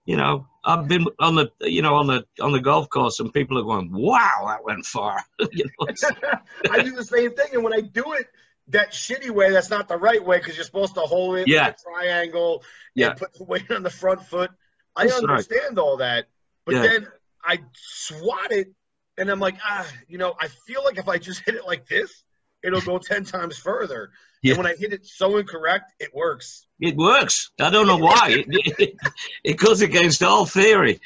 You 0.07 0.17
know, 0.17 0.47
I've 0.65 0.89
been 0.89 1.05
on 1.19 1.35
the 1.35 1.51
you 1.61 1.83
know 1.83 1.97
on 1.97 2.07
the 2.07 2.25
on 2.41 2.53
the 2.53 2.61
golf 2.61 2.89
course, 2.89 3.21
and 3.21 3.33
people 3.33 3.59
are 3.59 3.63
going, 3.65 3.91
"Wow, 3.93 4.45
that 4.47 4.65
went 4.65 4.87
far." 4.87 5.21
you 5.53 5.65
know, 5.65 5.89
it's- 5.89 6.33
I 6.71 6.83
do 6.83 6.93
the 6.95 7.05
same 7.05 7.33
thing, 7.33 7.49
and 7.55 7.65
when 7.65 7.75
I 7.75 7.81
do 7.81 8.13
it 8.13 8.27
that 8.69 8.93
shitty 8.93 9.31
way, 9.31 9.51
that's 9.53 9.71
not 9.71 9.89
the 9.89 9.97
right 9.97 10.25
way 10.25 10.39
because 10.39 10.57
you're 10.57 10.65
supposed 10.65 10.95
to 10.95 11.01
hold 11.03 11.37
it 11.39 11.49
Yeah. 11.49 11.73
triangle 11.73 12.65
Yeah. 12.95 13.15
put 13.15 13.33
the 13.35 13.45
weight 13.53 13.71
on 13.71 13.83
the 13.83 13.91
front 13.91 14.23
foot. 14.27 14.51
I 14.97 15.07
That's 15.07 15.23
right. 15.23 15.31
understand 15.31 15.79
all 15.79 15.99
that, 15.99 16.27
but 16.65 16.75
Yeah. 16.77 16.83
then 16.83 17.09
I 17.45 17.61
swat 17.75 18.51
it, 18.51 18.73
and 19.19 19.31
I'm 19.31 19.39
like, 19.41 19.57
ah, 19.65 19.87
you 20.09 20.19
know, 20.19 20.35
I 20.41 20.49
feel 20.49 20.83
like 20.85 20.99
if 20.99 21.09
I 21.09 21.19
just 21.19 21.41
hit 21.47 21.55
it 21.55 21.65
like 21.67 21.87
this, 21.87 22.25
it'll 22.65 22.81
go 22.81 22.99
ten 22.99 23.25
times 23.25 23.57
further. 23.59 24.11
Yeah. 24.43 24.55
And 24.55 24.65
when 24.65 24.67
I 24.73 24.77
hit 24.77 24.93
it 24.93 25.07
so 25.07 25.37
incorrect, 25.37 25.93
it 26.01 26.15
works. 26.15 26.67
it 26.81 26.97
works. 26.97 27.51
I 27.61 27.71
don't 27.71 27.87
know 27.87 27.97
why. 27.99 28.45
It, 28.49 28.75
it, 28.79 28.97
it 29.45 29.57
goes 29.59 29.81
against 29.81 30.23
all 30.23 30.45
theory. 30.45 31.01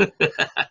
It- 0.00 0.22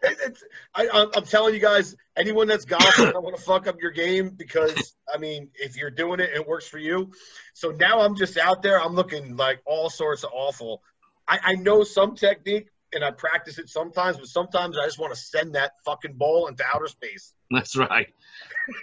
it's, 0.02 0.44
I, 0.76 0.88
I'm, 0.94 1.10
I'm 1.16 1.24
telling 1.24 1.54
you 1.54 1.60
guys, 1.60 1.96
anyone 2.18 2.48
that's 2.48 2.66
golfing, 2.66 3.08
I 3.16 3.20
want 3.20 3.36
to 3.36 3.42
fuck 3.42 3.68
up 3.68 3.82
your 3.82 3.92
game 3.92 4.30
because 4.30 4.96
I 5.14 5.18
mean, 5.18 5.50
if 5.56 5.76
you're 5.78 5.90
doing 5.92 6.20
it, 6.20 6.30
it 6.36 6.48
works 6.48 6.68
for 6.68 6.78
you. 6.78 7.12
So 7.54 7.72
now 7.72 8.02
I'm 8.02 8.16
just 8.16 8.38
out 8.38 8.62
there. 8.62 8.80
I'm 8.82 8.94
looking 8.96 9.36
like 9.38 9.62
all 9.66 9.90
sorts 9.90 10.24
of 10.24 10.32
awful. 10.34 10.82
I, 11.28 11.40
I 11.44 11.54
know 11.56 11.84
some 11.84 12.16
technique 12.16 12.68
and 12.94 13.04
I 13.04 13.12
practice 13.12 13.58
it 13.60 13.70
sometimes, 13.70 14.18
but 14.18 14.28
sometimes 14.28 14.78
I 14.78 14.86
just 14.86 15.00
want 15.00 15.14
to 15.14 15.20
send 15.20 15.56
that 15.56 15.72
fucking 15.86 16.14
ball 16.14 16.48
into 16.48 16.64
outer 16.74 16.88
space. 16.88 17.34
That's 17.52 17.76
right. 17.76 18.08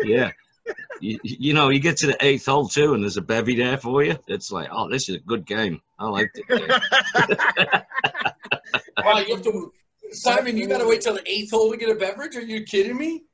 Yeah. 0.05 0.30
you, 1.01 1.18
you 1.22 1.55
know, 1.55 1.68
you 1.68 1.78
get 1.78 1.99
to 1.99 2.07
the 2.09 2.16
eighth 2.24 2.47
hole 2.47 2.68
too, 2.68 2.94
and 2.94 3.03
there's 3.03 3.16
a 3.16 3.22
bevy 3.22 3.55
there 3.57 3.78
for 3.78 4.03
you. 4.03 4.16
It's 4.26 4.51
like, 4.51 4.68
oh, 4.72 4.88
this 4.88 5.09
is 5.09 5.16
a 5.16 5.20
good 5.20 5.47
game. 5.47 5.80
I 5.99 6.09
liked 6.09 6.40
it. 6.49 6.82
Wow, 9.05 9.18
you 9.18 9.36
have 9.36 9.44
to, 9.44 9.72
Simon, 10.17 10.57
you 10.57 10.67
got 10.67 10.79
to 10.79 10.87
wait 10.89 11.01
till 11.03 11.14
the 11.14 11.23
eighth 11.31 11.51
hole 11.51 11.71
to 11.71 11.77
get 11.77 11.89
a 11.91 11.95
beverage? 11.95 12.37
Are 12.37 12.41
you 12.43 12.64
kidding 12.64 12.97
me? 12.97 13.25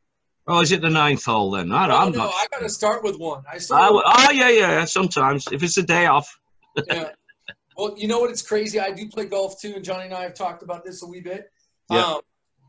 Oh, 0.47 0.61
is 0.61 0.73
it 0.73 0.81
the 0.83 0.91
ninth 0.91 1.25
hole 1.25 1.51
then? 1.53 1.71
I, 1.73 1.87
No, 1.87 1.97
I'm 1.97 2.13
no, 2.13 2.19
not. 2.19 2.33
I 2.35 2.47
got 2.51 2.61
to 2.61 2.69
start 2.69 3.05
with 3.05 3.17
one. 3.19 3.43
I 3.51 3.59
start 3.59 3.83
w- 3.85 4.03
oh 4.05 4.31
yeah, 4.33 4.49
yeah. 4.51 4.85
Sometimes 4.85 5.47
if 5.53 5.63
it's 5.63 5.77
a 5.77 5.83
day 5.83 6.07
off. 6.07 6.29
yeah. 6.89 7.11
Well, 7.77 7.95
you 7.97 8.07
know 8.09 8.19
what? 8.19 8.31
It's 8.31 8.43
crazy. 8.43 8.81
I 8.81 8.91
do 8.91 9.09
play 9.09 9.25
golf 9.27 9.61
too, 9.61 9.73
and 9.77 9.85
Johnny 9.85 10.05
and 10.07 10.15
I 10.15 10.23
have 10.23 10.35
talked 10.35 10.63
about 10.63 10.85
this 10.85 11.03
a 11.03 11.07
wee 11.07 11.21
bit. 11.21 11.51
Yeah. 11.91 12.05
Um, 12.05 12.21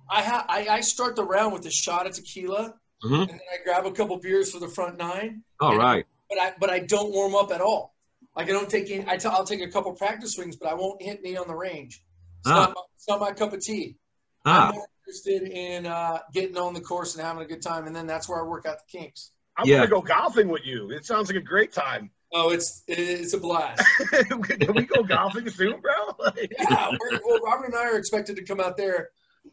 I, 0.10 0.22
ha- 0.22 0.46
I 0.48 0.68
I 0.68 0.82
start 0.82 1.16
the 1.16 1.24
round 1.26 1.52
with 1.54 1.66
a 1.66 1.72
shot 1.72 2.06
of 2.06 2.14
tequila, 2.14 2.76
Mhm. 3.04 3.22
and 3.22 3.30
then 3.32 3.40
I 3.52 3.64
grab 3.64 3.86
a 3.86 3.92
couple 3.92 4.18
beers 4.20 4.52
for 4.52 4.60
the 4.60 4.68
front 4.68 4.98
nine. 4.98 5.44
All 5.60 5.76
right. 5.78 6.06
But 6.30 6.40
I 6.40 6.54
but 6.60 6.70
I 6.70 6.80
don't 6.80 7.12
warm 7.12 7.34
up 7.36 7.52
at 7.52 7.60
all. 7.62 7.96
Like 8.36 8.48
I 8.50 8.52
don't 8.52 8.70
take 8.70 8.90
any. 8.92 9.04
I 9.08 9.18
t- 9.18 9.28
I'll 9.28 9.46
take 9.46 9.62
a 9.62 9.68
couple 9.70 9.92
practice 9.94 10.34
swings, 10.36 10.56
but 10.58 10.70
I 10.70 10.74
won't 10.76 11.02
hit 11.02 11.20
any 11.24 11.38
on 11.38 11.48
the 11.48 11.56
range. 11.56 12.04
It's, 12.42 12.52
Ah. 12.52 12.56
not, 12.56 12.70
my, 12.76 12.82
it's 12.96 13.08
not 13.08 13.20
my 13.20 13.32
cup 13.32 13.54
of 13.54 13.62
tea. 13.62 13.98
Ah, 14.46 14.70
I'm 14.70 14.76
more 14.76 14.88
interested 15.06 15.44
in 15.44 15.86
uh, 15.86 16.20
getting 16.34 16.58
on 16.58 16.74
the 16.74 16.82
course 16.82 17.16
and 17.16 17.24
having 17.26 17.44
a 17.44 17.48
good 17.48 17.62
time, 17.62 17.88
and 17.88 17.96
then 17.96 18.08
that's 18.08 18.28
where 18.28 18.40
I 18.40 18.44
work 18.44 18.66
out 18.66 18.78
the 18.80 18.98
kinks. 19.00 19.32
I'm 19.58 19.68
Yeah. 19.68 19.78
gonna 19.78 19.90
go 19.90 20.02
golfing 20.02 20.50
with 20.50 20.66
you. 20.66 20.92
It 20.92 21.06
sounds 21.06 21.30
like 21.30 21.38
a 21.38 21.42
great 21.46 21.72
time. 21.72 22.12
Oh, 22.34 22.50
it's 22.50 22.84
it's 22.88 23.34
a 23.34 23.38
blast. 23.38 23.84
Can 24.10 24.74
we 24.74 24.86
go 24.86 25.04
golfing 25.04 25.50
soon, 25.50 25.80
bro? 25.82 25.94
Yeah, 26.60 26.90
we're, 27.00 27.20
well, 27.24 27.40
Robert 27.46 27.66
and 27.68 27.76
I 27.76 27.86
are 27.92 27.98
expected 27.98 28.36
to 28.38 28.44
come 28.44 28.60
out 28.60 28.76
there. 28.76 29.10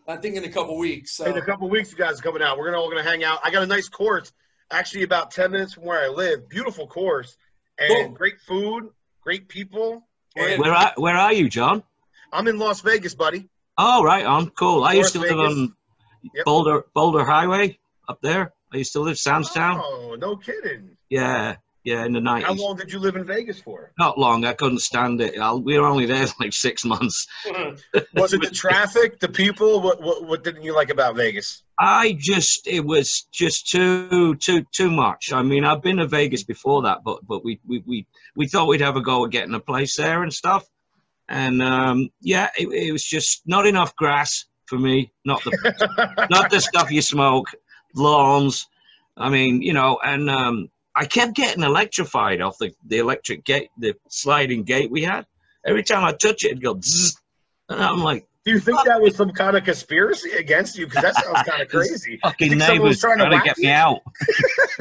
I 0.09 0.17
think 0.17 0.37
in 0.37 0.45
a 0.45 0.49
couple 0.49 0.79
weeks. 0.79 1.17
So. 1.17 1.27
In 1.27 1.37
a 1.37 1.45
couple 1.45 1.69
weeks, 1.69 1.91
you 1.93 1.99
guys 1.99 2.19
are 2.21 2.23
coming 2.23 2.43
out. 2.43 2.57
We're 2.59 2.67
gonna 2.67 2.79
all 2.81 2.89
gonna 2.89 3.03
hang 3.03 3.23
out. 3.25 3.41
I 3.45 3.51
got 3.51 3.63
a 3.63 3.67
nice 3.67 3.89
course, 3.89 4.33
actually 4.71 5.03
about 5.03 5.31
ten 5.31 5.51
minutes 5.51 5.75
from 5.75 5.85
where 5.85 6.03
I 6.03 6.09
live. 6.09 6.49
Beautiful 6.49 6.87
course, 6.87 7.37
and 7.79 7.89
Cool. 7.91 8.09
great 8.11 8.41
food, 8.41 8.89
great 9.23 9.49
people. 9.49 10.09
And 10.37 10.61
where 10.61 10.73
are 10.73 10.93
where 10.97 11.17
are 11.17 11.33
you, 11.33 11.49
John? 11.51 11.83
I'm 12.33 12.47
in 12.49 12.59
Las 12.59 12.81
Vegas, 12.81 13.15
buddy. 13.15 13.49
Oh, 13.83 14.03
right 14.05 14.27
on. 14.27 14.51
Cool. 14.51 14.85
I 14.85 14.93
used 14.93 15.15
to 15.15 15.21
live 15.21 15.31
Vegas. 15.39 15.55
on 15.57 15.75
Yep. 16.35 16.45
Boulder 16.45 16.85
Boulder 16.95 17.25
Highway 17.25 17.79
up 18.09 18.21
there. 18.23 18.53
I 18.73 18.77
used 18.77 18.93
to 18.93 19.01
live 19.01 19.17
Soundstown. 19.17 19.81
Oh, 19.83 20.17
no 20.19 20.37
kidding. 20.37 20.97
Yeah, 21.09 21.57
yeah, 21.83 22.05
in 22.05 22.13
the 22.13 22.21
night. 22.21 22.45
How 22.45 22.53
long 22.53 22.77
did 22.77 22.93
you 22.93 22.99
live 22.99 23.17
in 23.17 23.25
Vegas 23.25 23.61
for? 23.61 23.93
Not 23.99 24.19
long. 24.19 24.45
I 24.45 24.53
couldn't 24.53 24.81
stand 24.81 25.21
it. 25.21 25.39
I, 25.39 25.53
we 25.55 25.79
were 25.79 25.87
only 25.87 26.07
there 26.07 26.27
like 26.39 26.53
six 26.53 26.85
months. 26.85 27.27
Was 28.15 28.35
it 28.35 28.43
the 28.43 28.51
traffic, 28.53 29.19
the 29.19 29.29
people? 29.29 29.81
What, 29.81 30.01
what 30.03 30.25
what 30.25 30.45
didn't 30.45 30.63
you 30.63 30.75
like 30.75 30.91
about 30.91 31.17
Vegas? 31.17 31.63
I 31.79 32.17
just 32.19 32.67
it 32.67 32.85
was 32.85 33.27
just 33.33 33.71
too 33.71 34.35
too 34.37 34.67
too 34.73 34.91
much. 34.91 35.33
I 35.33 35.43
mean, 35.43 35.65
I've 35.65 35.83
been 35.83 35.97
to 35.97 36.07
Vegas 36.07 36.45
before 36.45 36.83
that, 36.83 36.99
but 37.03 37.27
but 37.27 37.43
we 37.43 37.61
we 37.67 37.83
we, 37.87 38.07
we 38.37 38.47
thought 38.47 38.69
we'd 38.69 38.83
have 38.83 38.97
a 38.97 39.01
go 39.01 39.25
at 39.25 39.31
getting 39.31 39.55
a 39.55 39.61
place 39.61 39.97
there 39.97 40.23
and 40.23 40.33
stuff. 40.33 40.69
And 41.31 41.63
um, 41.63 42.11
yeah, 42.21 42.51
it, 42.59 42.69
it 42.69 42.93
was 42.93 43.05
just 43.05 43.43
not 43.47 43.67
enough 43.67 43.95
grass 43.95 44.47
for 44.67 44.79
me. 44.79 45.13
Not 45.25 45.43
the 45.45 46.27
not 46.29 46.51
the 46.51 46.61
stuff 46.61 46.91
you 46.91 47.03
smoke, 47.03 47.47
lawns. 47.95 48.67
I 49.17 49.31
mean, 49.31 49.63
you 49.63 49.73
know, 49.73 49.99
and 50.05 50.29
um, 50.29 50.69
I 50.95 51.05
kept 51.05 51.35
getting 51.35 51.63
electrified 51.63 52.41
off 52.41 52.59
the, 52.59 52.73
the 52.87 52.99
electric 52.99 53.45
gate, 53.45 53.71
the 53.79 53.95
sliding 54.09 54.65
gate 54.65 54.91
we 54.91 55.03
had. 55.03 55.25
Every 55.65 55.85
time 55.85 56.05
I 56.05 56.13
touch 56.13 56.45
it, 56.45 56.49
it'd 56.53 56.63
go 56.63 56.79
zzz. 56.81 57.17
And 57.69 57.81
I'm 57.81 58.03
like, 58.03 58.27
Do 58.45 58.53
you 58.53 58.59
think 58.59 58.83
that 58.85 59.01
was 59.01 59.15
some 59.15 59.31
kind 59.31 59.57
of 59.57 59.65
conspiracy 59.65 60.33
against 60.33 60.77
you? 60.77 60.87
Because 60.87 61.03
that 61.03 61.15
sounds 61.23 61.49
kind 61.49 61.63
of 61.63 61.69
crazy. 61.71 62.19
fucking 62.23 62.51
think 62.51 62.63
someone 62.63 62.89
was 62.89 62.97
neighbors 62.97 63.01
trying 63.01 63.19
trying 63.19 63.41
to 63.41 63.47
get 63.47 63.59
you? 63.59 63.65
me 63.65 63.71
out. 63.71 64.01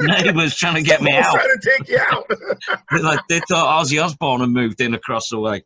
neighbors 0.00 0.56
trying 0.56 0.74
to 0.74 0.82
get 0.82 1.02
me 1.02 1.12
out. 1.12 1.34
Trying 1.34 1.48
to 1.48 1.70
take 1.78 1.88
you 1.88 1.98
out. 2.10 2.30
Like, 3.02 3.20
they 3.28 3.40
thought 3.48 3.84
Ozzy 3.84 4.02
Osbourne 4.02 4.40
had 4.40 4.50
moved 4.50 4.80
in 4.80 4.94
across 4.94 5.28
the 5.28 5.38
way. 5.38 5.62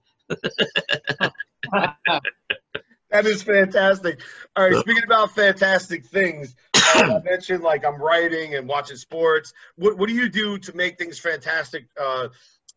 That 3.15 3.27
is 3.27 3.45
fantastic. 3.45 4.21
All 4.57 4.69
right, 4.69 4.75
speaking 4.81 5.05
about 5.05 5.31
fantastic 5.37 6.05
things, 6.05 6.57
uh, 6.75 7.15
I 7.15 7.21
mentioned 7.25 7.63
like 7.63 7.85
I'm 7.85 8.03
writing 8.03 8.57
and 8.57 8.67
watching 8.67 8.97
sports. 8.97 9.53
What 9.77 9.97
what 9.97 10.09
do 10.09 10.15
you 10.17 10.29
do 10.29 10.59
to 10.59 10.77
make 10.77 10.99
things 10.99 11.21
fantastic 11.21 11.87
uh, 12.01 12.29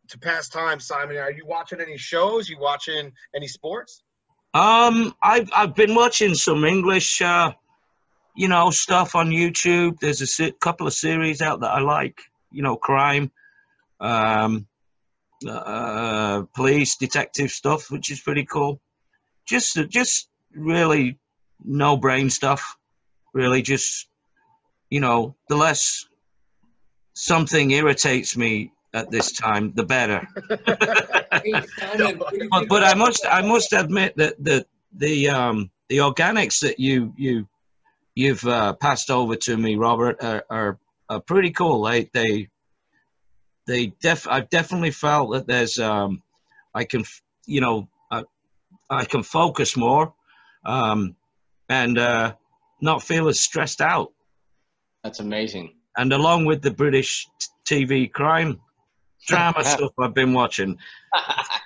to 0.09 0.19
pass 0.19 0.47
time, 0.47 0.79
Simon? 0.79 1.17
Are 1.17 1.31
you 1.31 1.43
watching 1.47 1.81
any 1.81 1.97
shows? 1.97 2.47
You 2.49 2.59
watching 2.59 3.11
any 3.35 3.47
sports? 3.47 4.03
Um, 4.53 5.15
I've 5.23 5.49
I've 5.55 5.73
been 5.73 5.95
watching 5.95 6.35
some 6.35 6.65
English, 6.65 7.19
uh, 7.19 7.53
you 8.35 8.47
know, 8.47 8.69
stuff 8.69 9.15
on 9.15 9.29
YouTube. 9.29 9.97
There's 9.99 10.21
a 10.21 10.27
se- 10.27 10.53
couple 10.61 10.85
of 10.85 10.93
series 10.93 11.41
out 11.41 11.61
that 11.61 11.71
I 11.71 11.79
like. 11.79 12.21
You 12.51 12.61
know, 12.61 12.75
crime, 12.75 13.31
um, 13.99 14.67
uh, 15.47 16.43
police, 16.55 16.95
detective 16.95 17.51
stuff, 17.51 17.91
which 17.91 18.11
is 18.11 18.21
pretty 18.21 18.45
cool. 18.45 18.79
Just 19.47 19.77
just 19.89 20.29
really 20.53 21.19
no 21.63 21.97
brain 21.97 22.29
stuff. 22.29 22.77
Really, 23.33 23.61
just 23.61 24.07
you 24.89 24.99
know, 24.99 25.35
the 25.49 25.55
less 25.55 26.05
something 27.13 27.71
irritates 27.71 28.37
me 28.37 28.71
at 28.93 29.11
this 29.11 29.31
time, 29.31 29.73
the 29.75 29.83
better. 29.83 30.27
Hey, 31.43 31.53
Simon, 31.77 32.17
what 32.17 32.31
do 32.31 32.43
you 32.43 32.49
but, 32.49 32.67
but 32.67 32.83
I 32.83 32.93
must 32.93 33.25
I 33.29 33.41
must 33.41 33.73
admit 33.73 34.15
that 34.17 34.41
the 34.43 34.65
the 34.95 35.29
um 35.29 35.69
the 35.89 35.97
organics 35.97 36.59
that 36.61 36.79
you 36.79 37.13
you 37.17 37.47
you've 38.15 38.45
uh, 38.45 38.73
passed 38.73 39.11
over 39.11 39.35
to 39.35 39.55
me, 39.55 39.75
Robert, 39.75 40.17
are, 40.23 40.43
are, 40.49 40.79
are 41.07 41.21
pretty 41.21 41.51
cool. 41.51 41.83
They 41.83 42.09
they 42.13 42.49
they 43.67 43.87
def 44.01 44.27
I've 44.27 44.49
definitely 44.49 44.91
felt 44.91 45.31
that 45.33 45.47
there's 45.47 45.77
um 45.79 46.23
I 46.73 46.83
can 46.85 47.03
you 47.45 47.61
know 47.61 47.87
I, 48.11 48.23
I 48.89 49.05
can 49.05 49.23
focus 49.23 49.75
more 49.77 50.13
um 50.65 51.15
and 51.69 51.97
uh, 51.97 52.33
not 52.81 53.03
feel 53.03 53.27
as 53.27 53.39
stressed 53.41 53.81
out. 53.81 54.13
That's 55.03 55.19
amazing. 55.19 55.73
And 55.97 56.13
along 56.13 56.45
with 56.45 56.61
the 56.61 56.71
British 56.71 57.27
t- 57.67 57.85
TV 57.85 58.11
crime 58.11 58.61
drama 59.27 59.63
stuff 59.65 59.91
I've 59.99 60.13
been 60.13 60.33
watching, 60.33 60.77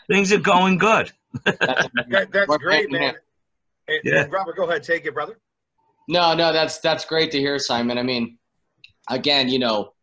things 0.10 0.32
are 0.34 0.40
going 0.40 0.78
good. 0.78 1.12
That's 1.46 1.60
That, 2.10 2.32
that's 2.32 2.58
great, 2.58 2.90
making 2.90 3.06
man. 3.08 3.14
And, 3.88 4.00
Yeah. 4.04 4.24
and 4.24 4.32
Robert, 4.32 4.56
go 4.56 4.64
ahead, 4.70 4.84
take 4.84 5.06
it, 5.06 5.14
brother. 5.14 5.38
No, 6.08 6.34
no, 6.34 6.52
that's 6.52 6.80
that's 6.80 7.06
great 7.06 7.32
to 7.32 7.38
hear, 7.40 7.60
Simon. 7.60 7.98
I 7.98 8.04
mean, 8.04 8.38
again, 9.10 9.50
you 9.50 9.60
know, 9.60 9.80
what- 9.82 9.94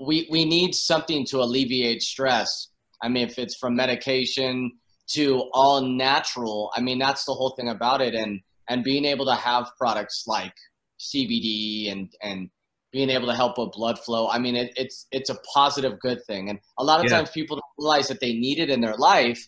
we 0.00 0.28
we 0.30 0.44
need 0.44 0.74
something 0.74 1.24
to 1.26 1.38
alleviate 1.40 2.02
stress. 2.02 2.68
I 3.02 3.08
mean, 3.08 3.26
if 3.28 3.38
it's 3.38 3.56
from 3.56 3.74
medication 3.76 4.72
to 5.14 5.50
all 5.52 5.80
natural, 5.82 6.70
I 6.76 6.80
mean, 6.80 6.98
that's 6.98 7.24
the 7.24 7.32
whole 7.34 7.50
thing 7.56 7.68
about 7.68 8.00
it. 8.00 8.14
And 8.14 8.40
and 8.68 8.84
being 8.84 9.04
able 9.04 9.26
to 9.26 9.34
have 9.34 9.70
products 9.78 10.24
like 10.26 10.54
CBD 10.98 11.90
and 11.90 12.08
and 12.22 12.50
being 12.92 13.10
able 13.10 13.28
to 13.28 13.34
help 13.34 13.56
with 13.58 13.70
blood 13.72 13.98
flow, 13.98 14.28
I 14.28 14.38
mean, 14.38 14.56
it, 14.56 14.72
it's 14.76 15.06
it's 15.12 15.30
a 15.30 15.36
positive, 15.54 15.98
good 16.00 16.18
thing. 16.26 16.50
And 16.50 16.58
a 16.78 16.84
lot 16.84 17.00
of 17.00 17.06
Yeah. 17.06 17.16
times 17.16 17.30
people 17.30 17.56
don't 17.56 17.64
realize 17.78 18.08
that 18.08 18.20
they 18.20 18.32
need 18.34 18.58
it 18.58 18.70
in 18.70 18.80
their 18.80 18.96
life, 18.96 19.40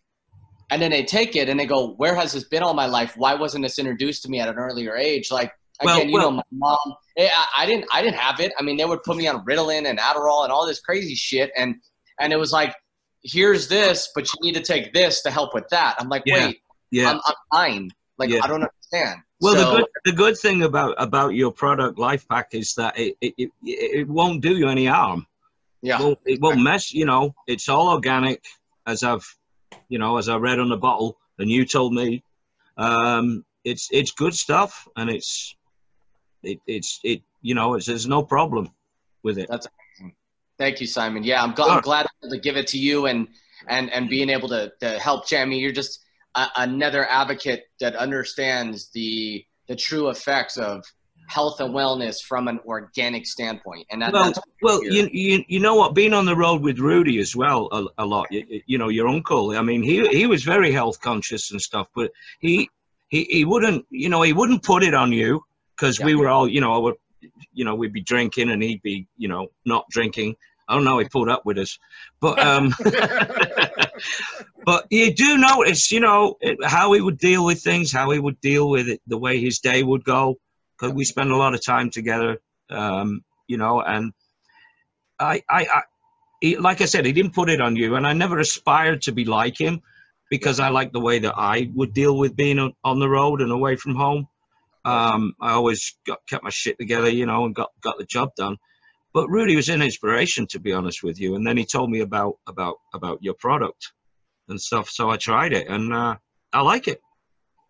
and 0.70 0.80
then 0.80 0.90
they 0.90 1.04
take 1.04 1.36
it 1.36 1.48
and 1.48 1.58
they 1.58 1.66
go, 1.66 1.94
"Where 1.94 2.14
has 2.14 2.32
this 2.32 2.44
been 2.44 2.62
all 2.62 2.74
my 2.74 2.86
life? 2.86 3.14
Why 3.16 3.34
wasn't 3.34 3.64
this 3.64 3.78
introduced 3.78 4.22
to 4.22 4.28
me 4.30 4.40
at 4.40 4.48
an 4.48 4.56
earlier 4.56 4.96
age?" 4.96 5.30
Like 5.30 5.52
Well, 5.84 5.96
Again, 5.98 6.08
you 6.08 6.14
well- 6.14 6.30
know, 6.32 6.36
my 6.36 6.42
mom. 6.52 6.94
eh, 7.16 7.28
I, 7.34 7.62
I 7.62 7.66
didn't. 7.66 7.86
I 7.92 8.02
didn't 8.02 8.16
have 8.16 8.40
it. 8.40 8.52
I 8.58 8.62
mean, 8.62 8.76
they 8.76 8.84
would 8.84 9.02
put 9.02 9.16
me 9.16 9.26
on 9.28 9.44
Ritalin 9.44 9.88
and 9.88 9.98
Adderall 9.98 10.44
and 10.44 10.52
all 10.52 10.66
this 10.66 10.80
crazy 10.80 11.14
shit, 11.14 11.50
and 11.56 11.76
and 12.20 12.32
it 12.32 12.36
was 12.38 12.52
like, 12.52 12.74
here's 13.22 13.68
this, 13.68 14.10
but 14.14 14.26
you 14.32 14.38
need 14.42 14.54
to 14.54 14.62
take 14.62 14.92
this 14.92 15.22
to 15.22 15.30
help 15.30 15.54
with 15.54 15.68
that. 15.70 15.96
I'm 15.98 16.08
like, 16.08 16.22
Yeah. 16.26 16.46
wait, 16.46 16.62
Yeah. 16.90 17.10
I'm, 17.10 17.20
I'm 17.24 17.34
fine. 17.52 17.90
Like, 18.18 18.30
Yeah. 18.30 18.40
I 18.44 18.46
don't 18.46 18.62
understand. 18.62 19.20
Well, 19.40 19.54
So- 19.54 19.60
the 19.70 19.76
good 19.76 19.86
the 20.04 20.12
good 20.12 20.38
thing 20.38 20.62
about 20.62 20.94
about 20.98 21.34
your 21.34 21.50
product 21.52 21.98
Life 21.98 22.28
Pack 22.28 22.48
is 22.54 22.74
that 22.74 22.98
it 22.98 23.16
it, 23.20 23.34
it, 23.38 23.50
it 23.64 24.08
won't 24.08 24.40
do 24.42 24.56
you 24.56 24.68
any 24.68 24.86
harm. 24.86 25.26
yeah, 25.82 25.98
It 25.98 26.02
won't, 26.04 26.18
it 26.26 26.40
won't 26.40 26.60
mess. 26.62 26.92
You 26.92 27.06
know, 27.06 27.34
it's 27.46 27.68
all 27.68 27.88
organic, 27.88 28.44
as 28.86 29.02
I've, 29.02 29.26
you 29.88 29.98
know, 29.98 30.16
as 30.18 30.28
I 30.28 30.36
read 30.36 30.58
on 30.60 30.68
the 30.68 30.76
bottle, 30.76 31.18
and 31.38 31.50
you 31.50 31.64
told 31.64 31.92
me. 31.94 32.22
Um, 32.76 33.44
it's 33.64 33.88
it's 33.92 34.10
good 34.12 34.34
stuff, 34.34 34.88
and 34.96 35.08
it's 35.10 35.54
it 36.43 36.61
it's 36.66 37.01
it 37.05 37.22
you 37.40 37.55
know 37.55 37.74
it's 37.74 37.86
there's 37.86 38.07
no 38.07 38.22
problem 38.22 38.70
with 39.22 39.38
it. 39.38 39.49
That's 39.49 39.66
amazing. 40.01 40.14
Thank 40.59 40.80
you, 40.80 40.86
Simon. 40.86 41.24
Yeah, 41.24 41.43
I'm, 41.43 41.55
gl- 41.55 41.66
Sure. 41.66 41.72
I'm 41.72 41.80
glad 41.80 42.07
to 42.28 42.38
give 42.38 42.57
it 42.57 42.66
to 42.68 42.78
you 42.78 43.07
and 43.07 43.28
and 43.68 43.90
and 43.90 44.09
being 44.09 44.28
able 44.28 44.49
to, 44.49 44.72
to 44.80 44.99
help 44.99 45.26
Jamie. 45.26 45.59
You're 45.59 45.72
just 45.72 46.01
a, 46.34 46.47
another 46.57 47.07
advocate 47.09 47.64
that 47.80 47.97
understands 47.97 48.90
the 48.90 49.45
the 49.68 49.76
true 49.76 50.09
effects 50.09 50.57
of 50.57 50.84
health 51.28 51.61
and 51.61 51.72
wellness 51.72 52.20
from 52.22 52.49
an 52.49 52.59
organic 52.66 53.24
standpoint. 53.26 53.86
And 53.90 54.03
that, 54.03 54.12
Well, 54.12 54.24
that's 54.24 54.40
well, 54.61 54.84
you, 54.84 55.09
you 55.12 55.45
you 55.49 55.61
know 55.61 55.74
what? 55.74 55.95
Being 55.95 56.12
on 56.12 56.26
the 56.26 56.36
road 56.36 56.62
with 56.62 56.78
Rudy 56.78 57.18
as 57.18 57.34
well 57.34 57.68
a, 57.72 58.03
a 58.03 58.07
lot. 58.07 58.26
You, 58.30 58.61
you 58.66 58.78
know, 58.78 58.88
your 58.88 59.09
uncle. 59.09 59.57
I 59.57 59.62
mean, 59.62 59.82
he 59.82 60.07
he 60.09 60.26
was 60.26 60.43
very 60.45 60.72
health 60.72 61.01
conscious 61.01 61.51
and 61.53 61.61
stuff, 61.61 61.88
but 61.95 62.11
he 62.40 62.68
he 63.09 63.24
he 63.24 63.45
wouldn't. 63.45 63.86
You 63.90 64.09
know, 64.09 64.22
he 64.22 64.32
wouldn't 64.32 64.62
put 64.62 64.82
it 64.82 64.95
on 64.95 65.12
you 65.12 65.45
because 65.82 66.00
we 66.00 66.14
were 66.14 66.28
all. 66.28 66.48
You 66.48 66.60
know, 66.60 66.80
we 66.80 66.92
you 67.52 67.64
know, 67.64 67.74
we'd 67.74 67.92
be 67.92 68.00
drinking 68.02 68.50
and 68.50 68.62
he'd 68.62 68.82
be 68.82 69.06
you 69.16 69.28
know 69.28 69.48
not 69.66 69.84
drinking. 69.90 70.36
I 70.68 70.74
don't 70.74 70.84
know. 70.84 70.98
He 70.98 71.08
pulled 71.08 71.28
up 71.28 71.44
with 71.44 71.58
us, 71.58 71.78
but 72.20 72.38
um, 72.38 72.72
but 74.64 74.86
you 74.90 75.12
do 75.12 75.36
notice, 75.36 75.90
you 75.90 76.00
know, 76.00 76.36
it- 76.40 76.64
how 76.64 76.92
he 76.92 77.00
would 77.00 77.18
deal 77.18 77.44
with 77.44 77.60
things, 77.62 77.92
how 77.92 78.10
he 78.10 78.18
would 78.18 78.40
deal 78.40 78.68
with 78.68 78.88
it, 78.88 79.00
the 79.08 79.18
way 79.18 79.40
his 79.40 79.58
day 79.58 79.82
would 79.82 80.04
go, 80.04 80.38
because 80.78 80.94
we 80.94 81.04
spend 81.04 81.32
a 81.32 81.36
lot 81.36 81.54
of 81.54 81.64
time 81.64 81.90
together, 81.90 82.40
um, 82.70 83.24
you 83.48 83.56
know, 83.58 83.82
and 83.82 84.12
I, 85.18 85.42
I, 85.50 85.66
I 85.74 85.82
he, 86.40 86.56
like 86.56 86.80
I 86.80 86.86
said, 86.86 87.04
he 87.04 87.12
didn't 87.12 87.34
put 87.34 87.50
it 87.50 87.60
on 87.60 87.76
you, 87.76 87.96
and 87.96 88.06
I 88.06 88.12
never 88.12 88.38
aspired 88.38 89.02
to 89.02 89.12
be 89.12 89.24
like 89.24 89.60
him 89.60 89.82
because 90.30 90.60
I 90.60 90.68
like 90.70 90.92
the 90.92 91.00
way 91.00 91.18
that 91.18 91.34
I 91.36 91.70
would 91.74 91.92
deal 91.92 92.16
with 92.16 92.36
being 92.36 92.58
on, 92.58 92.72
on 92.84 93.00
the 93.00 93.08
road 93.08 93.42
and 93.42 93.50
away 93.52 93.76
from 93.76 93.96
home. 93.96 94.28
Um, 94.84 95.34
I 95.40 95.52
always 95.52 95.96
got 96.06 96.18
kept 96.28 96.44
my 96.44 96.50
shit 96.50 96.78
together, 96.78 97.08
you 97.08 97.26
know, 97.26 97.44
and 97.44 97.54
got 97.54 97.70
got 97.80 97.98
the 97.98 98.04
job 98.04 98.30
done. 98.36 98.56
But 99.14 99.28
Rudy 99.28 99.56
was 99.56 99.68
an 99.68 99.82
inspiration, 99.82 100.46
to 100.48 100.58
be 100.60 100.72
honest 100.72 101.02
with 101.02 101.20
you. 101.20 101.34
And 101.34 101.46
then 101.46 101.56
he 101.56 101.64
told 101.66 101.90
me 101.90 102.00
about 102.00 102.34
about 102.46 102.76
about 102.94 103.22
your 103.22 103.34
product 103.34 103.92
and 104.48 104.60
stuff, 104.60 104.88
so 104.88 105.10
I 105.10 105.16
tried 105.16 105.52
it, 105.52 105.68
and 105.68 105.92
uh, 105.92 106.16
I 106.52 106.62
like 106.62 106.88
it. 106.88 107.00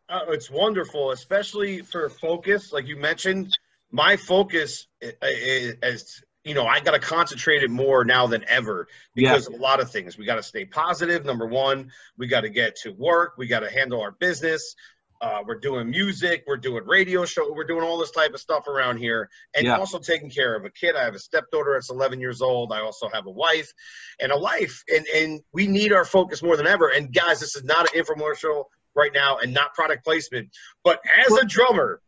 Oh, 0.08 0.30
it's 0.32 0.50
wonderful, 0.50 1.10
especially 1.12 1.80
for 1.82 2.08
focus. 2.10 2.72
Like 2.72 2.86
you 2.86 2.96
mentioned, 2.96 3.56
my 3.90 4.16
focus 4.16 4.86
i- 5.02 5.14
i- 5.22 5.74
is, 5.82 6.22
you 6.44 6.54
know, 6.54 6.66
I 6.66 6.80
got 6.80 6.90
to 6.92 6.98
concentrate 6.98 7.62
it 7.62 7.70
more 7.70 8.04
now 8.04 8.26
than 8.26 8.44
ever 8.48 8.88
because 9.14 9.46
of 9.46 9.54
a 9.54 9.56
lot 9.56 9.80
of 9.80 9.90
things. 9.90 10.18
We 10.18 10.24
got 10.26 10.36
to 10.36 10.42
stay 10.42 10.64
positive. 10.64 11.24
Number 11.24 11.46
one, 11.46 11.92
we 12.18 12.26
got 12.26 12.42
to 12.42 12.50
get 12.50 12.76
to 12.82 12.90
work. 12.92 13.34
We 13.38 13.46
got 13.46 13.60
to 13.60 13.70
handle 13.70 14.00
our 14.02 14.12
business. 14.12 14.74
Uh, 15.22 15.40
we're 15.46 15.54
doing 15.58 15.88
music. 15.88 16.42
We're 16.48 16.56
doing 16.56 16.84
radio 16.84 17.24
show. 17.24 17.52
We're 17.52 17.62
doing 17.64 17.84
all 17.84 17.96
this 17.96 18.10
type 18.10 18.34
of 18.34 18.40
stuff 18.40 18.66
around 18.66 18.96
here, 18.96 19.30
and 19.54 19.64
Yeah. 19.64 19.76
also 19.78 20.00
taking 20.00 20.28
care 20.28 20.56
of 20.56 20.64
a 20.64 20.70
kid. 20.70 20.96
I 20.96 21.04
have 21.04 21.14
a 21.14 21.18
stepdaughter 21.20 21.74
that's 21.74 21.90
11 21.90 22.18
years 22.20 22.42
old. 22.42 22.72
I 22.72 22.80
also 22.80 23.08
have 23.12 23.26
a 23.26 23.30
wife 23.30 23.72
and 24.20 24.32
a 24.32 24.36
life, 24.36 24.82
and 24.92 25.06
and 25.14 25.40
we 25.52 25.68
need 25.68 25.92
our 25.92 26.04
focus 26.04 26.42
more 26.42 26.56
than 26.56 26.66
ever. 26.66 26.88
And 26.88 27.14
guys, 27.14 27.38
this 27.38 27.54
is 27.54 27.62
not 27.62 27.94
an 27.94 28.02
infomercial 28.02 28.64
right 28.96 29.12
now 29.14 29.38
and 29.38 29.54
not 29.54 29.72
product 29.74 30.04
placement. 30.04 30.48
But 30.82 31.00
as 31.24 31.32
a 31.34 31.44
drummer, 31.46 32.02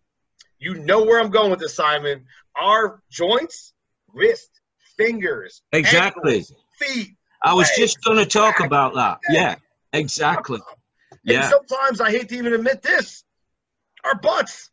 you 0.58 0.74
know 0.74 1.04
where 1.04 1.20
I'm 1.20 1.30
going 1.30 1.52
with 1.52 1.60
this, 1.60 1.74
Simon. 1.76 2.26
Our 2.56 3.00
joints, 3.10 3.74
wrist, 4.12 4.50
fingers, 4.96 5.62
Exactly. 5.70 6.38
ankles, 6.38 6.52
feet. 6.80 7.10
I 7.44 7.54
was 7.54 7.68
Legs, 7.68 7.78
just 7.78 8.02
going 8.04 8.18
to 8.18 8.26
talk 8.26 8.58
back, 8.58 8.66
about 8.66 8.94
that. 8.94 9.18
Yeah, 9.30 9.54
exactly. 9.92 10.58
And 11.26 11.34
Yeah, 11.34 11.48
sometimes 11.48 12.00
I 12.00 12.10
hate 12.10 12.28
to 12.30 12.36
even 12.36 12.52
admit 12.52 12.82
this, 12.82 13.24
our 14.04 14.14
butts. 14.14 14.70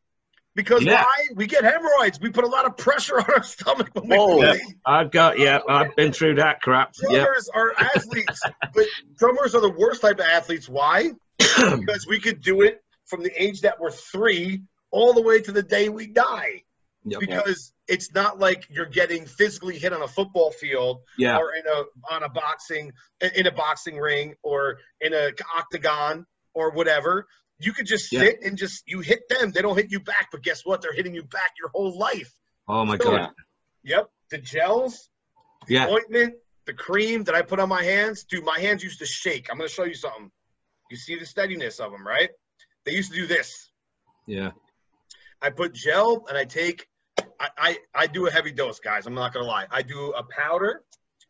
Because 0.53 0.83
Yeah. 0.83 1.03
why? 1.03 1.27
We 1.35 1.47
get 1.47 1.63
hemorrhoids. 1.63 2.19
We 2.19 2.29
put 2.29 2.43
a 2.43 2.47
lot 2.47 2.65
of 2.65 2.75
pressure 2.75 3.17
on 3.19 3.25
our 3.33 3.43
stomach 3.43 3.89
when 3.93 4.09
we 4.09 4.15
Whoa. 4.17 4.37
play. 4.37 4.61
I've 4.85 5.09
got. 5.09 5.39
Yeah, 5.39 5.57
uh, 5.57 5.73
I've 5.73 5.95
been 5.95 6.11
through 6.11 6.35
that 6.35 6.61
crap. 6.61 6.93
Yeah, 7.09 7.23
Drummers 7.23 7.49
are 7.53 7.73
athletes, 7.77 8.41
but 8.73 8.85
drummers 9.17 9.55
are 9.55 9.61
the 9.61 9.71
worst 9.71 10.01
type 10.01 10.19
of 10.19 10.25
athletes. 10.25 10.67
Why? 10.67 11.11
because 11.37 12.05
we 12.07 12.19
could 12.19 12.41
do 12.41 12.61
it 12.63 12.83
from 13.05 13.23
the 13.23 13.31
age 13.41 13.61
that 13.61 13.79
we're 13.79 13.91
three 13.91 14.63
all 14.91 15.13
the 15.13 15.21
way 15.21 15.39
to 15.41 15.51
the 15.53 15.63
day 15.63 15.87
we 15.87 16.07
die. 16.07 16.63
Yep. 17.05 17.19
Because 17.21 17.73
it's 17.87 18.13
not 18.13 18.37
like 18.37 18.67
you're 18.69 18.85
getting 18.85 19.25
physically 19.25 19.79
hit 19.79 19.91
on 19.91 20.03
a 20.03 20.07
football 20.07 20.51
field 20.51 20.99
yeah, 21.17 21.37
or 21.37 21.53
in 21.55 21.63
a 21.65 22.13
on 22.13 22.23
a 22.23 22.29
boxing 22.29 22.91
in 23.35 23.47
a 23.47 23.51
boxing 23.51 23.97
ring 23.97 24.35
or 24.43 24.77
in 24.99 25.13
a 25.13 25.31
octagon 25.57 26.25
or 26.53 26.71
whatever. 26.71 27.27
You 27.59 27.73
could 27.73 27.85
just 27.85 28.11
Yeah. 28.11 28.21
sit 28.21 28.41
and 28.43 28.57
just 28.57 28.83
you 28.87 29.01
hit 29.01 29.27
them. 29.29 29.51
They 29.51 29.61
don't 29.61 29.75
hit 29.77 29.91
you 29.91 29.99
back, 29.99 30.29
but 30.31 30.41
guess 30.41 30.65
what? 30.65 30.81
They're 30.81 30.93
hitting 30.93 31.13
you 31.13 31.23
back 31.23 31.51
your 31.59 31.69
whole 31.69 31.97
life. 31.97 32.33
Oh 32.67 32.85
my 32.85 32.97
So, 32.97 33.11
god. 33.17 33.31
Yep. 33.83 34.09
The 34.31 34.37
gels, 34.39 35.09
the 35.67 35.75
Yeah, 35.75 35.87
ointment, 35.89 36.35
the 36.65 36.73
cream 36.73 37.23
that 37.25 37.35
I 37.35 37.41
put 37.41 37.59
on 37.59 37.69
my 37.69 37.83
hands, 37.83 38.23
dude, 38.23 38.43
my 38.45 38.59
hands 38.59 38.83
used 38.83 38.99
to 38.99 39.05
shake. 39.05 39.49
I'm 39.51 39.57
gonna 39.57 39.69
show 39.69 39.83
you 39.83 39.93
something. 39.93 40.31
You 40.89 40.97
see 40.97 41.17
the 41.17 41.25
steadiness 41.25 41.79
of 41.79 41.91
them, 41.91 42.05
right? 42.05 42.29
They 42.85 42.93
used 42.93 43.11
to 43.11 43.17
do 43.17 43.27
this. 43.27 43.69
yeah. 44.25 44.51
I 45.43 45.49
put 45.49 45.73
gel 45.73 46.25
and 46.29 46.37
I 46.37 46.45
take, 46.45 46.87
I, 47.39 47.49
I, 47.57 47.77
I 47.95 48.07
do 48.07 48.27
a 48.27 48.31
heavy 48.31 48.51
dose, 48.51 48.79
guys. 48.79 49.07
I'm 49.07 49.15
not 49.15 49.33
gonna 49.33 49.45
lie. 49.47 49.65
I 49.71 49.81
do 49.81 50.11
a 50.13 50.23
powder. 50.23 50.83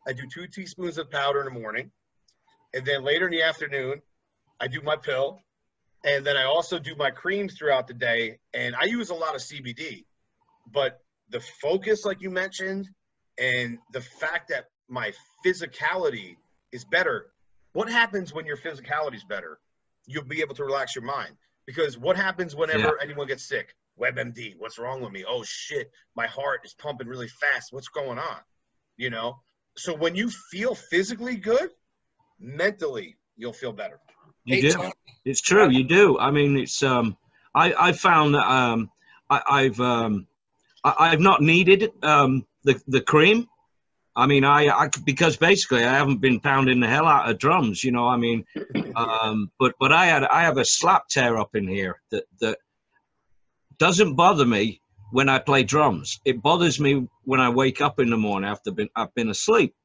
I 0.05 0.11
do 0.13 0.24
two 0.28 0.47
teaspoons 0.47 0.97
of 0.97 1.09
powder 1.09 1.39
in 1.39 1.53
the 1.53 1.59
morning, 1.59 1.91
and 2.74 2.86
then 2.86 3.03
later 3.03 3.26
in 3.28 3.32
the 3.32 3.43
afternoon, 3.43 4.01
I 4.62 4.68
do 4.68 4.82
my 4.82 4.95
pill, 4.95 5.41
and 6.05 6.26
then 6.26 6.38
I 6.38 6.43
also 6.43 6.78
do 6.78 6.95
my 6.95 7.09
creams 7.09 7.55
throughout 7.57 7.88
the 7.88 7.95
day. 7.95 8.38
And 8.53 8.76
I 8.76 8.86
use 8.86 9.09
a 9.09 9.16
lot 9.16 9.36
of 9.36 9.41
CBD, 9.41 10.05
but 10.72 10.99
the 11.30 11.39
focus, 11.62 12.05
like 12.05 12.22
you 12.22 12.30
mentioned, 12.30 12.88
and 13.39 13.80
the 13.91 14.01
fact 14.01 14.49
that 14.49 14.66
my 14.88 15.12
physicality 15.45 16.36
is 16.72 16.86
better. 16.86 17.32
What 17.74 17.89
happens 17.89 18.34
when 18.34 18.45
your 18.45 18.57
physicality 18.57 19.16
is 19.16 19.24
better? 19.24 19.57
You'll 20.05 20.26
be 20.26 20.41
able 20.41 20.55
to 20.55 20.64
relax 20.64 20.95
your 20.95 21.05
mind. 21.05 21.36
Because 21.66 21.97
what 21.97 22.18
happens 22.18 22.55
whenever 22.55 22.99
anyone 23.01 23.28
gets 23.28 23.47
sick? 23.47 23.74
WebMD, 23.99 24.55
what's 24.57 24.78
wrong 24.78 25.01
with 25.01 25.12
me? 25.12 25.24
Oh 25.28 25.43
shit, 25.43 25.89
my 26.16 26.28
heart 26.28 26.62
is 26.66 26.74
pumping 26.74 27.07
really 27.07 27.28
fast. 27.28 27.72
What's 27.72 27.88
going 27.88 28.20
on? 28.20 28.39
You 28.97 29.09
know? 29.09 29.39
So 29.78 29.95
when 29.95 30.16
you 30.16 30.30
feel 30.51 30.76
physically 30.76 31.38
good, 31.38 31.70
mentally 32.39 33.18
you'll 33.38 33.53
feel 33.53 33.72
better. 33.72 33.99
You 34.45 34.71
do. 34.71 34.91
It's 35.25 35.41
true. 35.41 35.69
You 35.69 35.83
do. 35.83 36.19
I 36.19 36.31
mean, 36.31 36.57
it's. 36.57 36.81
Um, 36.83 37.17
I 37.53 37.73
I 37.73 37.91
found 37.91 38.35
that 38.35 38.49
um, 38.49 38.89
I, 39.29 39.41
I've 39.49 39.79
um, 39.79 40.27
I, 40.83 40.95
I've 40.99 41.19
not 41.19 41.41
needed 41.41 41.91
um 42.03 42.45
the 42.63 42.81
the 42.87 43.01
cream. 43.01 43.47
I 44.15 44.25
mean, 44.25 44.43
I, 44.43 44.67
I 44.67 44.89
because 45.05 45.37
basically 45.37 45.85
I 45.85 45.93
haven't 45.93 46.19
been 46.19 46.39
pounding 46.39 46.79
the 46.81 46.87
hell 46.87 47.07
out 47.07 47.29
of 47.29 47.37
drums. 47.37 47.83
You 47.83 47.91
know, 47.91 48.07
I 48.07 48.17
mean, 48.17 48.45
um, 48.95 49.51
but 49.59 49.75
but 49.79 49.93
I 49.93 50.05
had 50.05 50.23
I 50.23 50.41
have 50.41 50.57
a 50.57 50.65
slap 50.65 51.07
tear 51.07 51.37
up 51.37 51.55
in 51.55 51.67
here 51.67 52.01
that 52.11 52.25
that 52.41 52.57
doesn't 53.77 54.15
bother 54.15 54.45
me 54.45 54.81
when 55.11 55.29
I 55.29 55.39
play 55.39 55.63
drums. 55.63 56.19
It 56.25 56.41
bothers 56.41 56.79
me 56.79 57.07
when 57.23 57.39
I 57.39 57.49
wake 57.49 57.79
up 57.79 57.99
in 57.99 58.09
the 58.09 58.17
morning 58.17 58.49
after 58.49 58.71
been 58.71 58.89
I've 58.95 59.13
been 59.13 59.29
asleep. 59.29 59.75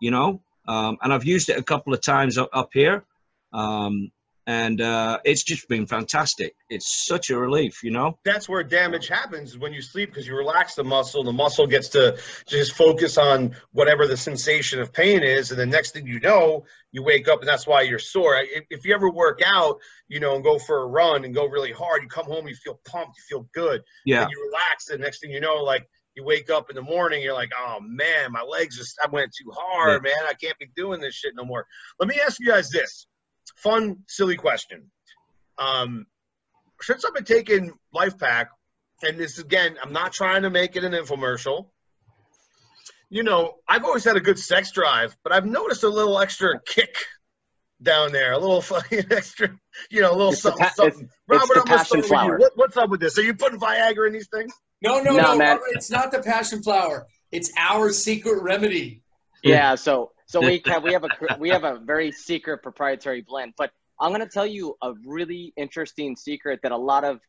You 0.00 0.10
know, 0.10 0.42
um, 0.66 0.98
and 1.02 1.12
I've 1.12 1.24
used 1.24 1.48
it 1.48 1.58
a 1.58 1.62
couple 1.62 1.92
of 1.92 2.00
times 2.00 2.38
up, 2.38 2.50
up 2.52 2.70
here. 2.72 3.04
Um, 3.52 4.10
and 4.48 4.80
uh, 4.80 5.18
it's 5.26 5.42
just 5.44 5.68
been 5.68 5.84
fantastic. 5.84 6.56
It's 6.70 7.06
such 7.06 7.28
a 7.28 7.36
relief, 7.36 7.84
you 7.84 7.90
know. 7.90 8.18
That's 8.24 8.48
where 8.48 8.64
damage 8.64 9.06
happens 9.06 9.58
when 9.58 9.74
you 9.74 9.82
sleep 9.82 10.08
because 10.08 10.26
you 10.26 10.34
relax 10.34 10.74
the 10.74 10.84
muscle. 10.84 11.22
The 11.22 11.34
muscle 11.34 11.66
gets 11.66 11.88
to 11.90 12.18
just 12.46 12.72
focus 12.72 13.18
on 13.18 13.54
whatever 13.72 14.06
the 14.06 14.16
sensation 14.16 14.80
of 14.80 14.90
pain 14.90 15.22
is, 15.22 15.50
and 15.50 15.60
the 15.60 15.66
next 15.66 15.90
thing 15.90 16.06
you 16.06 16.18
know, 16.20 16.64
you 16.92 17.02
wake 17.02 17.28
up 17.28 17.40
and 17.40 17.48
that's 17.48 17.66
why 17.66 17.82
you're 17.82 17.98
sore. 17.98 18.36
If, 18.38 18.64
if 18.70 18.86
you 18.86 18.94
ever 18.94 19.10
work 19.10 19.42
out, 19.44 19.80
you 20.08 20.18
know, 20.18 20.34
and 20.36 20.42
go 20.42 20.58
for 20.58 20.82
a 20.82 20.86
run 20.86 21.26
and 21.26 21.34
go 21.34 21.44
really 21.44 21.72
hard, 21.72 22.02
you 22.02 22.08
come 22.08 22.24
home, 22.24 22.48
you 22.48 22.54
feel 22.54 22.80
pumped, 22.86 23.18
you 23.18 23.24
feel 23.28 23.48
good, 23.52 23.82
Yeah, 24.06 24.22
and 24.22 24.30
you 24.30 24.50
relax. 24.50 24.88
And 24.88 25.02
next 25.02 25.20
thing 25.20 25.30
you 25.30 25.40
know, 25.40 25.56
like 25.56 25.86
you 26.14 26.24
wake 26.24 26.48
up 26.48 26.70
in 26.70 26.76
the 26.76 26.80
morning, 26.80 27.22
you're 27.22 27.34
like, 27.34 27.50
oh 27.54 27.80
man, 27.82 28.32
my 28.32 28.42
legs 28.42 28.78
just 28.78 28.98
I 29.04 29.08
went 29.10 29.30
too 29.38 29.52
hard, 29.54 30.04
man. 30.04 30.12
I 30.26 30.32
can't 30.32 30.58
be 30.58 30.70
doing 30.74 31.02
this 31.02 31.16
shit 31.16 31.34
no 31.36 31.44
more. 31.44 31.66
Let 32.00 32.08
me 32.08 32.18
ask 32.24 32.40
you 32.40 32.46
guys 32.46 32.70
this 32.70 33.06
fun, 33.56 33.98
silly 34.08 34.36
question. 34.36 34.90
Um, 35.58 36.06
since 36.80 37.04
I've 37.04 37.14
been 37.14 37.24
taking 37.24 37.72
Life 37.92 38.18
Pack 38.18 38.50
and 39.02 39.18
this 39.18 39.38
again, 39.38 39.76
I'm 39.82 39.92
not 39.92 40.12
trying 40.12 40.42
to 40.42 40.50
make 40.50 40.76
it 40.76 40.84
an 40.84 40.92
infomercial. 40.92 41.68
You 43.10 43.22
know, 43.22 43.54
I've 43.66 43.84
always 43.84 44.04
had 44.04 44.16
a 44.16 44.20
good 44.20 44.38
sex 44.38 44.70
drive, 44.72 45.16
but 45.24 45.32
I've 45.32 45.46
noticed 45.46 45.82
a 45.82 45.88
little 45.88 46.18
extra 46.18 46.60
kick 46.66 46.94
down 47.82 48.12
there, 48.12 48.32
a 48.32 48.38
little 48.38 48.60
fucking 48.60 49.04
extra, 49.10 49.48
you 49.90 50.02
know, 50.02 50.10
a 50.10 50.16
little 50.16 50.32
It's 50.32 50.42
something. 50.42 50.62
pa- 50.64 50.72
something. 50.74 51.08
Robert, 51.26 51.54
the 51.54 51.60
I'm 51.60 51.66
passion 51.66 52.02
flower. 52.02 52.34
you. 52.34 52.38
What, 52.40 52.52
what's 52.56 52.76
up 52.76 52.90
with 52.90 53.00
this? 53.00 53.18
Are 53.18 53.22
you 53.22 53.34
putting 53.34 53.58
Viagra 53.58 54.06
in 54.08 54.12
these 54.12 54.28
things? 54.28 54.52
No, 54.82 55.00
no, 55.00 55.12
No, 55.16 55.22
no, 55.32 55.36
man. 55.38 55.56
Robert, 55.56 55.66
it's 55.72 55.90
not 55.90 56.12
the 56.12 56.20
passion 56.20 56.62
flower. 56.62 57.06
It's 57.32 57.50
our 57.58 57.92
secret 57.92 58.42
remedy. 58.42 59.02
Yeah, 59.42 59.74
so 59.74 60.10
so 60.28 60.40
we 60.40 60.62
have 60.66 60.82
we 60.82 60.92
have 60.92 61.04
a 61.04 61.08
we 61.38 61.48
have 61.48 61.64
a 61.64 61.78
very 61.78 62.12
secret 62.12 62.62
proprietary 62.62 63.22
blend, 63.22 63.54
but 63.56 63.72
I'm 64.00 64.10
going 64.10 64.20
to 64.20 64.28
tell 64.28 64.46
you 64.46 64.76
a 64.80 64.92
really 65.04 65.52
interesting 65.56 66.14
secret 66.14 66.60
that 66.62 66.72
a 66.72 66.76
lot 66.76 67.04
of 67.04 67.20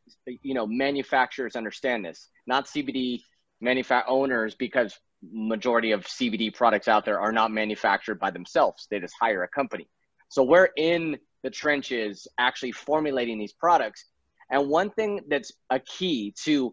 you 0.42 0.54
know 0.54 0.66
manufacturers 0.66 1.56
understand 1.56 2.04
this, 2.04 2.28
not 2.46 2.66
CBD 2.66 3.22
manufa- 3.60 4.04
owners 4.06 4.54
because 4.54 4.98
majority 5.22 5.92
of 5.92 6.04
CBD 6.06 6.54
products 6.54 6.88
out 6.88 7.04
there 7.04 7.20
are 7.20 7.32
not 7.32 7.50
manufactured 7.50 8.18
by 8.18 8.30
themselves. 8.30 8.86
They 8.90 9.00
just 9.00 9.14
hire 9.20 9.42
a 9.42 9.48
company. 9.48 9.88
So 10.28 10.42
we're 10.44 10.70
in 10.76 11.18
the 11.42 11.50
trenches 11.50 12.28
actually 12.38 12.72
formulating 12.72 13.38
these 13.38 13.52
products. 13.52 14.04
And 14.50 14.68
one 14.68 14.90
thing 14.90 15.20
that's 15.28 15.52
a 15.68 15.78
key 15.78 16.34
to 16.44 16.72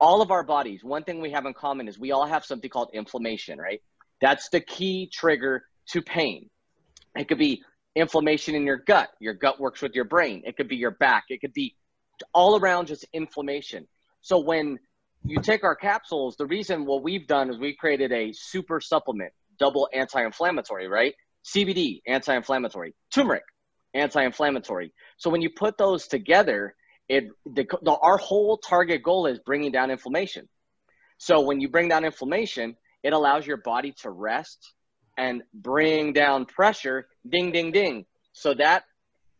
all 0.00 0.22
of 0.22 0.30
our 0.30 0.42
bodies, 0.42 0.82
one 0.82 1.04
thing 1.04 1.20
we 1.20 1.30
have 1.30 1.46
in 1.46 1.54
common 1.54 1.88
is 1.88 1.98
we 1.98 2.12
all 2.12 2.26
have 2.26 2.44
something 2.44 2.68
called 2.68 2.90
inflammation, 2.92 3.58
right? 3.58 3.80
That's 4.20 4.48
the 4.48 4.60
key 4.60 5.10
trigger 5.12 5.64
to 5.88 6.02
pain. 6.02 6.48
It 7.16 7.28
could 7.28 7.38
be 7.38 7.62
inflammation 7.94 8.54
in 8.54 8.64
your 8.64 8.78
gut. 8.78 9.10
Your 9.20 9.34
gut 9.34 9.60
works 9.60 9.82
with 9.82 9.94
your 9.94 10.04
brain. 10.04 10.42
It 10.44 10.56
could 10.56 10.68
be 10.68 10.76
your 10.76 10.90
back. 10.90 11.24
It 11.28 11.40
could 11.40 11.52
be 11.52 11.76
all 12.32 12.58
around 12.58 12.86
just 12.86 13.04
inflammation. 13.12 13.86
So 14.22 14.38
when 14.38 14.78
you 15.24 15.40
take 15.40 15.64
our 15.64 15.76
capsules, 15.76 16.36
the 16.36 16.46
reason 16.46 16.86
what 16.86 17.02
we've 17.02 17.26
done 17.26 17.50
is 17.50 17.58
we've 17.58 17.76
created 17.76 18.12
a 18.12 18.32
super 18.32 18.80
supplement, 18.80 19.32
double 19.58 19.88
anti-inflammatory, 19.92 20.88
right? 20.88 21.14
CBD, 21.44 22.00
anti-inflammatory, 22.06 22.94
turmeric, 23.12 23.44
anti-inflammatory. 23.94 24.92
So 25.18 25.30
when 25.30 25.42
you 25.42 25.50
put 25.50 25.76
those 25.78 26.06
together, 26.06 26.74
it 27.08 27.24
the, 27.44 27.66
the, 27.82 27.92
our 27.92 28.16
whole 28.16 28.56
target 28.58 29.02
goal 29.02 29.26
is 29.26 29.38
bringing 29.38 29.72
down 29.72 29.90
inflammation. 29.90 30.48
So 31.18 31.42
when 31.42 31.60
you 31.60 31.68
bring 31.68 31.88
down 31.88 32.04
inflammation, 32.04 32.76
it 33.04 33.12
allows 33.12 33.46
your 33.46 33.58
body 33.58 33.94
to 34.02 34.10
rest 34.10 34.74
and 35.16 35.42
bring 35.52 36.12
down 36.12 36.46
pressure. 36.46 37.06
Ding, 37.28 37.52
ding, 37.52 37.70
ding. 37.70 38.06
So 38.32 38.54
that 38.54 38.82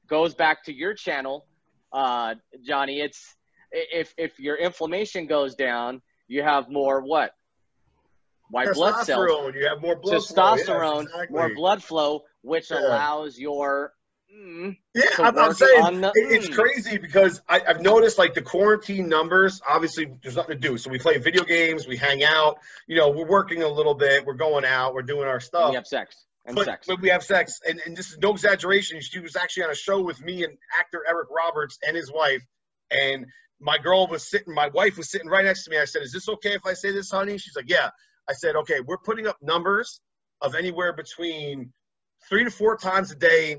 goes 0.09 0.35
back 0.35 0.63
to 0.67 0.73
your 0.73 0.95
channel, 0.95 1.47
uh, 1.93 2.35
Johnny. 2.63 3.01
It's 3.01 3.35
if 3.73 4.15
if 4.17 4.39
your 4.39 4.57
inflammation 4.57 5.27
goes 5.27 5.57
down, 5.57 6.01
you 6.29 6.43
have 6.43 6.69
more 6.69 7.01
what? 7.01 7.33
White 8.51 8.73
blood 8.75 9.05
cells, 9.05 9.27
Testosterone, 9.27 9.55
You 9.55 9.67
have 9.69 9.81
more 9.81 9.97
blood 9.97 10.23
flow. 10.23 10.55
Yes, 10.55 10.69
testosterone, 10.69 11.03
exactly. 11.05 11.27
more 11.37 11.55
blood 11.55 11.83
flow, 11.83 12.23
which 12.43 12.71
Yeah. 12.71 12.79
allows 12.79 13.39
your 13.39 13.95
mm, 14.35 14.77
Yeah, 14.95 15.03
to 15.17 15.23
I'm, 15.23 15.39
I'm 15.39 15.55
saying 15.55 16.01
the- 16.01 16.13
it- 16.15 16.33
it's 16.33 16.49
mm. 16.49 16.55
crazy 16.55 16.99
because 16.99 17.43
I, 17.49 17.61
I've 17.67 17.81
noticed 17.81 18.19
like 18.19 18.35
the 18.35 18.43
quarantine 18.43 19.09
numbers. 19.09 19.61
Obviously, 19.69 20.07
there's 20.23 20.37
nothing 20.37 20.61
to 20.61 20.69
do, 20.69 20.79
so 20.79 20.91
we 20.91 20.99
play 20.99 21.19
video 21.19 21.45
games, 21.45 21.87
we 21.87 21.97
hang 21.97 22.25
out. 22.25 22.59
You 22.87 22.97
know, 22.97 23.11
we're 23.11 23.27
working 23.29 23.63
a 23.63 23.69
little 23.69 23.95
bit, 23.95 24.25
we're 24.27 24.35
going 24.35 24.65
out, 24.65 24.95
we're 24.95 25.03
doing 25.03 25.29
our 25.29 25.35
and 25.35 25.43
stuff. 25.43 25.71
you 25.71 25.77
have 25.77 25.87
sex 25.87 26.25
and 26.47 26.57
but, 26.57 26.67
sex. 26.67 26.87
but 26.87 27.01
we 27.01 27.09
have 27.09 27.23
sex, 27.23 27.61
and, 27.67 27.81
and 27.87 27.97
this 27.97 28.11
is 28.11 28.19
no 28.19 28.33
exaggeration. 28.33 29.01
She 29.01 29.21
was 29.21 29.37
actually 29.37 29.65
on 29.65 29.71
a 29.71 29.75
show 29.75 30.01
with 30.03 30.21
me 30.23 30.45
and 30.45 30.57
actor 30.79 31.03
Eric 31.09 31.29
Roberts 31.31 31.79
and 31.87 31.97
his 31.97 32.13
wife, 32.13 32.43
and 32.91 33.27
my 33.61 33.79
girl 33.79 34.07
was 34.09 34.29
sitting, 34.29 34.53
my 34.53 34.69
wife 34.69 34.97
was 34.99 35.11
sitting 35.11 35.29
right 35.29 35.45
next 35.45 35.65
to 35.65 35.71
me. 35.71 35.79
I 35.79 35.85
said, 35.87 36.03
"Is 36.03 36.13
this 36.13 36.29
okay 36.29 36.53
if 36.55 36.67
I 36.67 36.75
say 36.75 36.93
this, 36.93 37.11
honey?" 37.11 37.39
She's 37.39 37.57
like, 37.57 37.69
"Yeah." 37.71 37.91
I 38.29 38.33
said, 38.33 38.57
"Okay, 38.57 38.81
we're 38.81 38.99
putting 38.99 39.27
up 39.27 39.39
numbers 39.43 40.01
of 40.41 40.55
anywhere 40.55 40.93
between 40.93 41.73
three 42.29 42.45
to 42.45 42.51
four 42.51 42.77
times 42.77 43.11
a 43.11 43.15
day, 43.15 43.59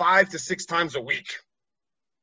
five 0.00 0.30
to 0.30 0.38
six 0.38 0.64
times 0.64 0.96
a 0.96 1.00
week." 1.00 1.28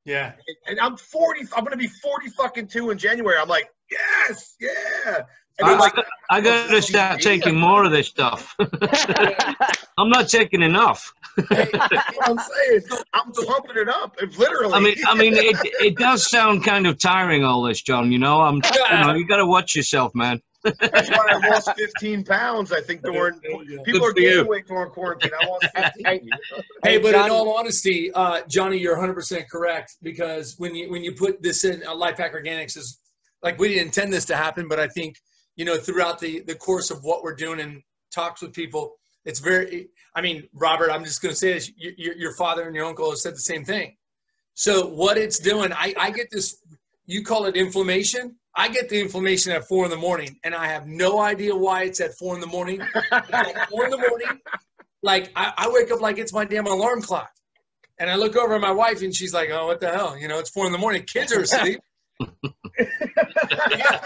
Yeah. 0.08 0.32
and 0.68 0.80
I'm 0.80 0.96
40. 0.96 1.48
I'm 1.56 1.66
gonna 1.66 1.76
be 1.76 1.88
40 1.88 2.30
fucking 2.30 2.68
two 2.68 2.92
in 2.92 2.98
January. 2.98 3.38
I'm 3.38 3.50
like, 3.50 3.70
yes, 3.92 4.56
yeah. 4.60 5.24
I, 5.62 5.76
like, 5.76 5.94
I 6.30 6.40
gotta 6.40 6.82
start 6.82 7.20
taking 7.20 7.60
more 7.60 7.84
of 7.84 7.92
this 7.92 8.08
stuff. 8.08 8.56
I'm 9.98 10.10
not 10.10 10.30
taking 10.30 10.62
enough. 10.62 11.14
hey, 11.50 11.68
you 11.74 11.80
know 11.80 11.88
what 11.90 12.30
I'm 12.30 12.40
saying, 12.40 12.82
I'm 13.14 13.32
pumping 13.32 13.78
it 13.78 13.90
up. 13.90 14.16
It 14.22 14.38
literally. 14.38 14.74
I 14.74 14.80
mean, 14.80 14.96
I 15.08 15.16
mean, 15.16 15.34
it, 15.36 15.58
it 15.82 15.98
does 15.98 16.30
sound 16.30 16.64
kind 16.64 16.86
of 16.86 17.00
tiring, 17.00 17.44
all 17.44 17.64
this, 17.64 17.82
John. 17.82 18.12
You 18.12 18.20
know, 18.20 18.40
I'm, 18.40 18.56
you 18.56 19.06
know, 19.08 19.14
you 19.16 19.28
got 19.28 19.38
to 19.38 19.46
watch 19.48 19.76
yourself, 19.76 20.14
man. 20.14 20.42
That's 20.64 21.10
why 21.10 21.28
I 21.30 21.48
lost 21.50 21.72
15 21.78 22.24
pounds. 22.24 22.72
I 22.72 22.82
think 22.82 23.02
during 23.04 23.40
people 23.40 23.84
Good 23.86 24.02
are 24.02 24.14
gaining 24.14 24.48
weight 24.48 24.68
during 24.68 24.90
quarantine. 24.92 25.32
I 25.40 25.46
lost 25.46 25.68
15. 25.76 26.06
Hey, 26.06 26.22
Hey, 26.84 26.98
but 26.98 27.12
John- 27.12 27.26
in 27.26 27.32
all 27.32 27.58
honesty, 27.58 28.12
uh, 28.14 28.42
Johnny, 28.50 28.78
you're 28.78 28.98
100% 28.98 29.48
correct 29.50 29.98
because 30.02 30.56
when 30.58 30.76
you 30.76 30.90
when 30.90 31.04
you 31.04 31.14
put 31.14 31.42
this 31.42 31.64
in, 31.64 31.84
uh, 31.86 31.96
Life 31.96 32.18
Hack 32.18 32.34
Organics 32.34 32.78
is 32.78 33.00
like 33.44 33.60
we 33.60 33.70
didn't 33.70 33.86
intend 33.88 34.12
this 34.12 34.26
to 34.26 34.36
happen, 34.36 34.68
but 34.68 34.80
I 34.80 34.88
think 34.88 35.16
you 35.56 35.66
know 35.66 35.78
throughout 35.78 36.20
the 36.20 36.42
the 36.42 36.56
course 36.56 36.92
of 36.92 37.04
what 37.04 37.24
we're 37.24 37.36
doing 37.36 37.60
and 37.60 37.82
talks 38.14 38.42
with 38.42 38.54
people, 38.54 38.96
it's 39.26 39.40
very. 39.40 39.90
I 40.16 40.22
mean, 40.22 40.48
Robert, 40.54 40.90
I'm 40.90 41.04
just 41.04 41.22
going 41.22 41.32
to 41.34 41.38
say 41.38 41.54
this: 41.54 41.72
your, 41.78 41.94
your, 41.98 42.16
your 42.16 42.34
father 42.36 42.64
and 42.66 42.76
your 42.76 42.86
uncle 42.86 43.10
have 43.10 43.20
said 43.20 43.36
the 43.36 43.40
same 43.40 43.64
thing. 43.64 43.96
So 44.56 44.88
what 44.88 45.18
it's 45.20 45.38
doing, 45.38 45.72
I, 45.72 45.94
I 46.00 46.10
get 46.10 46.30
this. 46.32 46.58
You 47.06 47.24
call 47.24 47.46
it 47.46 47.56
inflammation. 47.56 48.36
I 48.58 48.70
get 48.70 48.90
the 48.90 49.00
inflammation 49.00 49.52
at 49.52 49.68
four 49.68 49.86
in 49.86 49.92
the 49.92 49.98
morning, 49.98 50.40
and 50.44 50.56
I 50.56 50.68
have 50.68 50.88
no 50.88 51.22
idea 51.22 51.56
why 51.56 51.84
it's 51.84 52.02
at 52.02 52.18
four 52.18 52.34
in 52.34 52.42
the 52.42 52.48
morning. 52.48 52.82
It's 53.12 53.32
at 53.32 53.70
four 53.70 53.86
in 53.86 53.92
the 53.92 53.98
morning, 53.98 54.42
like 55.04 55.32
I, 55.36 55.54
I 55.56 55.70
wake 55.70 55.92
up 55.92 56.02
like 56.02 56.18
it's 56.18 56.34
my 56.34 56.44
damn 56.44 56.66
alarm 56.66 57.04
clock. 57.04 57.30
And 58.00 58.10
I 58.10 58.16
look 58.16 58.36
over 58.36 58.56
at 58.56 58.62
my 58.62 58.72
wife 58.72 59.02
and 59.02 59.16
she's 59.16 59.34
like, 59.34 59.50
Oh, 59.52 59.68
what 59.68 59.80
the 59.80 59.90
hell? 59.90 60.18
You 60.18 60.28
know, 60.28 60.40
it's 60.40 60.50
four 60.50 60.66
in 60.66 60.72
the 60.72 60.78
morning. 60.78 61.04
Kids 61.04 61.32
are 61.32 61.42
asleep. 61.42 61.80
yeah. 62.20 64.02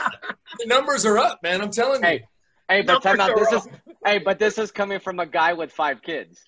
The 0.60 0.66
numbers 0.68 1.06
are 1.06 1.18
up, 1.18 1.40
man. 1.44 1.62
I'm 1.62 1.72
telling 1.72 2.02
you. 2.02 2.08
Hey, 2.08 2.24
hey, 2.70 2.82
but 2.84 3.02
time 3.02 3.20
out. 3.20 3.36
This 3.36 3.52
are 3.52 3.58
is 3.58 3.68
hey, 4.06 4.20
but 4.20 4.38
this 4.38 4.58
is 4.58 4.72
coming 4.72 5.00
from 5.00 5.20
a 5.20 5.26
guy 5.26 5.54
with 5.54 5.72
five 5.72 6.02
kids. 6.02 6.42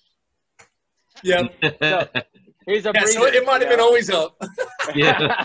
Yeah. 1.22 1.48
So 1.80 2.08
he's 2.66 2.86
a 2.86 2.92
yeah 2.94 3.04
so 3.04 3.26
it 3.26 3.44
might 3.46 3.60
have 3.60 3.70
been 3.70 3.80
always 3.80 4.10
up. 4.10 4.36
yeah, 4.94 5.44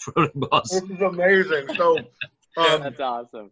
probably 0.00 0.30
was. 0.34 0.70
This 0.70 0.90
is 0.90 1.00
amazing. 1.00 1.66
So, 1.76 1.98
um, 2.56 2.82
That's 2.82 3.00
awesome. 3.00 3.50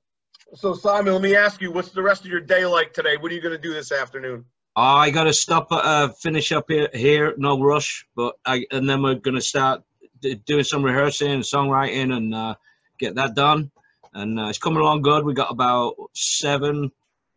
so 0.55 0.75
Simon, 0.75 1.13
let 1.13 1.23
me 1.23 1.37
ask 1.37 1.61
you, 1.61 1.71
what's 1.71 1.91
the 1.91 2.03
rest 2.03 2.25
of 2.25 2.31
your 2.31 2.41
day 2.41 2.67
like 2.67 2.93
today? 2.93 3.17
What 3.17 3.31
are 3.33 3.35
you 3.35 3.41
going 3.41 3.57
to 3.57 3.63
do 3.63 3.73
this 3.73 3.93
afternoon? 3.93 4.45
I 4.77 5.11
got 5.11 5.25
to 5.25 5.33
stop, 5.33 5.69
uh, 5.71 6.09
finish 6.21 6.51
up 6.51 6.65
here, 6.69 6.89
here, 6.93 7.35
no 7.37 7.61
rush, 7.61 8.05
but 8.17 8.35
I, 8.45 8.67
and 8.73 8.89
then 8.91 9.03
we're 9.03 9.15
going 9.15 9.37
to 9.37 9.41
start 9.41 9.83
d- 10.21 10.35
doing 10.47 10.65
some 10.65 10.83
rehearsing 10.83 11.31
and 11.31 11.43
songwriting 11.45 12.13
and 12.13 12.35
uh, 12.35 12.55
get 12.99 13.15
that 13.15 13.37
done. 13.37 13.71
And 14.15 14.39
uh, 14.39 14.47
it's 14.49 14.59
coming 14.59 14.81
along 14.81 15.03
good. 15.03 15.25
We 15.25 15.35
got 15.35 15.53
about 15.53 15.95
seven, 16.15 16.91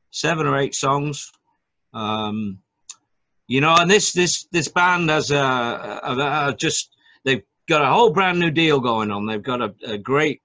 seven 0.09 0.47
or 0.47 0.57
eight 0.57 0.73
songs. 0.73 1.31
Um, 1.93 2.59
you 3.47 3.61
know, 3.61 3.75
and 3.75 3.89
this 3.89 4.11
this 4.13 4.45
this 4.51 4.67
band 4.67 5.09
has 5.09 5.31
a, 5.31 5.37
a, 5.37 6.49
a 6.49 6.55
just 6.57 6.95
they've 7.23 7.43
got 7.67 7.83
a 7.83 7.87
whole 7.87 8.11
brand 8.11 8.39
new 8.39 8.51
deal 8.51 8.79
going 8.79 9.11
on. 9.11 9.25
They've 9.25 9.43
got 9.43 9.61
a, 9.61 9.73
a 9.85 9.97
great 9.97 10.41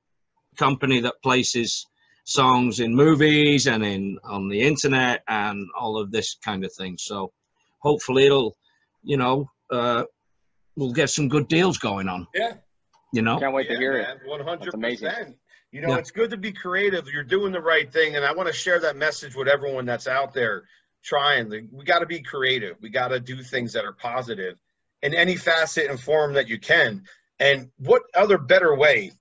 company 0.56 1.00
that 1.00 1.14
places 1.22 1.86
songs 2.24 2.80
in 2.80 2.94
movies 2.94 3.66
and 3.66 3.84
in 3.84 4.18
on 4.24 4.48
the 4.48 4.60
internet 4.60 5.22
and 5.28 5.66
all 5.78 5.98
of 5.98 6.12
this 6.12 6.36
kind 6.44 6.64
of 6.64 6.72
thing. 6.72 6.96
So 6.98 7.32
hopefully 7.80 8.26
it'll, 8.26 8.56
you 9.02 9.16
know, 9.16 9.50
uh, 9.70 10.04
we'll 10.76 10.92
get 10.92 11.10
some 11.10 11.28
good 11.28 11.48
deals 11.48 11.78
going 11.78 12.08
on. 12.08 12.28
Yeah. 12.34 12.54
You 13.12 13.22
know. 13.22 13.38
Can't 13.38 13.52
wait 13.52 13.68
to 13.68 13.76
hear 13.76 13.96
it. 13.96 14.18
One 14.24 14.40
hundred 14.40 14.74
amazing. 14.74 15.08
percent. 15.08 15.36
You 15.72 15.80
know, 15.80 15.88
Yeah. 15.88 15.98
it's 15.98 16.10
good 16.10 16.30
to 16.30 16.36
be 16.36 16.52
creative. 16.52 17.08
You're 17.08 17.24
doing 17.24 17.50
the 17.52 17.60
right 17.60 17.90
thing, 17.90 18.14
and 18.16 18.24
I 18.24 18.32
want 18.32 18.46
to 18.46 18.52
share 18.52 18.78
that 18.80 18.96
message 18.96 19.34
with 19.34 19.48
everyone 19.48 19.86
that's 19.86 20.06
out 20.06 20.32
there 20.32 20.64
trying. 21.02 21.50
We 21.72 21.84
got 21.84 22.00
to 22.00 22.06
be 22.06 22.20
creative. 22.20 22.76
We 22.80 22.88
got 22.88 23.08
to 23.08 23.20
do 23.20 23.42
things 23.42 23.72
that 23.72 23.84
are 23.84 23.92
positive 23.92 24.58
in 25.02 25.14
any 25.14 25.36
facet 25.36 25.90
and 25.90 25.98
form 26.00 26.34
that 26.34 26.48
you 26.48 26.58
can. 26.58 27.04
And 27.40 27.70
what 27.78 28.02
other 28.14 28.38
better 28.38 28.74
way 28.76 29.12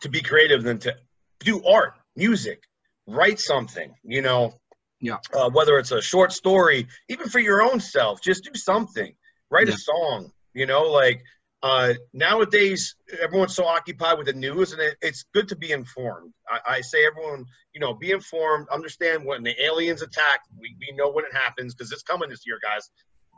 to 0.00 0.08
be 0.08 0.20
creative 0.20 0.62
than 0.62 0.78
to 0.80 0.96
do 1.40 1.64
art, 1.64 1.94
music, 2.16 2.62
write 3.06 3.38
something? 3.40 3.94
You 4.04 4.22
know, 4.22 4.54
Yeah. 5.00 5.18
Uh, 5.32 5.48
whether 5.50 5.78
it's 5.78 5.92
a 5.92 6.02
short 6.02 6.32
story, 6.32 6.88
even 7.08 7.28
for 7.28 7.38
your 7.38 7.62
own 7.62 7.78
self, 7.78 8.20
just 8.20 8.42
do 8.42 8.58
something. 8.58 9.14
Write 9.50 9.68
Yeah. 9.68 9.74
a 9.74 9.78
song. 9.78 10.32
You 10.54 10.66
know, 10.66 10.82
like 10.82 11.22
uh, 11.62 11.94
nowadays 12.12 12.94
everyone's 13.20 13.54
so 13.54 13.64
occupied 13.64 14.16
with 14.16 14.26
the 14.26 14.32
news 14.32 14.72
and 14.72 14.80
it, 14.80 14.96
it's 15.02 15.24
good 15.34 15.48
to 15.48 15.56
be 15.56 15.72
informed 15.72 16.32
I, 16.48 16.76
I 16.76 16.80
say 16.82 17.04
everyone 17.04 17.46
you 17.74 17.80
know 17.80 17.94
be 17.94 18.12
informed 18.12 18.68
understand 18.72 19.24
when 19.24 19.42
the 19.42 19.54
aliens 19.64 20.02
attack 20.02 20.40
we, 20.56 20.76
we 20.78 20.94
know 20.96 21.10
when 21.10 21.24
it 21.24 21.34
happens 21.34 21.74
because 21.74 21.90
it's 21.90 22.02
coming 22.02 22.28
this 22.30 22.42
year 22.46 22.58
guys 22.62 22.90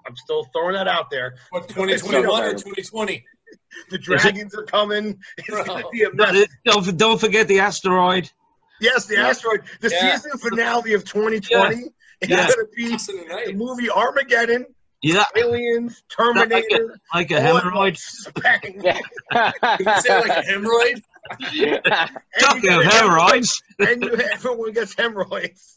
i'm 0.06 0.16
still 0.16 0.44
throwing 0.52 0.74
that 0.74 0.86
out 0.88 1.10
there 1.10 1.36
What, 1.50 1.68
2021 1.68 2.42
or 2.42 2.52
2020? 2.52 3.24
The 3.90 3.98
dragons 3.98 4.54
are 4.54 4.62
coming. 4.64 5.18
It's 5.38 5.48
gonna 5.66 5.84
be 5.90 6.02
a 6.04 6.12
mess. 6.12 6.46
Don't 6.64 6.96
don't 6.96 7.20
forget 7.20 7.48
the 7.48 7.60
asteroid. 7.60 8.30
Yes, 8.80 9.06
the 9.06 9.14
Yeah. 9.16 9.28
asteroid. 9.28 9.62
The 9.80 9.90
Yeah. 9.90 10.16
season 10.16 10.38
finale 10.38 10.94
of 10.94 11.04
2020 11.04 11.76
is 12.20 12.28
Yeah. 12.28 12.48
gonna 12.48 12.68
be 12.74 12.90
Listen 12.90 13.16
the 13.28 13.52
movie 13.54 13.90
Armageddon, 13.90 14.66
Yeah, 15.02 15.24
Aliens, 15.36 16.02
Terminator, 16.10 17.00
like 17.14 17.30
a 17.30 17.36
all 17.50 17.56
at 17.58 17.62
hemorrhoid. 17.64 17.74
once. 17.74 18.26
Bang. 18.34 18.80
Yeah. 18.82 19.00
Did 19.78 19.86
you 19.86 20.00
say 20.02 20.20
like 20.20 20.44
a 20.44 20.48
hemorrhoid? 20.48 21.02
And 21.30 21.80
Talking 22.40 22.70
you 22.70 22.78
of 22.78 22.82
get- 22.84 22.92
hemorrhoids, 22.92 23.62
and 23.78 24.02
you, 24.02 24.12
everyone 24.14 24.72
gets 24.72 24.94
hemorrhoids. 24.96 25.76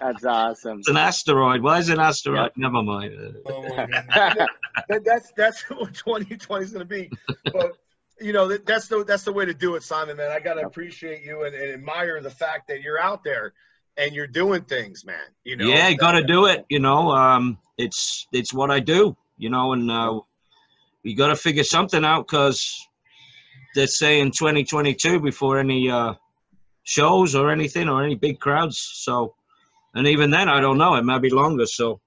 That's 0.00 0.24
awesome. 0.24 0.78
it's 0.80 0.88
an 0.88 0.96
asteroid. 0.96 1.62
Why 1.62 1.78
is 1.78 1.88
it 1.88 1.94
an 1.94 2.00
asteroid? 2.00 2.50
Never 2.56 2.82
mind. 2.82 3.14
Uh, 3.14 3.50
Oh 3.52 3.62
my 3.76 3.86
god. 3.86 4.48
That, 4.88 5.04
that's 5.04 5.32
that's 5.36 5.62
what 5.70 5.92
2020 5.94 6.64
is 6.64 6.70
going 6.72 6.86
to 6.86 6.88
be. 6.88 7.10
But 7.52 7.72
you 8.20 8.32
know 8.32 8.48
that, 8.48 8.64
that's 8.66 8.88
the 8.88 9.04
that's 9.04 9.24
the 9.24 9.32
way 9.32 9.44
to 9.44 9.54
do 9.54 9.74
it, 9.74 9.82
Simon. 9.82 10.16
Man, 10.16 10.30
I 10.30 10.40
got 10.40 10.54
to 10.54 10.62
appreciate 10.62 11.22
you 11.24 11.44
and, 11.44 11.54
and 11.54 11.72
admire 11.74 12.20
the 12.22 12.30
fact 12.30 12.68
that 12.68 12.80
you're 12.82 13.00
out 13.00 13.22
there 13.24 13.52
and 13.96 14.14
you're 14.14 14.26
doing 14.26 14.62
things, 14.62 15.04
man. 15.04 15.16
You 15.44 15.56
know. 15.56 15.66
yeah, 15.66 15.92
got 15.94 16.12
to 16.12 16.22
do 16.22 16.46
it. 16.46 16.64
You 16.68 16.78
know, 16.80 17.10
um, 17.10 17.58
it's 17.78 18.26
it's 18.32 18.52
what 18.52 18.70
I 18.70 18.80
do. 18.80 19.16
You 19.38 19.50
know, 19.50 19.72
and 19.72 19.90
uh, 19.90 20.20
we 21.04 21.14
got 21.14 21.28
to 21.28 21.36
figure 21.36 21.64
something 21.64 22.04
out 22.04 22.26
because 22.26 22.88
they're 23.74 23.86
saying 23.86 24.30
2022 24.32 25.20
before 25.20 25.58
any 25.58 25.90
uh, 25.90 26.14
shows 26.84 27.34
or 27.34 27.50
anything 27.50 27.88
or 27.88 28.02
any 28.02 28.14
big 28.14 28.40
crowds. 28.40 28.78
So, 28.78 29.34
and 29.94 30.06
even 30.06 30.30
then, 30.30 30.48
I 30.48 30.60
don't 30.60 30.78
know. 30.78 30.94
It 30.94 31.04
might 31.04 31.20
be 31.20 31.30
longer. 31.30 31.66
So, 31.66 32.00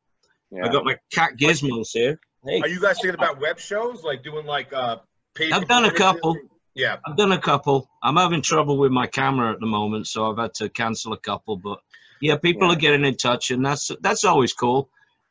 I 0.64 0.70
got 0.70 0.86
my 0.86 0.96
cat 1.14 1.34
gizmos 1.40 1.90
here. 1.94 2.20
Hey, 2.44 2.62
Are 2.62 2.68
you 2.68 2.80
guys 2.82 2.96
thinking 3.02 3.14
about 3.16 3.40
web 3.40 3.60
shows, 3.60 4.04
like 4.04 4.24
doing 4.24 4.46
like 4.46 4.74
uh? 4.74 4.98
paid 5.36 5.52
I've 5.54 5.68
done 5.68 5.86
a 5.86 5.92
couple. 5.94 6.36
Yeah. 6.74 6.98
I've 7.06 7.18
done 7.18 7.32
a 7.32 7.40
couple. 7.40 7.90
I'm 8.02 8.16
having 8.16 8.42
trouble 8.42 8.78
with 8.78 8.92
my 8.92 9.06
camera 9.08 9.52
at 9.52 9.60
the 9.60 9.66
moment, 9.66 10.08
so 10.08 10.32
I've 10.32 10.38
had 10.38 10.54
to 10.56 10.70
cancel 10.70 11.14
a 11.14 11.18
couple. 11.18 11.58
But 11.58 11.80
yeah, 12.22 12.38
people 12.38 12.68
Yeah. 12.68 12.74
are 12.74 12.80
getting 12.80 13.06
in 13.06 13.16
touch, 13.16 13.52
and 13.52 13.66
that's 13.66 13.92
that's 14.02 14.24
always 14.24 14.54
cool, 14.54 14.90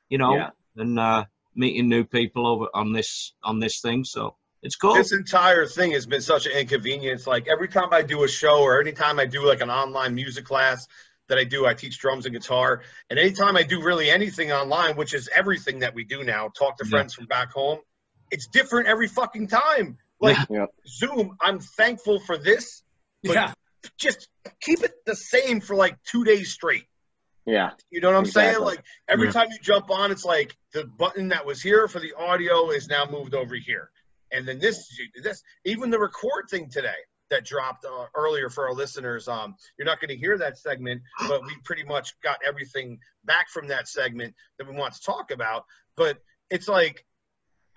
you 0.09 0.19
know, 0.19 0.35
Yeah. 0.35 0.51
and 0.77 0.99
uh, 0.99 1.25
meeting 1.55 1.89
new 1.89 2.05
people 2.05 2.47
over 2.47 2.67
on 2.75 2.93
this 2.93 3.33
on 3.43 3.59
this 3.61 3.81
thing. 3.81 4.05
So 4.05 4.37
it's 4.63 4.77
cool. 4.77 4.95
This 4.95 5.13
entire 5.13 5.67
thing 5.67 5.93
has 5.93 6.07
been 6.07 6.21
such 6.21 6.47
an 6.47 6.53
inconvenience. 6.53 7.27
Like 7.27 7.47
every 7.49 7.69
time 7.69 7.89
I 7.93 8.03
do 8.03 8.25
a 8.25 8.29
show 8.29 8.61
or 8.63 8.81
anytime 8.81 9.19
I 9.19 9.27
do 9.27 9.45
like 9.47 9.61
an 9.61 9.71
online 9.71 10.15
music 10.15 10.45
class 10.45 10.87
that 11.29 11.39
I 11.39 11.45
do, 11.45 11.67
I 11.67 11.75
teach 11.75 11.99
drums 11.99 12.27
and 12.27 12.35
guitar. 12.35 12.83
And 13.11 13.19
anytime 13.19 13.57
I 13.57 13.63
do 13.63 13.83
really 13.83 14.11
anything 14.11 14.51
online, 14.51 14.97
which 14.97 15.15
is 15.15 15.29
everything 15.35 15.81
that 15.81 15.95
we 15.95 16.05
do 16.05 16.25
now, 16.25 16.49
talk 16.49 16.79
to 16.79 16.85
Yeah. 16.87 16.91
friends 16.91 17.15
from 17.15 17.27
back 17.27 17.53
home, 17.53 17.81
it's 18.31 18.47
different 18.49 18.89
every 18.89 19.09
fucking 19.09 19.49
time. 19.49 19.99
Like 20.21 20.39
Yeah. 20.49 20.67
Zoom, 20.87 21.37
I'm 21.41 21.61
thankful 21.61 22.19
for 22.21 22.37
this. 22.39 22.83
But 23.23 23.35
Yeah. 23.35 23.53
just 23.99 24.29
keep 24.61 24.83
it 24.83 24.93
the 25.07 25.15
same 25.15 25.61
for 25.61 25.77
like 25.77 26.03
two 26.03 26.25
days 26.25 26.51
straight. 26.53 26.87
Yeah. 27.49 27.71
You 27.91 28.03
know 28.03 28.09
what 28.09 28.19
I'm 28.19 28.27
saying? 28.27 28.61
Like 28.61 28.85
every 29.09 29.27
Yeah. 29.27 29.33
time 29.33 29.49
you 29.51 29.59
jump 29.63 29.91
on, 29.91 30.13
it's 30.13 30.25
like 30.25 30.55
the 30.75 30.85
button 30.85 31.29
that 31.29 31.47
was 31.47 31.63
here 31.63 31.89
for 31.89 31.99
the 31.99 32.13
audio 32.13 32.71
is 32.71 32.89
now 32.89 33.07
moved 33.07 33.35
over 33.35 33.55
here, 33.55 33.91
and 34.31 34.47
then 34.47 34.59
this, 34.59 34.87
this, 35.23 35.43
even 35.65 35.89
the 35.89 35.99
record 35.99 36.51
thing 36.51 36.69
today 36.69 37.01
that 37.31 37.47
dropped 37.47 37.87
uh, 37.87 38.07
earlier 38.15 38.51
for 38.51 38.69
our 38.69 38.75
listeners. 38.75 39.29
Um, 39.29 39.55
you're 39.79 39.87
not 39.87 40.01
going 40.01 40.11
to 40.11 40.17
hear 40.17 40.37
that 40.39 40.59
segment, 40.59 41.01
but 41.29 41.43
we 41.43 41.53
pretty 41.65 41.85
much 41.85 42.13
got 42.23 42.39
everything 42.47 42.99
back 43.25 43.49
from 43.49 43.69
that 43.69 43.89
segment 43.89 44.35
that 44.59 44.69
we 44.69 44.77
want 44.77 44.95
to 44.95 45.01
talk 45.01 45.31
about. 45.31 45.65
But 45.97 46.19
it's 46.51 46.69
like 46.69 47.07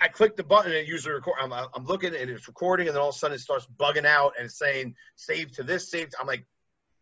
I 0.01 0.09
click 0.09 0.35
the 0.35 0.43
button 0.43 0.71
and 0.71 0.79
it 0.81 0.87
usually 0.87 1.15
record. 1.15 1.35
I'm, 1.41 1.53
I'm 1.53 1.85
looking 1.85 2.13
and 2.13 2.29
it's 2.29 2.47
recording, 2.47 2.87
and 2.87 2.95
then 2.95 3.01
all 3.01 3.09
of 3.09 3.15
a 3.15 3.17
sudden 3.17 3.35
it 3.35 3.39
starts 3.39 3.67
bugging 3.79 4.05
out 4.05 4.33
and 4.37 4.47
it's 4.47 4.57
saying 4.57 4.95
save 5.15 5.53
to 5.53 5.63
this, 5.63 5.89
save. 5.89 6.09
To, 6.09 6.17
I'm 6.19 6.27
like, 6.27 6.45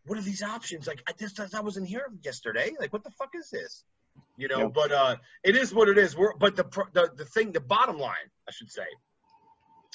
what 0.06 0.18
are 0.18 0.22
these 0.22 0.42
options? 0.42 0.86
Like, 0.86 1.02
I 1.08 1.12
just 1.12 1.38
I 1.54 1.60
wasn't 1.60 1.86
here 1.88 2.06
yesterday. 2.22 2.72
Like, 2.78 2.92
what 2.92 3.04
the 3.04 3.10
fuck 3.10 3.30
is 3.34 3.50
this? 3.50 3.84
You 4.36 4.48
know. 4.48 4.60
Yep. 4.62 4.72
But 4.74 4.92
uh, 4.92 5.16
it 5.44 5.56
is 5.56 5.74
what 5.74 5.88
it 5.88 5.98
is. 5.98 6.16
We're 6.16 6.34
but 6.36 6.56
the 6.56 6.64
the 6.92 7.10
the 7.16 7.24
thing, 7.24 7.52
the 7.52 7.60
bottom 7.60 7.98
line, 7.98 8.30
I 8.48 8.52
should 8.52 8.70
say, 8.70 8.86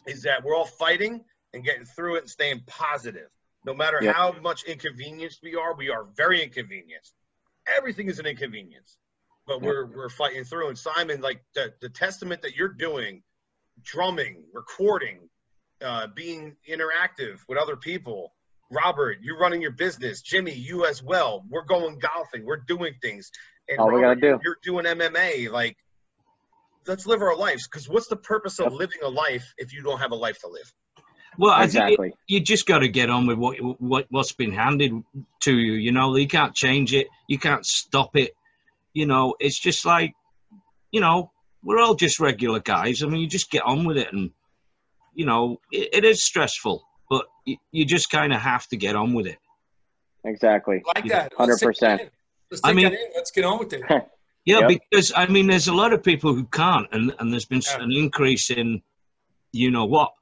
is 0.05 0.23
that 0.23 0.43
we're 0.43 0.55
all 0.55 0.65
fighting 0.65 1.23
and 1.53 1.63
getting 1.63 1.85
through 1.85 2.15
it 2.15 2.19
and 2.21 2.29
staying 2.29 2.61
positive. 2.67 3.29
No 3.65 3.73
matter 3.73 3.97
Yep. 4.01 4.15
how 4.15 4.31
much 4.41 4.63
inconvenienced 4.63 5.39
we 5.41 5.55
are, 5.55 5.73
we 5.75 5.89
are 5.89 6.03
very 6.15 6.43
inconvenienced. 6.43 7.15
Everything 7.65 8.07
is 8.09 8.19
an 8.19 8.27
inconvenience, 8.27 8.97
but 9.47 9.55
Yep. 9.55 9.63
we're 9.63 9.85
we're 9.87 10.09
fighting 10.09 10.43
through. 10.43 10.67
And 10.69 10.77
Simon, 10.77 11.21
like 11.21 11.43
the 11.55 11.73
the 11.81 11.89
testament 11.89 12.43
that 12.43 12.55
you're 12.55 12.67
doing, 12.69 13.23
drumming, 13.81 14.43
recording, 14.53 15.29
uh, 15.81 16.07
being 16.07 16.55
interactive 16.69 17.39
with 17.47 17.57
other 17.57 17.75
people. 17.75 18.34
Robert, 18.72 19.18
you're 19.22 19.38
running 19.38 19.61
your 19.61 19.72
business. 19.72 20.22
Jimmy, 20.22 20.53
you 20.53 20.86
as 20.86 21.03
well. 21.03 21.45
We're 21.49 21.66
going 21.66 21.99
golfing. 21.99 22.45
We're 22.45 22.63
doing 22.68 22.93
things. 23.01 23.30
And 23.70 23.80
All 23.80 23.91
we 23.91 24.01
gotta 24.01 24.20
do. 24.20 24.39
You're 24.43 24.57
doing 24.63 24.86
MMA. 24.86 25.49
Like, 25.51 25.78
let's 26.88 27.05
live 27.05 27.22
our 27.22 27.36
lives. 27.36 27.68
Because 27.68 27.88
what's 27.89 28.07
the 28.07 28.16
purpose 28.16 28.59
of 28.59 28.74
living 28.74 28.99
a 29.03 29.09
life 29.09 29.53
if 29.57 29.74
you 29.74 29.84
don't 29.84 29.99
have 29.99 30.11
a 30.11 30.16
life 30.16 30.39
to 30.41 30.47
live? 30.47 30.72
Well, 31.38 31.51
I 31.51 31.68
think 31.68 31.89
Exactly. 31.89 32.13
you 32.28 32.39
just 32.39 32.66
got 32.66 32.80
to 32.80 32.88
get 32.88 33.09
on 33.09 33.28
with 33.28 33.38
what 33.38 33.57
what 33.80 34.05
what's 34.09 34.32
been 34.32 34.53
handed 34.53 35.03
to 35.41 35.57
you. 35.57 35.74
You 35.74 35.91
know, 35.91 36.16
you 36.16 36.28
can't 36.28 36.55
change 36.55 36.93
it. 36.93 37.07
You 37.28 37.38
can't 37.38 37.66
stop 37.66 38.16
it. 38.16 38.32
You 38.93 39.05
know, 39.05 39.36
it's 39.39 39.59
just 39.59 39.86
like, 39.86 40.13
you 40.91 41.01
know, 41.01 41.32
we're 41.61 41.82
all 41.82 41.95
just 41.95 42.20
regular 42.20 42.61
guys. 42.61 43.03
I 43.03 43.07
mean, 43.07 43.20
you 43.20 43.28
just 43.28 43.51
get 43.51 43.63
on 43.63 43.84
with 43.84 43.97
it, 43.97 44.13
and 44.13 44.32
you 45.13 45.26
know, 45.26 45.57
it, 45.72 45.89
it 45.93 46.05
is 46.05 46.24
stressful, 46.24 46.82
but 46.82 46.94
you, 47.45 47.57
you 47.71 47.85
just 47.85 48.09
kind 48.09 48.33
of 48.33 48.41
have 48.41 48.67
to 48.67 48.77
get 48.77 48.95
on 48.95 49.13
with 49.13 49.27
it. 49.27 49.37
Exactly. 50.23 50.81
like 50.95 51.05
that. 51.07 51.31
Hundred 51.37 51.59
percent. 51.59 52.01
Let's 52.51 52.61
I 52.63 52.73
mean- 52.73 52.95
Let's 53.15 53.31
get 53.31 53.45
on 53.45 53.59
with 53.59 53.73
it. 53.73 53.83
Yeah, 54.47 54.59
Yep. 54.59 54.67
because 54.91 55.11
I 55.15 55.25
mean, 55.25 55.47
there's 55.47 55.69
a 55.69 55.73
lot 55.73 55.91
of 55.91 56.03
people 56.03 56.31
who 56.35 56.43
can't, 56.45 56.87
and 56.91 57.11
and 57.17 57.31
there's 57.33 57.45
been 57.45 57.63
Yeah. 57.65 57.81
an 57.83 57.91
increase 57.91 58.51
in, 58.51 58.79
you 59.53 59.71
know 59.71 59.85
what, 59.85 60.13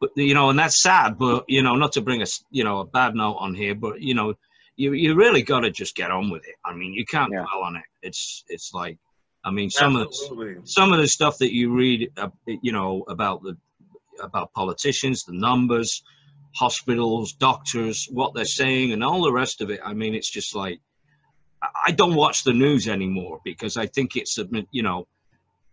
but 0.00 0.08
you 0.16 0.32
know, 0.32 0.48
and 0.48 0.58
that's 0.58 0.80
sad. 0.80 1.18
But 1.18 1.44
you 1.46 1.62
know, 1.62 1.76
not 1.76 1.92
to 1.92 2.00
bring 2.00 2.20
a 2.20 2.22
s- 2.22 2.42
you 2.50 2.64
know 2.64 2.78
a 2.80 2.86
bad 2.86 3.14
note 3.14 3.34
on 3.34 3.54
here, 3.54 3.74
but 3.74 4.00
you 4.00 4.14
know, 4.14 4.32
you 4.76 4.94
you 4.94 5.14
really 5.14 5.42
got 5.42 5.60
to 5.60 5.70
just 5.70 5.94
get 5.94 6.10
on 6.10 6.30
with 6.30 6.42
it. 6.48 6.54
I 6.64 6.72
mean, 6.74 6.94
you 6.94 7.04
can't 7.04 7.30
Yeah. 7.30 7.42
dwell 7.42 7.62
on 7.64 7.76
it. 7.76 7.84
It's 8.02 8.44
it's 8.48 8.72
like, 8.72 8.96
I 9.44 9.50
mean, 9.50 9.68
some 9.68 9.94
of 9.94 10.08
the, 10.08 10.62
some 10.64 10.90
of 10.94 10.98
the 10.98 11.06
stuff 11.06 11.36
that 11.36 11.52
you 11.54 11.70
read, 11.70 12.10
uh, 12.16 12.30
you 12.62 12.72
know, 12.72 13.04
about 13.08 13.42
the 13.42 13.58
about 14.22 14.54
politicians, 14.54 15.24
the 15.24 15.34
numbers, 15.34 16.02
hospitals, 16.54 17.32
doctors, 17.34 18.06
what 18.10 18.34
they're 18.34 18.44
saying, 18.44 18.92
and 18.92 19.02
all 19.04 19.22
the 19.22 19.32
rest 19.32 19.60
of 19.60 19.70
it. 19.70 19.80
I 19.84 19.92
mean, 19.94 20.14
it's 20.14 20.30
just 20.30 20.54
like 20.54 20.80
I- 21.62 21.68
I 21.88 21.90
don't 21.92 22.14
watch 22.14 22.44
the 22.44 22.52
news 22.54 22.88
anymore 22.88 23.40
because 23.44 23.76
I 23.76 23.86
think 23.86 24.16
it's 24.16 24.38
a 24.38 24.48
you 24.70 24.82
know 24.82 25.06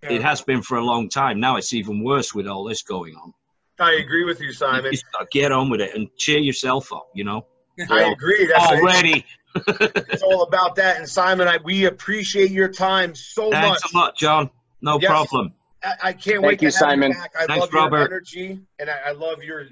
it 0.04 0.22
has 0.22 0.42
been 0.42 0.62
for 0.62 0.78
a 0.78 0.84
long 0.84 1.10
time. 1.10 1.40
Now 1.40 1.56
it's 1.58 1.74
even 1.74 2.04
worse 2.04 2.34
with 2.34 2.48
all 2.48 2.64
this 2.64 2.82
going 2.84 3.16
on. 3.16 3.34
I 3.80 3.94
agree 3.94 4.24
with 4.26 4.40
you, 4.40 4.48
You 4.48 4.54
Simon. 4.54 4.92
just 4.92 5.06
get 5.32 5.52
on 5.52 5.70
with 5.70 5.82
it 5.82 5.96
and 5.96 6.10
cheer 6.18 6.40
yourself 6.40 6.92
up. 6.92 7.08
You 7.14 7.24
know, 7.24 7.46
I 7.90 8.04
agree. 8.12 8.48
That's 8.48 8.66
already. 8.66 9.26
it's 9.56 10.24
all 10.24 10.44
about 10.44 10.76
that. 10.76 10.98
And 10.98 11.08
Simon, 11.10 11.48
I, 11.48 11.58
we 11.64 11.86
appreciate 11.86 12.52
your 12.52 12.68
time 12.70 13.16
so 13.16 13.50
much. 13.50 13.62
Thanks 13.62 13.94
a 13.94 13.98
lot, 13.98 14.18
John. 14.18 14.50
No 14.82 15.00
Yes. 15.00 15.10
problem. 15.10 15.54
I, 15.84 15.94
I 16.04 16.14
can't 16.14 16.24
Thank 16.26 16.42
wait 16.44 16.62
you, 16.62 16.72
to 16.72 16.78
have 16.78 16.90
Simon. 16.90 17.12
you 17.12 17.18
back. 17.18 17.32
I 17.40 17.46
Thanks, 17.46 17.62
love 17.62 17.74
your 17.74 17.84
Robert. 17.84 18.06
energy, 18.06 18.60
and 18.80 18.90
I, 18.90 18.98
I 19.08 19.12
love 19.12 19.44
your. 19.44 19.66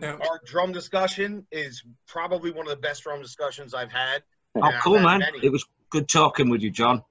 Yeah. 0.00 0.12
Our 0.12 0.40
drum 0.46 0.72
discussion 0.72 1.46
is 1.50 1.82
probably 2.06 2.50
one 2.50 2.66
of 2.66 2.70
the 2.70 2.76
best 2.80 3.02
drum 3.02 3.20
discussions 3.22 3.74
I've 3.74 3.90
had. 3.90 4.22
Oh, 4.54 4.62
and 4.64 4.74
cool, 4.82 4.98
had 4.98 5.04
man. 5.04 5.18
many. 5.20 5.38
It 5.44 5.50
was 5.52 5.64
good 5.90 6.08
talking 6.08 6.48
with 6.48 6.60
you, 6.62 6.70
John. 6.70 7.02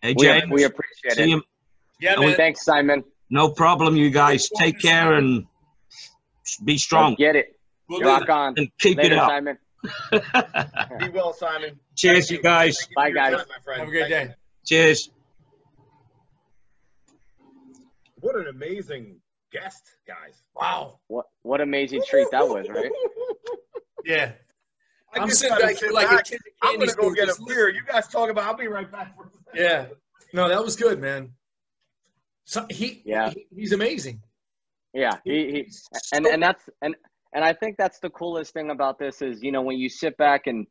Hey, 0.00 0.14
We, 0.16 0.26
James. 0.26 0.50
we 0.50 0.64
appreciate 0.64 1.12
see 1.14 1.22
it. 1.24 1.28
you. 1.28 1.42
Yeah, 2.00 2.16
man. 2.18 2.34
Thanks, 2.36 2.64
Simon. 2.64 3.04
No 3.30 3.50
problem, 3.50 3.96
you 3.96 4.10
guys. 4.10 4.48
Take 4.56 4.80
care 4.80 5.14
and 5.14 5.46
be 6.64 6.76
strong 6.78 7.12
Let's 7.12 7.18
get 7.18 7.36
it. 7.36 7.58
We'll 7.88 8.00
do 8.00 8.06
Rock 8.06 8.26
that. 8.26 8.32
on. 8.32 8.54
and 8.56 8.68
keep 8.78 8.98
Later, 8.98 9.14
it 9.14 9.18
up. 9.18 9.28
Simon. 9.30 9.58
Be 11.00 11.08
well, 11.10 11.32
Simon. 11.32 11.78
Cheers, 11.96 12.28
Thank 12.28 12.38
you 12.38 12.42
guys. 12.42 12.78
You 12.88 12.94
Bye, 12.94 13.10
guys. 13.10 13.36
time, 13.36 13.46
my. 13.66 13.78
Have 13.78 13.88
a 13.88 13.90
great 13.90 14.08
Thank 14.10 14.30
day. 14.30 14.34
Cheers. 14.66 15.10
What 18.20 18.36
an 18.36 18.46
amazing 18.48 19.16
guest, 19.52 19.96
guys. 20.06 20.41
Wow. 20.54 20.98
What 21.08 21.26
what 21.42 21.60
amazing 21.60 22.02
treat 22.08 22.28
that 22.30 22.46
was, 22.48 22.68
right? 22.68 22.90
Yeah. 24.04 24.32
I 25.14 25.20
I'm 25.20 25.28
just 25.28 25.40
sitting 25.40 25.56
back 25.58 25.76
here 25.76 25.92
like 25.92 26.08
back. 26.10 26.20
a 26.26 26.30
kid. 26.30 26.40
I'm 26.60 26.76
gonna 26.78 26.92
go 26.94 27.12
get 27.12 27.24
a 27.24 27.26
just 27.28 27.46
beer. 27.46 27.68
You 27.68 27.82
guys 27.86 28.08
talk 28.08 28.30
about. 28.30 28.44
I'll 28.44 28.56
be 28.56 28.66
right 28.66 28.90
back. 28.90 29.14
For 29.16 29.26
a 29.26 29.30
second. 29.30 29.62
Yeah. 29.62 29.86
No, 30.32 30.48
that 30.48 30.60
was 30.64 30.74
good, 30.74 31.00
man. 31.00 31.30
So 32.44 32.66
he, 32.68 33.02
Yeah. 33.04 33.30
he 33.30 33.46
he's 33.54 33.70
amazing. 33.72 34.20
Yeah. 34.92 35.12
He, 35.24 35.52
he 35.52 35.70
and 36.12 36.26
and 36.26 36.42
that's 36.42 36.64
and 36.80 36.96
and 37.32 37.44
I 37.44 37.52
think 37.52 37.76
that's 37.78 38.00
the 38.00 38.10
coolest 38.10 38.52
thing 38.52 38.70
about 38.70 38.98
this 38.98 39.22
is 39.22 39.40
you 39.40 39.52
know 39.52 39.62
when 39.62 39.78
you 39.78 39.88
sit 39.88 40.16
back 40.16 40.48
and 40.48 40.66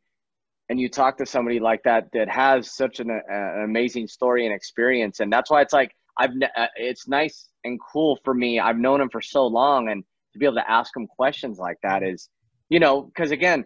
and 0.68 0.78
you 0.78 0.90
talk 0.90 1.16
to 1.18 1.26
somebody 1.26 1.58
like 1.58 1.82
that 1.84 2.08
that 2.12 2.28
has 2.28 2.74
such 2.74 3.00
an, 3.00 3.10
uh, 3.10 3.34
an 3.34 3.64
amazing 3.64 4.06
story 4.08 4.44
and 4.44 4.54
experience 4.54 5.20
and 5.20 5.32
that's 5.32 5.50
why 5.50 5.62
it's 5.62 5.72
like 5.72 5.92
I've 6.18 6.34
ne- 6.34 6.50
uh, 6.56 6.66
it's 6.76 7.08
nice 7.08 7.48
and 7.64 7.78
cool 7.92 8.18
for 8.24 8.34
me. 8.34 8.60
I've 8.60 8.78
known 8.78 9.00
him 9.00 9.10
for 9.10 9.20
so 9.20 9.46
long, 9.46 9.88
and 9.88 10.04
to 10.32 10.38
be 10.38 10.46
able 10.46 10.56
to 10.56 10.70
ask 10.70 10.96
him 10.96 11.06
questions 11.06 11.58
like 11.58 11.78
that 11.82 12.02
is, 12.02 12.28
you 12.68 12.80
know, 12.80 13.02
because 13.02 13.30
again, 13.30 13.64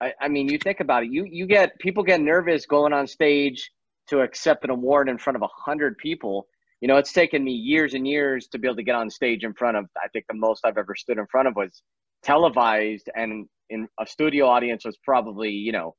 I, 0.00 0.12
I 0.20 0.28
mean, 0.28 0.48
you 0.48 0.58
think 0.58 0.80
about 0.80 1.04
it. 1.04 1.10
You 1.10 1.24
you 1.30 1.46
get 1.46 1.78
people 1.78 2.02
get 2.02 2.20
nervous 2.20 2.66
going 2.66 2.92
on 2.92 3.06
stage 3.06 3.70
to 4.08 4.20
accept 4.20 4.64
an 4.64 4.70
award 4.70 5.08
in 5.08 5.18
front 5.18 5.36
of 5.36 5.42
a 5.42 5.48
hundred 5.48 5.96
people. 5.98 6.46
You 6.80 6.88
know, 6.88 6.96
it's 6.96 7.12
taken 7.12 7.44
me 7.44 7.52
years 7.52 7.94
and 7.94 8.08
years 8.08 8.48
to 8.48 8.58
be 8.58 8.66
able 8.66 8.76
to 8.76 8.82
get 8.82 8.94
on 8.94 9.10
stage 9.10 9.44
in 9.44 9.52
front 9.54 9.76
of. 9.76 9.86
I 9.96 10.08
think 10.08 10.24
the 10.28 10.36
most 10.36 10.64
I've 10.64 10.78
ever 10.78 10.94
stood 10.94 11.18
in 11.18 11.26
front 11.26 11.48
of 11.48 11.56
was 11.56 11.82
televised, 12.22 13.10
and 13.14 13.46
in 13.70 13.88
a 13.98 14.06
studio 14.06 14.46
audience 14.46 14.84
was 14.84 14.98
probably 14.98 15.50
you 15.50 15.72
know 15.72 15.94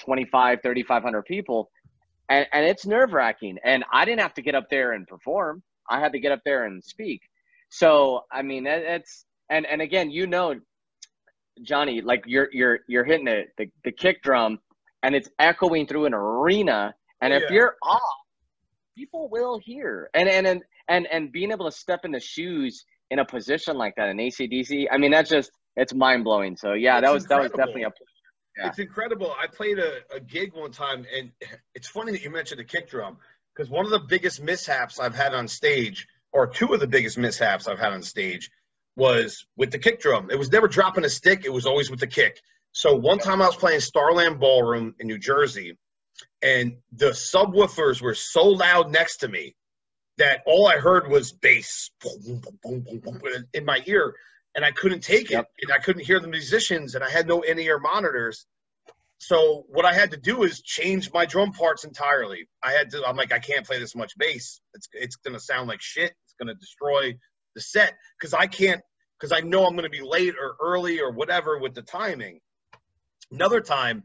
25 0.00 0.58
3500 0.62 1.22
people 1.24 1.70
and, 2.28 2.46
and 2.52 2.66
it's 2.66 2.84
nerve 2.86 3.12
wracking 3.12 3.58
and 3.64 3.84
i 3.92 4.04
didn't 4.04 4.20
have 4.20 4.34
to 4.34 4.42
get 4.42 4.54
up 4.54 4.68
there 4.70 4.92
and 4.92 5.06
perform 5.06 5.62
i 5.90 5.98
had 6.00 6.12
to 6.12 6.20
get 6.20 6.32
up 6.32 6.40
there 6.44 6.64
and 6.64 6.82
speak 6.84 7.22
so 7.70 8.24
i 8.32 8.42
mean 8.42 8.66
it, 8.66 8.82
it's 8.86 9.24
and 9.50 9.66
and 9.66 9.80
again 9.82 10.10
you 10.10 10.26
know 10.26 10.54
johnny 11.62 12.00
like 12.00 12.22
you're 12.26 12.48
you're 12.52 12.80
you're 12.88 13.04
hitting 13.04 13.24
the, 13.26 13.42
the, 13.58 13.66
the 13.84 13.92
kick 13.92 14.22
drum 14.22 14.58
and 15.02 15.14
it's 15.14 15.28
echoing 15.38 15.86
through 15.86 16.06
an 16.06 16.14
arena 16.14 16.94
and 17.20 17.32
Oh, 17.32 17.36
if 17.36 17.42
yeah. 17.44 17.52
you're 17.52 17.76
off 17.82 18.00
people 18.96 19.28
will 19.30 19.58
hear 19.58 20.08
and 20.14 20.28
and 20.28 20.46
and 20.46 20.62
and, 20.88 21.06
and 21.12 21.32
being 21.32 21.50
able 21.52 21.66
to 21.70 21.76
step 21.76 22.04
in 22.04 22.12
the 22.12 22.20
shoes 22.20 22.84
in 23.10 23.18
a 23.18 23.24
position 23.24 23.76
like 23.76 23.94
that 23.96 24.08
in 24.08 24.16
acdc 24.18 24.86
i 24.92 24.98
mean 24.98 25.10
that's 25.10 25.30
just 25.30 25.50
it's 25.76 25.94
mind-blowing 25.94 26.56
so 26.56 26.72
yeah 26.74 27.00
that 27.00 27.06
It's 27.06 27.14
was 27.14 27.26
that 27.26 27.40
was 27.40 27.50
definitely 27.52 27.82
a 27.84 27.90
Yeah. 28.58 28.66
It's 28.68 28.78
incredible. 28.80 29.32
I 29.40 29.46
played 29.46 29.78
a, 29.78 29.98
a 30.12 30.18
gig 30.18 30.52
one 30.52 30.72
time, 30.72 31.06
and 31.16 31.30
it's 31.76 31.86
funny 31.88 32.10
that 32.12 32.22
you 32.24 32.30
mentioned 32.30 32.58
the 32.58 32.64
kick 32.64 32.90
drum 32.90 33.18
because 33.58 33.70
one 33.70 33.84
of 33.84 33.90
the 33.90 33.98
biggest 33.98 34.40
mishaps 34.40 35.00
I've 35.00 35.16
had 35.16 35.34
on 35.34 35.48
stage, 35.48 36.06
or 36.32 36.46
two 36.46 36.72
of 36.72 36.78
the 36.78 36.86
biggest 36.86 37.18
mishaps 37.18 37.66
I've 37.66 37.80
had 37.80 37.92
on 37.92 38.02
stage, 38.02 38.50
was 38.94 39.46
with 39.56 39.72
the 39.72 39.78
kick 39.78 40.00
drum. 40.00 40.30
It 40.30 40.38
was 40.38 40.52
never 40.52 40.68
dropping 40.68 41.04
a 41.04 41.08
stick; 41.08 41.44
it 41.44 41.52
was 41.52 41.66
always 41.66 41.90
with 41.90 41.98
the 41.98 42.06
kick. 42.06 42.40
So 42.70 42.94
one 42.94 43.18
time 43.18 43.42
I 43.42 43.46
was 43.46 43.56
playing 43.56 43.80
Starland 43.80 44.38
Ballroom 44.38 44.94
in 45.00 45.08
New 45.08 45.18
Jersey, 45.18 45.76
and 46.40 46.76
the 46.92 47.10
subwoofers 47.10 48.00
were 48.00 48.14
so 48.14 48.44
loud 48.44 48.92
next 48.92 49.18
to 49.18 49.28
me 49.28 49.56
that 50.18 50.42
all 50.46 50.68
I 50.68 50.76
heard 50.76 51.08
was 51.08 51.32
bass 51.32 51.90
in 53.52 53.64
my 53.64 53.82
ear, 53.86 54.14
and 54.54 54.64
I 54.64 54.70
couldn't 54.70 55.00
take 55.00 55.32
it, 55.32 55.44
and 55.62 55.72
I 55.72 55.78
couldn't 55.78 56.04
hear 56.04 56.20
the 56.20 56.28
musicians, 56.28 56.94
and 56.94 57.02
I 57.02 57.10
had 57.10 57.26
no 57.26 57.40
in-ear 57.40 57.80
monitors. 57.80 58.46
So 59.18 59.64
what 59.68 59.84
I 59.84 59.92
had 59.92 60.12
to 60.12 60.16
do 60.16 60.44
is 60.44 60.62
change 60.62 61.12
my 61.12 61.26
drum 61.26 61.52
parts 61.52 61.84
entirely. 61.84 62.48
I 62.62 62.72
had 62.72 62.90
to. 62.90 63.04
I'm 63.06 63.16
like, 63.16 63.32
I 63.32 63.40
can't 63.40 63.66
play 63.66 63.78
this 63.78 63.96
much 63.96 64.12
bass. 64.16 64.60
It's 64.74 64.88
it's 64.92 65.16
gonna 65.16 65.40
sound 65.40 65.68
like 65.68 65.80
shit. 65.82 66.12
It's 66.24 66.34
gonna 66.38 66.54
destroy 66.54 67.14
the 67.54 67.60
set 67.60 67.94
because 68.18 68.32
I 68.32 68.46
can't 68.46 68.80
because 69.18 69.32
I 69.32 69.40
know 69.40 69.66
I'm 69.66 69.74
gonna 69.74 69.88
be 69.88 70.02
late 70.02 70.34
or 70.40 70.54
early 70.62 71.00
or 71.00 71.10
whatever 71.10 71.58
with 71.58 71.74
the 71.74 71.82
timing. 71.82 72.40
Another 73.32 73.60
time, 73.60 74.04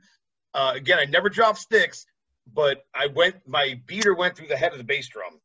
uh, 0.54 0.74
again, 0.76 0.98
I 1.00 1.06
never 1.06 1.30
dropped 1.30 1.60
sticks, 1.60 2.06
but 2.52 2.84
I 2.94 3.08
went. 3.08 3.36
My 3.48 3.80
beater 3.86 4.16
went 4.16 4.36
through 4.36 4.48
the 4.48 4.58
head 4.58 4.72
of 4.72 4.80
the 4.80 4.84
bass 4.84 5.08
drum. 5.10 5.40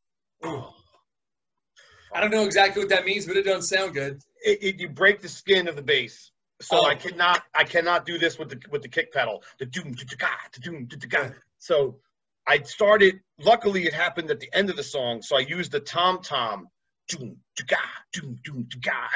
I 2.15 2.21
don't 2.23 2.31
know 2.31 2.45
exactly 2.45 2.83
what 2.83 2.89
that 2.89 3.05
means, 3.05 3.27
but 3.27 3.37
it 3.37 3.45
doesn't 3.45 3.63
sound 3.63 3.93
good. 3.93 4.23
it, 4.45 4.63
it, 4.63 4.81
you 4.81 4.89
break 4.89 5.21
the 5.21 5.29
skin 5.29 5.69
of 5.69 5.77
the 5.77 5.83
bass. 5.83 6.33
So 6.61 6.79
Oh. 6.79 6.85
I 6.87 6.95
cannot 6.95 7.43
I 7.55 7.65
cannot 7.65 8.05
do 8.07 8.19
this 8.19 8.39
with 8.39 8.51
the 8.51 8.61
with 8.71 8.83
the 8.83 8.89
kick 8.89 9.13
pedal. 9.13 9.43
The 9.59 9.67
doom 9.67 9.93
da 9.93 10.05
doom 10.61 10.89
So 11.59 12.01
I 12.47 12.63
started. 12.63 13.21
Luckily, 13.39 13.85
it 13.87 13.95
happened 13.95 14.31
at 14.31 14.41
the 14.41 14.49
end 14.53 14.71
of 14.71 14.77
the 14.77 14.83
song, 14.83 15.23
so 15.23 15.37
I 15.37 15.41
used 15.41 15.73
the 15.73 15.81
tom 15.81 16.21
tom 16.23 16.69
doom 17.09 17.37
doom 18.13 18.39
doom 18.45 18.69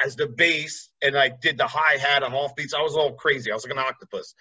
as 0.05 0.15
the 0.15 0.27
bass, 0.27 0.89
and 1.01 1.17
I 1.17 1.29
did 1.29 1.57
the 1.57 1.67
hi 1.67 1.97
hat 1.97 2.23
on 2.23 2.33
off 2.33 2.55
beats. 2.55 2.73
I 2.73 2.81
was 2.81 2.95
all 2.95 3.13
crazy. 3.13 3.51
I 3.51 3.55
was 3.55 3.65
like 3.65 3.73
an 3.73 3.79
octopus. 3.79 4.33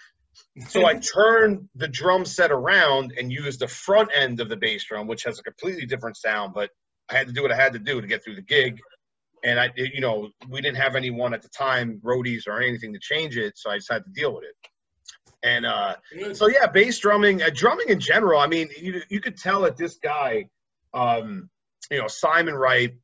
So 0.68 0.86
I 0.86 0.94
turned 0.94 1.68
the 1.74 1.88
drum 1.88 2.24
set 2.24 2.50
around 2.52 3.12
and 3.18 3.30
used 3.30 3.60
the 3.60 3.68
front 3.68 4.10
end 4.14 4.40
of 4.40 4.48
the 4.48 4.56
bass 4.56 4.84
drum, 4.84 5.06
which 5.06 5.24
has 5.24 5.38
a 5.38 5.42
completely 5.42 5.84
different 5.86 6.16
sound, 6.16 6.54
but 6.54 6.70
I 7.10 7.16
had 7.16 7.26
to 7.26 7.32
do 7.32 7.42
what 7.42 7.52
I 7.52 7.56
had 7.56 7.74
to 7.74 7.78
do 7.78 8.00
to 8.00 8.06
get 8.06 8.24
through 8.24 8.36
the 8.36 8.42
gig 8.42 8.80
and 9.42 9.58
I, 9.58 9.70
you 9.76 10.00
know, 10.00 10.30
we 10.48 10.60
didn't 10.60 10.78
have 10.78 10.94
anyone 10.94 11.34
at 11.34 11.42
the 11.42 11.48
time, 11.48 12.00
roadies 12.04 12.46
or 12.46 12.60
anything 12.60 12.92
to 12.92 12.98
change 13.00 13.36
it, 13.36 13.54
so 13.56 13.70
I 13.70 13.76
just 13.76 13.90
had 13.90 14.04
to 14.04 14.10
deal 14.10 14.34
with 14.34 14.44
it. 14.44 14.54
And 15.42 15.66
uh, 15.66 15.96
so 16.34 16.46
yeah, 16.48 16.66
bass 16.68 16.98
drumming, 17.00 17.42
uh, 17.42 17.50
drumming 17.52 17.88
in 17.88 17.98
general. 17.98 18.38
I 18.40 18.46
mean, 18.46 18.70
you 18.80 19.02
you 19.08 19.20
could 19.20 19.36
tell 19.36 19.62
that 19.62 19.76
this 19.76 19.96
guy, 19.96 20.48
um, 20.94 21.50
you 21.90 21.98
know, 21.98 22.06
Simon 22.06 22.54
Wright, 22.54 22.94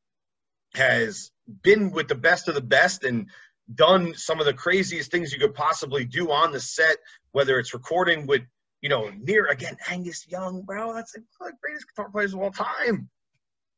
has 0.75 1.33
been 1.63 1.91
with 1.91 2.07
the 2.07 2.15
best 2.15 2.47
of 2.49 2.55
the 2.55 2.61
best 2.61 3.03
and 3.03 3.29
done 3.75 4.15
some 4.15 4.39
of 4.39 4.47
the 4.47 4.55
craziest 4.55 5.11
things 5.11 5.33
you 5.33 5.39
could 5.41 5.55
possibly 5.55 6.05
do 6.05 6.31
on 6.31 6.53
the 6.53 6.61
set. 6.61 6.99
Whether 7.33 7.59
it's 7.59 7.75
recording 7.75 8.27
with, 8.27 8.43
you 8.83 8.89
know, 8.89 9.11
near 9.19 9.47
again 9.47 9.77
Angus 9.91 10.27
Young, 10.29 10.63
bro, 10.63 10.95
that's 10.95 11.13
the 11.13 11.53
greatest 11.61 11.89
guitar 11.89 12.09
players 12.09 12.35
of 12.35 12.41
all 12.41 12.53
time. 12.53 13.09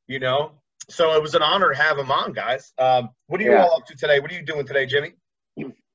You 0.07 0.19
know, 0.19 0.61
so 0.91 1.14
it 1.14 1.22
was 1.22 1.34
an 1.34 1.43
honor 1.43 1.70
to 1.70 1.76
have 1.76 1.99
him 1.99 2.11
on, 2.11 2.32
guys. 2.32 2.72
Um, 2.78 3.11
what 3.26 3.41
are 3.41 3.45
you 3.45 3.53
Yeah. 3.53 3.64
all 3.64 3.76
up 3.80 3.86
to 3.86 3.97
today? 3.97 4.20
What 4.20 4.30
are 4.30 4.34
you 4.34 4.45
doing 4.45 4.66
today, 4.66 4.86
Jimmy? 4.86 5.14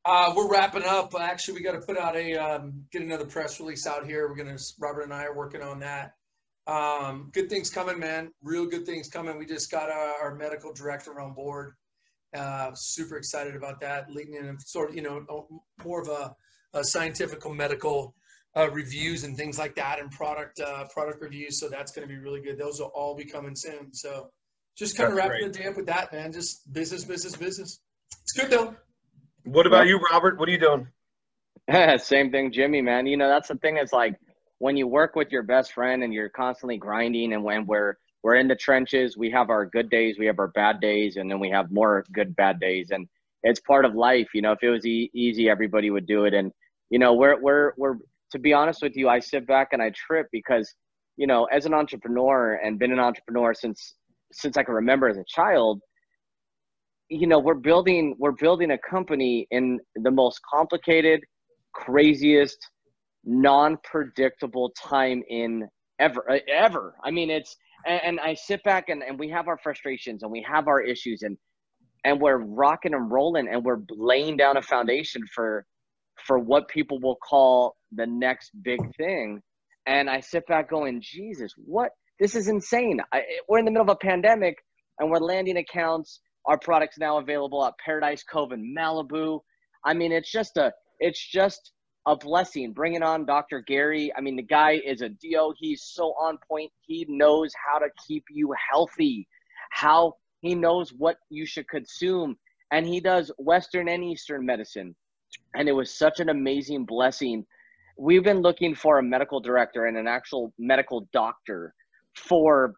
Uh, 0.06 0.34
we're 0.36 0.48
wrapping 0.50 0.84
up. 0.84 1.14
Actually, 1.20 1.56
we 1.56 1.64
got 1.64 1.72
to 1.74 1.82
put 1.82 1.98
out 1.98 2.16
a 2.16 2.36
um, 2.36 2.86
get 2.92 3.02
another 3.02 3.26
press 3.26 3.60
release 3.60 3.88
out 3.88 4.06
here. 4.06 4.28
We're 4.28 4.36
gonna 4.36 4.58
Robert 4.80 5.02
and 5.02 5.14
I 5.14 5.26
are 5.26 5.36
working 5.36 5.62
on 5.62 5.80
that. 5.80 6.14
Um, 6.68 7.30
good 7.34 7.50
things 7.50 7.70
coming, 7.70 8.00
man. 8.00 8.32
Real 8.42 8.66
good 8.66 8.86
things 8.86 9.10
coming. 9.10 9.38
We 9.38 9.46
just 9.46 9.72
got 9.72 9.90
our, 9.90 10.14
our 10.22 10.36
medical 10.36 10.74
director 10.74 11.20
on 11.20 11.34
board. 11.34 11.74
Uh, 12.36 12.72
super 12.76 13.18
excited 13.18 13.56
about 13.56 13.80
that. 13.82 14.12
Leading 14.12 14.36
in 14.36 14.60
sort 14.60 14.90
of 14.90 14.96
you 14.96 15.02
know 15.02 15.26
more 15.84 16.02
of 16.02 16.08
a, 16.08 16.36
a 16.78 16.84
scientific 16.84 17.40
medical 17.52 18.14
uh, 18.56 18.70
reviews 18.72 19.24
and 19.24 19.36
things 19.36 19.58
like 19.58 19.76
that, 19.76 20.00
and 20.00 20.12
product 20.12 20.60
uh, 20.60 20.86
product 20.94 21.22
reviews. 21.22 21.60
So 21.60 21.68
that's 21.68 21.92
going 21.92 22.08
to 22.08 22.14
be 22.14 22.20
really 22.20 22.42
good. 22.42 22.60
Those 22.60 22.80
will 22.80 22.92
all 22.94 23.16
be 23.16 23.26
coming 23.26 23.56
soon. 23.56 23.92
So 23.94 24.30
just 24.76 24.98
kind 24.98 25.10
of 25.10 25.16
wrapping 25.16 25.42
great. 25.42 25.54
the 25.54 25.60
day 25.60 25.66
up 25.66 25.78
with 25.78 25.86
that, 25.88 26.12
man. 26.12 26.32
Just 26.32 26.72
business, 26.74 27.04
business, 27.04 27.36
business. 27.36 27.80
It's 28.24 28.34
good 28.34 28.50
though. 28.50 28.76
What 29.44 29.68
about 29.68 29.88
you, 29.88 30.00
Robert? 30.12 30.40
What 30.40 30.50
are 30.50 30.52
you 30.52 30.60
doing? 30.60 30.88
Same 32.00 32.32
thing, 32.32 32.52
Jimmy, 32.52 32.82
man. 32.82 33.08
You 33.08 33.18
know, 33.18 33.28
that's 33.28 33.48
the 33.48 33.56
thing 33.56 33.78
is 33.78 33.94
like 33.94 34.16
when 34.60 34.78
you 34.78 34.88
work 34.88 35.16
with 35.16 35.32
your 35.32 35.44
best 35.44 35.74
friend 35.74 36.04
and 36.04 36.14
you're 36.14 36.30
constantly 36.30 36.78
grinding 36.78 37.34
and 37.34 37.44
when 37.44 37.66
we're 37.66 37.98
we're 38.24 38.36
in 38.36 38.48
the 38.48 38.56
trenches, 38.56 39.16
we 39.16 39.30
have 39.30 39.52
our 39.52 39.68
good 39.68 39.88
days, 39.92 40.18
we 40.18 40.26
have 40.26 40.40
our 40.40 40.48
bad 40.48 40.82
days, 40.82 41.18
and 41.18 41.30
then 41.30 41.40
we 41.40 41.52
have 41.52 41.72
more 41.72 42.04
good 42.12 42.36
bad 42.36 42.60
days. 42.60 42.90
And 42.90 43.08
it's 43.44 43.60
part 43.60 43.86
of 43.86 43.94
life. 43.94 44.30
You 44.34 44.42
know, 44.42 44.52
if 44.52 44.64
it 44.64 44.70
was 44.72 44.84
e- 44.84 45.12
easy, 45.14 45.48
everybody 45.48 45.92
would 45.92 46.08
do 46.08 46.26
it. 46.26 46.34
And, 46.34 46.52
you 46.90 46.98
know, 46.98 47.14
we're 47.14 47.40
we're 47.40 47.74
we're 47.78 47.98
to 48.32 48.40
be 48.40 48.52
honest 48.52 48.82
with 48.82 48.96
you, 48.96 49.08
I 49.08 49.20
sit 49.20 49.46
back 49.46 49.70
and 49.74 49.82
I 49.82 49.92
trip 49.92 50.28
because, 50.32 50.74
you 51.18 51.28
know, 51.28 51.46
as 51.46 51.68
an 51.68 51.76
entrepreneur 51.76 52.56
and 52.56 52.80
been 52.80 52.92
an 52.92 53.00
entrepreneur 53.00 53.54
since 53.54 53.94
since 54.36 54.58
I 54.58 54.64
can 54.64 54.76
remember 54.76 55.08
as 55.08 55.18
a 55.18 55.24
child, 55.28 55.82
you 57.10 57.28
know, 57.28 57.40
we're 57.40 57.54
building 57.56 58.16
we're 58.20 58.32
building 58.32 58.72
a 58.72 58.78
company 58.78 59.48
in 59.52 59.80
the 59.96 60.12
most 60.12 60.40
complicated, 60.52 61.22
craziest, 61.74 62.58
non-predictable 63.24 64.72
time 64.72 65.24
in 65.30 65.68
ever 66.00 66.30
uh, 66.30 66.40
ever. 66.52 66.96
I 67.04 67.12
mean, 67.12 67.30
it's 67.30 67.56
and, 67.86 68.02
and 68.04 68.20
I 68.20 68.34
sit 68.34 68.64
back 68.64 68.90
and, 68.90 69.04
and 69.04 69.18
we 69.18 69.30
have 69.30 69.48
our 69.48 69.58
frustrations 69.58 70.24
and 70.24 70.32
we 70.32 70.46
have 70.48 70.68
our 70.68 70.82
issues 70.82 71.22
and 71.22 71.38
and 72.04 72.20
we're 72.20 72.38
rocking 72.38 72.94
and 72.94 73.12
rolling 73.12 73.48
and 73.48 73.64
we're 73.64 73.82
laying 73.90 74.38
down 74.38 74.58
a 74.58 74.62
foundation 74.62 75.24
for 75.34 75.66
for 76.26 76.40
what 76.40 76.68
people 76.70 77.00
will 77.00 77.18
call 77.18 77.76
the 77.92 78.06
next 78.06 78.52
big 78.64 78.80
thing. 78.96 79.42
And 79.86 80.10
I 80.10 80.20
sit 80.20 80.48
back 80.48 80.70
going, 80.70 81.02
Jesus, 81.02 81.54
what? 81.58 81.92
This 82.20 82.36
is 82.36 82.48
insane. 82.48 83.02
I, 83.12 83.24
we're 83.50 83.60
in 83.60 83.66
the 83.66 83.72
middle 83.72 83.90
of 83.90 83.98
a 84.02 84.06
pandemic 84.06 84.58
and 85.00 85.10
we're 85.10 85.20
landing 85.20 85.58
accounts. 85.58 86.22
Our 86.46 86.58
product's 86.58 86.98
now 86.98 87.18
available 87.18 87.66
at 87.66 87.74
Paradise 87.84 88.24
Cove 88.24 88.52
in 88.54 88.74
Malibu. 88.78 89.40
I 89.84 89.94
mean, 89.94 90.12
it's 90.12 90.32
just 90.32 90.58
a, 90.58 90.72
it's 91.00 91.20
just 91.32 91.74
a 92.06 92.16
blessing. 92.16 92.72
Bringing 92.72 93.04
on 93.04 93.26
Dr. 93.26 93.62
Gary. 93.62 94.14
I 94.18 94.22
mean, 94.22 94.36
the 94.36 94.44
guy 94.44 94.80
is 94.86 95.02
a 95.02 95.10
do. 95.10 95.54
He's 95.58 95.84
so 95.84 96.14
on 96.22 96.38
point. 96.48 96.72
He 96.82 97.06
knows 97.10 97.52
how 97.68 97.80
to 97.80 97.88
keep 98.08 98.24
you 98.30 98.54
healthy. 98.72 99.28
How 99.72 100.14
he 100.42 100.56
knows 100.56 100.92
what 100.92 101.18
you 101.30 101.46
should 101.46 101.68
consume, 101.68 102.38
and 102.72 102.86
he 102.86 103.00
does 103.00 103.32
Western 103.40 103.90
and 103.90 104.04
Eastern 104.04 104.46
medicine. 104.46 104.96
And 105.56 105.68
it 105.68 105.72
was 105.72 105.98
such 105.98 106.20
an 106.20 106.30
amazing 106.30 106.86
blessing. 106.86 107.46
We've 107.98 108.24
been 108.24 108.42
looking 108.42 108.76
for 108.76 109.00
a 109.00 109.04
medical 109.04 109.40
director 109.40 109.86
and 109.86 109.98
an 109.98 110.08
actual 110.08 110.54
medical 110.60 111.08
doctor 111.12 111.74
for 112.16 112.74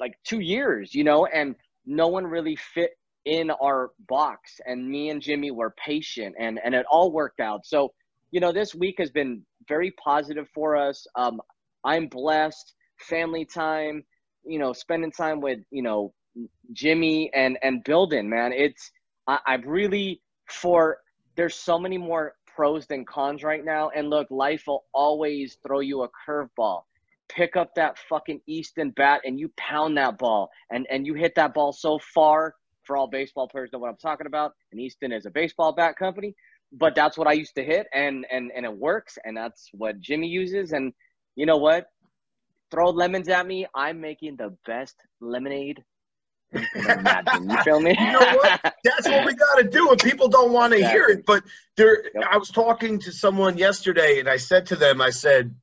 like 0.00 0.12
two 0.24 0.40
years, 0.40 0.94
you 0.94 1.04
know, 1.04 1.26
and 1.26 1.54
no 1.86 2.08
one 2.08 2.24
really 2.24 2.56
fit 2.56 2.90
in 3.24 3.50
our 3.50 3.90
box. 4.08 4.60
And 4.66 4.88
me 4.88 5.10
and 5.10 5.20
Jimmy 5.20 5.50
were 5.50 5.74
patient, 5.84 6.34
and 6.38 6.60
and 6.64 6.74
it 6.74 6.86
all 6.90 7.12
worked 7.12 7.40
out. 7.40 7.66
So, 7.66 7.92
you 8.30 8.40
know, 8.40 8.52
this 8.52 8.74
week 8.74 8.96
has 8.98 9.10
been 9.10 9.42
very 9.68 9.92
positive 9.92 10.48
for 10.54 10.76
us. 10.76 11.06
Um, 11.16 11.40
I'm 11.84 12.06
blessed. 12.08 12.74
Family 13.00 13.44
time, 13.44 14.02
you 14.44 14.58
know, 14.58 14.72
spending 14.72 15.12
time 15.12 15.40
with 15.40 15.60
you 15.70 15.82
know 15.82 16.12
Jimmy 16.72 17.30
and 17.34 17.58
and 17.62 17.84
building, 17.84 18.28
man. 18.28 18.52
It's 18.52 18.90
I, 19.26 19.38
I've 19.46 19.66
really 19.66 20.20
for 20.50 20.98
there's 21.36 21.54
so 21.54 21.78
many 21.78 21.98
more 21.98 22.34
pros 22.58 22.86
than 22.86 23.04
cons 23.04 23.44
right 23.44 23.64
now. 23.64 23.90
And 23.90 24.10
look, 24.10 24.26
life 24.30 24.64
will 24.66 24.84
always 24.92 25.58
throw 25.64 25.78
you 25.78 26.02
a 26.02 26.08
curveball. 26.26 26.82
Pick 27.28 27.56
up 27.56 27.74
that 27.76 27.98
fucking 28.08 28.40
Easton 28.46 28.90
bat 28.90 29.20
and 29.24 29.38
you 29.38 29.50
pound 29.56 29.96
that 29.98 30.18
ball 30.18 30.50
and 30.70 30.86
and 30.90 31.06
you 31.06 31.14
hit 31.14 31.34
that 31.36 31.54
ball 31.54 31.72
so 31.72 31.98
far. 32.14 32.54
For 32.84 32.96
all 32.96 33.06
baseball 33.06 33.46
players 33.48 33.68
know 33.70 33.78
what 33.78 33.90
I'm 33.90 33.98
talking 33.98 34.26
about. 34.26 34.52
And 34.72 34.80
Easton 34.80 35.12
is 35.12 35.26
a 35.26 35.30
baseball 35.30 35.72
bat 35.72 35.96
company, 35.98 36.34
but 36.72 36.94
that's 36.94 37.18
what 37.18 37.28
I 37.28 37.32
used 37.32 37.54
to 37.56 37.62
hit, 37.62 37.86
and 37.92 38.24
and 38.30 38.50
and 38.56 38.64
it 38.64 38.74
works, 38.74 39.18
and 39.24 39.36
that's 39.36 39.68
what 39.72 40.00
Jimmy 40.00 40.28
uses. 40.28 40.72
And 40.72 40.94
you 41.36 41.44
know 41.44 41.58
what? 41.58 41.86
Throw 42.70 42.88
lemons 42.88 43.28
at 43.28 43.46
me. 43.46 43.66
I'm 43.74 44.00
making 44.00 44.36
the 44.36 44.56
best 44.66 44.96
lemonade 45.20 45.84
you 46.52 46.62
imagine. 46.74 47.50
You 47.50 47.62
feel 47.62 47.80
me? 47.80 47.94
you 47.98 48.12
know 48.12 48.18
what? 48.18 48.74
That's 48.84 49.08
what 49.08 49.26
we 49.26 49.34
got 49.34 49.56
to 49.56 49.64
do, 49.64 49.90
and 49.90 50.00
people 50.00 50.28
don't 50.28 50.52
want 50.52 50.72
to 50.72 50.78
hear 50.78 51.04
it. 51.06 51.26
But 51.26 51.44
there, 51.76 52.04
Yep. 52.14 52.24
I 52.30 52.36
was 52.38 52.50
talking 52.50 52.98
to 53.00 53.12
someone 53.12 53.58
yesterday, 53.58 54.18
and 54.18 54.28
I 54.28 54.36
said 54.38 54.66
to 54.66 54.76
them, 54.76 55.00
I 55.00 55.10
said, 55.10 55.54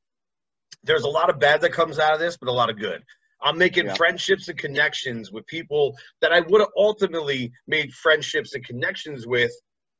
"There's 0.86 1.02
a 1.04 1.08
lot 1.08 1.30
of 1.30 1.38
bad 1.38 1.60
that 1.62 1.72
comes 1.72 1.98
out 1.98 2.14
of 2.14 2.20
this, 2.20 2.36
but 2.36 2.48
a 2.48 2.52
lot 2.52 2.70
of 2.70 2.78
good." 2.78 3.02
I'm 3.42 3.58
making 3.58 3.86
Yeah. 3.86 3.94
friendships 3.94 4.48
and 4.48 4.58
connections 4.58 5.30
with 5.30 5.46
people 5.46 5.96
that 6.22 6.32
I 6.32 6.40
would 6.40 6.60
have 6.60 6.70
ultimately 6.76 7.52
made 7.66 7.92
friendships 7.92 8.54
and 8.54 8.64
connections 8.64 9.26
with, 9.26 9.52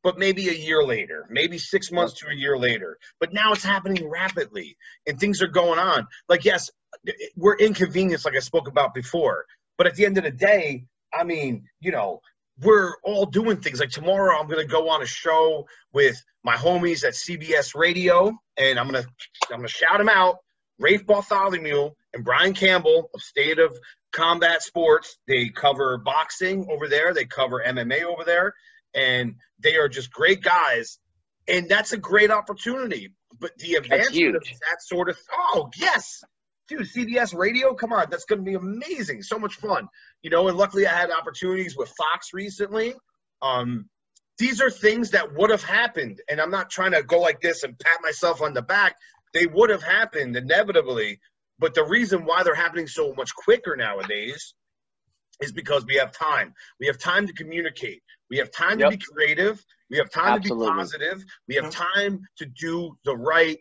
but 0.03 0.19
maybe 0.19 0.49
a 0.49 0.53
year 0.53 0.83
later, 0.83 1.27
maybe 1.29 1.59
six 1.59 1.93
months 1.93 2.15
to 2.21 2.29
a 2.29 2.35
year 2.35 2.57
later. 2.57 2.97
But 3.21 3.35
now 3.35 3.53
it's 3.53 3.63
happening 3.63 4.09
rapidly, 4.09 4.77
and 5.07 5.21
things 5.21 5.43
are 5.43 5.49
going 5.49 5.79
on. 5.79 6.07
Like, 6.29 6.45
yes, 6.47 6.71
we're 7.37 7.57
inconvenienced, 7.57 8.25
like 8.25 8.37
I 8.37 8.41
spoke 8.41 8.69
about 8.69 8.95
before. 8.95 9.45
But 9.77 9.87
at 9.87 9.97
the 9.97 10.07
end 10.07 10.17
of 10.17 10.25
the 10.25 10.31
day, 10.31 10.87
I 11.13 11.23
mean, 11.25 11.69
you 11.81 11.93
know, 11.93 12.23
we're 12.61 12.95
all 13.03 13.27
doing 13.27 13.59
things. 13.61 13.81
Like 13.81 13.91
tomorrow, 13.91 14.39
I'm 14.39 14.49
gonna 14.49 14.65
go 14.65 14.89
on 14.89 15.03
a 15.03 15.07
show 15.07 15.69
with 15.93 16.17
my 16.43 16.57
homies 16.57 17.05
at 17.05 17.15
CBS 17.15 17.75
Radio, 17.75 18.33
and 18.57 18.79
I'm 18.79 18.87
gonna 18.87 19.05
I'm 19.51 19.59
gonna 19.59 19.69
shout 19.69 19.99
them 19.99 20.09
out. 20.09 20.39
Rafe 20.79 21.07
Bartholomew 21.07 21.91
and 22.13 22.25
Brian 22.25 22.55
Campbell 22.55 23.11
of 23.15 23.21
State 23.21 23.59
of 23.59 23.77
Combat 24.13 24.63
Sports. 24.63 25.19
They 25.27 25.49
cover 25.49 25.99
boxing 25.99 26.67
over 26.71 26.89
there. 26.89 27.15
They 27.15 27.25
cover 27.25 27.63
MMA 27.67 28.05
over 28.05 28.25
there, 28.25 28.55
and 28.95 29.37
they 29.59 29.77
are 29.77 29.89
just 29.89 30.11
great 30.11 30.43
guys. 30.43 30.99
And 31.49 31.69
that's 31.69 31.93
a 31.93 31.99
great 31.99 32.31
opportunity. 32.31 33.13
But 33.39 33.57
the 33.59 33.75
advancement 33.75 34.37
of 34.37 34.43
that 34.43 34.83
sort 34.83 35.09
of 35.09 35.19
oh 35.33 35.71
yes, 35.77 36.23
dude, 36.69 36.83
CBS 36.83 37.35
Radio, 37.35 37.75
come 37.75 37.93
on, 37.93 38.07
that's 38.11 38.25
going 38.25 38.39
to 38.39 38.45
be 38.45 38.55
amazing. 38.55 39.23
So 39.23 39.39
much 39.39 39.55
fun, 39.57 39.89
you 40.23 40.31
know. 40.31 40.49
And 40.49 40.57
luckily, 40.57 40.87
I 40.87 40.93
had 40.93 41.11
opportunities 41.11 41.77
with 41.77 41.93
Fox 41.97 42.33
recently. 42.33 42.95
Um, 43.43 43.89
these 44.39 44.61
are 44.61 44.71
things 44.71 45.11
that 45.11 45.35
would 45.35 45.51
have 45.51 45.63
happened, 45.63 46.21
and 46.29 46.41
I'm 46.41 46.51
not 46.51 46.71
trying 46.71 46.93
to 46.93 47.03
go 47.03 47.21
like 47.21 47.41
this 47.41 47.63
and 47.63 47.79
pat 47.79 47.99
myself 48.03 48.43
on 48.43 48.55
the 48.55 48.63
back. 48.63 48.97
They 49.37 49.45
would 49.47 49.69
have 49.69 49.83
happened 49.83 50.35
inevitably, 50.35 51.21
but 51.59 51.75
the 51.75 51.85
reason 51.85 52.25
why 52.25 52.43
they're 52.43 52.55
happening 52.55 52.87
so 52.87 53.13
much 53.19 53.35
quicker 53.35 53.77
nowadays 53.77 54.55
is 55.43 55.53
because 55.53 55.85
we 55.85 55.95
have 55.97 56.11
time. 56.11 56.55
We 56.81 56.87
have 56.87 56.97
time 56.99 57.27
to 57.27 57.35
communicate. 57.35 58.03
We 58.31 58.39
have 58.39 58.51
time 58.51 58.81
Yep. 58.81 58.91
to 58.93 58.97
be 58.97 59.05
creative. 59.13 59.63
We 59.91 59.99
have 59.99 60.11
time 60.11 60.37
Absolutely. 60.39 60.67
to 60.69 60.73
be 60.73 60.79
positive. 60.79 61.25
We 61.49 61.55
have 61.57 61.71
time 61.71 62.23
to 62.39 62.47
do 62.47 62.97
the 63.05 63.15
right, 63.15 63.59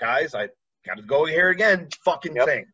guys. 0.00 0.34
I 0.34 0.48
got 0.86 0.96
to 0.98 1.02
go 1.02 1.24
here 1.24 1.48
again. 1.48 1.88
Fucking 2.04 2.36
Yep. 2.36 2.44
thing. 2.46 2.66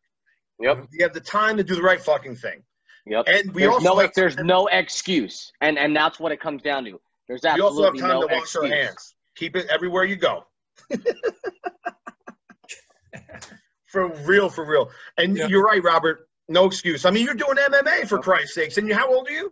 Yep. 0.59 0.87
We 0.91 1.01
have 1.03 1.13
the 1.13 1.21
time 1.21 1.55
to 1.55 1.63
do 1.63 1.75
the 1.75 1.81
right 1.81 2.01
fucking 2.01 2.35
thing. 2.35 2.61
Yep. 3.05 3.23
And 3.27 3.53
we 3.53 3.61
there's 3.61 3.73
also 3.75 3.85
no 3.93 3.99
have 3.99 4.13
there's 4.15 4.35
time- 4.35 4.47
no 4.47 4.67
excuse, 4.67 5.49
and 5.61 5.79
and 5.79 5.95
that's 5.95 6.19
what 6.19 6.33
it 6.33 6.41
comes 6.41 6.61
down 6.61 6.83
to. 6.83 6.99
There's 7.29 7.41
We 7.43 7.61
also 7.61 7.83
have 7.83 7.93
absolutely 7.93 7.99
time 8.01 8.09
no 8.09 8.27
to 8.27 8.33
wash 8.35 8.43
excuse. 8.43 8.63
our 8.65 8.69
hands. 8.77 9.15
Keep 9.37 9.55
it 9.55 9.67
everywhere 9.69 10.03
you 10.03 10.17
go. 10.17 10.45
for 13.85 14.07
real, 14.25 14.49
for 14.49 14.65
real. 14.65 14.89
And 15.17 15.37
Yeah. 15.37 15.47
you're 15.47 15.63
right, 15.63 15.83
Robert. 15.83 16.27
No 16.49 16.65
excuse. 16.65 17.05
I 17.05 17.11
mean, 17.11 17.25
you're 17.25 17.35
doing 17.35 17.57
MMA 17.57 18.07
for 18.07 18.19
Christ's 18.19 18.55
sakes. 18.55 18.77
And 18.77 18.87
you, 18.87 18.95
how 18.95 19.13
old 19.13 19.27
are 19.27 19.31
you? 19.31 19.51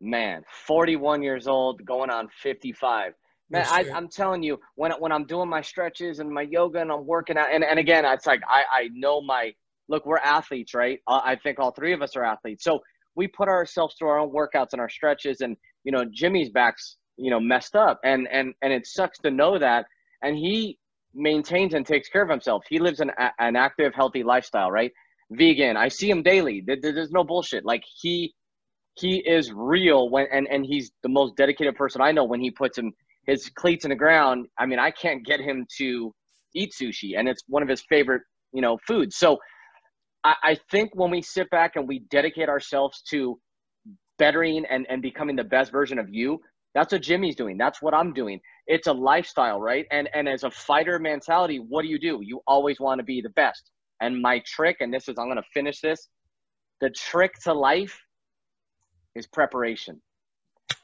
Man, 0.00 0.42
41 0.66 1.22
years 1.22 1.46
old, 1.46 1.84
going 1.84 2.08
on 2.10 2.28
55. 2.42 3.12
Man, 3.50 3.66
I, 3.68 3.84
I'm 3.92 4.08
telling 4.08 4.42
you, 4.42 4.58
when 4.76 4.92
when 4.92 5.10
I'm 5.12 5.26
doing 5.26 5.48
my 5.48 5.60
stretches 5.60 6.20
and 6.20 6.30
my 6.30 6.42
yoga 6.42 6.80
and 6.80 6.90
I'm 6.90 7.04
working 7.04 7.36
out, 7.36 7.48
and, 7.52 7.64
and 7.64 7.78
again, 7.80 8.04
it's 8.06 8.24
like 8.24 8.40
I, 8.48 8.62
I 8.70 8.88
know 8.94 9.20
my 9.20 9.52
look. 9.88 10.06
We're 10.06 10.18
athletes, 10.18 10.72
right? 10.72 11.00
Uh, 11.08 11.20
I 11.24 11.36
think 11.36 11.58
all 11.58 11.72
three 11.72 11.92
of 11.92 12.00
us 12.00 12.14
are 12.16 12.24
athletes, 12.24 12.62
so 12.64 12.78
we 13.16 13.26
put 13.26 13.48
ourselves 13.48 13.96
through 13.98 14.08
our 14.08 14.18
own 14.20 14.30
workouts 14.30 14.68
and 14.72 14.80
our 14.80 14.88
stretches. 14.88 15.40
And 15.40 15.56
you 15.84 15.90
know, 15.92 16.04
Jimmy's 16.14 16.48
back's 16.48 16.96
you 17.16 17.30
know 17.30 17.40
messed 17.40 17.74
up, 17.74 17.98
and 18.04 18.28
and 18.30 18.54
and 18.62 18.72
it 18.72 18.86
sucks 18.86 19.18
to 19.18 19.30
know 19.32 19.58
that. 19.58 19.84
And 20.22 20.36
he 20.36 20.78
maintains 21.14 21.74
and 21.74 21.86
takes 21.86 22.08
care 22.08 22.22
of 22.22 22.28
himself. 22.30 22.64
He 22.68 22.78
lives 22.78 23.00
an 23.00 23.10
an 23.38 23.56
active, 23.56 23.94
healthy 23.94 24.22
lifestyle, 24.22 24.70
right? 24.70 24.92
Vegan. 25.32 25.76
I 25.76 25.88
see 25.88 26.10
him 26.10 26.22
daily. 26.22 26.60
There- 26.66 26.76
there- 26.80 26.92
There's 26.92 27.12
no 27.12 27.24
bullshit. 27.24 27.64
Like 27.64 27.84
he 28.02 28.34
he 28.96 29.18
is 29.26 29.52
real 29.52 30.10
when 30.10 30.26
and 30.32 30.48
and 30.48 30.64
he's 30.66 30.90
the 31.02 31.08
most 31.08 31.36
dedicated 31.36 31.76
person 31.76 32.00
I 32.02 32.12
know 32.12 32.24
when 32.24 32.40
he 32.40 32.50
puts 32.50 32.76
him 32.78 32.92
his 33.26 33.48
cleats 33.50 33.84
in 33.84 33.90
the 33.90 33.96
ground. 33.96 34.46
I 34.58 34.66
mean, 34.66 34.78
I 34.78 34.90
can't 34.90 35.24
get 35.24 35.40
him 35.40 35.66
to 35.78 36.12
eat 36.54 36.72
sushi, 36.78 37.16
and 37.18 37.28
it's 37.28 37.42
one 37.48 37.62
of 37.62 37.68
his 37.68 37.82
favorite 37.88 38.22
you 38.52 38.60
know 38.62 38.78
foods. 38.86 39.16
So 39.16 39.38
I, 40.24 40.34
I 40.42 40.58
think 40.70 40.90
when 40.94 41.10
we 41.10 41.22
sit 41.22 41.48
back 41.50 41.76
and 41.76 41.86
we 41.88 42.00
dedicate 42.10 42.48
ourselves 42.48 43.02
to 43.10 43.38
bettering 44.18 44.64
and 44.66 44.86
and 44.90 45.00
becoming 45.02 45.36
the 45.36 45.44
best 45.44 45.72
version 45.72 45.98
of 45.98 46.08
you, 46.10 46.40
that's 46.74 46.92
what 46.92 47.02
Jimmy's 47.02 47.36
doing. 47.36 47.58
That's 47.58 47.82
what 47.82 47.94
I'm 47.94 48.12
doing. 48.12 48.40
It's 48.66 48.86
a 48.86 48.92
lifestyle, 48.92 49.60
right? 49.60 49.86
And 49.90 50.08
and 50.14 50.28
as 50.28 50.44
a 50.44 50.50
fighter 50.50 50.98
mentality, 50.98 51.58
what 51.58 51.82
do 51.82 51.88
you 51.88 51.98
do? 51.98 52.20
You 52.22 52.42
always 52.46 52.80
want 52.80 53.00
to 53.00 53.04
be 53.04 53.20
the 53.20 53.30
best. 53.30 53.70
And 54.00 54.20
my 54.22 54.42
trick, 54.46 54.78
and 54.80 54.92
this 54.92 55.08
is 55.08 55.16
I'm 55.18 55.28
gonna 55.28 55.42
finish 55.54 55.80
this. 55.80 56.08
The 56.80 56.90
trick 56.90 57.34
to 57.44 57.54
life 57.54 57.98
is 59.14 59.26
preparation. 59.26 60.00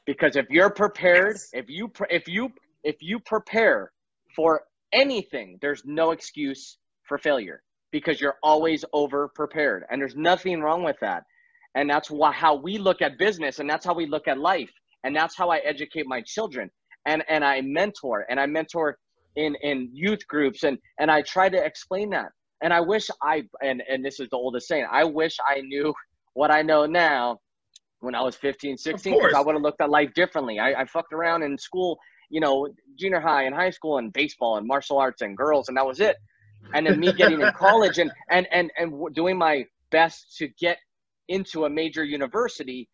Because 0.05 0.35
if 0.35 0.47
you're 0.49 0.69
prepared, 0.71 1.41
Yes. 1.41 1.49
if 1.53 1.69
you 1.69 1.91
if 2.09 2.27
you 2.27 2.49
if 2.83 2.97
you 3.01 3.19
prepare 3.19 3.91
for 4.35 4.63
anything, 4.93 5.59
there's 5.61 5.83
no 5.85 6.11
excuse 6.11 6.77
for 7.03 7.17
failure 7.17 7.63
because 7.91 8.21
you're 8.21 8.37
always 8.43 8.85
over 8.93 9.29
prepared, 9.29 9.85
and 9.89 10.01
there's 10.01 10.15
nothing 10.15 10.61
wrong 10.61 10.83
with 10.83 10.97
that. 11.01 11.23
And 11.75 11.89
that's 11.89 12.11
why 12.11 12.31
how 12.33 12.55
we 12.55 12.77
look 12.77 13.01
at 13.01 13.17
business, 13.17 13.59
and 13.59 13.69
that's 13.69 13.85
how 13.85 13.93
we 13.93 14.07
look 14.07 14.27
at 14.27 14.37
life, 14.39 14.71
and 15.07 15.15
that's 15.15 15.37
how 15.37 15.49
I 15.49 15.59
educate 15.59 16.05
my 16.05 16.21
children, 16.21 16.69
and 17.05 17.23
and 17.29 17.43
I 17.43 17.61
mentor, 17.61 18.25
and 18.29 18.39
I 18.39 18.45
mentor 18.45 18.97
in 19.37 19.55
in 19.61 19.89
youth 19.93 20.27
groups, 20.27 20.63
and 20.63 20.77
and 20.99 21.09
I 21.09 21.21
try 21.21 21.47
to 21.47 21.63
explain 21.63 22.09
that. 22.09 22.29
And 22.61 22.73
I 22.73 22.81
wish 22.81 23.07
I 23.23 23.43
and 23.63 23.81
and 23.89 24.03
this 24.03 24.19
is 24.19 24.27
the 24.29 24.35
oldest 24.35 24.67
saying, 24.67 24.85
I 24.91 25.05
wish 25.05 25.37
I 25.47 25.61
knew 25.61 25.93
what 26.33 26.51
I 26.51 26.61
know 26.61 26.85
now 26.85 27.39
when 28.01 28.13
I 28.13 28.21
was 28.21 28.35
15, 28.35 28.77
16, 28.77 29.13
because 29.13 29.33
I 29.33 29.39
would 29.39 29.55
have 29.55 29.61
looked 29.61 29.81
at 29.81 29.89
life 29.89 30.13
differently. 30.13 30.59
I, 30.59 30.81
I 30.81 30.85
fucked 30.85 31.13
around 31.13 31.41
in 31.41 31.57
school, 31.57 31.97
you 32.29 32.39
know, 32.39 32.67
junior 32.99 33.19
high 33.19 33.43
and 33.43 33.55
high 33.55 33.71
school 33.71 33.97
and 33.97 34.13
baseball 34.13 34.57
and 34.57 34.67
martial 34.67 34.99
arts 34.99 35.21
and 35.23 35.35
girls, 35.35 35.67
and 35.67 35.77
that 35.77 35.85
was 35.85 35.99
it. 35.99 36.15
And 36.75 36.85
then 36.85 36.99
me 36.99 37.13
getting 37.13 37.41
in 37.41 37.51
college 37.53 37.97
and, 37.97 38.11
and, 38.29 38.45
and, 38.51 38.69
and 38.77 39.15
doing 39.15 39.37
my 39.37 39.65
best 39.89 40.35
to 40.37 40.47
get 40.59 40.77
into 41.27 41.65
a 41.65 41.69
major 41.69 42.03
university 42.03 42.87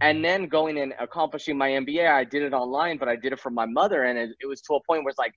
and 0.00 0.24
then 0.24 0.48
going 0.48 0.78
and 0.78 0.92
accomplishing 1.00 1.56
my 1.56 1.70
MBA. 1.70 2.08
I 2.10 2.24
did 2.24 2.42
it 2.42 2.52
online, 2.52 2.98
but 2.98 3.08
I 3.08 3.16
did 3.16 3.32
it 3.32 3.40
for 3.40 3.50
my 3.50 3.66
mother. 3.66 4.04
And 4.04 4.18
it, 4.18 4.30
it 4.40 4.46
was 4.46 4.60
to 4.62 4.74
a 4.74 4.80
point 4.86 5.04
where 5.04 5.10
it's 5.10 5.18
like 5.18 5.34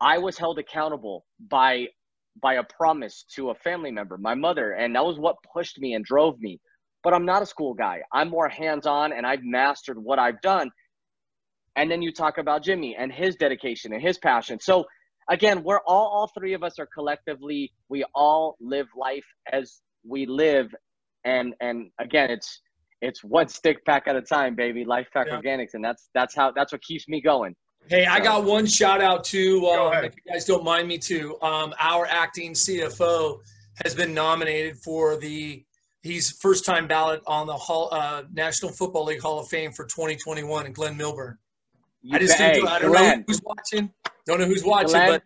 I 0.00 0.18
was 0.18 0.38
held 0.38 0.58
accountable 0.58 1.24
by 1.48 1.86
by 2.40 2.54
a 2.54 2.62
promise 2.62 3.24
to 3.34 3.50
a 3.50 3.54
family 3.56 3.90
member, 3.90 4.16
my 4.16 4.34
mother, 4.34 4.72
and 4.72 4.94
that 4.94 5.04
was 5.04 5.18
what 5.18 5.34
pushed 5.52 5.80
me 5.80 5.94
and 5.94 6.04
drove 6.04 6.38
me 6.38 6.60
but 7.02 7.14
I'm 7.14 7.24
not 7.24 7.42
a 7.42 7.46
school 7.46 7.74
guy. 7.74 8.00
I'm 8.12 8.28
more 8.28 8.48
hands 8.48 8.86
on 8.86 9.12
and 9.12 9.26
I've 9.26 9.42
mastered 9.42 9.98
what 9.98 10.18
I've 10.18 10.40
done. 10.40 10.70
And 11.76 11.90
then 11.90 12.02
you 12.02 12.12
talk 12.12 12.38
about 12.38 12.62
Jimmy 12.62 12.96
and 12.98 13.12
his 13.12 13.36
dedication 13.36 13.92
and 13.92 14.02
his 14.02 14.18
passion. 14.18 14.58
So 14.60 14.84
again, 15.30 15.62
we're 15.62 15.80
all, 15.86 16.08
all 16.08 16.30
three 16.36 16.54
of 16.54 16.62
us 16.62 16.78
are 16.78 16.88
collectively, 16.92 17.72
we 17.88 18.04
all 18.14 18.56
live 18.60 18.88
life 18.96 19.24
as 19.52 19.80
we 20.06 20.26
live. 20.26 20.66
And, 21.24 21.54
and 21.60 21.90
again, 22.00 22.30
it's, 22.30 22.60
it's 23.00 23.22
one 23.22 23.48
stick 23.48 23.84
pack 23.84 24.04
at 24.06 24.16
a 24.16 24.22
time, 24.22 24.54
baby. 24.54 24.84
Life 24.84 25.08
Pack 25.12 25.28
Yeah. 25.28 25.40
Organics. 25.40 25.74
And 25.74 25.84
that's, 25.84 26.08
that's 26.14 26.34
how, 26.34 26.50
that's 26.52 26.72
what 26.72 26.82
keeps 26.82 27.08
me 27.08 27.20
going. 27.20 27.54
Hey, 27.88 28.06
I 28.06 28.20
got 28.20 28.44
one 28.44 28.66
shout 28.66 29.00
out 29.00 29.24
to, 29.24 29.60
Go 29.60 29.86
um, 29.86 29.92
ahead. 29.92 30.04
if 30.04 30.14
you 30.16 30.32
guys 30.32 30.44
don't 30.44 30.64
mind 30.64 30.88
me 30.88 30.98
to, 30.98 31.40
um, 31.42 31.72
our 31.80 32.06
acting 32.06 32.52
CFO 32.52 33.38
has 33.84 33.94
been 33.94 34.12
nominated 34.12 34.76
for 34.78 35.16
the, 35.16 35.64
he's 36.02 36.32
first 36.32 36.64
time 36.66 36.86
ballot 36.86 37.22
on 37.26 37.46
the 37.46 37.54
Hall, 37.56 37.88
uh, 37.92 38.24
National 38.32 38.70
Football 38.72 39.04
League 39.04 39.20
Hall 39.22 39.38
of 39.38 39.48
Fame 39.48 39.72
for 39.72 39.84
2021 39.84 40.66
and 40.66 40.74
Glyn 40.74 40.96
Milburn. 40.96 41.38
You 42.02 42.16
I 42.16 42.18
just 42.20 42.36
bet- 42.36 42.54
didn't, 42.54 42.68
hey, 42.68 42.74
I 42.74 42.78
don't 42.80 42.92
know 42.92 43.24
who's 43.26 43.40
watching. 43.42 43.90
Don't 44.26 44.40
know 44.40 44.46
who's 44.46 44.64
watching, 44.64 44.90
Glyn, 44.90 45.20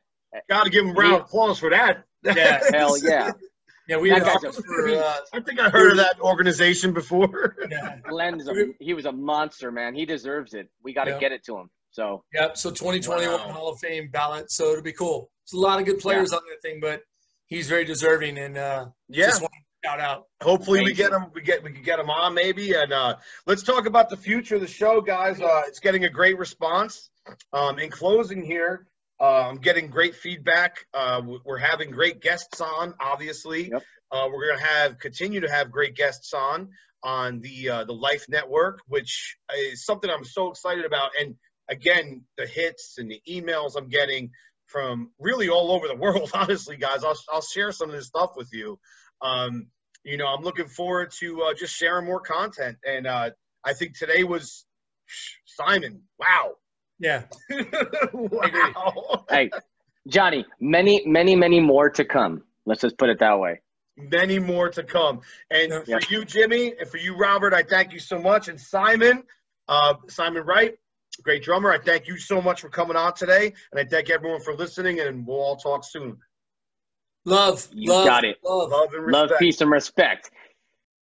Got 0.49 0.65
to 0.65 0.70
give 0.70 0.85
him 0.85 0.90
a 0.90 0.94
round 0.94 1.15
of 1.16 1.20
applause 1.23 1.59
for 1.59 1.70
that. 1.70 2.05
Yeah. 2.24 2.61
hell 2.73 2.97
yeah. 3.03 3.32
Yeah, 3.89 3.97
we 3.99 4.11
That 4.11 4.19
had 4.21 4.27
guy's 4.27 4.45
a 4.45 4.49
offers 4.49 4.65
for, 4.65 4.89
uh, 4.89 5.17
I 5.33 5.41
think 5.41 5.59
I 5.61 5.69
heard 5.69 5.91
of 5.93 5.97
that 5.99 6.21
organization 6.21 6.93
before. 6.93 7.57
yeah. 7.71 7.97
Glyn's 8.09 8.49
a, 8.49 8.67
he 8.79 8.95
was 8.95 9.07
a 9.07 9.13
monster, 9.13 9.73
man. 9.73 9.95
He 9.95 10.07
deserves 10.07 10.55
it. 10.55 10.69
We 10.83 10.93
got 10.93 11.05
to 11.05 11.13
Yeah. 11.13 11.19
get 11.19 11.33
it 11.33 11.45
to 11.47 11.57
him. 11.59 11.69
So 11.91 12.25
Yep. 12.33 12.57
So 12.57 12.71
2021 12.71 13.29
Wow. 13.33 13.39
Hall 13.53 13.69
of 13.71 13.79
Fame 13.81 14.09
ballot. 14.13 14.51
So 14.51 14.71
it'll 14.71 14.83
be 14.83 14.93
cool. 14.93 15.31
There's 15.51 15.59
a 15.59 15.61
lot 15.63 15.79
of 15.81 15.85
good 15.87 15.99
players 15.99 16.33
on 16.33 16.41
that 16.49 16.63
thing, 16.67 16.79
but 16.81 17.03
he's 17.47 17.69
very 17.69 17.85
deserving. 17.85 18.39
And 18.39 18.57
uh, 18.57 18.87
Yeah. 19.09 19.27
just 19.27 19.43
want 19.43 19.53
to 19.53 19.89
shout 19.89 20.01
out. 20.01 20.27
Hopefully 20.43 20.83
we 20.85 20.93
get 20.95 21.11
you. 21.11 21.17
him. 21.19 21.27
We 21.35 21.43
get 21.43 21.63
we 21.65 21.73
can 21.73 21.83
get 21.83 21.99
him 21.99 22.09
on 22.09 22.35
maybe. 22.35 22.73
And 22.75 22.93
uh, 22.93 23.17
let's 23.47 23.63
talk 23.65 23.87
about 23.87 24.09
the 24.11 24.17
future 24.17 24.55
of 24.55 24.61
the 24.61 24.67
show, 24.69 25.01
guys. 25.01 25.41
Uh, 25.41 25.63
it's 25.67 25.81
getting 25.81 26.05
a 26.05 26.09
great 26.11 26.39
response. 26.39 27.11
Um, 27.53 27.79
in 27.79 27.91
closing 27.91 28.43
here, 28.45 28.87
uh, 29.23 29.49
I'm 29.49 29.59
getting 29.59 29.89
great 29.89 30.16
feedback. 30.16 30.85
Uh, 30.93 31.23
we're 31.44 31.59
having 31.59 31.93
great 31.93 32.20
guests 32.20 32.61
on. 32.61 32.94
Obviously, 33.01 33.70
Yep. 33.70 33.82
uh, 34.11 34.28
we're 34.32 34.49
gonna 34.49 34.66
have 34.66 34.99
continue 34.99 35.40
to 35.40 35.51
have 35.51 35.70
great 35.70 35.94
guests 35.94 36.35
on 36.35 36.70
on 37.05 37.40
the 37.40 37.69
uh, 37.70 37.85
the 37.85 37.94
Life 37.94 38.27
Network, 38.28 38.81
which 38.89 39.36
is 39.57 39.85
something 39.85 40.11
I'm 40.11 40.24
so 40.24 40.51
excited 40.51 40.85
about. 40.85 41.12
And 41.20 41.36
again, 41.70 42.24
the 42.36 42.47
hits 42.47 42.97
and 42.99 43.09
the 43.11 43.20
emails 43.28 43.77
I'm 43.77 43.89
getting 43.89 44.32
from 44.66 45.11
really 45.20 45.49
all 45.49 45.70
over 45.70 45.86
the 45.86 45.94
world. 46.05 46.31
Honestly, 46.35 46.77
guys, 46.77 47.05
I'll 47.05 47.19
I'll 47.32 47.43
share 47.43 47.70
some 47.70 47.90
of 47.90 47.97
this 47.97 48.07
stuff 48.09 48.32
with 48.36 48.49
you. 48.53 48.78
Um, 49.20 49.69
you 50.05 50.16
know, 50.16 50.27
I'm 50.27 50.43
looking 50.43 50.66
forward 50.66 51.12
to 51.20 51.43
uh, 51.43 51.55
just 51.55 51.77
sharing 51.77 52.07
more 52.07 52.20
content. 52.20 52.78
And 52.85 53.07
uh, 53.07 53.31
I 53.65 53.73
think 53.74 53.97
today 53.97 54.24
was 54.24 54.66
Simon. 55.47 56.03
Wow. 56.19 56.55
Yeah. 57.03 57.24
wow. 58.12 59.24
hey, 59.29 59.51
Johnny, 60.07 60.47
many, 60.61 61.03
many, 61.05 61.35
many 61.35 61.59
more 61.59 61.91
to 61.91 62.05
come. 62.05 62.45
Let's 62.65 62.81
just 62.81 62.97
put 62.97 63.09
it 63.09 63.19
that 63.19 63.41
way. 63.41 63.61
Many 63.97 64.39
more 64.39 64.70
to 64.70 64.85
come. 64.85 65.20
And 65.51 65.83
Yeah. 65.87 65.99
for 65.99 66.15
you, 66.15 66.24
Jimmy, 66.24 66.74
and 66.79 66.89
for 66.89 66.99
you, 66.99 67.16
Robert, 67.16 67.53
I 67.55 67.65
thank 67.65 67.93
you 67.93 67.99
so 67.99 68.19
much. 68.20 68.47
And 68.47 68.59
Simon, 68.59 69.24
uh, 69.66 69.95
Simon 70.09 70.45
Wright, 70.45 70.77
great 71.24 71.43
drummer. 71.43 71.73
I 71.73 71.79
thank 71.79 72.07
you 72.07 72.16
so 72.16 72.41
much 72.41 72.61
for 72.61 72.69
coming 72.69 72.97
on 72.97 73.15
today. 73.15 73.53
And 73.73 73.81
I 73.81 73.85
thank 73.85 74.09
everyone 74.09 74.41
for 74.41 74.55
listening. 74.55 75.01
And 75.01 75.27
we'll 75.27 75.41
all 75.41 75.57
talk 75.57 75.83
soon. 75.85 76.19
Love. 77.24 77.66
You 77.73 77.91
love, 77.91 78.07
got 78.07 78.24
it. 78.24 78.37
Love. 78.45 78.70
Love 78.70 78.95
and 78.95 79.07
Love, 79.11 79.31
peace, 79.41 79.61
and 79.61 79.73
respect. 79.73 80.31